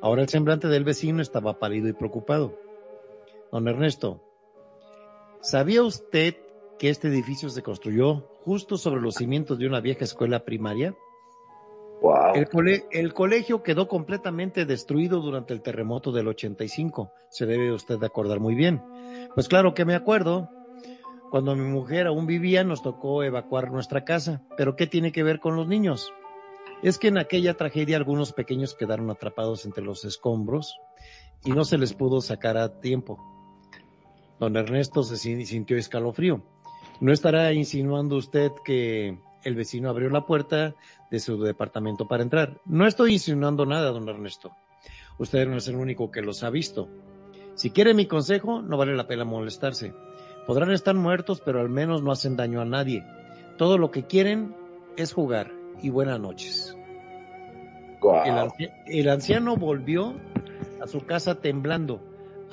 Ahora 0.00 0.22
el 0.22 0.28
semblante 0.28 0.68
del 0.68 0.84
vecino 0.84 1.22
estaba 1.22 1.58
pálido 1.58 1.88
y 1.88 1.92
preocupado. 1.92 2.58
Don 3.52 3.68
Ernesto, 3.68 4.22
¿sabía 5.40 5.82
usted 5.82 6.36
que 6.78 6.90
este 6.90 7.08
edificio 7.08 7.48
se 7.48 7.62
construyó 7.62 8.28
justo 8.44 8.76
sobre 8.76 9.00
los 9.00 9.14
cimientos 9.14 9.58
de 9.58 9.66
una 9.66 9.80
vieja 9.80 10.04
escuela 10.04 10.44
primaria? 10.44 10.94
El, 12.34 12.48
cole- 12.48 12.84
el 12.90 13.14
colegio 13.14 13.62
quedó 13.62 13.88
completamente 13.88 14.64
destruido 14.66 15.20
durante 15.20 15.54
el 15.54 15.62
terremoto 15.62 16.12
del 16.12 16.28
85. 16.28 17.12
Se 17.30 17.46
debe 17.46 17.72
usted 17.72 18.02
acordar 18.04 18.38
muy 18.40 18.54
bien. 18.54 18.82
Pues 19.34 19.48
claro 19.48 19.74
que 19.74 19.84
me 19.84 19.94
acuerdo. 19.94 20.50
Cuando 21.30 21.56
mi 21.56 21.64
mujer 21.64 22.06
aún 22.06 22.26
vivía, 22.26 22.62
nos 22.64 22.82
tocó 22.82 23.22
evacuar 23.22 23.70
nuestra 23.72 24.04
casa. 24.04 24.42
Pero 24.56 24.76
¿qué 24.76 24.86
tiene 24.86 25.10
que 25.10 25.22
ver 25.22 25.40
con 25.40 25.56
los 25.56 25.66
niños? 25.66 26.12
Es 26.82 26.98
que 26.98 27.08
en 27.08 27.18
aquella 27.18 27.54
tragedia 27.54 27.96
algunos 27.96 28.32
pequeños 28.32 28.74
quedaron 28.74 29.10
atrapados 29.10 29.64
entre 29.64 29.82
los 29.82 30.04
escombros 30.04 30.76
y 31.44 31.50
no 31.52 31.64
se 31.64 31.78
les 31.78 31.94
pudo 31.94 32.20
sacar 32.20 32.56
a 32.58 32.80
tiempo. 32.80 33.18
Don 34.38 34.56
Ernesto 34.56 35.02
se 35.02 35.16
sin- 35.16 35.46
sintió 35.46 35.76
escalofrío. 35.78 36.42
¿No 37.00 37.12
estará 37.12 37.52
insinuando 37.54 38.16
usted 38.16 38.52
que 38.64 39.18
el 39.46 39.54
vecino 39.54 39.88
abrió 39.88 40.10
la 40.10 40.26
puerta 40.26 40.74
de 41.10 41.20
su 41.20 41.40
departamento 41.40 42.08
para 42.08 42.22
entrar? 42.22 42.58
No 42.64 42.86
estoy 42.86 43.14
insinuando 43.14 43.64
nada, 43.64 43.90
don 43.90 44.08
Ernesto. 44.08 44.52
Usted 45.18 45.46
no 45.48 45.56
es 45.56 45.68
el 45.68 45.76
único 45.76 46.10
que 46.10 46.20
los 46.20 46.42
ha 46.42 46.50
visto. 46.50 46.88
Si 47.54 47.70
quiere 47.70 47.94
mi 47.94 48.06
consejo, 48.06 48.60
no 48.60 48.76
vale 48.76 48.96
la 48.96 49.06
pena 49.06 49.24
molestarse. 49.24 49.94
Podrán 50.46 50.72
estar 50.72 50.94
muertos, 50.94 51.40
pero 51.44 51.60
al 51.60 51.70
menos 51.70 52.02
no 52.02 52.12
hacen 52.12 52.36
daño 52.36 52.60
a 52.60 52.64
nadie. 52.64 53.04
Todo 53.56 53.78
lo 53.78 53.90
que 53.90 54.04
quieren 54.04 54.54
es 54.96 55.12
jugar 55.12 55.52
y 55.82 55.88
buenas 55.90 56.20
noches. 56.20 56.76
Wow. 58.00 58.24
El, 58.24 58.34
anci- 58.34 58.72
el 58.86 59.08
anciano 59.08 59.56
volvió 59.56 60.14
a 60.82 60.86
su 60.86 61.06
casa 61.06 61.36
temblando. 61.36 62.00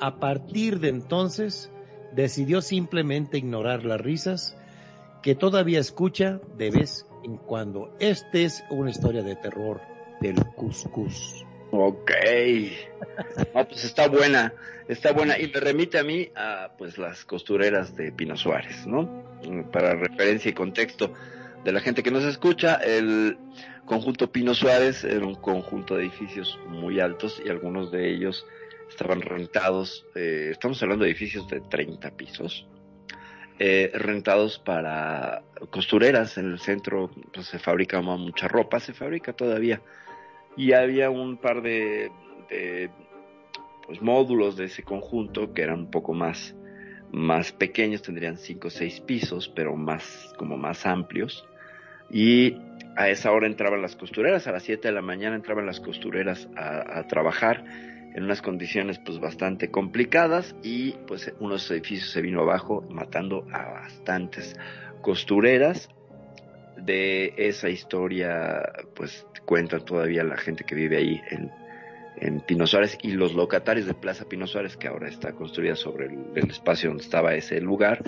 A 0.00 0.18
partir 0.18 0.80
de 0.80 0.88
entonces, 0.88 1.70
decidió 2.14 2.62
simplemente 2.62 3.38
ignorar 3.38 3.84
las 3.84 4.00
risas 4.00 4.56
que 5.24 5.34
todavía 5.34 5.80
escucha 5.80 6.38
de 6.58 6.70
vez 6.70 7.06
en 7.24 7.38
cuando. 7.38 7.96
Esta 7.98 8.38
es 8.38 8.62
una 8.68 8.90
historia 8.90 9.22
de 9.22 9.34
terror 9.36 9.80
del 10.20 10.36
cuscús. 10.54 11.46
Ok. 11.70 12.10
No, 13.54 13.66
pues 13.66 13.84
está 13.84 14.06
buena, 14.06 14.52
está 14.86 15.12
buena. 15.12 15.38
Y 15.38 15.48
me 15.48 15.60
remite 15.60 15.98
a 15.98 16.04
mí 16.04 16.28
a 16.36 16.72
pues 16.76 16.98
las 16.98 17.24
costureras 17.24 17.96
de 17.96 18.12
Pino 18.12 18.36
Suárez, 18.36 18.86
¿no? 18.86 19.24
Para 19.72 19.94
referencia 19.94 20.50
y 20.50 20.52
contexto 20.52 21.14
de 21.64 21.72
la 21.72 21.80
gente 21.80 22.02
que 22.02 22.10
nos 22.10 22.24
escucha, 22.24 22.74
el 22.74 23.38
conjunto 23.86 24.30
Pino 24.30 24.52
Suárez 24.54 25.04
era 25.04 25.26
un 25.26 25.36
conjunto 25.36 25.96
de 25.96 26.02
edificios 26.02 26.58
muy 26.68 27.00
altos 27.00 27.40
y 27.42 27.48
algunos 27.48 27.90
de 27.90 28.12
ellos 28.12 28.44
estaban 28.90 29.22
rentados, 29.22 30.04
eh, 30.14 30.50
estamos 30.52 30.82
hablando 30.82 31.04
de 31.04 31.10
edificios 31.12 31.48
de 31.48 31.62
30 31.62 32.10
pisos, 32.10 32.66
eh, 33.58 33.90
rentados 33.94 34.58
para 34.58 35.42
costureras. 35.70 36.38
En 36.38 36.52
el 36.52 36.58
centro, 36.58 37.10
pues 37.32 37.46
se 37.46 37.58
fabrica 37.58 38.00
mucha 38.00 38.48
ropa, 38.48 38.80
se 38.80 38.92
fabrica 38.92 39.32
todavía. 39.32 39.80
Y 40.56 40.72
había 40.72 41.10
un 41.10 41.36
par 41.36 41.62
de, 41.62 42.10
pues, 43.86 44.00
módulos 44.00 44.56
de 44.56 44.66
ese 44.66 44.82
conjunto 44.82 45.52
que 45.52 45.62
eran 45.62 45.80
un 45.80 45.90
poco 45.90 46.14
más 46.14 46.54
más 47.12 47.52
pequeños 47.52 48.02
tendrían 48.02 48.36
cinco 48.36 48.66
o 48.66 48.70
seis 48.72 48.98
pisos 49.00 49.48
pero 49.48 49.76
más 49.76 50.32
como 50.36 50.56
más 50.56 50.84
amplios. 50.84 51.46
Y 52.10 52.56
a 52.96 53.08
esa 53.08 53.30
hora 53.30 53.46
entraban 53.46 53.82
las 53.82 53.94
costureras 53.94 54.46
a 54.46 54.52
las 54.52 54.64
7 54.64 54.88
de 54.88 54.94
la 54.94 55.02
mañana 55.02 55.36
entraban 55.36 55.66
las 55.66 55.80
costureras 55.80 56.48
a 56.56 57.06
trabajar 57.06 57.64
en 58.14 58.24
unas 58.24 58.40
condiciones 58.40 58.98
pues 59.04 59.18
bastante 59.18 59.70
complicadas 59.70 60.54
y 60.62 60.92
pues 61.06 61.32
unos 61.40 61.68
edificios 61.70 62.10
se 62.10 62.22
vino 62.22 62.42
abajo 62.42 62.82
matando 62.88 63.46
a 63.52 63.64
bastantes 63.72 64.56
costureras. 65.02 65.88
De 66.76 67.34
esa 67.36 67.68
historia 67.68 68.62
pues 68.94 69.26
cuentan 69.44 69.84
todavía 69.84 70.24
la 70.24 70.36
gente 70.36 70.64
que 70.64 70.74
vive 70.74 70.96
ahí 70.96 71.20
en, 71.30 71.50
en 72.16 72.40
Pino 72.40 72.66
Suárez 72.66 72.98
y 73.02 73.12
los 73.12 73.34
locatarios 73.34 73.86
de 73.86 73.94
Plaza 73.94 74.28
Pino 74.28 74.46
Suárez 74.46 74.76
que 74.76 74.88
ahora 74.88 75.08
está 75.08 75.32
construida 75.32 75.76
sobre 75.76 76.06
el, 76.06 76.18
el 76.34 76.50
espacio 76.50 76.90
donde 76.90 77.04
estaba 77.04 77.34
ese 77.34 77.60
lugar 77.60 78.02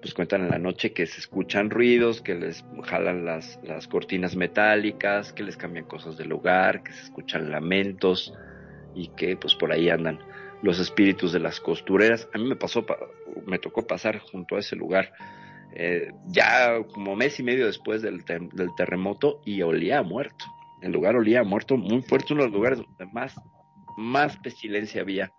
pues 0.00 0.14
cuentan 0.14 0.42
en 0.42 0.50
la 0.50 0.58
noche 0.58 0.92
que 0.92 1.06
se 1.06 1.18
escuchan 1.18 1.70
ruidos, 1.70 2.20
que 2.20 2.36
les 2.36 2.64
jalan 2.84 3.24
las, 3.24 3.58
las 3.64 3.88
cortinas 3.88 4.36
metálicas, 4.36 5.32
que 5.32 5.42
les 5.42 5.56
cambian 5.56 5.86
cosas 5.86 6.16
del 6.16 6.28
lugar, 6.28 6.84
que 6.84 6.92
se 6.92 7.02
escuchan 7.02 7.50
lamentos 7.50 8.32
y 8.94 9.08
que 9.08 9.36
pues 9.36 9.54
por 9.54 9.72
ahí 9.72 9.88
andan 9.90 10.18
los 10.62 10.78
espíritus 10.80 11.32
de 11.32 11.40
las 11.40 11.60
costureras. 11.60 12.28
A 12.32 12.38
mí 12.38 12.44
me 12.44 12.56
pasó, 12.56 12.84
pa- 12.84 12.98
me 13.46 13.58
tocó 13.58 13.86
pasar 13.86 14.18
junto 14.18 14.56
a 14.56 14.60
ese 14.60 14.76
lugar 14.76 15.12
eh, 15.74 16.12
ya 16.26 16.82
como 16.92 17.14
mes 17.14 17.38
y 17.38 17.42
medio 17.42 17.66
después 17.66 18.02
del, 18.02 18.24
terremoto 18.76 19.40
y 19.44 19.62
olía 19.62 19.98
a 19.98 20.02
muerto. 20.02 20.44
El 20.80 20.92
lugar 20.92 21.16
olía 21.16 21.40
a 21.40 21.44
muerto 21.44 21.76
muy 21.76 22.02
fuerte, 22.02 22.32
uno 22.32 22.42
de 22.42 22.48
los 22.48 22.54
lugares 22.54 22.78
donde 22.78 23.06
más, 23.12 23.34
más 23.96 24.36
pestilencia 24.38 25.02
había 25.02 25.32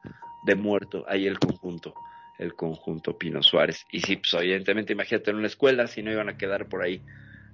de 0.45 0.55
muerto, 0.55 1.05
ahí 1.07 1.27
el 1.27 1.39
conjunto, 1.39 1.93
el 2.37 2.55
conjunto 2.55 3.17
Pino 3.17 3.41
Suárez. 3.41 3.85
Y 3.91 4.01
sí, 4.01 4.17
pues 4.17 4.33
evidentemente 4.35 4.93
imagínate 4.93 5.31
en 5.31 5.37
una 5.37 5.47
escuela, 5.47 5.87
si 5.87 6.03
no 6.03 6.11
iban 6.11 6.29
a 6.29 6.37
quedar 6.37 6.67
por 6.67 6.83
ahí 6.83 7.01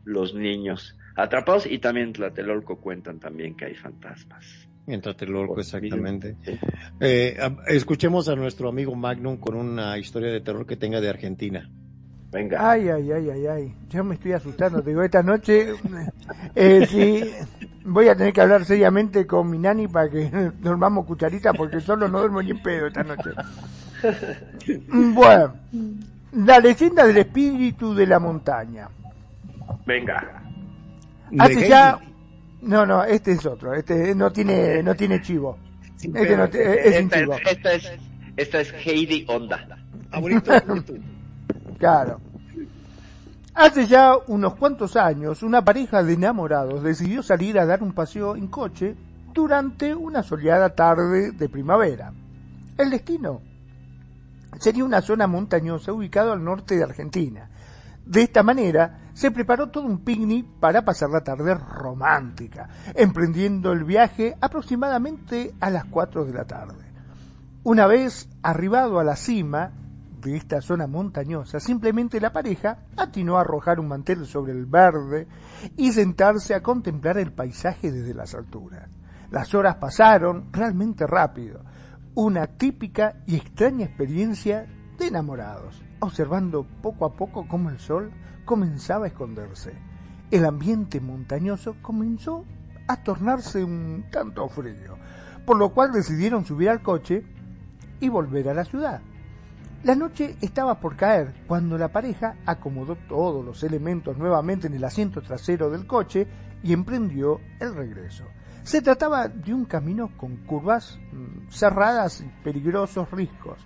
los 0.03 0.33
niños 0.33 0.95
atrapados 1.15 1.65
y 1.65 1.79
también 1.79 2.13
Tlatelolco 2.13 2.79
cuentan 2.81 3.19
también 3.19 3.55
que 3.55 3.65
hay 3.65 3.75
fantasmas. 3.75 4.67
Tlatelolco, 4.85 5.59
exactamente. 5.59 6.35
Eh, 6.99 7.37
escuchemos 7.67 8.29
a 8.29 8.35
nuestro 8.35 8.69
amigo 8.69 8.95
Magnum 8.95 9.37
con 9.37 9.55
una 9.55 9.97
historia 9.97 10.31
de 10.31 10.41
terror 10.41 10.65
que 10.65 10.77
tenga 10.77 11.01
de 11.01 11.09
Argentina. 11.09 11.69
Venga. 12.31 12.71
Ay, 12.71 12.89
ay, 12.89 13.11
ay, 13.11 13.29
ay, 13.29 13.47
ay. 13.47 13.75
Yo 13.89 14.03
me 14.03 14.15
estoy 14.15 14.33
asustando. 14.33 14.81
Te 14.81 14.89
digo, 14.89 15.01
esta 15.01 15.23
noche, 15.23 15.73
eh, 16.55 16.85
sí, 16.89 17.23
voy 17.85 18.09
a 18.09 18.15
tener 18.15 18.33
que 18.33 18.41
hablar 18.41 18.65
seriamente 18.65 19.25
con 19.25 19.49
mi 19.49 19.57
nani 19.57 19.87
para 19.87 20.09
que 20.09 20.29
dormamos 20.59 21.05
cucharita 21.05 21.53
porque 21.53 21.79
solo 21.79 22.07
no 22.07 22.19
duermo 22.19 22.41
ni 22.41 22.51
en 22.51 22.61
pedo 22.61 22.87
esta 22.87 23.03
noche. 23.03 23.31
Bueno, 24.87 25.55
la 26.33 26.59
leyenda 26.59 27.07
del 27.07 27.17
espíritu 27.17 27.95
de 27.95 28.05
la 28.05 28.19
montaña. 28.19 28.87
Venga. 29.85 30.43
Hace 31.39 31.69
ya. 31.69 31.99
No, 32.65 32.85
no, 32.85 33.03
este 33.03 33.31
es 33.33 33.45
otro. 33.45 33.73
Este 33.73 34.13
no 34.15 34.31
tiene, 34.31 34.81
no 34.83 34.95
tiene 34.95 35.21
chivo. 35.21 35.57
Este 35.95 36.35
no 36.37 36.49
te- 36.49 36.87
es 36.89 36.95
esta, 36.97 37.19
chivo. 37.19 37.33
es, 37.33 37.41
esta, 37.51 37.73
es, 37.73 37.91
esta 38.37 38.59
es 38.61 38.73
Heidi 38.85 39.25
Onda. 39.27 39.65
Abuelito, 40.11 40.51
abuelito. 40.55 40.93
Claro. 41.77 42.19
Hace 43.53 43.87
ya 43.87 44.15
unos 44.27 44.55
cuantos 44.55 44.95
años, 44.97 45.41
una 45.41 45.63
pareja 45.63 46.03
de 46.03 46.13
enamorados 46.13 46.83
decidió 46.83 47.23
salir 47.23 47.57
a 47.57 47.65
dar 47.65 47.81
un 47.81 47.93
paseo 47.93 48.35
en 48.35 48.47
coche 48.47 48.95
durante 49.33 49.95
una 49.95 50.23
soleada 50.23 50.69
tarde 50.75 51.31
de 51.31 51.49
primavera. 51.49 52.11
El 52.77 52.89
destino 52.89 53.41
sería 54.59 54.83
una 54.83 55.01
zona 55.01 55.27
montañosa 55.27 55.93
ubicada 55.93 56.33
al 56.33 56.43
norte 56.43 56.75
de 56.75 56.83
Argentina. 56.83 57.49
De 58.05 58.23
esta 58.23 58.43
manera, 58.43 58.99
se 59.15 59.31
preparó 59.31 59.69
todo 59.69 59.85
un 59.85 59.99
picnic 59.99 60.45
para 60.59 60.83
pasar 60.83 61.09
la 61.09 61.23
tarde 61.23 61.55
romántica, 61.55 62.67
emprendiendo 62.93 63.71
el 63.71 63.85
viaje 63.85 64.35
aproximadamente 64.41 65.55
a 65.61 65.69
las 65.69 65.85
4 65.85 66.25
de 66.25 66.33
la 66.33 66.43
tarde. 66.43 66.83
Una 67.63 67.87
vez 67.87 68.29
arribado 68.43 68.99
a 68.99 69.05
la 69.05 69.15
cima 69.15 69.71
de 70.21 70.35
esta 70.35 70.59
zona 70.59 70.85
montañosa, 70.85 71.61
simplemente 71.61 72.19
la 72.19 72.33
pareja 72.33 72.79
atinó 72.97 73.37
a 73.37 73.41
arrojar 73.41 73.79
un 73.79 73.87
mantel 73.87 74.25
sobre 74.25 74.51
el 74.51 74.65
verde 74.65 75.27
y 75.77 75.93
sentarse 75.93 76.53
a 76.53 76.61
contemplar 76.61 77.17
el 77.17 77.31
paisaje 77.31 77.93
desde 77.93 78.13
las 78.13 78.35
alturas. 78.35 78.89
Las 79.31 79.55
horas 79.55 79.77
pasaron 79.77 80.49
realmente 80.51 81.07
rápido, 81.07 81.61
una 82.15 82.47
típica 82.47 83.23
y 83.25 83.37
extraña 83.37 83.85
experiencia 83.85 84.67
de 84.97 85.07
enamorados, 85.07 85.81
observando 86.01 86.67
poco 86.81 87.05
a 87.05 87.15
poco 87.15 87.47
cómo 87.47 87.69
el 87.69 87.79
sol 87.79 88.11
comenzaba 88.45 89.05
a 89.05 89.07
esconderse. 89.09 89.73
El 90.31 90.45
ambiente 90.45 91.01
montañoso 91.01 91.75
comenzó 91.81 92.45
a 92.87 93.03
tornarse 93.03 93.63
un 93.63 94.05
tanto 94.11 94.47
frío, 94.47 94.97
por 95.45 95.57
lo 95.57 95.69
cual 95.69 95.91
decidieron 95.91 96.45
subir 96.45 96.69
al 96.69 96.81
coche 96.81 97.25
y 97.99 98.09
volver 98.09 98.49
a 98.49 98.53
la 98.53 98.65
ciudad. 98.65 99.01
La 99.83 99.95
noche 99.95 100.35
estaba 100.41 100.79
por 100.79 100.95
caer 100.95 101.33
cuando 101.47 101.77
la 101.77 101.89
pareja 101.89 102.37
acomodó 102.45 102.95
todos 103.07 103.45
los 103.45 103.63
elementos 103.63 104.17
nuevamente 104.17 104.65
en 104.67 104.73
el 104.73 104.83
asiento 104.83 105.21
trasero 105.21 105.69
del 105.69 105.85
coche 105.85 106.27
y 106.63 106.73
emprendió 106.73 107.39
el 107.59 107.75
regreso. 107.75 108.23
Se 108.63 108.81
trataba 108.81 109.27
de 109.27 109.53
un 109.53 109.65
camino 109.65 110.09
con 110.17 110.37
curvas 110.37 110.97
mm, 111.11 111.49
cerradas 111.51 112.21
y 112.21 112.43
peligrosos 112.43 113.11
riscos, 113.11 113.59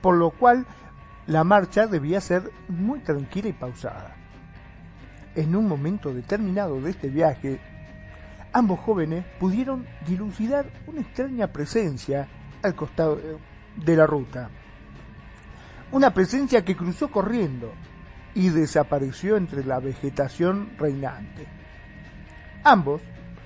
por 0.00 0.16
lo 0.16 0.30
cual 0.30 0.66
la 1.26 1.44
marcha 1.44 1.86
debía 1.86 2.22
ser 2.22 2.50
muy 2.68 3.00
tranquila 3.00 3.48
y 3.48 3.52
pausada. 3.52 4.16
En 5.36 5.54
un 5.54 5.68
momento 5.68 6.14
determinado 6.14 6.80
de 6.80 6.90
este 6.90 7.10
viaje, 7.10 7.60
ambos 8.54 8.80
jóvenes 8.80 9.22
pudieron 9.38 9.86
dilucidar 10.06 10.64
una 10.86 11.02
extraña 11.02 11.48
presencia 11.48 12.26
al 12.62 12.74
costado 12.74 13.18
eh, 13.18 13.36
de 13.76 13.96
la 13.96 14.06
ruta. 14.06 14.48
Una 15.92 16.14
presencia 16.14 16.64
que 16.64 16.74
cruzó 16.74 17.10
corriendo 17.10 17.70
y 18.34 18.48
desapareció 18.48 19.36
entre 19.36 19.62
la 19.62 19.78
vegetación 19.78 20.70
reinante. 20.78 21.46
Ambos 22.64 23.02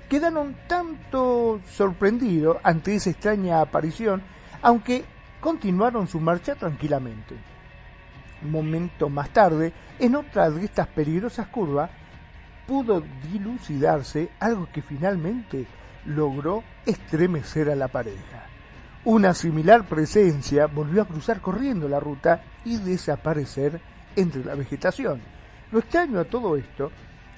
quedaron 0.08 0.56
tanto 0.68 1.60
sorprendidos 1.66 2.58
ante 2.62 2.94
esa 2.94 3.10
extraña 3.10 3.60
aparición, 3.60 4.22
aunque 4.62 5.04
continuaron 5.40 6.06
su 6.06 6.20
marcha 6.20 6.54
tranquilamente. 6.54 7.34
Momento 8.42 9.08
más 9.08 9.30
tarde, 9.30 9.72
en 9.98 10.16
otra 10.16 10.50
de 10.50 10.64
estas 10.64 10.86
peligrosas 10.88 11.48
curvas, 11.48 11.90
pudo 12.66 13.02
dilucidarse 13.30 14.30
algo 14.38 14.68
que 14.72 14.82
finalmente 14.82 15.66
logró 16.06 16.62
estremecer 16.86 17.70
a 17.70 17.76
la 17.76 17.88
pareja. 17.88 18.46
Una 19.04 19.34
similar 19.34 19.84
presencia 19.88 20.66
volvió 20.66 21.02
a 21.02 21.06
cruzar 21.06 21.40
corriendo 21.40 21.88
la 21.88 22.00
ruta 22.00 22.42
y 22.64 22.76
desaparecer 22.76 23.80
entre 24.14 24.44
la 24.44 24.54
vegetación. 24.54 25.20
Lo 25.72 25.78
extraño 25.78 26.20
a 26.20 26.24
todo 26.24 26.56
esto 26.56 26.90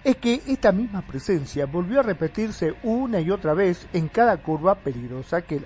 es 0.03 0.17
que 0.17 0.43
esta 0.47 0.73
misma 0.73 1.03
presencia 1.03 1.67
volvió 1.67 2.01
a 2.01 2.03
repetirse 2.03 2.75
una 2.83 3.21
y 3.21 3.31
otra 3.31 3.55
vez 3.55 3.87
en 3.93 4.09
cada 4.09 4.37
curva 4.39 4.75
peligrosa 4.75 5.43
que, 5.43 5.63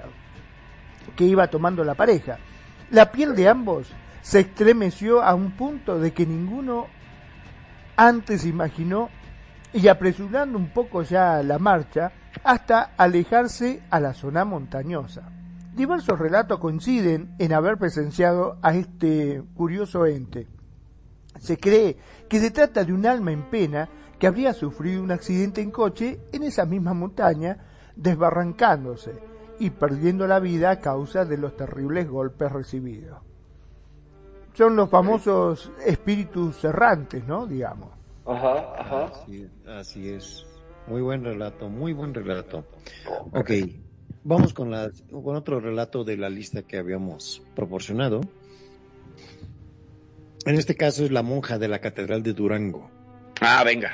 que 1.17 1.25
iba 1.25 1.49
tomando 1.49 1.83
la 1.83 1.95
pareja. 1.95 2.39
La 2.91 3.11
piel 3.11 3.35
de 3.35 3.49
ambos 3.49 3.89
se 4.27 4.41
estremeció 4.41 5.23
a 5.23 5.37
un 5.37 5.53
punto 5.53 6.01
de 6.01 6.13
que 6.13 6.27
ninguno 6.27 6.89
antes 7.95 8.45
imaginó 8.45 9.09
y 9.73 9.87
apresurando 9.87 10.59
un 10.59 10.71
poco 10.71 11.03
ya 11.03 11.45
la 11.45 11.61
marcha 11.61 12.11
hasta 12.43 12.95
alejarse 12.97 13.85
a 13.89 14.01
la 14.01 14.15
zona 14.15 14.45
montañosa. 14.45 15.31
Diversos 15.77 16.19
relatos 16.19 16.59
coinciden 16.59 17.37
en 17.39 17.53
haber 17.53 17.79
presenciado 17.79 18.59
a 18.63 18.75
este 18.75 19.45
curioso 19.55 20.07
ente. 20.07 20.49
Se 21.39 21.57
cree 21.57 21.97
que 22.29 22.41
se 22.41 22.51
trata 22.51 22.83
de 22.83 22.93
un 22.93 23.07
alma 23.07 23.31
en 23.31 23.49
pena 23.49 23.89
que 24.19 24.27
habría 24.27 24.55
sufrido 24.55 25.05
un 25.05 25.13
accidente 25.13 25.61
en 25.61 25.71
coche 25.71 26.19
en 26.33 26.43
esa 26.43 26.67
misma 26.67 26.95
montaña, 26.95 27.59
desbarrancándose 27.95 29.13
y 29.61 29.71
perdiendo 29.71 30.27
la 30.27 30.41
vida 30.41 30.73
a 30.73 30.81
causa 30.81 31.25
de 31.25 31.39
los 31.39 31.57
terribles 31.57 32.09
golpes 32.09 32.51
recibidos. 32.51 33.26
Son 34.57 34.75
los 34.75 34.89
famosos 34.89 35.71
espíritus 35.85 36.65
errantes, 36.65 37.27
¿no? 37.27 37.47
Digamos. 37.47 37.91
Ajá, 38.25 38.81
ajá. 38.81 39.05
Así, 39.05 39.47
así 39.67 40.09
es. 40.09 40.47
Muy 40.87 41.03
buen 41.03 41.23
relato, 41.23 41.69
muy 41.69 41.93
buen 41.93 42.15
relato. 42.15 42.65
Ok, 43.33 43.51
vamos 44.25 44.55
con, 44.55 44.71
la, 44.71 44.91
con 45.11 45.37
otro 45.37 45.61
relato 45.61 46.05
de 46.05 46.17
la 46.17 46.31
lista 46.31 46.63
que 46.63 46.79
habíamos 46.79 47.43
proporcionado. 47.55 48.23
En 50.47 50.55
este 50.55 50.75
caso 50.75 51.05
es 51.05 51.11
la 51.11 51.23
monja 51.23 51.59
de 51.59 51.69
la 51.69 51.81
Catedral 51.81 52.23
de 52.23 52.33
Durango. 52.33 52.89
Ah, 53.43 53.63
venga. 53.63 53.91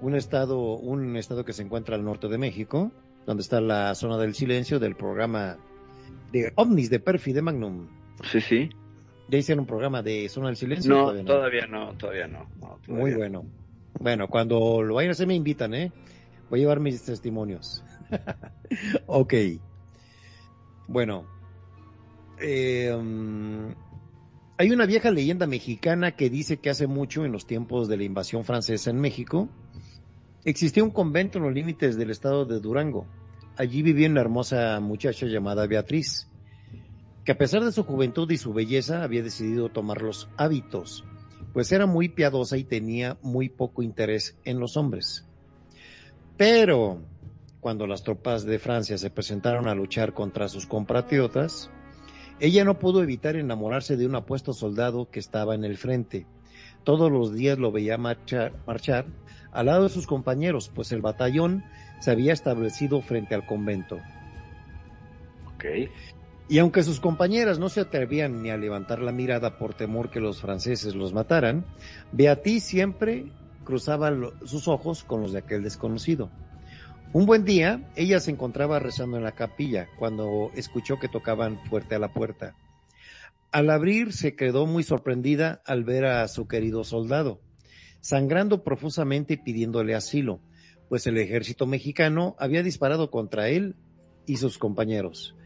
Un 0.00 0.16
estado, 0.16 0.58
un 0.74 1.16
estado 1.16 1.44
que 1.44 1.52
se 1.52 1.62
encuentra 1.62 1.94
al 1.94 2.04
norte 2.04 2.26
de 2.26 2.38
México, 2.38 2.90
donde 3.26 3.42
está 3.42 3.60
la 3.60 3.94
zona 3.94 4.18
del 4.18 4.34
silencio 4.34 4.80
del 4.80 4.96
programa 4.96 5.56
de 6.32 6.52
ovnis 6.56 6.90
de 6.90 6.98
Perfi 6.98 7.32
de 7.32 7.42
Magnum. 7.42 7.86
Sí, 8.24 8.40
sí. 8.40 8.70
¿Ya 9.28 9.38
hicieron 9.38 9.60
un 9.60 9.66
programa 9.66 10.02
de 10.02 10.28
zona 10.28 10.48
del 10.48 10.56
silencio? 10.56 10.94
No, 10.94 11.24
todavía 11.24 11.66
no, 11.66 11.94
todavía 11.96 12.26
no. 12.26 12.46
no 12.60 12.78
todavía. 12.84 13.02
Muy 13.02 13.14
bueno. 13.14 13.44
Bueno, 13.98 14.28
cuando 14.28 14.82
lo 14.82 14.94
vayan 14.94 15.10
a 15.10 15.12
hacer 15.12 15.26
me 15.26 15.34
invitan, 15.34 15.74
¿eh? 15.74 15.92
Voy 16.50 16.60
a 16.60 16.62
llevar 16.62 16.80
mis 16.80 17.02
testimonios. 17.02 17.82
ok. 19.06 19.34
Bueno. 20.88 21.26
Eh, 22.40 22.92
hay 24.56 24.70
una 24.70 24.86
vieja 24.86 25.10
leyenda 25.10 25.46
mexicana 25.46 26.12
que 26.12 26.30
dice 26.30 26.58
que 26.58 26.70
hace 26.70 26.86
mucho, 26.86 27.24
en 27.24 27.32
los 27.32 27.46
tiempos 27.46 27.88
de 27.88 27.96
la 27.96 28.04
invasión 28.04 28.44
francesa 28.44 28.90
en 28.90 29.00
México, 29.00 29.48
existía 30.44 30.84
un 30.84 30.90
convento 30.90 31.38
en 31.38 31.44
los 31.44 31.54
límites 31.54 31.96
del 31.96 32.10
estado 32.10 32.44
de 32.44 32.60
Durango. 32.60 33.06
Allí 33.56 33.82
vivía 33.82 34.08
una 34.08 34.20
hermosa 34.20 34.78
muchacha 34.80 35.26
llamada 35.26 35.66
Beatriz, 35.66 36.28
que 37.24 37.32
a 37.32 37.38
pesar 37.38 37.64
de 37.64 37.72
su 37.72 37.84
juventud 37.84 38.30
y 38.30 38.36
su 38.36 38.52
belleza 38.52 39.02
había 39.02 39.22
decidido 39.22 39.70
tomar 39.70 40.02
los 40.02 40.28
hábitos, 40.36 41.04
pues 41.52 41.72
era 41.72 41.86
muy 41.86 42.08
piadosa 42.08 42.56
y 42.58 42.64
tenía 42.64 43.16
muy 43.22 43.48
poco 43.48 43.82
interés 43.82 44.36
en 44.44 44.60
los 44.60 44.76
hombres. 44.76 45.24
Pero 46.36 47.00
cuando 47.60 47.86
las 47.86 48.02
tropas 48.02 48.44
de 48.44 48.58
Francia 48.58 48.98
se 48.98 49.08
presentaron 49.08 49.68
a 49.68 49.74
luchar 49.74 50.12
contra 50.12 50.48
sus 50.48 50.66
compatriotas, 50.66 51.70
ella 52.40 52.64
no 52.64 52.78
pudo 52.78 53.02
evitar 53.02 53.36
enamorarse 53.36 53.96
de 53.96 54.06
un 54.06 54.16
apuesto 54.16 54.52
soldado 54.52 55.08
que 55.10 55.20
estaba 55.20 55.54
en 55.54 55.64
el 55.64 55.78
frente. 55.78 56.26
Todos 56.82 57.10
los 57.10 57.32
días 57.32 57.58
lo 57.58 57.72
veía 57.72 57.96
marchar, 57.96 58.52
marchar 58.66 59.06
al 59.50 59.66
lado 59.66 59.84
de 59.84 59.88
sus 59.88 60.06
compañeros, 60.06 60.70
pues 60.74 60.92
el 60.92 61.00
batallón 61.00 61.64
se 62.00 62.10
había 62.10 62.32
establecido 62.34 63.00
frente 63.00 63.34
al 63.34 63.46
convento. 63.46 63.98
Ok. 65.54 65.64
Y 66.48 66.58
aunque 66.58 66.82
sus 66.82 67.00
compañeras 67.00 67.58
no 67.58 67.68
se 67.68 67.80
atrevían 67.80 68.42
ni 68.42 68.50
a 68.50 68.56
levantar 68.56 69.00
la 69.00 69.12
mirada 69.12 69.56
por 69.58 69.74
temor 69.74 70.10
que 70.10 70.20
los 70.20 70.40
franceses 70.40 70.94
los 70.94 71.14
mataran, 71.14 71.64
Beatriz 72.12 72.64
siempre 72.64 73.32
cruzaba 73.64 74.12
sus 74.44 74.68
ojos 74.68 75.04
con 75.04 75.22
los 75.22 75.32
de 75.32 75.38
aquel 75.38 75.62
desconocido. 75.62 76.30
Un 77.14 77.26
buen 77.26 77.44
día, 77.44 77.88
ella 77.96 78.20
se 78.20 78.30
encontraba 78.30 78.78
rezando 78.78 79.16
en 79.16 79.22
la 79.22 79.32
capilla 79.32 79.88
cuando 79.98 80.50
escuchó 80.54 80.98
que 80.98 81.08
tocaban 81.08 81.58
fuerte 81.70 81.94
a 81.94 81.98
la 81.98 82.12
puerta. 82.12 82.54
Al 83.50 83.70
abrir 83.70 84.12
se 84.12 84.34
quedó 84.34 84.66
muy 84.66 84.82
sorprendida 84.82 85.62
al 85.64 85.84
ver 85.84 86.04
a 86.06 86.26
su 86.28 86.48
querido 86.48 86.82
soldado, 86.82 87.40
sangrando 88.00 88.64
profusamente 88.64 89.34
y 89.34 89.36
pidiéndole 89.36 89.94
asilo, 89.94 90.40
pues 90.88 91.06
el 91.06 91.16
ejército 91.16 91.66
mexicano 91.66 92.34
había 92.38 92.62
disparado 92.62 93.10
contra 93.10 93.48
él 93.48 93.76
y 94.26 94.36
sus 94.38 94.58
compañeros. 94.58 95.36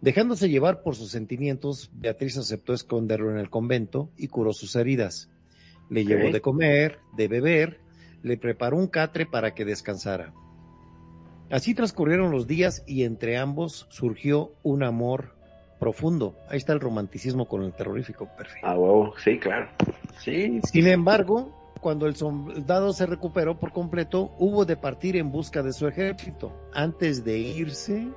Dejándose 0.00 0.48
llevar 0.48 0.82
por 0.82 0.94
sus 0.94 1.10
sentimientos, 1.10 1.90
Beatriz 1.92 2.38
aceptó 2.38 2.72
esconderlo 2.72 3.30
en 3.30 3.38
el 3.38 3.50
convento 3.50 4.10
y 4.16 4.28
curó 4.28 4.52
sus 4.52 4.76
heridas. 4.76 5.28
Le 5.90 6.04
llevó 6.04 6.30
de 6.30 6.40
comer, 6.40 6.98
de 7.16 7.28
beber, 7.28 7.80
le 8.22 8.36
preparó 8.36 8.76
un 8.76 8.86
catre 8.86 9.26
para 9.26 9.54
que 9.54 9.64
descansara. 9.64 10.32
Así 11.50 11.74
transcurrieron 11.74 12.30
los 12.30 12.46
días 12.46 12.84
y 12.86 13.04
entre 13.04 13.38
ambos 13.38 13.86
surgió 13.88 14.52
un 14.62 14.82
amor 14.82 15.34
profundo. 15.80 16.36
Ahí 16.48 16.58
está 16.58 16.74
el 16.74 16.80
romanticismo 16.80 17.46
con 17.46 17.62
el 17.62 17.72
terrorífico 17.72 18.28
perfil. 18.36 18.60
Ah, 18.62 18.78
huevo. 18.78 19.14
Sí, 19.24 19.38
claro. 19.38 19.68
Sí. 20.18 20.60
Sin 20.64 20.86
embargo, 20.86 21.72
cuando 21.80 22.06
el 22.06 22.16
soldado 22.16 22.92
se 22.92 23.06
recuperó 23.06 23.58
por 23.58 23.72
completo, 23.72 24.34
hubo 24.38 24.64
de 24.64 24.76
partir 24.76 25.16
en 25.16 25.30
busca 25.32 25.62
de 25.62 25.72
su 25.72 25.86
ejército. 25.86 26.52
Antes 26.74 27.24
de 27.24 27.38
irse, 27.38 28.08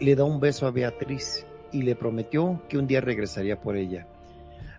le 0.00 0.14
da 0.14 0.24
un 0.24 0.40
beso 0.40 0.66
a 0.66 0.70
Beatriz 0.70 1.46
y 1.72 1.82
le 1.82 1.96
prometió 1.96 2.62
que 2.68 2.78
un 2.78 2.86
día 2.86 3.00
regresaría 3.00 3.60
por 3.60 3.76
ella. 3.76 4.06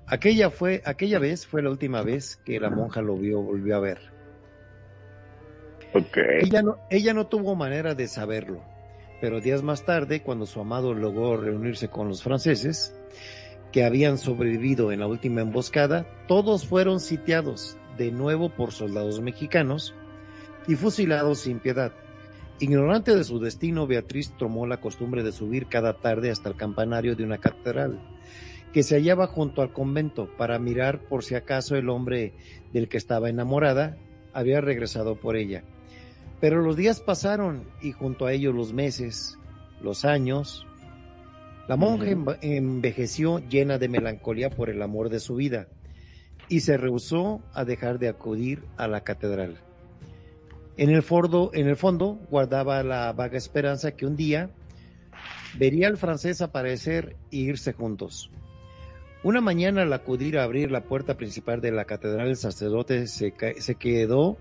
Aquella 0.08 0.50
fue, 0.50 0.82
aquella 0.86 1.20
vez 1.20 1.48
fue 1.48 1.62
la 1.64 1.70
última 1.70 2.02
vez 2.04 2.38
que 2.46 2.60
la 2.60 2.70
monja 2.70 3.02
lo 3.02 3.18
vio, 3.18 3.42
volvió 3.42 3.76
a 3.76 3.80
ver. 3.80 4.00
Ok. 5.94 6.18
Ella 6.42 6.62
no, 6.62 6.78
ella 6.90 7.14
no 7.14 7.28
tuvo 7.28 7.56
manera 7.56 7.96
de 7.96 8.08
saberlo, 8.08 8.62
pero 9.20 9.42
días 9.42 9.64
más 9.64 9.84
tarde, 9.84 10.22
cuando 10.22 10.46
su 10.46 10.60
amado 10.60 10.94
logró 10.94 11.38
reunirse 11.38 11.88
con 11.90 12.08
los 12.08 12.22
franceses, 12.22 12.96
que 13.72 13.84
habían 13.84 14.18
sobrevivido 14.18 14.92
en 14.92 15.00
la 15.00 15.08
última 15.08 15.42
emboscada, 15.42 16.06
todos 16.28 16.68
fueron 16.68 17.00
sitiados 17.00 17.78
de 17.98 18.12
nuevo 18.12 18.50
por 18.50 18.72
soldados 18.72 19.22
mexicanos 19.22 19.96
y 20.68 20.76
fusilados 20.76 21.40
sin 21.40 21.60
piedad. 21.60 21.92
Ignorante 22.60 23.15
de 23.15 23.23
su 23.26 23.40
destino, 23.40 23.86
Beatriz 23.86 24.32
tomó 24.38 24.65
la 24.65 24.77
costumbre 24.80 25.23
de 25.23 25.34
subir 25.34 25.68
cada 25.68 25.94
tarde 25.99 26.32
hasta 26.32 26.49
el 26.49 26.56
campanario 26.56 27.15
de 27.15 27.23
una 27.23 27.38
catedral 27.38 27.99
que 28.72 28.84
se 28.84 28.95
hallaba 28.95 29.27
junto 29.27 29.61
al 29.61 29.72
convento 29.72 30.30
para 30.38 30.60
mirar 30.60 30.99
por 30.99 31.23
si 31.23 31.36
acaso 31.36 31.76
el 31.77 31.90
hombre 31.90 32.34
del 32.73 32.90
que 32.90 32.98
estaba 32.98 33.30
enamorada 33.30 33.98
había 34.34 34.60
regresado 34.60 35.15
por 35.15 35.38
ella. 35.38 35.64
Pero 36.41 36.61
los 36.61 36.76
días 36.76 36.99
pasaron 36.99 37.69
y 37.82 37.94
junto 37.94 38.26
a 38.26 38.34
ellos 38.34 38.53
los 38.53 38.73
meses, 38.73 39.38
los 39.82 40.03
años. 40.03 40.65
La 41.69 41.77
monja 41.77 42.07
enve- 42.07 42.38
envejeció 42.41 43.40
llena 43.48 43.77
de 43.77 43.88
melancolía 43.88 44.49
por 44.49 44.69
el 44.69 44.82
amor 44.82 45.10
de 45.10 45.22
su 45.22 45.36
vida 45.36 45.68
y 46.49 46.60
se 46.60 46.76
rehusó 46.77 47.41
a 47.53 47.64
dejar 47.64 47.98
de 47.98 48.10
acudir 48.10 48.65
a 48.77 48.88
la 48.90 49.02
catedral. 49.02 49.65
En 50.78 50.90
el, 50.90 51.04
fordo- 51.04 51.52
en 51.54 51.68
el 51.68 51.76
fondo 51.78 52.20
guardaba 52.30 52.84
la 52.84 53.14
vaga 53.14 53.38
esperanza 53.38 53.92
que 53.92 54.06
un 54.06 54.16
día 54.16 54.50
vería 55.58 55.88
al 55.88 55.98
francés 55.98 56.42
aparecer 56.42 57.16
e 57.32 57.38
irse 57.38 57.72
juntos. 57.74 58.30
Una 59.24 59.42
mañana 59.42 59.84
al 59.84 59.94
acudir 59.94 60.38
a 60.38 60.44
abrir 60.44 60.72
la 60.72 60.82
puerta 60.84 61.16
principal 61.16 61.62
de 61.62 61.72
la 61.72 61.86
catedral, 61.86 62.28
el 62.28 62.36
sacerdote 62.36 63.08
se, 63.08 63.34
se 63.58 63.76
quedó 63.76 64.38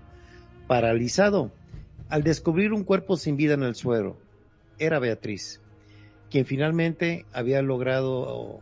paralizado 0.67 1.51
al 2.09 2.23
descubrir 2.23 2.73
un 2.73 2.83
cuerpo 2.83 3.17
sin 3.17 3.37
vida 3.37 3.53
en 3.53 3.63
el 3.63 3.75
suelo. 3.75 4.17
Era 4.77 4.99
Beatriz, 4.99 5.61
quien 6.29 6.45
finalmente 6.45 7.25
había 7.33 7.61
logrado 7.61 8.59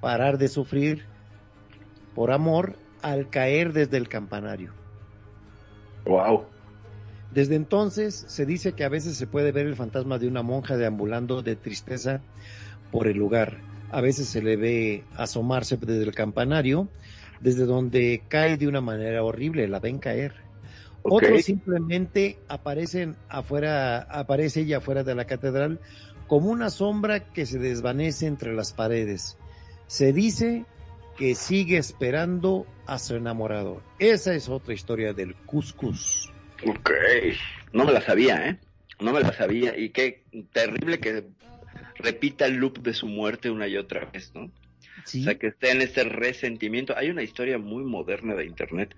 parar 0.00 0.38
de 0.38 0.48
sufrir 0.48 1.04
por 2.14 2.30
amor 2.30 2.76
al 3.02 3.28
caer 3.30 3.72
desde 3.72 3.96
el 3.96 4.08
campanario. 4.08 4.72
Wow. 6.04 6.44
Desde 7.36 7.54
entonces 7.54 8.24
se 8.28 8.46
dice 8.46 8.72
que 8.72 8.82
a 8.82 8.88
veces 8.88 9.18
se 9.18 9.26
puede 9.26 9.52
ver 9.52 9.66
el 9.66 9.76
fantasma 9.76 10.18
de 10.18 10.26
una 10.26 10.42
monja 10.42 10.78
deambulando 10.78 11.42
de 11.42 11.54
tristeza 11.54 12.22
por 12.90 13.08
el 13.08 13.18
lugar. 13.18 13.58
A 13.90 14.00
veces 14.00 14.26
se 14.26 14.40
le 14.40 14.56
ve 14.56 15.04
asomarse 15.16 15.76
desde 15.76 16.02
el 16.02 16.14
campanario, 16.14 16.88
desde 17.42 17.66
donde 17.66 18.22
cae 18.26 18.56
de 18.56 18.66
una 18.66 18.80
manera 18.80 19.22
horrible, 19.22 19.68
la 19.68 19.80
ven 19.80 19.98
caer. 19.98 20.32
Otros 21.02 21.42
simplemente 21.42 22.38
aparecen 22.48 23.16
afuera, 23.28 23.98
aparece 23.98 24.62
ella 24.62 24.78
afuera 24.78 25.04
de 25.04 25.14
la 25.14 25.26
catedral 25.26 25.78
como 26.28 26.48
una 26.48 26.70
sombra 26.70 27.20
que 27.20 27.44
se 27.44 27.58
desvanece 27.58 28.26
entre 28.26 28.54
las 28.54 28.72
paredes. 28.72 29.36
Se 29.88 30.14
dice 30.14 30.64
que 31.18 31.34
sigue 31.34 31.76
esperando 31.76 32.64
a 32.86 32.98
su 32.98 33.14
enamorado. 33.14 33.82
Esa 33.98 34.32
es 34.32 34.48
otra 34.48 34.72
historia 34.72 35.12
del 35.12 35.34
Cuscus. 35.34 36.32
Ok. 36.66 36.90
No 37.72 37.84
me 37.84 37.92
la 37.92 38.00
sabía, 38.00 38.48
¿eh? 38.48 38.58
No 39.00 39.12
me 39.12 39.20
la 39.20 39.32
sabía. 39.32 39.76
Y 39.78 39.90
qué 39.90 40.24
terrible 40.52 40.98
que 40.98 41.24
repita 41.98 42.46
el 42.46 42.54
loop 42.56 42.78
de 42.78 42.94
su 42.94 43.06
muerte 43.06 43.50
una 43.50 43.66
y 43.68 43.76
otra 43.76 44.04
vez, 44.12 44.32
¿no? 44.34 44.50
Sí, 45.04 45.20
O 45.20 45.24
sea, 45.24 45.38
que 45.38 45.48
esté 45.48 45.70
en 45.72 45.82
ese 45.82 46.04
resentimiento. 46.04 46.96
Hay 46.96 47.10
una 47.10 47.22
historia 47.22 47.58
muy 47.58 47.84
moderna 47.84 48.34
de 48.34 48.46
Internet. 48.46 48.94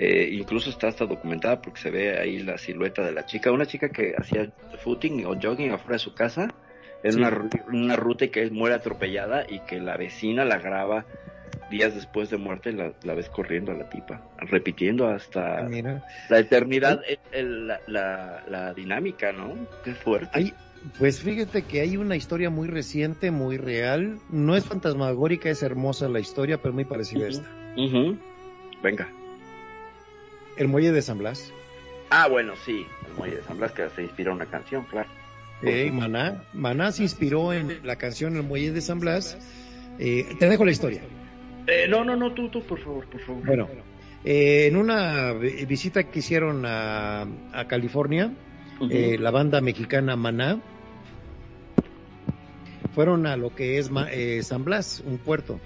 eh, 0.00 0.28
incluso 0.32 0.70
está 0.70 0.86
hasta 0.88 1.06
documentada 1.06 1.60
porque 1.60 1.80
se 1.80 1.90
ve 1.90 2.18
ahí 2.18 2.38
la 2.40 2.56
silueta 2.58 3.04
de 3.04 3.10
la 3.10 3.26
chica. 3.26 3.50
Una 3.50 3.66
chica 3.66 3.88
que 3.88 4.14
hacía 4.16 4.52
footing 4.84 5.24
o 5.26 5.34
jogging 5.40 5.72
afuera 5.72 5.94
de 5.94 5.98
su 5.98 6.14
casa 6.14 6.54
en 7.02 7.12
Sí. 7.12 7.18
una, 7.18 7.30
una 7.72 7.96
ruta 7.96 8.26
y 8.26 8.28
que 8.28 8.48
muere 8.50 8.76
atropellada 8.76 9.44
y 9.48 9.58
que 9.60 9.80
la 9.80 9.96
vecina 9.96 10.44
la 10.44 10.58
graba 10.58 11.04
días 11.70 11.94
después 11.94 12.30
de 12.30 12.36
muerte 12.38 12.72
la, 12.72 12.92
la 13.02 13.14
ves 13.14 13.28
corriendo 13.28 13.72
a 13.72 13.74
la 13.74 13.88
tipa, 13.90 14.22
repitiendo 14.38 15.06
hasta 15.08 15.62
mira. 15.68 16.04
la 16.28 16.38
eternidad, 16.38 17.00
el- 17.06 17.18
el- 17.32 17.66
la, 17.68 17.80
la, 17.86 18.42
la 18.48 18.74
dinámica, 18.74 19.32
¿no? 19.32 19.54
Qué 19.84 19.94
fuerte. 19.94 20.30
Hay, 20.32 20.54
pues 20.98 21.20
fíjate 21.20 21.62
que 21.62 21.80
hay 21.80 21.96
una 21.96 22.16
historia 22.16 22.50
muy 22.50 22.68
reciente, 22.68 23.30
muy 23.30 23.56
real. 23.58 24.18
No 24.30 24.56
es 24.56 24.64
fantasmagórica, 24.64 25.50
es 25.50 25.62
hermosa 25.62 26.08
la 26.08 26.20
historia, 26.20 26.58
pero 26.58 26.72
muy 26.72 26.84
parecida 26.84 27.26
a 27.26 27.28
esta. 27.28 27.48
Ujú. 27.76 28.16
Venga. 28.82 29.08
El 30.56 30.68
muelle 30.68 30.92
de 30.92 31.02
San 31.02 31.18
Blas. 31.18 31.52
Ah, 32.10 32.26
bueno, 32.28 32.54
sí, 32.64 32.86
el 33.06 33.14
muelle 33.14 33.36
de 33.36 33.42
San 33.42 33.58
Blas 33.58 33.72
que 33.72 33.88
se 33.90 34.02
inspira 34.02 34.32
una 34.32 34.46
canción, 34.46 34.84
claro. 34.84 35.08
Eh, 35.62 35.90
Maná. 35.92 36.44
Maná 36.52 36.92
se 36.92 37.02
inspiró 37.02 37.52
en 37.52 37.80
la 37.84 37.96
canción 37.96 38.36
El 38.36 38.44
muelle 38.44 38.72
de 38.72 38.80
San 38.80 39.00
Blas. 39.00 39.36
Eh, 39.98 40.24
te 40.38 40.48
dejo 40.48 40.64
la 40.64 40.70
historia. 40.70 41.02
Eh, 41.70 41.86
no, 41.88 42.02
no, 42.04 42.16
no, 42.16 42.32
tú, 42.32 42.48
tú, 42.48 42.62
por 42.62 42.78
favor, 42.80 43.06
por 43.06 43.20
favor. 43.20 43.44
Bueno, 43.46 43.68
eh, 44.24 44.66
en 44.68 44.76
una 44.76 45.32
vi- 45.34 45.64
visita 45.66 46.02
que 46.04 46.20
hicieron 46.20 46.64
a, 46.66 47.26
a 47.52 47.66
California, 47.68 48.32
eh, 48.90 49.16
la 49.20 49.30
banda 49.30 49.60
mexicana 49.60 50.16
Maná, 50.16 50.60
fueron 52.94 53.26
a 53.26 53.36
lo 53.36 53.54
que 53.54 53.78
es 53.78 53.90
eh, 54.10 54.42
San 54.42 54.64
Blas, 54.64 55.02
un 55.06 55.18
puerto. 55.18 55.60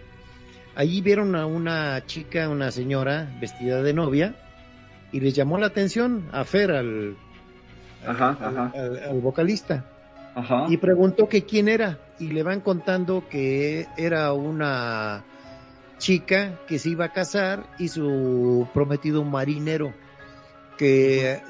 Allí 0.75 1.01
vieron 1.03 1.35
a 1.37 1.47
una 1.47 2.05
chica, 2.07 2.49
una 2.49 2.71
señora 2.71 3.29
vestida 3.41 3.83
de 3.83 3.93
novia, 3.95 4.35
y 5.13 5.21
les 5.21 5.35
llamó 5.35 5.59
la 5.59 5.67
atención 5.67 6.27
a 6.33 6.45
Fer, 6.45 6.73
al, 6.73 7.17
Ajá, 8.07 8.37
al- 8.41 8.59
ajá, 8.59 8.73
al- 8.75 9.03
al 9.05 9.21
vocalista, 9.21 9.85
ajá. 10.35 10.67
y 10.69 10.79
preguntó 10.79 11.29
que 11.29 11.43
quién 11.45 11.69
era, 11.69 11.99
y 12.19 12.29
le 12.29 12.43
van 12.43 12.61
contando 12.61 13.25
que 13.29 13.87
era 13.97 14.33
una 14.33 15.25
chica 16.03 16.59
que 16.67 16.79
se 16.81 16.91
iba 16.91 17.07
a 17.07 17.13
casar 17.13 17.65
y 17.79 17.89
su 17.89 18.67
prometido 18.75 19.21
un 19.21 19.31
marinero, 19.31 19.95
que 20.77 21.41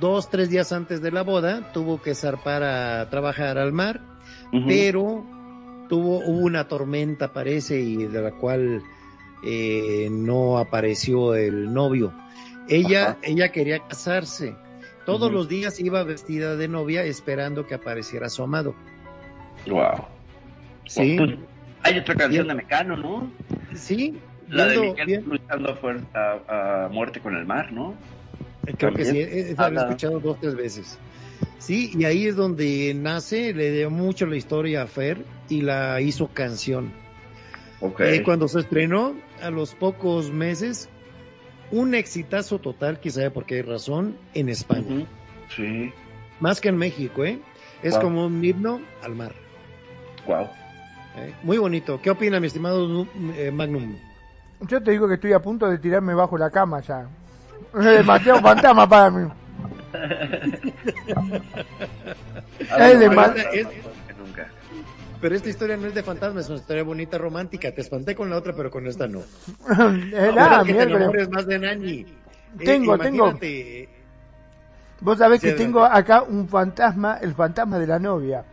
dos, 0.00 0.30
tres 0.30 0.48
días 0.48 0.72
antes 0.72 1.02
de 1.02 1.12
la 1.12 1.22
boda 1.22 1.72
tuvo 1.72 2.00
que 2.00 2.14
zarpar 2.14 2.62
a 2.62 3.08
trabajar 3.10 3.58
al 3.58 3.72
mar, 3.72 4.00
pero 4.66 5.24
tuvo 5.88 6.18
hubo 6.18 6.38
una 6.38 6.66
tormenta 6.66 7.32
parece 7.32 7.78
y 7.80 8.06
de 8.06 8.22
la 8.22 8.32
cual 8.32 8.82
eh, 9.44 10.08
no 10.10 10.56
apareció 10.58 11.34
el 11.34 11.72
novio. 11.72 12.14
Ella 12.68 13.10
Ajá. 13.10 13.18
ella 13.22 13.52
quería 13.52 13.80
casarse. 13.86 14.56
Todos 15.04 15.30
los 15.30 15.48
días 15.48 15.78
iba 15.78 16.02
vestida 16.02 16.56
de 16.56 16.66
novia 16.66 17.04
esperando 17.04 17.66
que 17.66 17.74
apareciera 17.74 18.28
su 18.28 18.42
amado. 18.42 18.74
Wow. 19.68 20.06
Sí, 20.86 21.16
Pues, 21.16 21.38
hay 21.86 21.98
otra 21.98 22.14
canción 22.14 22.48
de 22.48 22.54
Mecano, 22.54 22.96
¿no? 22.96 23.30
sí. 23.74 24.18
La 24.48 24.66
de 24.66 24.78
Miguel 24.78 25.06
bien- 25.06 25.24
luchando 25.26 25.70
a, 25.72 25.76
fuer- 25.80 26.04
a- 26.14 26.88
muerte 26.88 27.18
con 27.20 27.34
el 27.36 27.44
mar, 27.46 27.72
¿no? 27.72 27.94
Creo 28.78 28.92
que 28.94 29.04
sí, 29.04 29.10
También. 29.18 29.28
e- 29.32 29.40
esa 29.50 29.62
la 29.62 29.62
he 29.62 29.66
Habla- 29.66 29.80
escuchado 29.82 30.20
dos, 30.20 30.38
tres 30.40 30.54
veces. 30.54 30.98
Sí, 31.58 31.90
y 31.98 32.04
ahí 32.04 32.26
es 32.28 32.36
donde 32.36 32.94
nace, 32.94 33.52
le 33.52 33.72
dio 33.72 33.90
mucho 33.90 34.24
la 34.26 34.36
historia 34.36 34.82
a 34.82 34.86
Fer 34.86 35.18
y 35.48 35.62
la 35.62 36.00
hizo 36.00 36.28
canción. 36.28 36.92
Ok. 37.80 38.00
Eh, 38.02 38.22
cuando 38.22 38.46
se 38.46 38.60
estrenó, 38.60 39.16
a 39.42 39.50
los 39.50 39.74
pocos 39.74 40.30
meses, 40.30 40.88
un 41.72 41.94
exitazo 41.96 42.60
total, 42.60 43.00
quizá 43.00 43.30
porque 43.30 43.56
hay 43.56 43.62
razón, 43.62 44.16
en 44.34 44.48
España. 44.48 45.06
Sí. 45.56 45.92
Más 46.38 46.60
que 46.60 46.68
en 46.68 46.76
México, 46.76 47.24
¿eh? 47.24 47.40
Es 47.82 47.94
Wow. 47.94 48.02
como 48.02 48.26
un 48.26 48.44
himno 48.44 48.80
al 49.02 49.16
mar. 49.16 49.32
Wow. 50.26 50.46
¿Eh? 51.16 51.34
Muy 51.42 51.58
bonito. 51.58 52.00
¿Qué 52.00 52.10
opina, 52.10 52.40
mi 52.40 52.46
estimado 52.46 53.06
eh, 53.36 53.50
Magnum? 53.50 53.96
Yo 54.60 54.82
te 54.82 54.90
digo 54.90 55.06
que 55.08 55.14
estoy 55.14 55.32
a 55.32 55.40
punto 55.40 55.68
de 55.68 55.78
tirarme 55.78 56.14
bajo 56.14 56.38
la 56.38 56.50
cama 56.50 56.80
ya. 56.80 57.06
Es 57.78 57.84
demasiado 57.84 58.40
fantasma 58.40 58.88
para 58.88 59.10
mí. 59.10 59.28
Es 62.78 62.98
de. 62.98 63.66
Pero 65.20 65.34
esta 65.34 65.48
historia 65.48 65.76
no 65.76 65.86
es 65.86 65.94
de 65.94 66.02
fantasma, 66.02 66.40
es 66.40 66.48
una 66.48 66.58
historia 66.58 66.82
bonita, 66.82 67.18
romántica. 67.18 67.72
Te 67.72 67.80
espanté 67.80 68.14
con 68.14 68.28
la 68.28 68.36
otra, 68.36 68.52
pero 68.54 68.70
con 68.70 68.86
esta 68.86 69.06
no. 69.06 69.20
Nada, 69.68 70.64
que 70.64 70.74
te 70.74 71.28
más 71.28 71.46
de 71.46 71.58
Nani. 71.58 72.00
Eh, 72.00 72.06
Tengo, 72.64 72.98
tengo. 72.98 73.32
Vos 75.00 75.18
sabés 75.18 75.40
Sí, 75.40 75.48
que 75.48 75.54
tengo 75.54 75.84
acá 75.84 76.22
un 76.22 76.48
fantasma, 76.48 77.18
el 77.20 77.34
fantasma 77.34 77.78
de 77.78 77.86
la 77.86 77.98
novia. 77.98 78.44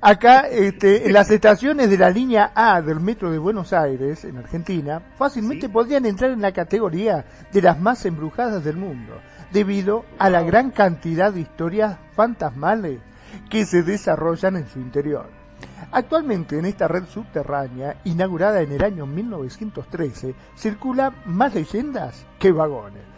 Acá, 0.00 0.48
este, 0.48 1.06
en 1.06 1.12
las 1.12 1.30
estaciones 1.30 1.90
de 1.90 1.98
la 1.98 2.10
línea 2.10 2.52
A 2.54 2.80
del 2.82 3.00
metro 3.00 3.30
de 3.30 3.38
Buenos 3.38 3.72
Aires, 3.72 4.24
en 4.24 4.38
Argentina, 4.38 5.00
fácilmente 5.16 5.66
Sí. 5.66 5.72
podrían 5.72 6.06
entrar 6.06 6.30
en 6.30 6.42
la 6.42 6.52
categoría 6.52 7.24
de 7.52 7.62
las 7.62 7.78
más 7.78 8.04
embrujadas 8.04 8.64
del 8.64 8.76
mundo, 8.76 9.14
debido 9.52 10.04
a 10.18 10.30
la 10.30 10.42
gran 10.42 10.70
cantidad 10.70 11.32
de 11.32 11.40
historias 11.40 11.98
fantasmales 12.14 13.00
que 13.48 13.64
se 13.64 13.82
desarrollan 13.82 14.56
en 14.56 14.68
su 14.68 14.80
interior. 14.80 15.26
Actualmente 15.92 16.58
en 16.58 16.64
esta 16.64 16.88
red 16.88 17.04
subterránea, 17.04 17.96
inaugurada 18.04 18.62
en 18.62 18.72
el 18.72 18.82
año 18.82 19.06
1913, 19.06 20.34
circulan 20.56 21.14
más 21.26 21.54
leyendas 21.54 22.24
que 22.38 22.50
vagones. 22.50 23.11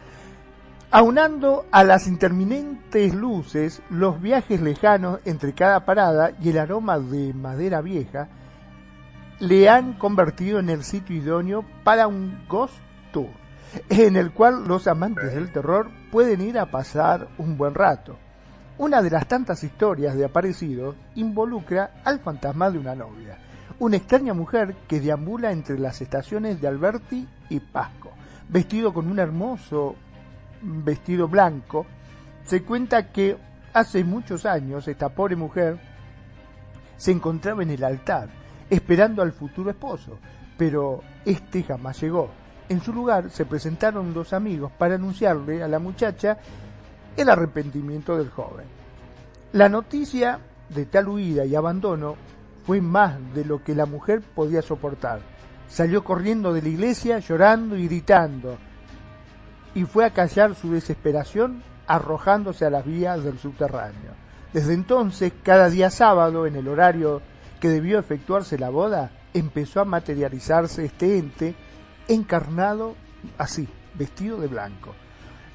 Aunando 0.96 1.66
a 1.72 1.82
las 1.82 2.06
interminentes 2.06 3.12
luces, 3.14 3.82
los 3.90 4.22
viajes 4.22 4.60
lejanos 4.60 5.18
entre 5.24 5.52
cada 5.52 5.84
parada 5.84 6.30
y 6.40 6.50
el 6.50 6.58
aroma 6.58 7.00
de 7.00 7.34
madera 7.34 7.80
vieja, 7.80 8.28
le 9.40 9.68
han 9.68 9.94
convertido 9.94 10.60
en 10.60 10.70
el 10.70 10.84
sitio 10.84 11.16
idóneo 11.16 11.64
para 11.82 12.06
un 12.06 12.46
Ghost 12.48 12.76
Tour, 13.12 13.26
en 13.88 14.14
el 14.14 14.30
cual 14.30 14.68
los 14.68 14.86
amantes 14.86 15.34
del 15.34 15.50
terror 15.50 15.90
pueden 16.12 16.40
ir 16.40 16.60
a 16.60 16.70
pasar 16.70 17.26
un 17.38 17.56
buen 17.58 17.74
rato. 17.74 18.16
Una 18.78 19.02
de 19.02 19.10
las 19.10 19.26
tantas 19.26 19.64
historias 19.64 20.14
de 20.14 20.26
aparecidos 20.26 20.94
involucra 21.16 22.02
al 22.04 22.20
fantasma 22.20 22.70
de 22.70 22.78
una 22.78 22.94
novia, 22.94 23.36
una 23.80 23.96
extraña 23.96 24.32
mujer 24.32 24.76
que 24.86 25.00
deambula 25.00 25.50
entre 25.50 25.76
las 25.76 26.00
estaciones 26.00 26.60
de 26.60 26.68
Alberti 26.68 27.26
y 27.50 27.58
Pasco, 27.58 28.12
vestido 28.48 28.94
con 28.94 29.10
un 29.10 29.18
hermoso 29.18 29.96
vestido 30.64 31.28
blanco. 31.28 31.86
Se 32.44 32.62
cuenta 32.62 33.10
que 33.10 33.36
hace 33.72 34.04
muchos 34.04 34.46
años 34.46 34.88
esta 34.88 35.08
pobre 35.08 35.36
mujer 35.36 35.78
se 36.96 37.12
encontraba 37.12 37.62
en 37.62 37.70
el 37.70 37.84
altar 37.84 38.28
esperando 38.70 39.22
al 39.22 39.32
futuro 39.32 39.70
esposo, 39.70 40.18
pero 40.56 41.02
este 41.24 41.62
jamás 41.62 42.00
llegó. 42.00 42.30
En 42.68 42.80
su 42.80 42.92
lugar 42.92 43.30
se 43.30 43.44
presentaron 43.44 44.14
dos 44.14 44.32
amigos 44.32 44.72
para 44.72 44.94
anunciarle 44.94 45.62
a 45.62 45.68
la 45.68 45.78
muchacha 45.78 46.38
el 47.16 47.28
arrepentimiento 47.28 48.16
del 48.16 48.30
joven. 48.30 48.66
La 49.52 49.68
noticia 49.68 50.40
de 50.68 50.86
tal 50.86 51.08
huida 51.08 51.44
y 51.44 51.54
abandono 51.54 52.16
fue 52.66 52.80
más 52.80 53.16
de 53.34 53.44
lo 53.44 53.62
que 53.62 53.74
la 53.74 53.86
mujer 53.86 54.22
podía 54.22 54.62
soportar. 54.62 55.20
Salió 55.68 56.02
corriendo 56.02 56.52
de 56.52 56.62
la 56.62 56.68
iglesia 56.68 57.18
llorando 57.18 57.76
y 57.76 57.86
gritando, 57.86 58.56
y 59.74 59.84
fue 59.84 60.04
a 60.04 60.10
callar 60.10 60.54
su 60.54 60.70
desesperación 60.72 61.62
arrojándose 61.86 62.64
a 62.64 62.70
las 62.70 62.84
vías 62.84 63.22
del 63.24 63.38
subterráneo. 63.38 64.12
Desde 64.52 64.74
entonces, 64.74 65.32
cada 65.42 65.68
día 65.68 65.90
sábado, 65.90 66.46
en 66.46 66.56
el 66.56 66.68
horario 66.68 67.20
que 67.60 67.68
debió 67.68 67.98
efectuarse 67.98 68.58
la 68.58 68.70
boda, 68.70 69.10
empezó 69.32 69.80
a 69.80 69.84
materializarse 69.84 70.84
este 70.84 71.18
ente 71.18 71.54
encarnado 72.08 72.94
así, 73.38 73.68
vestido 73.94 74.38
de 74.40 74.46
blanco. 74.46 74.94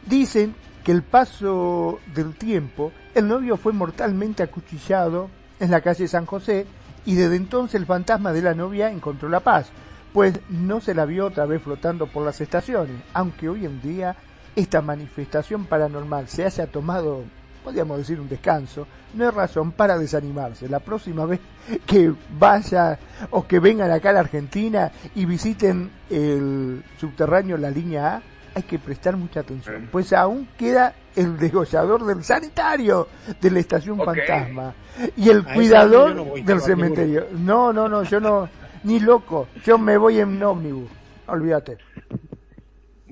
Dicen 0.06 0.56
que 0.84 0.92
el 0.92 1.04
paso 1.04 2.00
del 2.14 2.36
tiempo, 2.36 2.92
el 3.16 3.28
novio 3.28 3.58
fue 3.58 3.74
mortalmente 3.74 4.44
acuchillado 4.44 5.30
en 5.60 5.72
la 5.72 5.82
calle 5.82 6.08
San 6.08 6.26
José 6.26 6.66
y 7.06 7.16
desde 7.16 7.36
entonces 7.36 7.76
el 7.76 7.86
fantasma 7.86 8.34
de 8.34 8.42
la 8.42 8.54
novia 8.54 8.92
encontró 8.92 9.30
la 9.30 9.40
paz, 9.40 9.68
pues 10.14 10.40
no 10.50 10.82
se 10.82 10.94
la 10.94 11.06
vio 11.06 11.28
otra 11.28 11.46
vez 11.46 11.62
flotando 11.62 12.08
por 12.08 12.26
las 12.26 12.42
estaciones, 12.42 12.96
aunque 13.14 13.50
hoy 13.50 13.66
en 13.66 13.82
día 13.82 14.16
esta 14.56 14.82
manifestación 14.82 15.66
paranormal 15.66 16.28
se 16.28 16.46
haya 16.46 16.68
tomado, 16.68 17.24
podríamos 17.64 18.00
decir, 18.00 18.20
un 18.20 18.30
descanso, 18.30 18.88
no 19.14 19.28
es 19.28 19.34
razón 19.34 19.72
para 19.72 19.98
desanimarse. 19.98 20.68
La 20.68 20.80
próxima 20.80 21.26
vez 21.26 21.40
que 21.86 22.14
vaya 22.38 22.98
o 23.32 23.46
que 23.46 23.60
vengan 23.60 23.92
acá 23.92 24.10
a 24.10 24.14
la 24.14 24.20
Argentina 24.22 24.92
y 25.16 25.26
visiten 25.26 25.92
el 26.10 26.84
subterráneo 26.98 27.58
La 27.58 27.70
Línea 27.70 28.16
A, 28.16 28.22
hay 28.56 28.64
que 28.64 28.80
prestar 28.80 29.16
mucha 29.16 29.42
atención, 29.42 29.88
pues 29.92 30.12
aún 30.12 30.48
queda 30.58 30.94
el 31.16 31.38
degollador 31.38 32.06
del 32.06 32.24
sanitario 32.24 33.08
de 33.40 33.52
la 33.52 33.60
estación 33.60 33.98
fantasma 33.98 34.74
y 35.16 35.30
el 35.30 35.46
A 35.48 35.54
cuidador 35.54 36.16
no 36.16 36.26
voy, 36.26 36.42
del 36.42 36.60
cementerio. 36.60 37.28
No, 37.32 37.72
no, 37.72 37.88
no, 37.88 38.04
yo 38.04 38.20
no, 38.20 38.50
ni 38.84 39.00
loco, 39.00 39.48
yo 39.66 39.78
me 39.78 39.98
voy 39.98 40.20
en 40.20 40.42
ómnibus, 40.42 40.90
olvídate. 41.28 41.78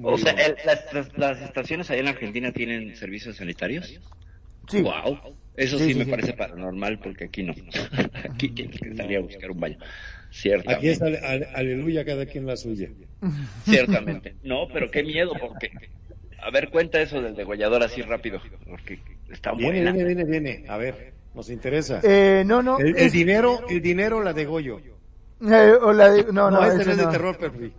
O 0.03 0.17
sea, 0.17 0.31
el- 0.33 0.55
las, 0.65 0.93
las- 0.93 1.17
las 1.17 1.41
estaciones 1.41 1.89
allá 1.89 2.01
en 2.01 2.07
Argentina 2.09 2.51
tienen 2.51 2.95
servicios 2.95 3.37
sanitarios. 3.37 3.99
Sí, 4.69 4.81
Wow. 4.81 5.35
Eso 5.55 5.79
Sí, 5.79 5.85
sí, 5.85 5.93
sí, 5.93 5.99
me 5.99 6.05
sí. 6.05 6.11
parece 6.11 6.33
paranormal 6.33 6.99
porque 6.99 7.25
aquí 7.25 7.41
no. 7.41 7.53
aquí 8.29 8.49
tienes 8.49 8.79
que 8.79 8.93
salir 8.95 9.17
a 9.17 9.21
buscar 9.21 9.49
un 9.49 9.59
baño. 9.59 9.77
Ciertamente. 10.29 10.75
Aquí 10.75 10.89
es 10.89 11.01
ale- 11.01 11.19
ale- 11.19 11.47
aleluya, 11.55 12.05
cada 12.05 12.27
quien 12.27 12.45
la 12.45 12.55
suya. 12.57 12.89
Ciertamente. 13.65 14.35
No, 14.43 14.67
pero 14.71 14.91
qué 14.91 15.03
miedo 15.03 15.31
porque... 15.39 15.71
A 16.43 16.51
ver, 16.51 16.69
cuenta 16.69 17.01
eso 17.01 17.19
del 17.21 17.35
degollador 17.35 17.81
así 17.81 18.03
rápido, 18.03 18.39
porque 18.69 18.99
está 19.31 19.53
Viene, 19.53 19.81
buena. 19.81 19.91
viene, 19.93 20.13
viene, 20.13 20.25
viene. 20.29 20.65
A 20.69 20.77
ver, 20.77 21.13
nos 21.33 21.49
interesa. 21.49 21.99
eh, 22.03 22.43
no, 22.45 22.61
no, 22.61 22.77
El, 22.77 22.89
el 22.89 22.95
es- 22.97 23.11
dinero, 23.13 23.65
el 23.67 23.81
dinero 23.81 24.21
la 24.21 24.33
de 24.33 24.45
Goyo. 24.45 24.79
Eh, 25.41 25.73
o 25.81 25.93
la 25.93 26.09
de- 26.09 26.23
no, 26.31 26.49
no, 26.51 26.61
No, 26.61 26.65
ese 26.65 26.85
no 26.85 26.91
es 26.91 26.97
de 26.97 27.03
no. 27.05 27.11
terror, 27.11 27.37
Perfi. 27.37 27.73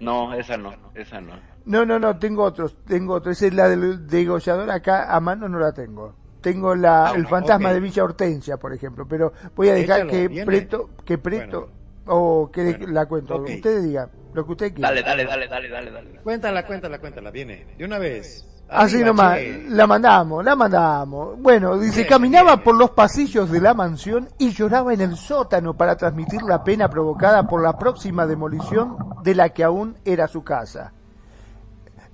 No, 0.00 0.34
esa 0.34 0.56
no, 0.56 0.74
esa 0.94 1.20
no. 1.20 1.34
No, 1.66 1.84
no, 1.86 1.98
no, 1.98 2.18
tengo 2.18 2.42
otros, 2.42 2.76
tengo 2.86 3.14
otros. 3.14 3.36
Esa 3.36 3.46
es 3.46 3.54
la 3.54 3.68
del 3.68 4.06
degollador 4.06 4.70
acá 4.70 5.14
a 5.14 5.20
mano 5.20 5.48
no 5.48 5.58
la 5.58 5.72
tengo. 5.72 6.14
Tengo 6.40 6.74
la, 6.74 7.06
Ah, 7.06 7.10
el 7.12 7.22
bueno, 7.22 7.28
fantasma 7.30 7.68
ok. 7.70 7.74
de 7.74 7.80
Villa 7.80 8.04
Hortensia, 8.04 8.56
por 8.58 8.72
ejemplo, 8.74 9.06
pero 9.08 9.32
voy 9.56 9.70
a 9.70 9.74
dejar 9.74 10.00
Échalo, 10.00 10.10
que 10.10 10.28
viene. 10.28 10.44
Preto, 10.44 10.90
que 11.06 11.16
Preto, 11.16 11.70
o 12.06 12.50
que 12.52 12.64
Bueno, 12.64 12.92
la 12.92 13.06
cuento. 13.06 13.36
ok. 13.36 13.48
Usted 13.48 13.82
diga, 13.82 14.10
lo 14.34 14.44
que 14.44 14.52
usted 14.52 14.74
quiera. 14.74 14.90
Dale, 14.90 15.02
dale, 15.02 15.24
dale, 15.24 15.48
dale, 15.48 15.70
dale, 15.70 15.90
dale. 15.90 16.20
Cuéntala, 16.22 16.66
cuéntala, 16.66 16.98
cuéntala, 16.98 17.30
viene. 17.30 17.66
De 17.78 17.84
una 17.86 17.98
vez. 17.98 18.46
Así 18.68 18.96
Arriba, 18.96 19.08
nomás, 19.08 19.36
che. 19.38 19.64
la 19.68 19.86
mandamos, 19.86 20.44
la 20.44 20.56
mandamos. 20.56 21.38
Bueno, 21.40 21.78
dice, 21.78 22.06
caminaba 22.06 22.56
por 22.62 22.74
los 22.76 22.90
pasillos 22.90 23.50
de 23.50 23.60
la 23.60 23.74
mansión 23.74 24.28
y 24.38 24.50
lloraba 24.52 24.92
en 24.94 25.00
el 25.02 25.16
sótano 25.16 25.74
para 25.74 25.96
transmitir 25.96 26.42
la 26.42 26.64
pena 26.64 26.88
provocada 26.88 27.46
por 27.46 27.62
la 27.62 27.78
próxima 27.78 28.26
demolición 28.26 28.96
de 29.22 29.34
la 29.34 29.50
que 29.50 29.62
aún 29.64 29.96
era 30.04 30.26
su 30.28 30.42
casa. 30.42 30.92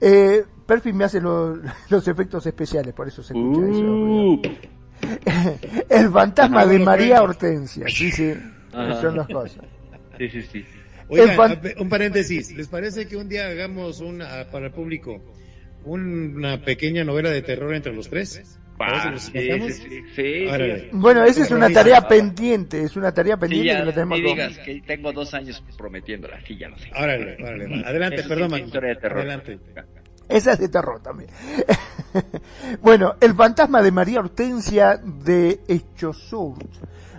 Eh, 0.01 0.45
Perfil 0.67 0.95
me 0.95 1.05
hace 1.05 1.21
lo- 1.21 1.57
los 1.89 2.09
efectos 2.09 2.45
especiales, 2.47 2.95
por 2.95 3.09
eso 3.09 3.23
se 3.23 3.33
escucha 3.33 3.61
eso. 3.69 3.81
Uh, 3.81 4.43
El 5.89 6.11
fantasma 6.11 6.67
de 6.67 6.79
María. 6.79 7.23
Hortensia, 7.23 7.87
sí, 7.89 8.11
sí, 8.11 8.35
Ajá. 8.73 9.01
son 9.01 9.17
las 9.17 9.27
cosas. 9.29 9.65
sí, 10.19 10.29
sí, 10.29 10.43
sí. 10.43 10.65
Oigan, 11.09 11.61
un 11.81 11.89
paréntesis. 11.89 12.53
¿Les 12.57 12.69
parece 12.69 13.09
que 13.09 13.17
un 13.17 13.29
día 13.29 13.47
hagamos 13.49 14.01
una, 14.01 14.29
para 14.53 14.67
el 14.67 14.73
público 14.73 15.19
una 15.85 16.61
pequeña 16.63 17.05
novela 17.05 17.31
de 17.31 17.43
terror 17.43 17.75
entre 17.75 17.93
los 17.95 18.09
tres? 18.09 18.59
Ah, 18.83 19.13
sí, 19.19 19.33
sí, 19.73 20.03
sí. 20.17 20.47
Bueno, 20.93 21.23
esa 21.25 21.43
es 21.43 21.51
una 21.51 21.69
tarea 21.69 22.01
pendiente, 22.09 22.83
es 22.83 22.97
una 22.97 23.13
tarea 23.13 23.35
Sí, 23.35 23.41
pendiente 23.41 23.67
ya, 23.69 23.79
que 23.81 23.85
lo 23.85 23.93
tenemos 23.93 24.19
ni 24.19 24.25
que- 24.25 24.31
digas 24.31 24.59
que 24.59 24.81
tengo 24.87 25.13
dos 25.13 25.35
años 25.35 25.63
prometiéndola, 25.77 26.41
sí, 26.47 26.57
ya 26.57 26.69
lo 26.71 26.79
sé. 26.79 26.91
Órale, 26.97 27.37
órale. 27.43 27.67
va. 27.83 27.89
Adelante, 27.89 28.23
perdón, 28.23 28.45
es 28.47 28.51
Manu. 28.53 28.65
historia 28.65 28.89
de 28.91 28.97
terror. 28.97 29.19
Adelante. 29.19 29.59
Esa 30.31 30.53
es 30.53 30.59
de 30.61 30.69
terror 30.71 31.03
también. 31.03 31.29
bueno, 32.83 33.17
el 33.21 33.35
fantasma 33.35 33.83
de 33.83 33.93
María 33.93 34.21
Hortensia 34.21 34.97
de 34.97 35.61
Echosurt 35.69 36.63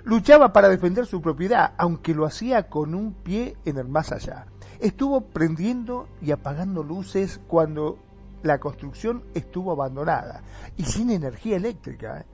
luchaba 0.03 0.51
para 0.53 0.69
defender 0.69 1.05
su 1.05 1.21
propiedad, 1.21 1.73
aunque 1.77 2.13
lo 2.15 2.25
hacía 2.25 2.63
con 2.69 2.95
un 2.95 3.13
pie 3.13 3.55
en 3.65 3.77
el 3.77 3.87
más 3.87 4.11
allá. 4.11 4.45
Estuvo 4.79 5.21
prendiendo 5.21 6.07
y 6.23 6.31
apagando 6.31 6.81
luces 6.83 7.39
cuando 7.47 7.99
la 8.43 8.59
construcción 8.59 9.23
estuvo 9.33 9.71
abandonada 9.71 10.43
y 10.77 10.83
sin 10.83 11.09
energía 11.11 11.57
eléctrica. 11.57 12.19
¿eh? 12.19 12.25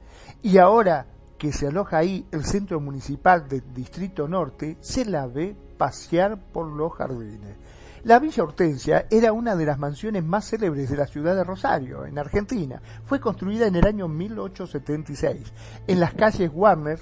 Y 0.42 0.58
ahora 0.58 1.08
que 1.38 1.52
se 1.52 1.68
aloja 1.68 1.98
ahí 1.98 2.26
el 2.32 2.44
centro 2.44 2.80
municipal 2.80 3.48
del 3.48 3.74
Distrito 3.74 4.28
Norte, 4.28 4.78
se 4.82 5.06
la 5.06 5.28
ve 5.28 5.56
pasear 5.78 6.40
por 6.52 6.68
los 6.68 6.94
jardines. 6.94 7.58
La 8.04 8.20
Villa 8.20 8.44
Hortensia 8.44 9.08
era 9.10 9.34
una 9.34 9.56
de 9.56 9.66
las 9.66 9.78
mansiones 9.78 10.24
más 10.24 10.50
célebres 10.50 10.90
de 10.90 10.98
la 10.98 11.08
ciudad 11.08 11.36
de 11.36 11.44
Rosario, 11.44 12.06
en 12.06 12.18
Argentina. 12.18 12.82
Fue 13.06 13.20
construida 13.20 13.68
en 13.68 13.76
el 13.76 13.86
año 13.86 14.08
1876, 14.08 15.54
en 15.88 16.00
las 16.00 16.14
calles 16.14 16.50
Warner, 16.54 17.00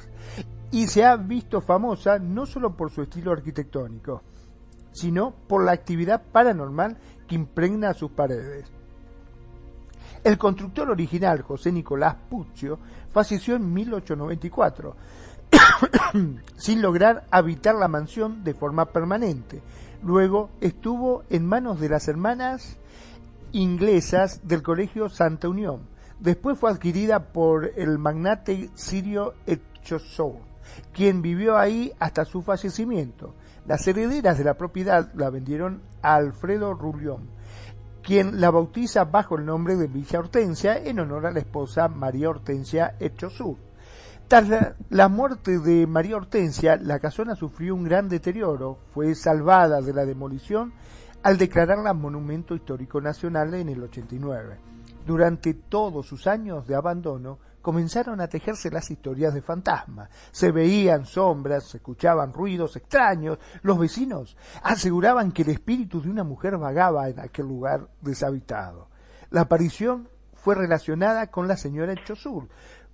y 0.72 0.88
se 0.88 1.06
ha 1.06 1.15
visto 1.15 1.61
famosa 1.61 2.18
no 2.18 2.45
solo 2.45 2.76
por 2.76 2.91
su 2.91 3.03
estilo 3.03 3.32
arquitectónico, 3.32 4.23
sino 4.91 5.32
por 5.48 5.64
la 5.64 5.73
actividad 5.73 6.23
paranormal 6.32 6.98
que 7.27 7.36
impregna 7.36 7.94
sus 7.94 8.11
paredes. 8.11 8.72
El 10.26 10.39
constructor 10.39 10.89
original, 10.89 11.43
José 11.43 11.72
Nicolás 11.72 12.15
Puccio, 12.27 12.80
falleció 13.11 13.57
en 13.57 13.72
1894, 13.72 14.95
sin 16.57 16.81
lograr 16.81 17.27
habitar 17.30 17.76
la 17.76 17.88
mansión 17.88 18.43
de 18.43 18.56
forma 18.56 18.88
permanente. 18.88 19.61
Luego 20.02 20.49
estuvo 20.61 21.22
en 21.30 21.45
manos 21.45 21.80
de 21.80 21.89
las 21.89 22.07
hermanas 22.07 22.77
inglesas 23.52 24.41
del 24.47 24.64
Colegio 24.64 25.10
Santa 25.10 25.47
Unión. 25.47 25.81
Después 26.19 26.57
fue 26.57 26.72
adquirida 26.72 27.31
por 27.31 27.73
el 27.76 27.99
magnate 27.99 28.72
sirio 28.73 29.35
Echosou, 29.45 30.39
quien 30.91 31.22
vivió 31.22 31.56
ahí 31.56 31.91
hasta 31.99 32.26
su 32.26 32.41
fallecimiento. 32.41 33.35
Las 33.68 33.88
herederas 33.88 34.39
de 34.39 34.43
la 34.43 34.56
propiedad 34.56 35.14
la 35.14 35.30
vendieron 35.30 35.84
a 36.02 36.15
Alfredo 36.15 36.73
Rullión, 36.73 37.35
quien 38.06 38.40
la 38.40 38.52
bautiza 38.52 39.03
bajo 39.06 39.36
el 39.36 39.45
nombre 39.45 39.76
de 39.76 39.88
Villa 39.88 40.19
Hortensia 40.19 40.77
en 40.77 40.99
honor 40.99 41.26
a 41.26 41.32
la 41.32 41.40
esposa 41.40 41.88
María 41.88 42.30
Hortensia 42.30 42.95
Echosú. 42.99 43.57
Tras 44.27 44.48
la, 44.48 44.76
la 44.91 45.10
muerte 45.10 45.57
de 45.57 45.88
María 45.88 46.18
Hortensia, 46.18 46.77
la 46.77 46.99
casona 46.99 47.36
sufrió 47.36 47.73
un 47.73 47.84
gran 47.84 48.07
deterioro, 48.07 48.77
fue 48.94 49.15
salvada 49.15 49.82
de 49.82 49.91
la 49.91 50.06
demolición 50.06 50.73
al 51.23 51.40
declararla 51.40 51.95
Monumento 51.95 52.53
Histórico 52.53 53.02
Nacional 53.02 53.56
en 53.56 53.69
el 53.69 53.82
89. 53.82 54.60
Durante 55.03 55.56
todos 55.56 56.06
sus 56.06 56.27
años 56.27 56.68
de 56.68 56.76
abandono, 56.76 57.40
comenzaron 57.66 58.22
a 58.22 58.28
tejerse 58.28 58.70
las 58.70 58.92
historias 58.92 59.34
de 59.34 59.42
fantasmas. 59.42 60.12
Se 60.32 60.52
veían 60.52 61.08
sombras, 61.08 61.64
se 61.64 61.78
escuchaban 61.78 62.32
ruidos 62.32 62.76
extraños. 62.76 63.40
Los 63.64 63.80
vecinos 63.80 64.38
aseguraban 64.62 65.32
que 65.32 65.42
el 65.42 65.50
espíritu 65.50 66.00
de 66.00 66.12
una 66.12 66.24
mujer 66.24 66.60
vagaba 66.60 67.10
en 67.10 67.20
aquel 67.20 67.48
lugar 67.48 67.90
deshabitado. 68.02 68.90
La 69.32 69.42
aparición 69.42 70.08
fue 70.36 70.54
relacionada 70.54 71.32
con 71.32 71.48
la 71.48 71.58
señora 71.58 71.94
Echosur 71.94 72.50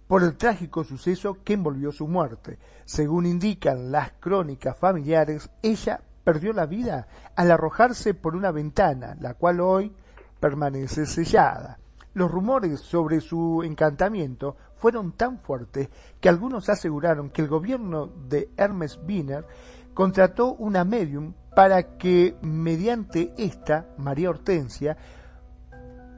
por 0.07 0.23
el 0.23 0.37
trágico 0.37 0.85
suceso 0.85 1.39
que 1.43 1.51
envolvió 1.51 1.91
su 1.91 2.07
muerte. 2.07 2.57
Según 2.85 3.25
indican 3.25 3.91
las 3.91 4.13
crónicas 4.21 4.77
familiares, 4.77 5.49
ella 5.61 5.99
perdió 6.23 6.53
la 6.53 6.65
vida 6.65 7.09
al 7.35 7.51
arrojarse 7.51 8.13
por 8.13 8.37
una 8.37 8.51
ventana, 8.51 9.17
la 9.19 9.33
cual 9.33 9.59
hoy 9.59 9.93
permanece 10.39 11.05
sellada. 11.05 11.80
Los 12.13 12.29
rumores 12.29 12.81
sobre 12.81 13.21
su 13.21 13.63
encantamiento 13.63 14.57
fueron 14.75 15.13
tan 15.13 15.39
fuertes 15.39 15.89
que 16.19 16.29
algunos 16.29 16.69
aseguraron 16.69 17.29
que 17.29 17.41
el 17.41 17.47
gobierno 17.47 18.07
de 18.27 18.49
Hermes 18.57 18.99
Wiener 19.07 19.45
contrató 19.93 20.53
una 20.53 20.83
medium 20.83 21.33
para 21.55 21.97
que, 21.97 22.35
mediante 22.41 23.33
esta, 23.37 23.87
María 23.97 24.29
Hortensia, 24.29 24.97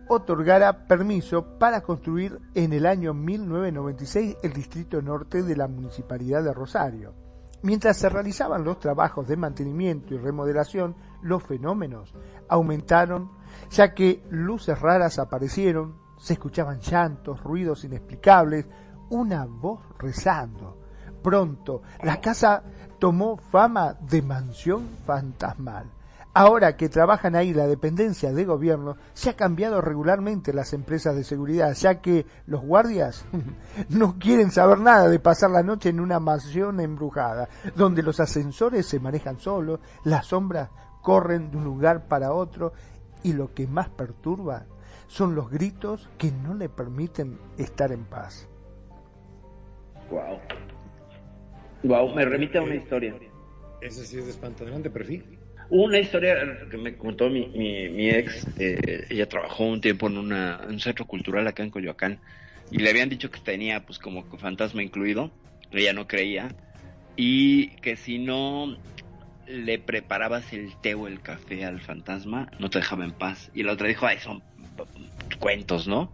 otorgara 0.07 0.85
permiso 0.85 1.57
para 1.57 1.81
construir 1.81 2.39
en 2.53 2.73
el 2.73 2.85
año 2.85 3.13
1996 3.13 4.37
el 4.43 4.53
distrito 4.53 5.01
norte 5.01 5.43
de 5.43 5.55
la 5.55 5.67
municipalidad 5.67 6.43
de 6.43 6.53
Rosario. 6.53 7.13
Mientras 7.63 7.97
se 7.97 8.09
realizaban 8.09 8.63
los 8.65 8.79
trabajos 8.79 9.27
de 9.27 9.37
mantenimiento 9.37 10.13
y 10.13 10.17
remodelación, 10.17 10.95
los 11.21 11.43
fenómenos 11.43 12.13
aumentaron, 12.49 13.31
ya 13.69 13.93
que 13.93 14.23
luces 14.29 14.79
raras 14.79 15.19
aparecieron, 15.19 15.95
se 16.17 16.33
escuchaban 16.33 16.79
llantos, 16.79 17.43
ruidos 17.43 17.83
inexplicables, 17.83 18.65
una 19.09 19.45
voz 19.45 19.81
rezando. 19.97 20.77
Pronto, 21.21 21.81
la 22.01 22.19
casa 22.19 22.63
tomó 22.99 23.37
fama 23.37 23.93
de 23.93 24.21
mansión 24.21 24.87
fantasmal. 25.05 25.89
Ahora 26.35 26.75
que 26.75 26.89
trabajan 26.89 27.35
ahí 27.35 27.53
la 27.53 27.67
dependencia 27.67 28.33
de 28.33 28.43
gobierno, 28.43 28.97
se 29.13 29.29
ha 29.29 29.35
cambiado 29.35 29.81
regularmente 29.81 30.51
las 30.51 30.73
empresas 30.73 31.15
de 31.15 31.23
seguridad, 31.23 31.73
ya 31.75 32.01
que 32.01 32.25
los 32.47 32.61
guardias 32.61 33.23
no 33.89 34.17
quieren 34.17 34.49
saber 34.49 34.79
nada 34.79 35.09
de 35.09 35.19
pasar 35.19 35.51
la 35.51 35.61
noche 35.61 35.89
en 35.89 35.99
una 35.99 36.19
mansión 36.19 36.79
embrujada, 36.79 37.49
donde 37.75 38.01
los 38.01 38.19
ascensores 38.19 38.87
se 38.87 38.99
manejan 38.99 39.39
solos, 39.39 39.79
las 40.05 40.25
sombras 40.25 40.69
corren 41.03 41.51
de 41.51 41.57
un 41.57 41.65
lugar 41.65 42.07
para 42.07 42.33
otro 42.33 42.73
y 43.23 43.33
lo 43.33 43.53
que 43.53 43.67
más 43.67 43.89
perturba 43.89 44.65
son 45.07 45.35
los 45.35 45.49
gritos 45.49 46.09
que 46.17 46.31
no 46.31 46.53
le 46.53 46.69
permiten 46.69 47.37
estar 47.57 47.91
en 47.91 48.03
paz. 48.05 48.49
Wow. 50.09 50.39
Wow, 51.83 52.15
me 52.15 52.25
remite 52.25 52.57
a 52.57 52.61
una 52.61 52.75
historia. 52.75 53.15
Ese 53.81 54.05
sí 54.05 54.17
es 54.17 54.25
de 54.25 54.31
espanto. 54.31 54.63
Adelante, 54.63 54.89
perfil. 54.89 55.39
Una 55.69 55.99
historia 55.99 56.35
que 56.69 56.77
me 56.77 56.95
contó 56.95 57.29
mi, 57.29 57.47
mi, 57.47 57.89
mi 57.89 58.09
ex, 58.09 58.47
eh, 58.59 59.05
ella 59.09 59.27
trabajó 59.27 59.65
un 59.65 59.81
tiempo 59.81 60.07
en, 60.07 60.17
una, 60.17 60.59
en 60.63 60.71
un 60.71 60.79
centro 60.79 61.05
cultural 61.05 61.47
acá 61.47 61.63
en 61.63 61.71
Coyoacán 61.71 62.19
y 62.71 62.77
le 62.77 62.89
habían 62.89 63.09
dicho 63.09 63.31
que 63.31 63.39
tenía 63.39 63.85
pues 63.85 63.99
como 63.99 64.23
fantasma 64.37 64.83
incluido, 64.83 65.31
ella 65.71 65.93
no 65.93 66.07
creía 66.07 66.49
y 67.15 67.69
que 67.77 67.95
si 67.95 68.19
no 68.19 68.77
le 69.47 69.79
preparabas 69.79 70.53
el 70.53 70.75
té 70.77 70.95
o 70.95 71.07
el 71.07 71.21
café 71.21 71.65
al 71.65 71.81
fantasma 71.81 72.49
no 72.59 72.69
te 72.69 72.79
dejaba 72.79 73.05
en 73.05 73.11
paz 73.11 73.51
y 73.53 73.63
la 73.63 73.73
otra 73.73 73.87
dijo, 73.87 74.05
ay, 74.05 74.19
son 74.19 74.43
cuentos, 75.39 75.87
¿no? 75.87 76.11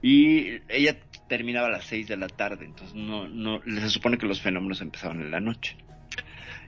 Y 0.00 0.60
ella 0.68 0.96
terminaba 1.28 1.66
a 1.66 1.70
las 1.70 1.84
6 1.84 2.08
de 2.08 2.16
la 2.16 2.28
tarde, 2.28 2.64
entonces 2.64 2.94
no, 2.94 3.28
no, 3.28 3.60
se 3.62 3.88
supone 3.88 4.18
que 4.18 4.26
los 4.26 4.40
fenómenos 4.40 4.80
empezaban 4.80 5.20
en 5.20 5.30
la 5.30 5.40
noche. 5.40 5.76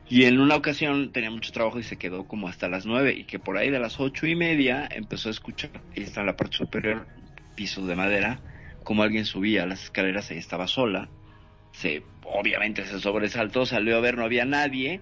Y 0.09 0.25
en 0.25 0.41
una 0.41 0.57
ocasión 0.57 1.13
tenía 1.13 1.31
mucho 1.31 1.53
trabajo 1.53 1.79
y 1.79 1.85
se 1.85 1.97
quedó 1.97 2.27
como 2.27 2.49
hasta 2.49 2.69
las 2.69 2.85
nueve 2.85 3.15
y 3.17 3.25
que 3.25 3.39
por 3.39 3.57
ahí 3.57 3.71
de 3.71 3.79
las 3.79 4.01
ocho 4.01 4.27
y 4.27 4.35
media 4.35 4.89
empezó 4.91 5.29
a 5.29 5.33
escuchar, 5.33 5.71
y 5.95 6.03
está 6.03 6.21
en 6.21 6.27
la 6.27 6.37
parte 6.37 6.57
superior, 6.57 7.07
pisos 7.55 7.87
de 7.87 7.95
madera, 7.95 8.41
como 8.83 9.05
alguien 9.05 9.25
subía 9.25 9.67
las 9.67 9.85
escaleras 9.85 10.31
y 10.33 10.35
estaba 10.35 10.67
sola. 10.67 11.09
Se, 11.71 12.03
obviamente 12.25 12.85
se 12.87 12.99
sobresaltó, 12.99 13.67
salió 13.67 13.97
a 13.97 14.01
ver, 14.01 14.17
no 14.17 14.25
había 14.25 14.45
nadie. 14.45 15.01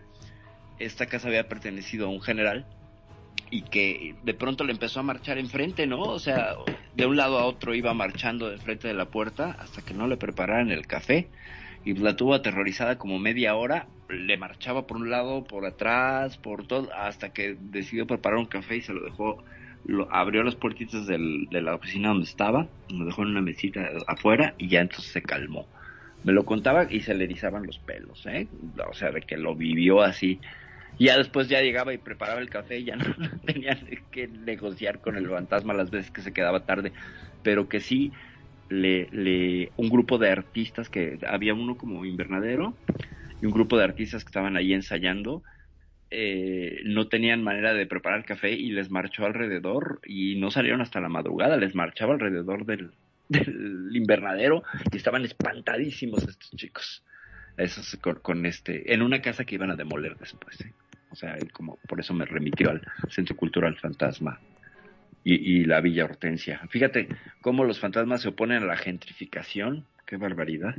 Esta 0.78 1.06
casa 1.06 1.28
había 1.28 1.48
pertenecido 1.48 2.06
a 2.06 2.10
un 2.10 2.20
general 2.20 2.66
y 3.50 3.62
que 3.62 4.14
de 4.22 4.34
pronto 4.34 4.64
le 4.64 4.72
empezó 4.72 5.00
a 5.00 5.02
marchar 5.02 5.38
enfrente, 5.38 5.86
¿no? 5.86 6.00
O 6.00 6.18
sea, 6.18 6.54
de 6.94 7.06
un 7.06 7.16
lado 7.16 7.38
a 7.38 7.44
otro 7.44 7.74
iba 7.74 7.94
marchando 7.94 8.50
de 8.50 8.58
frente 8.58 8.88
de 8.88 8.94
la 8.94 9.06
puerta 9.06 9.56
hasta 9.58 9.82
que 9.82 9.94
no 9.94 10.06
le 10.06 10.16
prepararan 10.16 10.70
el 10.70 10.86
café 10.86 11.28
y 11.84 11.94
la 11.94 12.16
tuvo 12.16 12.34
aterrorizada 12.34 12.98
como 12.98 13.18
media 13.18 13.54
hora, 13.54 13.86
le 14.08 14.36
marchaba 14.36 14.86
por 14.86 14.98
un 14.98 15.10
lado, 15.10 15.44
por 15.44 15.64
atrás, 15.64 16.36
por 16.36 16.66
todo, 16.66 16.92
hasta 16.94 17.32
que 17.32 17.56
decidió 17.58 18.06
preparar 18.06 18.38
un 18.38 18.46
café 18.46 18.76
y 18.76 18.82
se 18.82 18.92
lo 18.92 19.04
dejó, 19.04 19.42
lo, 19.86 20.12
abrió 20.12 20.42
las 20.42 20.54
puertitas 20.54 21.06
del, 21.06 21.46
de 21.50 21.62
la 21.62 21.74
oficina 21.74 22.08
donde 22.08 22.24
estaba, 22.24 22.68
lo 22.90 23.04
dejó 23.04 23.22
en 23.22 23.28
una 23.28 23.40
mesita 23.40 23.88
afuera 24.06 24.54
y 24.58 24.68
ya 24.68 24.80
entonces 24.80 25.12
se 25.12 25.22
calmó. 25.22 25.66
Me 26.24 26.32
lo 26.32 26.44
contaba 26.44 26.88
y 26.90 27.00
se 27.00 27.14
le 27.14 27.24
erizaban 27.24 27.64
los 27.64 27.78
pelos, 27.78 28.26
¿eh? 28.26 28.48
O 28.90 28.92
sea, 28.92 29.12
de 29.12 29.22
que 29.22 29.36
lo 29.36 29.54
vivió 29.54 30.02
así. 30.02 30.40
Y 30.98 31.06
ya 31.06 31.16
después 31.16 31.48
ya 31.48 31.62
llegaba 31.62 31.94
y 31.94 31.98
preparaba 31.98 32.40
el 32.40 32.50
café 32.50 32.78
y 32.78 32.84
ya 32.84 32.96
no 32.96 33.14
tenía 33.44 33.78
que 34.10 34.28
negociar 34.28 35.00
con 35.00 35.16
el 35.16 35.28
fantasma 35.28 35.74
las 35.74 35.90
veces 35.90 36.10
que 36.10 36.22
se 36.22 36.32
quedaba 36.32 36.66
tarde. 36.66 36.92
Pero 37.42 37.68
que 37.68 37.80
sí, 37.80 38.12
le, 38.68 39.08
le, 39.10 39.72
un 39.76 39.88
grupo 39.88 40.18
de 40.18 40.30
artistas 40.30 40.88
que 40.88 41.18
había 41.26 41.54
uno 41.54 41.76
como 41.76 42.04
invernadero 42.04 42.74
y 43.40 43.46
un 43.46 43.52
grupo 43.52 43.78
de 43.78 43.84
artistas 43.84 44.24
que 44.24 44.28
estaban 44.28 44.56
ahí 44.56 44.72
ensayando 44.72 45.42
eh, 46.10 46.80
no 46.84 47.08
tenían 47.08 47.42
manera 47.42 47.74
de 47.74 47.86
preparar 47.86 48.24
café 48.24 48.52
y 48.52 48.70
les 48.70 48.90
marchó 48.90 49.26
alrededor 49.26 50.00
y 50.06 50.36
no 50.36 50.50
salieron 50.50 50.80
hasta 50.80 51.00
la 51.00 51.10
madrugada, 51.10 51.58
les 51.58 51.74
marchaba 51.74 52.14
alrededor 52.14 52.64
del, 52.64 52.92
del 53.28 53.90
invernadero 53.94 54.62
y 54.90 54.96
estaban 54.96 55.24
espantadísimos 55.24 56.26
estos 56.26 56.50
chicos. 56.56 57.04
Eso 57.58 57.82
con, 58.00 58.20
con, 58.20 58.46
este, 58.46 58.94
en 58.94 59.02
una 59.02 59.20
casa 59.20 59.44
que 59.44 59.56
iban 59.56 59.70
a 59.70 59.76
demoler 59.76 60.16
después. 60.16 60.60
¿eh? 60.60 60.72
O 61.10 61.16
sea, 61.16 61.36
como 61.52 61.78
por 61.88 62.00
eso 62.00 62.14
me 62.14 62.24
remitió 62.24 62.70
al 62.70 62.82
Centro 63.08 63.36
Cultural 63.36 63.76
Fantasma 63.76 64.38
y, 65.24 65.64
la 65.64 65.80
Villa 65.80 66.04
Hortensia. 66.04 66.60
Fíjate 66.70 67.08
cómo 67.42 67.64
los 67.64 67.80
fantasmas 67.80 68.22
se 68.22 68.28
oponen 68.28 68.62
a 68.62 68.66
la 68.66 68.76
gentrificación. 68.76 69.84
Qué 70.06 70.16
barbaridad. 70.16 70.74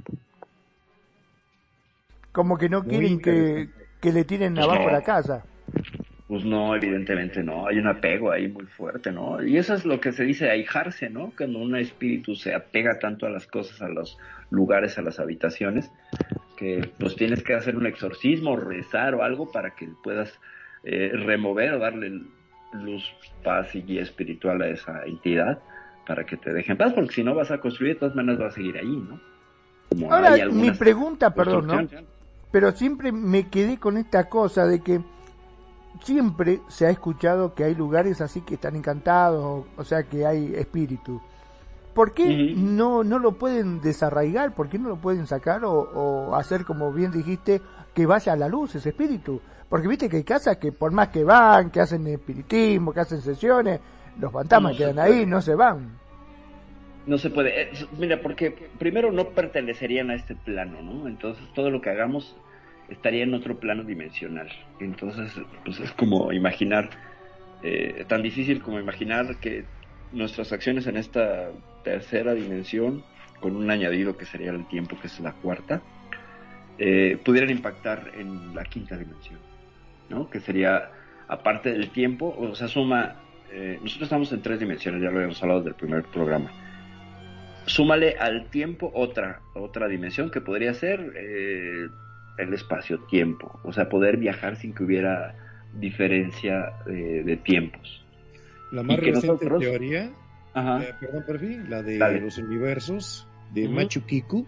Como 2.31 2.57
que 2.57 2.69
no 2.69 2.83
quieren 2.83 3.19
que, 3.19 3.69
que, 4.01 4.11
le 4.11 4.23
tiren 4.23 4.55
pues 4.55 4.65
abajo 4.65 4.89
la 4.89 5.03
casa. 5.03 5.45
Pues 6.29 6.45
no, 6.45 6.75
evidentemente 6.75 7.41
no. 7.41 7.67
Hay 7.67 7.79
un 7.79 7.87
apego 7.87 8.31
ahí 8.31 8.47
muy 8.47 8.67
fuerte, 8.67 9.11
¿no? 9.11 9.43
Y 9.43 9.57
eso 9.57 9.73
es 9.73 9.83
lo 9.83 9.99
que 9.99 10.11
se 10.11 10.23
dice 10.25 10.51
ahijarse, 10.51 11.09
¿no? 11.09 11.33
Cuando 11.35 11.57
un 11.57 11.75
espíritu 11.75 12.35
se 12.35 12.53
apega 12.53 12.99
tanto 12.99 13.25
a 13.25 13.31
las 13.31 13.47
cosas, 13.47 13.81
a 13.81 13.89
los 13.89 14.15
lugares, 14.51 14.99
a 14.99 15.01
las 15.01 15.19
habitaciones, 15.19 15.91
que 16.55 16.91
pues 16.99 17.15
tienes 17.15 17.41
que 17.41 17.55
hacer 17.55 17.75
un 17.75 17.87
exorcismo, 17.87 18.55
rezar 18.55 19.15
o 19.15 19.23
algo 19.23 19.51
para 19.51 19.71
que 19.71 19.89
puedas 20.03 20.39
eh, 20.83 21.09
remover 21.13 21.73
o 21.73 21.79
darle 21.79 22.21
luz, 22.73 23.11
paz 23.43 23.73
y 23.73 23.81
guía 23.81 24.03
espiritual 24.03 24.61
a 24.61 24.67
esa 24.67 25.01
entidad 25.07 25.57
para 26.05 26.27
que 26.27 26.37
te 26.37 26.53
dejen 26.53 26.77
paz, 26.77 26.93
porque 26.93 27.15
si 27.15 27.23
no 27.23 27.33
vas 27.33 27.49
a 27.49 27.57
construir, 27.57 27.93
de 27.95 28.01
todas 28.01 28.15
maneras 28.15 28.39
va 28.39 28.47
a 28.49 28.51
seguir 28.51 28.77
ahí, 28.77 28.85
¿no? 28.85 29.19
Ahora, 30.11 30.45
mi 30.45 30.69
pregunta, 30.69 31.33
perdón, 31.33 31.65
¿no? 31.65 31.87
Pero 32.51 32.71
siempre 32.71 33.11
me 33.11 33.49
quedé 33.49 33.79
con 33.79 33.97
esta 33.97 34.29
cosa 34.29 34.67
de 34.67 34.81
que 34.81 35.01
siempre 36.03 36.61
se 36.67 36.85
ha 36.85 36.89
escuchado 36.89 37.53
que 37.53 37.63
hay 37.63 37.75
lugares 37.75 38.21
así 38.21 38.41
que 38.41 38.55
están 38.55 38.75
encantados, 38.75 39.65
o 39.77 39.83
sea 39.83 40.03
que 40.03 40.25
hay 40.25 40.53
espíritu. 40.55 41.21
¿Por 41.93 42.13
qué 42.13 42.53
no, 42.55 43.03
no 43.03 43.19
lo 43.19 43.33
pueden 43.33 43.81
desarraigar? 43.81 44.53
¿Por 44.53 44.69
qué 44.69 44.79
no 44.79 44.89
lo 44.89 44.95
pueden 44.97 45.27
sacar 45.27 45.65
o, 45.65 45.73
o, 45.73 46.35
hacer, 46.35 46.63
como 46.63 46.93
bien 46.93 47.11
dijiste, 47.11 47.61
que 47.93 48.05
vaya 48.05 48.33
a 48.33 48.35
la 48.37 48.47
luz 48.47 48.75
ese 48.75 48.89
espíritu? 48.89 49.41
Porque 49.67 49.87
viste 49.87 50.07
que 50.07 50.17
hay 50.17 50.23
casas 50.23 50.57
que 50.57 50.71
por 50.71 50.91
más 50.91 51.09
que 51.09 51.23
van, 51.23 51.71
que 51.71 51.81
hacen 51.81 52.07
espiritismo, 52.07 52.93
que 52.93 53.01
hacen 53.01 53.21
sesiones, 53.21 53.79
los 54.19 54.31
fantasmas 54.31 54.77
quedan 54.77 54.99
ahí, 54.99 55.25
no 55.25 55.41
se 55.41 55.55
van. 55.55 55.97
No 57.05 57.17
se 57.17 57.29
puede. 57.29 57.63
Eh, 57.63 57.71
mira, 57.97 58.21
porque 58.21 58.51
primero 58.77 59.11
no 59.11 59.29
pertenecerían 59.29 60.09
a 60.11 60.15
este 60.15 60.35
plano, 60.35 60.81
¿no? 60.81 61.07
Entonces 61.07 61.43
todo 61.53 61.69
lo 61.69 61.81
que 61.81 61.89
hagamos 61.89 62.35
estaría 62.89 63.23
en 63.23 63.33
otro 63.33 63.59
plano 63.59 63.83
dimensional. 63.83 64.49
Entonces, 64.79 65.31
pues 65.65 65.79
es 65.79 65.91
como 65.93 66.31
imaginar, 66.31 66.89
eh, 67.61 68.05
tan 68.07 68.21
difícil 68.21 68.61
como 68.61 68.79
imaginar 68.79 69.35
que 69.37 69.65
nuestras 70.11 70.51
acciones 70.51 70.87
en 70.87 70.97
esta 70.97 71.51
tercera 71.83 72.33
dimensión, 72.33 73.03
con 73.39 73.55
un 73.55 73.69
añadido 73.69 74.17
que 74.17 74.25
sería 74.25 74.51
el 74.51 74.67
tiempo, 74.67 74.97
que 74.99 75.07
es 75.07 75.19
la 75.19 75.33
cuarta, 75.33 75.81
eh, 76.77 77.17
pudieran 77.23 77.49
impactar 77.49 78.11
en 78.17 78.55
la 78.55 78.63
quinta 78.63 78.97
dimensión. 78.97 79.39
¿no? 80.09 80.29
Que 80.29 80.39
sería, 80.39 80.89
aparte 81.27 81.71
del 81.71 81.89
tiempo, 81.91 82.35
o 82.37 82.55
sea, 82.55 82.67
suma, 82.67 83.15
eh, 83.51 83.77
nosotros 83.81 84.07
estamos 84.07 84.31
en 84.31 84.41
tres 84.41 84.59
dimensiones, 84.59 85.01
ya 85.01 85.09
lo 85.09 85.17
habíamos 85.17 85.41
hablado 85.43 85.61
del 85.61 85.75
primer 85.75 86.03
programa. 86.03 86.51
Súmale 87.65 88.17
al 88.17 88.49
tiempo 88.49 88.91
otra, 88.95 89.41
otra 89.53 89.87
dimensión 89.87 90.31
que 90.31 90.41
podría 90.41 90.73
ser 90.73 91.13
el 92.39 92.53
espacio-tiempo, 92.53 93.59
o 93.63 93.73
sea, 93.73 93.89
poder 93.89 94.17
viajar 94.17 94.55
sin 94.55 94.73
que 94.73 94.83
hubiera 94.83 95.35
diferencia 95.79 96.73
de 96.85 97.37
tiempos. 97.43 98.03
La 98.71 98.83
más 98.83 98.99
reciente 98.99 99.45
teoría, 99.47 100.11
eh, 100.55 100.93
perdón, 100.99 101.23
perfil, 101.25 101.69
la 101.69 101.81
de 101.81 102.19
los 102.19 102.37
universos 102.37 103.27
de 103.53 103.67
Machu 103.67 104.01
Picchu, 104.01 104.45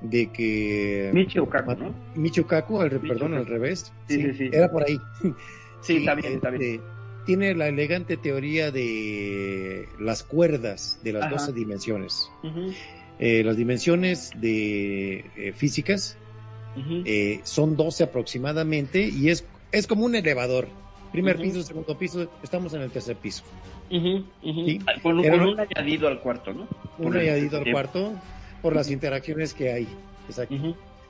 de 0.00 0.30
que 0.32 1.10
Michio 1.12 1.48
Kaku, 1.48 1.74
¿no? 1.74 1.94
Michio 2.14 2.46
Kaku, 2.46 2.80
al, 2.80 2.90
perdón, 2.90 3.34
al 3.34 3.46
revés. 3.46 3.92
Sí, 4.08 4.20
sí, 4.20 4.34
sí, 4.34 4.50
Era 4.52 4.70
por 4.70 4.84
ahí. 4.84 4.98
Sí, 5.80 5.98
está 5.98 6.14
bien, 6.14 6.32
está 6.34 6.50
bien. 6.50 6.62
Este, 6.62 6.80
tiene 7.26 7.54
la 7.54 7.68
elegante 7.68 8.16
teoría 8.16 8.70
de 8.70 9.86
las 9.98 10.22
cuerdas 10.22 10.98
de 11.04 11.12
las 11.12 11.30
12 11.30 11.52
dimensiones. 11.52 12.30
eh, 13.18 13.42
las 13.44 13.56
dimensiones 13.56 14.32
de 14.40 15.24
eh, 15.36 15.52
físicas 15.54 16.18
eh, 17.04 17.40
son 17.44 17.76
12 17.76 18.04
aproximadamente 18.04 19.08
y 19.08 19.30
es, 19.30 19.44
es 19.72 19.86
como 19.86 20.04
un 20.04 20.14
elevador. 20.14 20.68
Primer 21.12 21.38
piso, 21.38 21.62
segundo 21.62 21.96
piso, 21.96 22.28
estamos 22.42 22.74
en 22.74 22.82
el 22.82 22.90
tercer 22.90 23.16
piso. 23.16 23.44
¿Sí? 23.88 24.80
Con, 25.02 25.20
un, 25.20 25.40
un 25.40 25.60
añadido 25.60 26.08
al 26.08 26.20
cuarto, 26.20 26.52
¿no? 26.52 26.66
un 26.98 27.16
añadido 27.16 27.58
al 27.58 27.70
cuarto 27.70 28.12
por 28.62 28.74
las 28.74 28.90
interacciones 28.90 29.54
que 29.54 29.72
hay. 29.72 29.88
Exacto. 30.28 30.56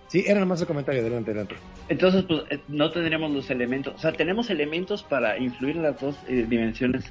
Sí, 0.08 0.24
era 0.26 0.40
nomás 0.40 0.60
el 0.60 0.66
comentario, 0.66 1.00
adelante, 1.00 1.30
adelante. 1.30 1.54
Entonces, 1.88 2.24
pues 2.24 2.42
eh, 2.50 2.60
no 2.68 2.90
tendríamos 2.90 3.30
los 3.30 3.50
elementos, 3.50 3.94
o 3.94 3.98
sea, 3.98 4.12
tenemos 4.12 4.50
elementos 4.50 5.02
para 5.02 5.38
influir 5.38 5.76
en 5.76 5.82
las 5.82 6.00
dos 6.00 6.16
eh, 6.28 6.46
dimensiones 6.48 7.04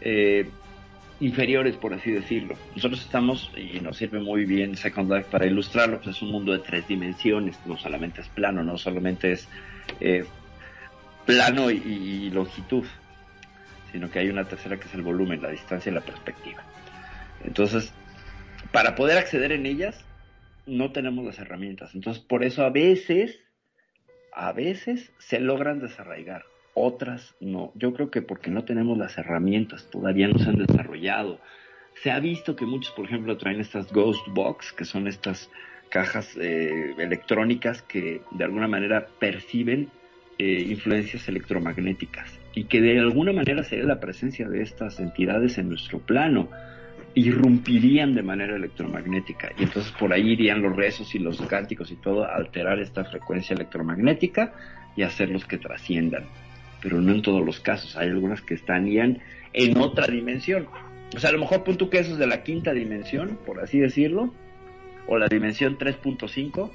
eh, 0.00 0.48
inferiores, 1.20 1.76
por 1.76 1.94
así 1.94 2.10
decirlo. 2.10 2.56
Nosotros 2.74 3.00
estamos, 3.00 3.50
y 3.56 3.80
nos 3.80 3.96
sirve 3.96 4.20
muy 4.20 4.44
bien 4.44 4.76
Second 4.76 5.12
Life 5.12 5.28
para 5.30 5.46
ilustrarlo, 5.46 6.00
pues 6.00 6.16
es 6.16 6.22
un 6.22 6.30
mundo 6.30 6.52
de 6.52 6.60
tres 6.60 6.86
dimensiones, 6.86 7.58
no 7.66 7.76
solamente 7.76 8.20
es 8.20 8.28
plano, 8.28 8.62
no 8.62 8.78
solamente 8.78 9.32
es 9.32 9.48
plano 11.26 11.70
y, 11.70 11.76
y 11.76 12.30
longitud, 12.30 12.84
sino 13.92 14.10
que 14.10 14.18
hay 14.20 14.28
una 14.28 14.44
tercera 14.44 14.78
que 14.78 14.86
es 14.86 14.94
el 14.94 15.02
volumen, 15.02 15.42
la 15.42 15.50
distancia 15.50 15.90
y 15.90 15.94
la 15.94 16.00
perspectiva. 16.00 16.62
Entonces, 17.44 17.92
para 18.72 18.94
poder 18.94 19.18
acceder 19.18 19.52
en 19.52 19.66
ellas, 19.66 20.04
no 20.66 20.92
tenemos 20.92 21.24
las 21.24 21.38
herramientas. 21.38 21.94
Entonces, 21.94 22.22
por 22.22 22.44
eso 22.44 22.64
a 22.64 22.70
veces, 22.70 23.38
a 24.32 24.52
veces 24.52 25.10
se 25.18 25.40
logran 25.40 25.80
desarraigar, 25.80 26.44
otras 26.80 27.34
no. 27.40 27.72
Yo 27.74 27.92
creo 27.92 28.10
que 28.10 28.22
porque 28.22 28.50
no 28.50 28.64
tenemos 28.64 28.96
las 28.98 29.18
herramientas, 29.18 29.88
todavía 29.90 30.28
no 30.28 30.38
se 30.38 30.50
han 30.50 30.56
desarrollado. 30.56 31.40
Se 32.02 32.10
ha 32.10 32.20
visto 32.20 32.54
que 32.54 32.64
muchos, 32.64 32.92
por 32.92 33.06
ejemplo, 33.06 33.36
traen 33.36 33.60
estas 33.60 33.92
Ghost 33.92 34.26
Box, 34.28 34.72
que 34.72 34.84
son 34.84 35.08
estas 35.08 35.50
cajas 35.88 36.36
eh, 36.36 36.94
electrónicas 36.98 37.82
que 37.82 38.20
de 38.30 38.44
alguna 38.44 38.68
manera 38.68 39.06
perciben 39.18 39.88
eh, 40.38 40.66
influencias 40.68 41.28
electromagnéticas 41.28 42.38
y 42.54 42.64
que 42.64 42.80
de 42.80 42.98
alguna 42.98 43.32
manera 43.32 43.64
sería 43.64 43.84
la 43.84 44.00
presencia 44.00 44.48
de 44.48 44.62
estas 44.62 45.00
entidades 45.00 45.58
en 45.58 45.68
nuestro 45.68 45.98
plano 45.98 46.48
irrumpirían 47.14 48.14
de 48.14 48.22
manera 48.22 48.54
electromagnética 48.54 49.50
y 49.58 49.64
entonces 49.64 49.90
por 49.92 50.12
ahí 50.12 50.32
irían 50.32 50.62
los 50.62 50.76
rezos 50.76 51.14
y 51.14 51.18
los 51.18 51.40
cánticos 51.42 51.90
y 51.90 51.96
todo 51.96 52.24
a 52.24 52.36
alterar 52.36 52.78
esta 52.78 53.04
frecuencia 53.04 53.54
electromagnética 53.54 54.52
y 54.94 55.02
hacerlos 55.02 55.44
que 55.44 55.58
trasciendan 55.58 56.24
pero 56.82 57.00
no 57.00 57.12
en 57.12 57.22
todos 57.22 57.44
los 57.44 57.60
casos. 57.60 57.96
Hay 57.96 58.08
algunas 58.08 58.42
que 58.42 58.54
estarían 58.54 59.20
en 59.52 59.78
otra 59.78 60.06
dimensión. 60.06 60.68
O 61.14 61.18
sea 61.18 61.30
a 61.30 61.32
lo 61.32 61.38
mejor 61.38 61.64
punto 61.64 61.88
que 61.90 61.98
eso 61.98 62.12
es 62.12 62.18
de 62.18 62.26
la 62.26 62.42
quinta 62.42 62.72
dimensión 62.72 63.38
por 63.46 63.60
así 63.60 63.78
decirlo 63.78 64.34
o 65.06 65.16
la 65.16 65.26
dimensión 65.26 65.78
3.5 65.78 66.70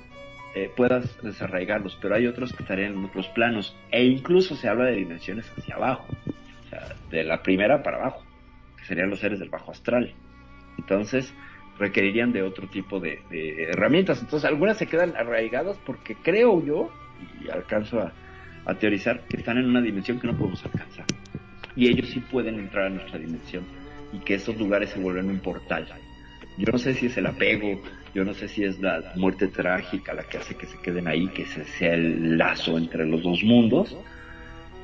eh, 0.55 0.71
puedas 0.75 1.21
desarraigarlos 1.21 1.97
pero 2.01 2.15
hay 2.15 2.25
otros 2.25 2.51
que 2.51 2.63
estarían 2.63 2.93
en 2.93 3.05
otros 3.05 3.27
planos. 3.27 3.75
E 3.91 4.03
incluso 4.03 4.55
se 4.55 4.67
habla 4.67 4.85
de 4.85 4.95
dimensiones 4.95 5.51
hacia 5.57 5.75
abajo 5.75 6.07
o 6.65 6.69
sea 6.69 6.95
de 7.11 7.23
la 7.23 7.43
primera 7.43 7.83
para 7.83 7.97
abajo 7.97 8.23
que 8.77 8.85
serían 8.85 9.09
los 9.09 9.19
seres 9.19 9.39
del 9.39 9.49
bajo 9.49 9.71
astral. 9.71 10.13
Entonces, 10.79 11.31
requerirían 11.77 12.33
de 12.33 12.41
otro 12.41 12.67
tipo 12.67 12.99
de, 12.99 13.21
de 13.29 13.63
herramientas. 13.63 14.21
Entonces, 14.21 14.49
algunas 14.49 14.77
se 14.77 14.87
quedan 14.87 15.15
arraigadas 15.15 15.77
porque 15.85 16.15
creo 16.15 16.63
yo, 16.65 16.91
y 17.43 17.49
alcanzo 17.49 17.99
a, 17.99 18.11
a, 18.65 18.73
teorizar, 18.75 19.21
que 19.27 19.37
están 19.37 19.57
en 19.57 19.65
una 19.65 19.81
dimensión 19.81 20.19
que 20.19 20.27
no 20.27 20.37
podemos 20.37 20.63
alcanzar. 20.65 21.05
Y 21.75 21.87
ellos 21.87 22.09
sí 22.09 22.19
pueden 22.19 22.59
entrar 22.59 22.85
a 22.85 22.89
nuestra 22.89 23.17
dimensión 23.19 23.63
y 24.11 24.19
que 24.19 24.35
esos 24.35 24.57
lugares 24.57 24.91
se 24.91 24.99
vuelven 24.99 25.29
un 25.29 25.39
portal. 25.39 25.87
Yo 26.57 26.71
no 26.71 26.77
sé 26.77 26.93
si 26.93 27.07
es 27.07 27.17
el 27.17 27.25
apego, 27.25 27.81
yo 28.13 28.23
no 28.23 28.33
sé 28.35 28.47
si 28.47 28.63
es 28.63 28.79
la 28.79 29.13
muerte 29.15 29.47
trágica 29.47 30.13
la 30.13 30.23
que 30.23 30.37
hace 30.37 30.55
que 30.55 30.67
se 30.67 30.77
queden 30.77 31.07
ahí, 31.07 31.27
que 31.29 31.43
ese 31.43 31.65
sea 31.65 31.95
el 31.95 32.37
lazo 32.37 32.77
entre 32.77 33.07
los 33.07 33.23
dos 33.23 33.43
mundos 33.43 33.97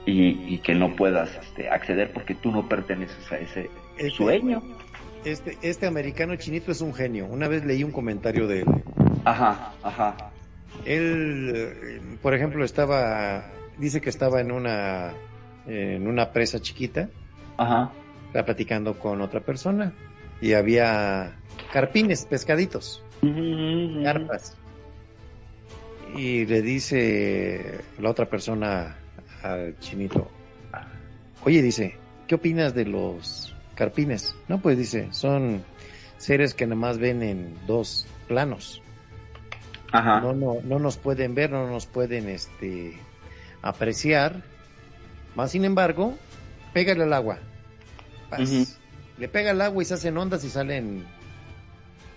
y, 0.06 0.53
y 0.53 0.57
que 0.64 0.73
no 0.73 0.95
puedas 0.95 1.35
este, 1.38 1.69
acceder 1.69 2.11
porque 2.11 2.34
tú 2.34 2.51
no 2.51 2.68
perteneces 2.68 3.31
a 3.31 3.38
ese 3.38 3.69
Este- 3.97 4.10
sueño. 4.11 4.64
Este, 5.26 5.57
este 5.61 5.85
americano 5.85 6.35
chinito 6.38 6.72
es 6.72 6.80
un 6.81 6.93
genio. 6.93 7.26
Una 7.27 7.47
vez 7.49 7.65
leí 7.65 7.84
un 7.84 7.91
comentario 7.91 8.47
de 8.47 8.61
él. 8.61 8.65
Ajá, 9.26 9.73
ajá. 9.84 10.15
Él, 10.85 11.51
eh, 11.53 12.01
por 12.22 12.34
ejemplo, 12.34 12.64
estaba, 12.64 13.43
dice 13.80 14.01
que 14.01 14.10
estaba 14.10 14.41
en 14.41 14.51
una, 14.51 15.14
en 15.68 16.07
una 16.07 16.31
presa 16.31 16.60
chiquita, 16.60 17.10
Ajá. 17.57 17.91
estaba 18.27 18.45
platicando 18.45 18.99
con 18.99 19.22
otra 19.22 19.39
persona 19.39 19.93
y 20.41 20.53
había 20.53 21.35
carpines, 21.73 22.26
pescaditos, 22.26 23.03
carpas. 24.03 24.56
Y 26.15 26.45
le 26.45 26.61
dice 26.61 27.81
la 27.99 28.10
otra 28.10 28.26
persona 28.26 28.97
al 29.43 29.77
chinito, 29.80 30.27
oye, 31.43 31.61
dice, 31.61 31.95
¿qué 32.27 32.35
opinas 32.35 32.73
de 32.73 32.85
los 32.85 33.56
carpines? 33.76 34.35
No, 34.47 34.60
pues 34.60 34.77
dice, 34.77 35.10
son 35.11 35.64
seres 36.18 36.53
que 36.53 36.65
nada 36.65 36.76
más 36.76 36.97
ven 36.97 37.22
en 37.22 37.56
dos 37.68 38.07
planos. 38.27 38.81
Ajá. 39.91 40.19
No, 40.19 40.34
no, 40.34 40.57
no 40.64 40.80
nos 40.80 40.97
pueden 40.97 41.35
ver, 41.35 41.51
no 41.51 41.68
nos 41.68 41.85
pueden 41.85 42.27
este 42.30 42.97
apreciar. 43.61 44.41
Más 45.36 45.52
sin 45.52 45.65
embargo, 45.65 46.15
pégale 46.73 47.03
al 47.03 47.14
agua. 47.14 47.40
Paz. 48.30 48.80
Le 49.18 49.27
pega 49.27 49.52
al 49.52 49.61
agua 49.61 49.81
y 49.81 49.86
se 49.86 49.94
hacen 49.95 50.18
ondas 50.18 50.44
y 50.44 50.49
salen 50.49 51.06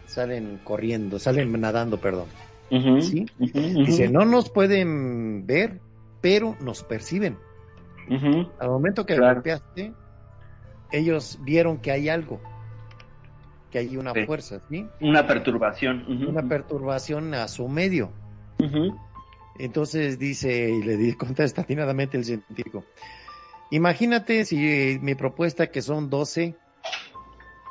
salen 0.06 0.60
corriendo, 0.62 1.18
salen 1.18 1.58
nadando, 1.60 1.98
perdón. 1.98 2.26
Sí. 3.00 3.26
Dice, 3.38 4.08
no 4.08 4.24
nos 4.24 4.50
pueden 4.50 5.46
ver, 5.46 5.80
pero 6.20 6.56
nos 6.60 6.82
perciben. 6.84 7.38
Al 8.60 8.68
momento 8.68 9.06
que 9.06 9.16
Claro. 9.16 9.34
golpeaste, 9.36 9.92
ellos 10.90 11.38
vieron 11.42 11.78
que 11.78 11.90
hay 11.92 12.08
algo, 12.10 12.40
que 13.70 13.78
hay 13.78 13.96
una 13.96 14.12
Sí. 14.12 14.26
fuerza, 14.26 14.60
¿sí? 14.68 14.86
Una 15.00 15.26
perturbación. 15.26 16.04
Una 16.28 16.42
perturbación 16.42 17.32
a 17.34 17.48
su 17.48 17.68
medio. 17.68 18.10
Entonces 19.58 20.18
dice, 20.18 20.70
y 20.70 20.82
le 20.82 21.16
contesta 21.18 21.62
atinadamente 21.62 22.16
el 22.16 22.24
científico, 22.24 22.84
imagínate 23.70 24.44
si 24.44 24.66
eh, 24.66 24.98
mi 25.00 25.14
propuesta 25.14 25.68
que 25.68 25.82
son 25.82 26.10
12 26.10 26.56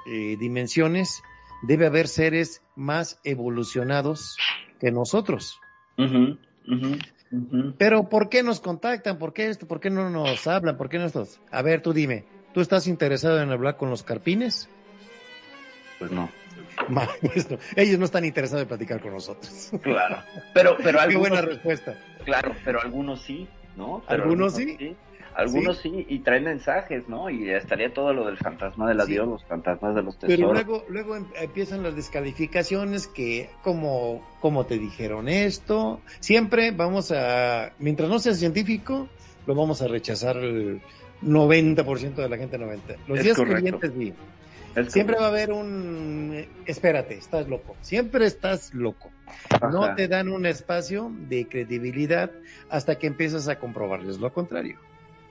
eh, 0.08 0.38
dimensiones, 0.40 1.22
debe 1.62 1.86
haber 1.86 2.08
seres 2.08 2.62
más 2.76 3.20
evolucionados 3.24 4.38
que 4.80 4.91
nosotros. 4.91 5.60
Pero 7.78 8.10
¿por 8.10 8.30
qué 8.30 8.44
nos 8.44 8.60
contactan? 8.60 9.18
¿Por 9.18 9.34
qué 9.34 9.49
esto? 9.49 9.68
¿Por 9.68 9.80
qué 9.80 9.90
no 9.90 10.10
nos 10.10 10.48
hablan? 10.48 10.78
¿Por 10.78 10.90
qué 10.90 10.98
no 10.98 11.06
estos? 11.06 11.40
A 11.52 11.62
ver, 11.62 11.82
tú 11.82 11.94
dime, 11.94 12.26
¿tú 12.53 12.62
estás 12.62 12.88
interesado 12.88 13.41
en 13.41 13.52
hablar 13.52 13.78
con 13.78 13.90
los 13.90 14.03
carpines? 14.03 14.70
Pues 15.99 16.12
no. 16.12 16.30
Pues 17.22 17.50
no, 17.50 17.58
ellos 17.76 18.00
no 18.00 18.06
están 18.06 18.26
interesados 18.26 18.64
en 18.64 18.68
platicar 18.68 19.00
con 19.02 19.14
nosotros. 19.14 19.72
Claro. 19.82 20.18
Pero, 20.54 20.78
pero 20.78 20.98
Qué 20.98 21.04
algunos, 21.04 21.30
buena 21.30 21.42
respuesta. 21.42 21.96
claro, 22.26 22.54
pero 22.66 22.82
algunos 22.82 23.22
sí, 23.22 23.48
¿no? 23.78 24.02
Pero 24.08 24.24
¿Algunos 24.24 24.54
sí? 24.56 24.96
Algunos 25.34 25.78
sí. 25.78 26.06
y 26.10 26.20
traen 26.20 26.44
mensajes, 26.44 27.08
¿no? 27.08 27.30
Y 27.30 27.50
estaría 27.50 27.94
todo 27.94 28.12
lo 28.14 28.26
del 28.26 28.38
fantasma 28.38 28.90
del 28.90 28.98
Sí. 28.98 29.04
adiós, 29.14 29.28
los 29.30 29.46
fantasmas 29.46 29.96
de 29.96 30.04
los 30.04 30.18
Pero 30.18 30.28
tesoros. 30.36 30.54
luego, 30.54 30.86
luego 30.90 31.16
em- 31.16 31.26
empiezan 31.40 31.84
las 31.84 31.96
descalificaciones 31.96 33.08
que, 33.08 33.50
como, 33.64 34.22
como 34.42 34.66
te 34.66 34.78
dijeron 34.78 35.30
esto, 35.30 36.02
siempre 36.20 36.72
vamos 36.72 37.14
a, 37.14 37.72
mientras 37.80 38.10
no 38.10 38.20
sea 38.20 38.34
científico, 38.34 39.08
lo 39.48 39.56
vamos 39.56 39.82
a 39.82 39.88
rechazar 39.88 40.36
el 40.36 40.82
90% 41.24 42.16
de 42.16 42.28
la 42.30 42.38
gente 42.38 42.58
90. 42.58 42.96
Los 43.08 43.20
Es 43.20 43.24
días 43.24 43.38
correcto. 43.38 43.58
siguientes 43.80 43.92
sí. 43.98 44.14
Siempre 44.88 45.18
va 45.18 45.26
a 45.26 45.27
haber 45.30 45.52
un, 45.52 46.45
espérate, 46.65 47.15
estás 47.15 47.48
loco. 47.48 47.76
Siempre 47.81 48.26
estás 48.26 48.73
loco. 48.73 49.11
No 49.72 49.95
te 49.95 50.07
dan 50.07 50.30
un 50.30 50.45
espacio 50.45 51.11
de 51.30 51.48
credibilidad 51.48 52.31
hasta 52.69 52.98
que 52.98 53.07
empiezas 53.07 53.48
a 53.49 53.57
comprobarles 53.60 54.19
lo 54.19 54.31
contrario. 54.31 54.77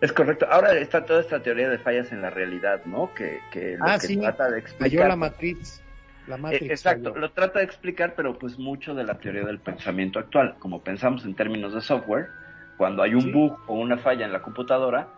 Es 0.01 0.13
correcto. 0.13 0.47
Ahora 0.51 0.73
está 0.79 1.05
toda 1.05 1.21
esta 1.21 1.43
teoría 1.43 1.69
de 1.69 1.79
fallas 1.79 2.11
en 2.13 2.23
la 2.23 2.31
realidad, 2.31 2.85
¿no? 2.87 3.13
Que, 3.15 3.39
que 3.53 3.77
lo 3.77 3.85
Ah, 3.87 3.99
que 3.99 4.07
sí. 4.07 4.17
trata 4.17 4.45
de 4.45 4.51
Falló 4.51 4.59
explicar. 4.59 5.09
la 5.09 5.17
matriz. 5.17 5.83
La 6.27 6.37
Eh, 6.37 6.39
matriz. 6.39 6.71
Exacto, 6.71 7.11
falló. 7.11 7.21
lo 7.21 7.33
trata 7.33 7.59
de 7.59 7.65
explicar, 7.67 8.15
pero 8.15 8.39
pues 8.39 8.59
mucho 8.59 8.95
de 8.95 9.05
la 9.05 9.19
teoría 9.19 9.45
del 9.45 9.59
pensamiento 9.59 10.19
actual. 10.19 10.57
Como 10.59 10.83
pensamos 10.83 11.25
en 11.25 11.35
términos 11.35 11.75
de 11.75 11.81
software, 11.83 12.29
cuando 12.79 13.03
hay 13.03 13.15
un 13.15 13.23
Sí. 13.23 13.31
bug 13.33 13.59
o 13.67 13.75
una 13.75 13.99
falla 13.99 14.25
en 14.25 14.33
la 14.33 14.41
computadora, 14.41 15.09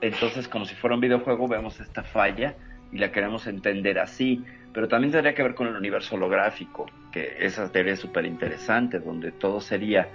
entonces 0.00 0.48
como 0.48 0.64
si 0.64 0.74
fuera 0.74 0.94
un 0.94 1.00
videojuego 1.02 1.46
vemos 1.48 1.78
esta 1.80 2.02
falla 2.02 2.54
y 2.92 2.98
la 2.98 3.12
queremos 3.12 3.46
entender 3.46 3.98
así. 3.98 4.44
Pero 4.72 4.88
también 4.88 5.12
tendría 5.12 5.34
que 5.34 5.42
ver 5.42 5.54
con 5.54 5.66
el 5.66 5.76
universo 5.76 6.14
holográfico, 6.14 6.86
que 7.10 7.36
esa 7.40 7.70
teoría 7.72 7.94
es 7.94 8.00
súper 8.00 8.24
interesante, 8.24 9.00
donde 9.00 9.32
todo 9.32 9.60
sería 9.60 10.08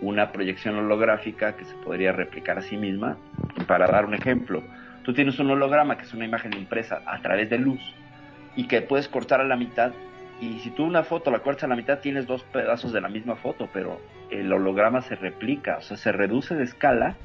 una 0.00 0.32
proyección 0.32 0.76
holográfica 0.76 1.56
que 1.56 1.64
se 1.64 1.74
podría 1.76 2.12
replicar 2.12 2.58
a 2.58 2.62
sí 2.62 2.76
misma. 2.76 3.18
Para 3.66 3.86
dar 3.86 4.06
un 4.06 4.14
ejemplo, 4.14 4.62
tú 5.02 5.12
tienes 5.12 5.38
un 5.38 5.50
holograma 5.50 5.96
que 5.98 6.04
es 6.04 6.14
una 6.14 6.24
imagen 6.24 6.54
impresa 6.54 7.02
a 7.06 7.20
través 7.20 7.50
de 7.50 7.58
luz 7.58 7.80
y 8.56 8.66
que 8.66 8.80
puedes 8.80 9.08
cortar 9.08 9.40
a 9.40 9.44
la 9.44 9.56
mitad 9.56 9.92
y 10.40 10.60
si 10.60 10.70
tú 10.70 10.84
una 10.84 11.02
foto 11.02 11.30
la 11.30 11.40
cortas 11.40 11.64
a 11.64 11.68
la 11.68 11.76
mitad 11.76 11.98
tienes 11.98 12.26
dos 12.26 12.44
pedazos 12.44 12.92
de 12.92 13.00
la 13.00 13.08
misma 13.08 13.34
foto, 13.36 13.68
pero 13.72 14.00
el 14.30 14.52
holograma 14.52 15.02
se 15.02 15.16
replica, 15.16 15.78
o 15.78 15.82
sea, 15.82 15.96
se 15.96 16.12
reduce 16.12 16.54
de 16.54 16.64
escala 16.64 17.16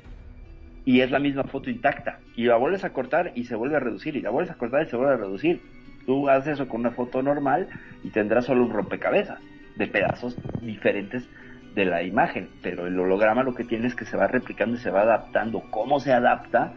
y 0.86 1.02
es 1.02 1.12
la 1.12 1.20
misma 1.20 1.44
foto 1.44 1.70
intacta. 1.70 2.20
Y 2.36 2.46
la 2.46 2.58
vuelves 2.58 2.84
a 2.84 2.92
cortar 2.92 3.32
y 3.36 3.46
se 3.46 3.56
vuelve 3.56 3.78
a 3.78 3.80
reducir, 3.80 4.16
y 4.16 4.22
la 4.22 4.30
vuelves 4.30 4.52
a 4.52 4.58
cortar 4.58 4.84
y 4.84 4.90
se 4.90 4.96
vuelve 4.96 5.14
a 5.14 5.18
reducir. 5.18 5.62
Tú 6.06 6.30
haces 6.30 6.54
eso 6.54 6.68
con 6.68 6.82
una 6.82 6.92
foto 6.92 7.22
normal 7.22 7.68
y 8.04 8.10
tendrás 8.10 8.46
solo 8.46 8.64
un 8.64 8.74
rompecabezas 8.74 9.40
de 9.76 9.88
pedazos 9.88 10.38
diferentes 10.62 11.28
de 11.76 11.86
la 11.86 12.04
imagen, 12.04 12.50
pero 12.62 12.86
el 12.86 13.00
holograma 13.00 13.44
lo 13.44 13.56
que 13.56 13.64
tiene 13.64 13.88
es 13.88 13.96
que 13.96 14.06
se 14.06 14.18
va 14.18 14.28
replicando 14.28 14.76
y 14.76 14.80
se 14.80 14.92
va 14.92 15.02
adaptando. 15.02 15.62
¿Cómo 15.72 16.00
se 16.00 16.14
adapta 16.14 16.74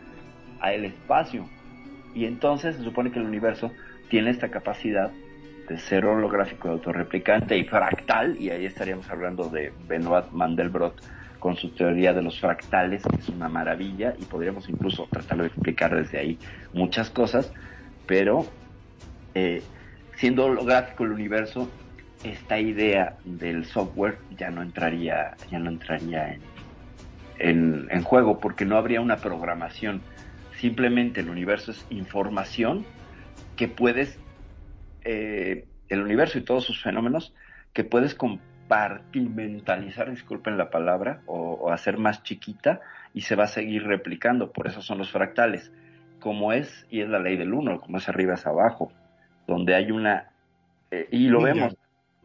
a 0.61 0.73
espacio? 0.73 1.49
Y 2.15 2.25
entonces 2.25 2.77
se 2.77 2.83
supone 2.83 3.11
que 3.11 3.19
el 3.19 3.27
universo 3.27 3.73
tiene 4.09 4.31
esta 4.31 4.49
capacidad 4.49 5.11
de 5.69 5.79
ser 5.79 6.07
holográfico, 6.07 6.71
autorreplicante 6.71 7.59
y 7.59 7.65
fractal, 7.65 8.37
y 8.41 8.51
ahí 8.51 8.65
estaríamos 8.65 9.11
hablando 9.11 9.49
de 9.49 9.73
Benoit 9.89 10.31
Mandelbrot 10.31 10.95
con 11.47 11.57
su 11.57 11.69
teoría 11.69 12.13
de 12.13 12.23
los 12.23 12.41
fractales, 12.41 13.05
que 13.05 13.21
es 13.21 13.29
una 13.29 13.49
maravilla, 13.49 14.15
y 14.19 14.25
podríamos 14.25 14.69
incluso 14.69 15.07
tratar 15.09 15.39
de 15.39 15.47
explicar 15.47 15.95
desde 15.95 16.19
ahí 16.19 16.41
muchas 16.73 17.09
cosas, 17.09 17.53
pero 18.05 18.45
eh, 19.33 19.63
siendo 20.17 20.47
holográfico 20.47 21.05
el 21.05 21.13
universo, 21.13 21.71
esta 22.25 22.59
idea 22.59 23.15
del 23.25 23.65
software 23.65 24.19
ya 24.37 24.51
no 24.51 24.61
entraría, 24.61 25.37
ya 25.49 25.61
no 25.61 25.71
entraría 25.71 26.37
en, 27.39 27.87
en, 27.93 28.03
juego 28.03 28.41
porque 28.41 28.65
no 28.65 28.77
habría 28.77 29.01
una 29.01 29.19
programación. 29.19 30.03
Simplemente 30.59 31.21
el 31.21 31.31
universo 31.31 31.71
es 31.71 31.87
información 31.91 32.85
que 33.55 33.69
puedes, 33.69 34.19
eh, 35.05 35.65
el 35.91 36.01
universo 36.01 36.39
y 36.39 36.41
todos 36.41 36.65
sus 36.65 36.83
fenómenos, 36.83 37.33
que 37.73 37.85
puedes 37.85 38.17
compartimentalizar, 38.67 40.11
disculpen 40.11 40.59
la 40.59 40.71
palabra, 40.71 41.21
o, 41.27 41.53
o 41.55 41.73
hacer 41.73 41.99
más 41.99 42.23
chiquita 42.23 42.81
y 43.15 43.23
se 43.23 43.37
va 43.37 43.45
a 43.45 43.49
seguir 43.49 43.85
replicando. 43.85 44.53
Por 44.53 44.67
eso 44.67 44.83
son 44.83 44.99
los 44.99 45.11
fractales. 45.11 45.73
Como 46.21 46.53
es, 46.53 46.87
y 46.91 47.01
es 47.01 47.09
la 47.09 47.19
ley 47.19 47.37
del 47.37 47.53
uno, 47.53 47.81
como 47.81 47.99
es 47.99 48.09
arriba 48.09 48.35
es 48.35 48.47
abajo, 48.47 48.91
donde 49.47 49.75
hay 49.75 49.91
una, 49.91 50.31
eh, 50.91 51.07
y 51.11 51.29
lo 51.29 51.43
vemos, 51.43 51.77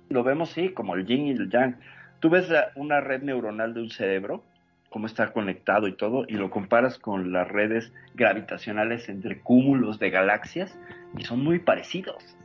lo 0.10 0.24
vemos 0.24 0.50
sí, 0.50 0.70
como 0.70 0.96
el 0.96 1.06
yin 1.06 1.28
y 1.28 1.32
el 1.32 1.50
yang. 1.50 1.78
Tú 2.20 2.30
ves 2.30 2.50
la, 2.50 2.72
una 2.76 3.02
red 3.02 3.22
neuronal 3.22 3.74
de 3.74 3.82
un 3.82 3.90
cerebro, 3.90 4.44
cómo 4.90 5.08
está 5.08 5.32
conectado 5.34 5.88
y 5.88 5.96
todo, 5.96 6.26
y 6.28 6.34
lo 6.34 6.50
comparas 6.50 6.98
con 6.98 7.32
las 7.32 7.48
redes 7.48 7.94
gravitacionales 8.16 9.10
entre 9.10 9.42
cúmulos 9.42 10.00
de 10.00 10.10
galaxias, 10.10 10.80
y 11.18 11.24
son 11.24 11.44
muy 11.44 11.60
parecidos. 11.60 12.38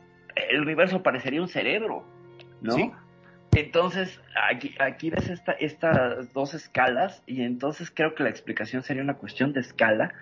El 0.51 0.60
universo 0.60 1.02
parecería 1.02 1.40
un 1.40 1.48
cerebro, 1.48 2.05
¿no? 2.60 2.73
Sí. 2.73 2.90
Entonces, 3.57 4.20
aquí, 4.78 5.09
ves 5.09 5.31
esta, 5.31 5.53
estas 5.53 6.31
dos 6.35 6.53
escalas, 6.53 7.23
y 7.27 7.41
entonces 7.41 7.91
creo 7.91 8.15
que 8.15 8.23
la 8.23 8.28
explicación 8.28 8.83
sería 8.83 9.03
una 9.03 9.15
cuestión 9.15 9.55
de 9.55 9.61
escala, 9.61 10.12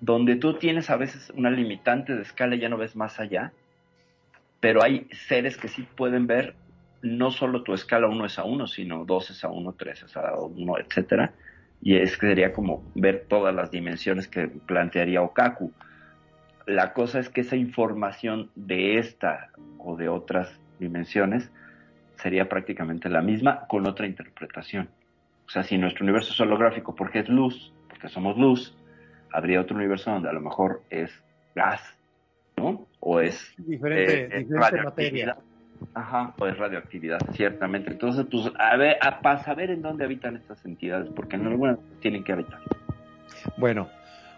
donde 0.00 0.36
tú 0.36 0.54
tienes 0.54 0.88
a 0.88 0.96
veces 0.96 1.30
una 1.36 1.50
limitante 1.50 2.16
de 2.16 2.22
escala 2.22 2.54
y 2.54 2.60
ya 2.60 2.70
no 2.70 2.78
ves 2.78 2.96
más 2.96 3.20
allá, 3.20 3.52
pero 4.60 4.82
hay 4.82 5.06
seres 5.12 5.58
que 5.58 5.68
sí 5.68 5.86
pueden 5.96 6.26
ver 6.26 6.54
no 7.02 7.30
solo 7.30 7.62
tu 7.62 7.74
escala 7.74 8.08
1 8.08 8.24
es 8.24 8.38
a 8.38 8.44
1, 8.44 8.66
sino 8.66 9.04
2 9.04 9.30
es 9.30 9.44
a 9.44 9.48
1, 9.48 9.74
3 9.76 10.02
es 10.04 10.16
a 10.16 10.34
1, 10.34 10.78
etcétera. 10.78 11.34
Y 11.82 11.96
es 11.96 12.16
que 12.16 12.28
sería 12.28 12.54
como 12.54 12.82
ver 12.94 13.26
todas 13.28 13.54
las 13.54 13.70
dimensiones 13.70 14.28
que 14.28 14.48
plantearía 14.48 15.20
Okaku. 15.20 15.72
La 16.64 16.94
cosa 16.94 17.18
es 17.18 17.28
que 17.28 17.42
esa 17.42 17.56
información 17.56 18.50
de 18.54 18.98
esta 18.98 19.50
o 19.78 19.94
de 19.96 20.08
otras 20.08 20.58
dimensiones 20.78 21.50
sería 22.22 22.48
prácticamente 22.48 23.08
la 23.08 23.20
misma 23.20 23.66
con 23.66 23.86
otra 23.86 24.06
interpretación. 24.06 24.88
O 25.46 25.50
sea, 25.50 25.62
si 25.64 25.76
nuestro 25.76 26.04
universo 26.04 26.32
es 26.32 26.40
holográfico 26.40 26.94
porque 26.94 27.18
es 27.20 27.28
luz, 27.28 27.72
porque 27.88 28.08
somos 28.08 28.36
luz, 28.38 28.76
habría 29.32 29.60
otro 29.60 29.76
universo 29.76 30.10
donde 30.12 30.28
a 30.28 30.32
lo 30.32 30.40
mejor 30.40 30.82
es 30.88 31.10
gas, 31.54 31.80
¿no? 32.56 32.86
O 33.00 33.20
es 33.20 33.52
diferente, 33.58 34.20
eh, 34.36 34.38
diferente 34.38 34.54
radioactividad. 34.54 35.36
materia. 35.36 35.36
Ajá, 35.94 36.32
o 36.38 36.46
es 36.46 36.56
radioactividad, 36.56 37.18
ciertamente. 37.32 37.90
Entonces, 37.90 38.24
pues, 38.30 38.52
a 38.56 38.76
ver, 38.76 38.96
a, 39.00 39.20
para 39.20 39.42
saber 39.42 39.70
en 39.70 39.82
dónde 39.82 40.04
habitan 40.04 40.36
estas 40.36 40.64
entidades, 40.64 41.08
porque 41.14 41.34
en 41.36 41.46
alguna 41.48 41.76
tienen 42.00 42.22
que 42.22 42.32
habitar. 42.32 42.60
Bueno, 43.56 43.88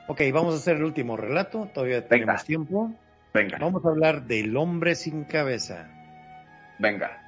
ok, 0.08 0.22
vamos 0.32 0.54
a 0.54 0.56
hacer 0.56 0.76
el 0.78 0.84
último 0.84 1.18
relato, 1.18 1.68
todavía 1.74 1.96
Venga. 2.00 2.08
tenemos 2.08 2.44
tiempo. 2.44 2.94
Venga, 3.34 3.58
Vamos 3.60 3.84
a 3.84 3.88
hablar 3.88 4.22
del 4.22 4.56
hombre 4.56 4.94
sin 4.94 5.24
cabeza. 5.24 5.90
venga. 6.78 7.20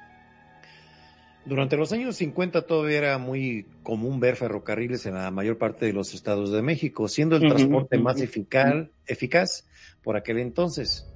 Durante 1.47 1.77
los 1.77 1.93
años 1.93 2.17
50 2.17 2.63
todavía 2.63 2.97
era 2.97 3.17
muy 3.17 3.65
común 3.81 4.19
ver 4.19 4.35
ferrocarriles 4.35 5.05
en 5.05 5.13
la 5.13 5.31
mayor 5.31 5.57
parte 5.57 5.85
de 5.85 5.93
los 5.93 6.13
estados 6.13 6.51
de 6.51 6.61
México, 6.61 7.07
siendo 7.07 7.37
el 7.37 7.47
transporte 7.47 7.97
más 7.97 8.19
eficaz, 8.19 8.87
eficaz 9.05 9.65
por 10.03 10.17
aquel 10.17 10.39
entonces. 10.39 11.07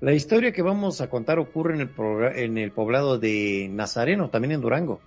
La 0.00 0.14
historia 0.14 0.52
que 0.52 0.62
vamos 0.62 1.02
a 1.02 1.10
contar 1.10 1.38
ocurre 1.38 1.74
en 1.74 1.82
el, 1.82 1.90
en 2.36 2.56
el 2.56 2.72
poblado 2.72 3.18
de 3.18 3.68
Nazareno, 3.70 4.30
también 4.30 4.52
en 4.52 4.62
Durango, 4.62 5.00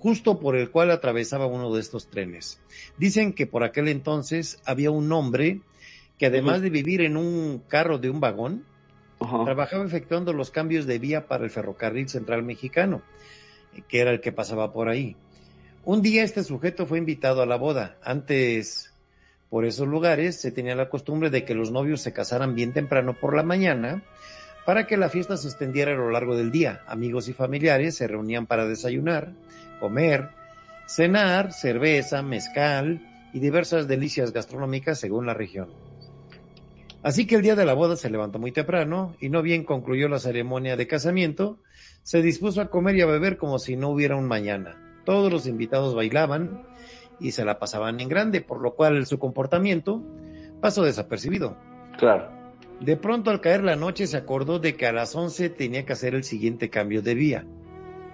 justo 0.00 0.40
por 0.40 0.56
el 0.56 0.72
cual 0.72 0.90
atravesaba 0.90 1.46
uno 1.46 1.72
de 1.72 1.80
estos 1.80 2.08
trenes. 2.08 2.60
Dicen 2.98 3.32
que 3.32 3.46
por 3.46 3.62
aquel 3.62 3.86
entonces 3.86 4.60
había 4.64 4.90
un 4.90 5.12
hombre 5.12 5.60
que 6.18 6.26
además 6.26 6.62
de 6.62 6.70
vivir 6.70 7.00
en 7.00 7.16
un 7.16 7.62
carro 7.68 7.98
de 7.98 8.10
un 8.10 8.18
vagón, 8.18 8.64
Trabajaba 9.18 9.84
efectuando 9.84 10.32
los 10.32 10.50
cambios 10.50 10.86
de 10.86 10.98
vía 10.98 11.26
para 11.26 11.44
el 11.44 11.50
ferrocarril 11.50 12.08
central 12.08 12.42
mexicano, 12.42 13.02
que 13.88 14.00
era 14.00 14.10
el 14.10 14.20
que 14.20 14.32
pasaba 14.32 14.72
por 14.72 14.88
ahí. 14.88 15.16
Un 15.84 16.02
día 16.02 16.22
este 16.22 16.44
sujeto 16.44 16.86
fue 16.86 16.98
invitado 16.98 17.42
a 17.42 17.46
la 17.46 17.56
boda. 17.56 17.96
Antes, 18.02 18.92
por 19.48 19.64
esos 19.64 19.86
lugares, 19.86 20.40
se 20.40 20.50
tenía 20.50 20.74
la 20.74 20.88
costumbre 20.88 21.30
de 21.30 21.44
que 21.44 21.54
los 21.54 21.70
novios 21.70 22.00
se 22.00 22.12
casaran 22.12 22.54
bien 22.54 22.72
temprano 22.72 23.14
por 23.14 23.34
la 23.34 23.42
mañana 23.42 24.02
para 24.66 24.86
que 24.88 24.96
la 24.96 25.08
fiesta 25.08 25.36
se 25.36 25.46
extendiera 25.46 25.92
a 25.92 25.96
lo 25.96 26.10
largo 26.10 26.36
del 26.36 26.50
día. 26.50 26.82
Amigos 26.88 27.28
y 27.28 27.32
familiares 27.32 27.94
se 27.94 28.08
reunían 28.08 28.46
para 28.46 28.66
desayunar, 28.66 29.32
comer, 29.78 30.30
cenar, 30.86 31.52
cerveza, 31.52 32.20
mezcal 32.22 33.00
y 33.32 33.38
diversas 33.38 33.86
delicias 33.86 34.32
gastronómicas 34.32 34.98
según 34.98 35.24
la 35.24 35.34
región. 35.34 35.85
Así 37.06 37.24
que 37.28 37.36
el 37.36 37.42
día 37.42 37.54
de 37.54 37.64
la 37.64 37.74
boda 37.74 37.94
se 37.94 38.10
levantó 38.10 38.40
muy 38.40 38.50
temprano 38.50 39.14
y 39.20 39.28
no 39.28 39.40
bien 39.40 39.62
concluyó 39.62 40.08
la 40.08 40.18
ceremonia 40.18 40.76
de 40.76 40.88
casamiento, 40.88 41.56
se 42.02 42.20
dispuso 42.20 42.60
a 42.60 42.68
comer 42.68 42.96
y 42.96 43.02
a 43.02 43.06
beber 43.06 43.36
como 43.36 43.60
si 43.60 43.76
no 43.76 43.90
hubiera 43.90 44.16
un 44.16 44.26
mañana. 44.26 44.76
Todos 45.04 45.30
los 45.30 45.46
invitados 45.46 45.94
bailaban 45.94 46.66
y 47.20 47.30
se 47.30 47.44
la 47.44 47.60
pasaban 47.60 48.00
en 48.00 48.08
grande, 48.08 48.40
por 48.40 48.60
lo 48.60 48.74
cual 48.74 49.06
su 49.06 49.20
comportamiento 49.20 50.02
pasó 50.60 50.82
desapercibido. 50.82 51.56
Claro. 51.96 52.28
De 52.80 52.96
pronto 52.96 53.30
al 53.30 53.40
caer 53.40 53.62
la 53.62 53.76
noche 53.76 54.08
se 54.08 54.16
acordó 54.16 54.58
de 54.58 54.74
que 54.74 54.86
a 54.86 54.92
las 54.92 55.14
11 55.14 55.50
tenía 55.50 55.86
que 55.86 55.92
hacer 55.92 56.16
el 56.16 56.24
siguiente 56.24 56.70
cambio 56.70 57.02
de 57.02 57.14
vía. 57.14 57.46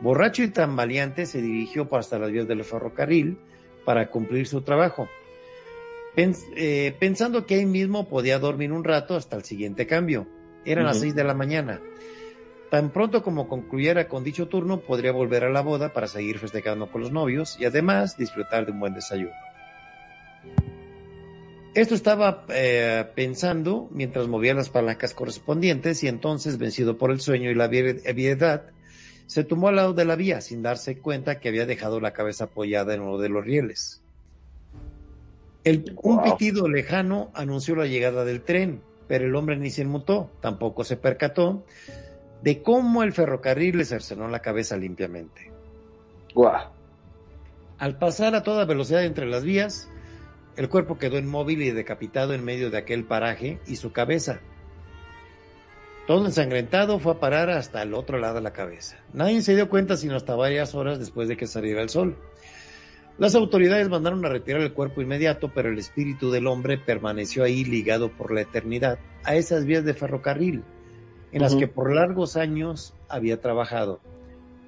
Borracho 0.02 0.43
y 0.43 0.48
tambaleante 0.48 1.24
se 1.24 1.40
dirigió 1.40 1.89
hasta 1.93 2.19
las 2.19 2.31
vías 2.31 2.47
del 2.47 2.62
ferrocarril 2.62 3.39
para 3.86 4.10
cumplir 4.10 4.47
su 4.47 4.60
trabajo, 4.60 5.09
Pens- 6.16 6.47
eh, 6.56 6.94
pensando 6.98 7.47
que 7.47 7.55
ahí 7.56 7.66
mismo 7.66 8.09
podía 8.09 8.39
dormir 8.39 8.72
un 8.72 8.84
rato 8.84 9.16
hasta 9.16 9.36
el 9.36 9.44
siguiente 9.44 9.86
cambio. 9.86 10.26
Eran 10.64 10.86
las. 10.86 10.98
6 11.01 11.14
de 11.14 11.24
la 11.24 11.34
mañana. 11.34 11.80
Tan 12.70 12.90
pronto 12.90 13.22
como 13.22 13.48
concluyera 13.48 14.09
con 14.09 14.24
dicho 14.24 14.48
turno, 14.48 14.80
podría 14.80 15.12
volver 15.12 15.44
a 15.44 15.51
la 15.51 15.60
boda 15.60 15.93
para 15.93 16.06
seguir 16.06 16.39
festejando 16.39 16.90
con 16.90 17.02
los 17.02 17.12
novios 17.12 17.56
y 17.60 17.64
además 17.64 18.16
disfrutar 18.16 18.64
de 18.66 18.72
un 18.72 18.80
buen 18.80 18.94
desayuno. 18.94 19.32
Esto 21.74 21.94
estaba 21.94 22.44
eh, 22.51 23.06
pensando 23.14 23.89
mientras 23.93 24.28
movía 24.28 24.52
las 24.52 24.68
palancas 24.68 25.14
correspondientes 25.14 26.02
y 26.02 26.09
entonces, 26.09 26.59
vencido 26.59 26.98
por 26.98 27.10
el 27.10 27.20
sueño 27.20 27.51
y 27.51 27.55
la 27.55 27.64
ebriedad, 27.64 28.64
se 29.26 29.44
tumbó 29.44 29.68
al 29.68 29.76
lado 29.76 29.94
de 29.94 30.05
la 30.05 30.14
vía 30.16 30.43
sin 30.43 30.62
darse 30.62 30.98
cuenta 30.98 31.40
que 31.40 31.48
había 31.48 31.64
dejado 31.64 31.98
la 32.01 32.12
cabeza 32.12 32.44
apoyada 32.44 32.93
en 32.94 33.01
uno 33.01 33.16
de 33.16 33.30
los 33.30 33.44
rieles. 33.44 34.01
El, 35.64 35.97
un 36.02 36.16
Wow. 36.16 36.24
pitido 36.24 36.68
lejano 36.68 37.30
anunció 37.34 37.76
la 37.76 37.86
llegada 37.86 38.24
del 38.24 38.43
tren, 38.43 38.82
pero 39.06 39.26
el 39.26 39.34
hombre 39.36 39.56
ni 39.56 39.70
se 39.70 39.82
inmutó, 39.82 40.30
tampoco 40.40 40.84
se 40.84 40.97
percató 40.97 41.64
de 42.43 42.62
cómo 42.62 43.02
el 43.02 43.12
ferrocarril 43.12 43.78
le 43.78 43.84
cercenó 43.84 44.26
la 44.28 44.40
cabeza 44.40 44.76
limpiamente. 44.76 45.52
Guau. 46.34 46.70
Al 47.78 47.98
pasar 47.98 48.34
a 48.34 48.43
toda 48.43 48.64
velocidad 48.64 49.05
entre 49.05 49.26
las 49.26 49.44
vías, 49.44 49.89
el 50.56 50.68
cuerpo 50.68 50.98
quedó 50.98 51.18
inmóvil 51.18 51.62
y 51.62 51.70
decapitado 51.70 52.34
en 52.34 52.44
medio 52.44 52.70
de 52.70 52.78
aquel 52.78 53.05
paraje 53.05 53.59
y 53.66 53.76
su 53.76 53.93
cabeza. 53.93 54.40
Todo 56.06 56.26
ensangrentado 56.26 56.98
fue 56.98 57.12
a 57.12 57.20
parar 57.20 57.48
hasta 57.51 57.80
el 57.82 57.94
otro 57.94 58.18
lado 58.18 58.34
de 58.36 58.40
la 58.40 58.52
cabeza. 58.52 58.97
Nadie 59.12 59.40
se 59.43 59.55
dio 59.55 59.68
cuenta 59.68 59.97
sino 59.97 60.16
hasta 60.16 60.34
varias 60.34 60.74
horas 60.74 60.98
después 60.98 61.28
de 61.28 61.36
que 61.36 61.47
saliera 61.47 61.80
el 61.80 61.89
sol. 61.90 62.16
Las 63.18 63.34
autoridades 63.34 63.89
mandaron 63.89 64.24
a 64.24 64.28
retirar 64.30 64.62
el 64.62 64.72
cuerpo 64.72 65.02
inmediato, 65.02 65.52
pero 65.55 65.68
el 65.68 65.78
espíritu 65.78 66.30
del 66.30 66.47
hombre 66.47 66.78
permaneció 66.78 67.44
ahí 67.44 67.64
ligado 67.64 68.10
por 68.10 68.32
la 68.32 68.40
eternidad 68.40 68.98
a 69.24 69.36
esas 69.36 69.64
vías 69.64 69.84
de 69.84 69.94
ferrocarril, 69.94 70.64
en 71.30 71.43
las 71.43 71.55
que 71.55 71.68
por 71.68 71.94
largos 71.94 72.36
años 72.36 72.94
había 73.09 73.40
trabajado. 73.40 74.01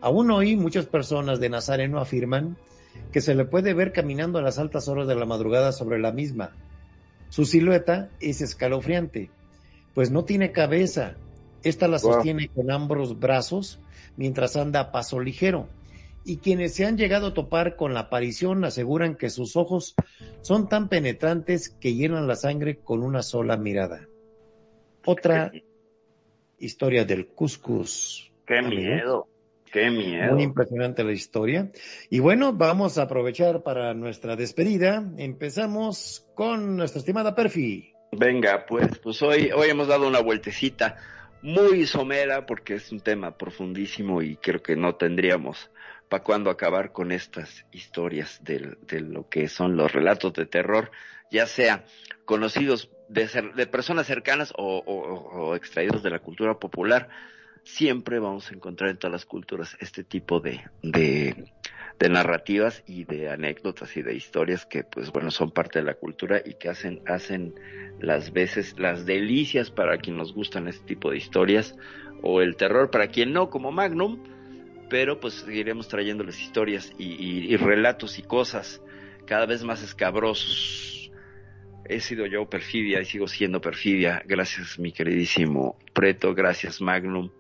Aún 0.01 0.31
hoy 0.31 0.57
muchas 0.57 0.87
personas 0.87 1.41
de 1.41 1.49
Nazareno 1.49 1.99
afirman 1.99 2.57
que 3.11 3.21
se 3.21 3.35
le 3.35 3.45
puede 3.45 3.75
ver 3.75 3.93
caminando 3.93 4.39
a 4.39 4.43
las 4.43 4.59
altas 4.59 4.89
horas 4.89 5.09
de 5.09 5.15
la 5.15 5.25
madrugada 5.25 5.73
sobre 5.73 5.99
la 5.99 6.13
misma. 6.13 6.53
Su 7.31 7.47
silueta 7.47 8.11
es 8.21 8.41
escalofriante, 8.41 9.31
pues 9.95 10.11
no 10.11 10.25
tiene 10.25 10.53
cabeza. 10.53 11.17
Esta 11.63 11.89
la 11.89 11.99
Wow. 11.99 12.13
sostiene 12.15 12.49
con 12.49 12.71
ambos 12.71 13.19
brazos 13.19 13.81
mientras 14.17 14.55
anda 14.57 14.81
a 14.81 14.93
paso 14.93 15.19
ligero. 15.19 15.67
Y 16.25 16.39
quienes 16.39 16.75
se 16.75 16.87
han 16.87 16.97
llegado 16.97 17.29
a 17.29 17.35
topar 17.35 17.77
con 17.77 17.93
la 17.93 18.01
aparición 18.01 18.65
aseguran 18.65 19.17
que 19.17 19.29
sus 19.29 19.57
ojos 19.57 19.95
son 20.41 20.69
tan 20.69 20.89
penetrantes 20.89 21.69
que 21.69 21.95
llenan 21.95 22.27
la 22.27 22.37
sangre 22.37 22.79
con 22.79 23.03
una 23.03 23.23
sola 23.23 23.57
mirada. 23.57 24.09
Otra 25.05 25.53
historia 26.59 27.05
del 27.05 27.27
Cuscus. 27.27 28.33
Qué 28.47 28.63
miedo. 28.63 29.29
Qué 29.71 29.91
miedo. 29.91 30.35
Muy 30.35 30.45
impresionante 30.45 31.05
la 31.05 31.13
historia. 31.13 31.71
Y 32.09 32.21
bueno, 32.21 32.53
vamos 32.53 32.97
a 32.97 33.03
aprovechar 33.03 33.63
para 33.63 33.93
nuestra 33.93 34.37
despedida. 34.37 35.05
Empezamos 35.19 36.27
con 36.35 36.77
nuestra 36.77 37.01
estimada 37.01 37.35
Perfi. 37.35 37.93
Venga, 38.13 38.65
pues, 38.67 38.99
pues 38.99 39.21
hoy, 39.23 39.51
hoy 39.55 39.69
hemos 39.69 39.89
dado 39.89 40.07
una 40.07 40.21
vueltecita 40.21 40.97
muy 41.43 41.87
somera 41.87 42.47
porque 42.47 42.77
es 42.77 42.93
un 42.93 43.01
tema 43.01 43.37
profundísimo 43.37 44.23
y 44.23 44.37
creo 44.37 44.63
que 44.63 44.77
no 44.77 44.95
tendríamos 44.95 45.71
para 46.09 46.23
cuándo 46.23 46.51
acabar 46.51 46.93
con 46.93 47.13
estas 47.13 47.67
historias 47.73 48.41
de, 48.43 48.77
de, 48.83 49.01
lo 49.01 49.29
que 49.29 49.49
son 49.49 49.77
los 49.77 49.93
relatos 49.93 50.33
de 50.35 50.47
terror, 50.47 50.91
ya 51.31 51.47
sea 51.47 51.85
conocidos 52.25 52.91
de, 53.09 53.29
ser, 53.29 53.55
de 53.55 53.67
personas 53.67 54.07
cercanas 54.07 54.53
o, 54.57 55.55
extraídos 55.57 56.03
de 56.03 56.11
la 56.11 56.19
cultura 56.19 56.59
popular. 56.59 57.09
Siempre 57.65 58.19
vamos 58.19 58.51
a 58.51 58.55
encontrar 58.55 58.91
en 58.91 58.99
todas 58.99 59.13
las 59.13 59.25
culturas 59.25 59.77
este 59.81 60.05
tipo 60.05 60.41
de, 60.41 60.61
de, 60.83 61.51
de 61.99 62.09
narrativas 62.09 62.83
y 62.87 63.05
de 63.05 63.31
anécdotas 63.31 63.97
y 63.97 64.03
de 64.03 64.15
historias 64.15 64.67
que 64.67 64.85
pues 64.85 65.11
bueno 65.11 65.31
son 65.31 65.51
parte 65.51 65.79
de 65.79 65.87
la 65.87 65.95
cultura 65.95 66.43
y 66.45 66.55
que 66.55 66.69
hacen 66.69 67.01
hacen 67.07 67.55
las 68.01 68.33
veces 68.33 68.79
las 68.79 69.07
delicias 69.07 69.71
para 69.71 69.97
quien 69.97 70.19
nos 70.19 70.35
gustan 70.35 70.69
este 70.69 70.85
tipo 70.85 71.11
de 71.11 71.17
historias 71.17 71.75
o 72.23 72.43
el 72.43 72.57
terror 72.57 72.91
para 72.91 73.09
quien 73.09 73.33
no 73.33 73.49
como 73.49 73.73
Magnum 73.73 74.23
pero 74.89 75.21
pues 75.21 75.35
seguiremos 75.35 75.89
trayéndoles 75.89 76.41
historias 76.41 76.93
y, 76.99 77.13
y, 77.13 77.53
y 77.53 77.57
relatos 77.57 78.19
y 78.19 78.23
cosas 78.23 78.81
cada 79.27 79.47
vez 79.47 79.65
más 79.65 79.83
escabrosos 79.83 81.11
he 81.87 82.01
sido 82.01 82.27
yo 82.27 82.49
perfidia 82.49 83.01
y 83.01 83.05
sigo 83.05 83.27
siendo 83.27 83.61
perfidia 83.61 84.23
gracias 84.27 84.79
mi 84.79 84.93
queridísimo 84.93 85.79
Preto 85.93 86.35
gracias 86.35 86.81
Magnum 86.81 87.31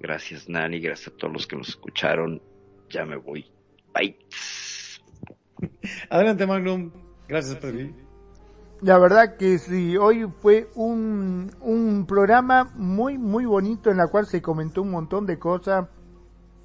gracias 0.00 0.48
Nani 0.48 0.80
gracias 0.80 1.14
a 1.14 1.16
todos 1.16 1.32
los 1.32 1.46
que 1.46 1.56
nos 1.56 1.68
escucharon 1.68 2.42
ya 2.88 3.04
me 3.04 3.16
voy 3.16 3.46
Bye. 3.94 4.16
Adelante, 6.10 6.46
Magnum. 6.46 6.90
Gracias, 7.28 7.56
Perfi. 7.56 7.94
La 8.80 8.98
verdad 8.98 9.36
que 9.36 9.58
sí, 9.58 9.96
hoy 9.96 10.28
fue 10.40 10.68
un, 10.74 11.52
un 11.60 12.04
programa 12.06 12.72
muy, 12.74 13.16
muy 13.16 13.44
bonito 13.44 13.90
en 13.90 13.96
la 13.96 14.08
cual 14.08 14.26
se 14.26 14.42
comentó 14.42 14.82
un 14.82 14.90
montón 14.90 15.24
de 15.24 15.38
cosas. 15.38 15.86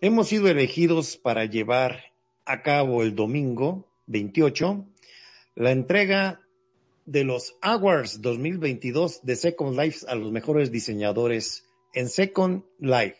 hemos 0.00 0.28
sido 0.28 0.48
elegidos 0.48 1.16
para 1.16 1.46
llevar 1.46 2.12
a 2.44 2.62
cabo 2.62 3.02
el 3.02 3.14
domingo 3.14 3.90
28 4.06 4.86
la 5.54 5.72
entrega 5.72 6.40
de 7.06 7.24
los 7.24 7.56
Awards 7.62 8.20
2022 8.20 9.22
de 9.22 9.36
Second 9.36 9.78
Life 9.78 10.06
a 10.06 10.14
los 10.14 10.30
mejores 10.30 10.70
diseñadores 10.70 11.64
en 11.94 12.08
Second 12.08 12.62
Life 12.78 13.16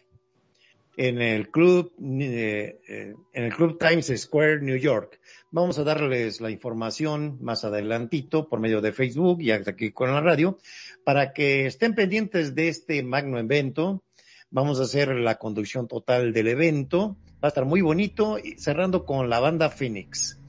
en 0.99 1.23
el 1.23 1.49
club 1.49 1.93
eh, 2.03 2.81
eh, 2.89 3.15
en 3.33 3.45
el 3.45 3.55
club 3.55 3.79
Times 3.79 4.12
Square 4.15 4.61
New 4.62 4.77
York. 4.77 5.20
Vamos 5.53 5.79
a 5.79 5.85
darles 5.85 6.41
la 6.41 6.51
información 6.51 7.39
más 7.41 7.65
adelantito 7.65 8.49
por 8.49 8.59
medio 8.59 8.81
de 8.81 8.93
Facebook 8.93 9.41
y 9.41 9.53
aquí 9.53 9.93
con 9.93 10.12
la 10.12 10.20
radio 10.20 10.59
para 11.05 11.33
que 11.33 11.66
estén 11.66 11.95
pendientes 11.95 12.57
de 12.57 12.69
este 12.69 13.03
magno 13.05 13.39
evento. 13.39 14.03
Vamos 14.51 14.81
a 14.81 14.83
hacer 14.83 15.15
la 15.15 15.37
conducción 15.37 15.87
total 15.87 16.33
del 16.33 16.49
evento. 16.49 17.16
Va 17.43 17.47
a 17.47 17.49
estar 17.49 17.65
muy 17.65 17.81
bonito 17.81 18.37
cerrando 18.57 19.05
con 19.05 19.31
la 19.31 19.39
banda 19.39 19.70
Phoenix. 19.70 20.41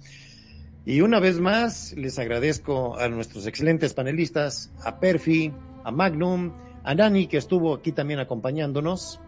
Y 0.84 1.02
una 1.02 1.20
vez 1.20 1.40
más, 1.40 1.94
les 1.94 2.18
agradezco 2.18 2.98
a 2.98 3.08
nuestros 3.08 3.46
excelentes 3.46 3.94
panelistas, 3.94 4.72
a 4.84 5.00
Perfi, 5.00 5.54
a 5.84 5.92
Magnum, 5.92 6.54
a 6.84 6.96
Nani, 6.96 7.28
que 7.28 7.38
estuvo 7.38 7.76
aquí 7.76 7.92
también 7.92 8.20
acompañándonos, 8.20 9.20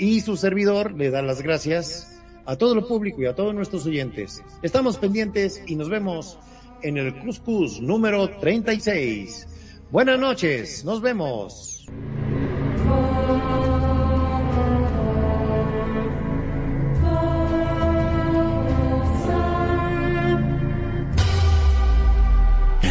y 0.00 0.22
su 0.22 0.36
servidor 0.38 0.94
le 0.94 1.10
da 1.10 1.20
las 1.20 1.42
gracias 1.42 2.18
a 2.46 2.56
todo 2.56 2.72
el 2.72 2.84
público 2.84 3.20
y 3.22 3.26
a 3.26 3.34
todos 3.34 3.54
nuestros 3.54 3.84
oyentes. 3.84 4.42
Estamos 4.62 4.96
pendientes 4.96 5.62
y 5.66 5.76
nos 5.76 5.90
vemos 5.90 6.38
en 6.82 6.96
el 6.96 7.14
Cuscus 7.20 7.82
número 7.82 8.30
36. 8.40 9.46
Buenas 9.90 10.18
noches, 10.18 10.86
nos 10.86 11.02
vemos. 11.02 11.86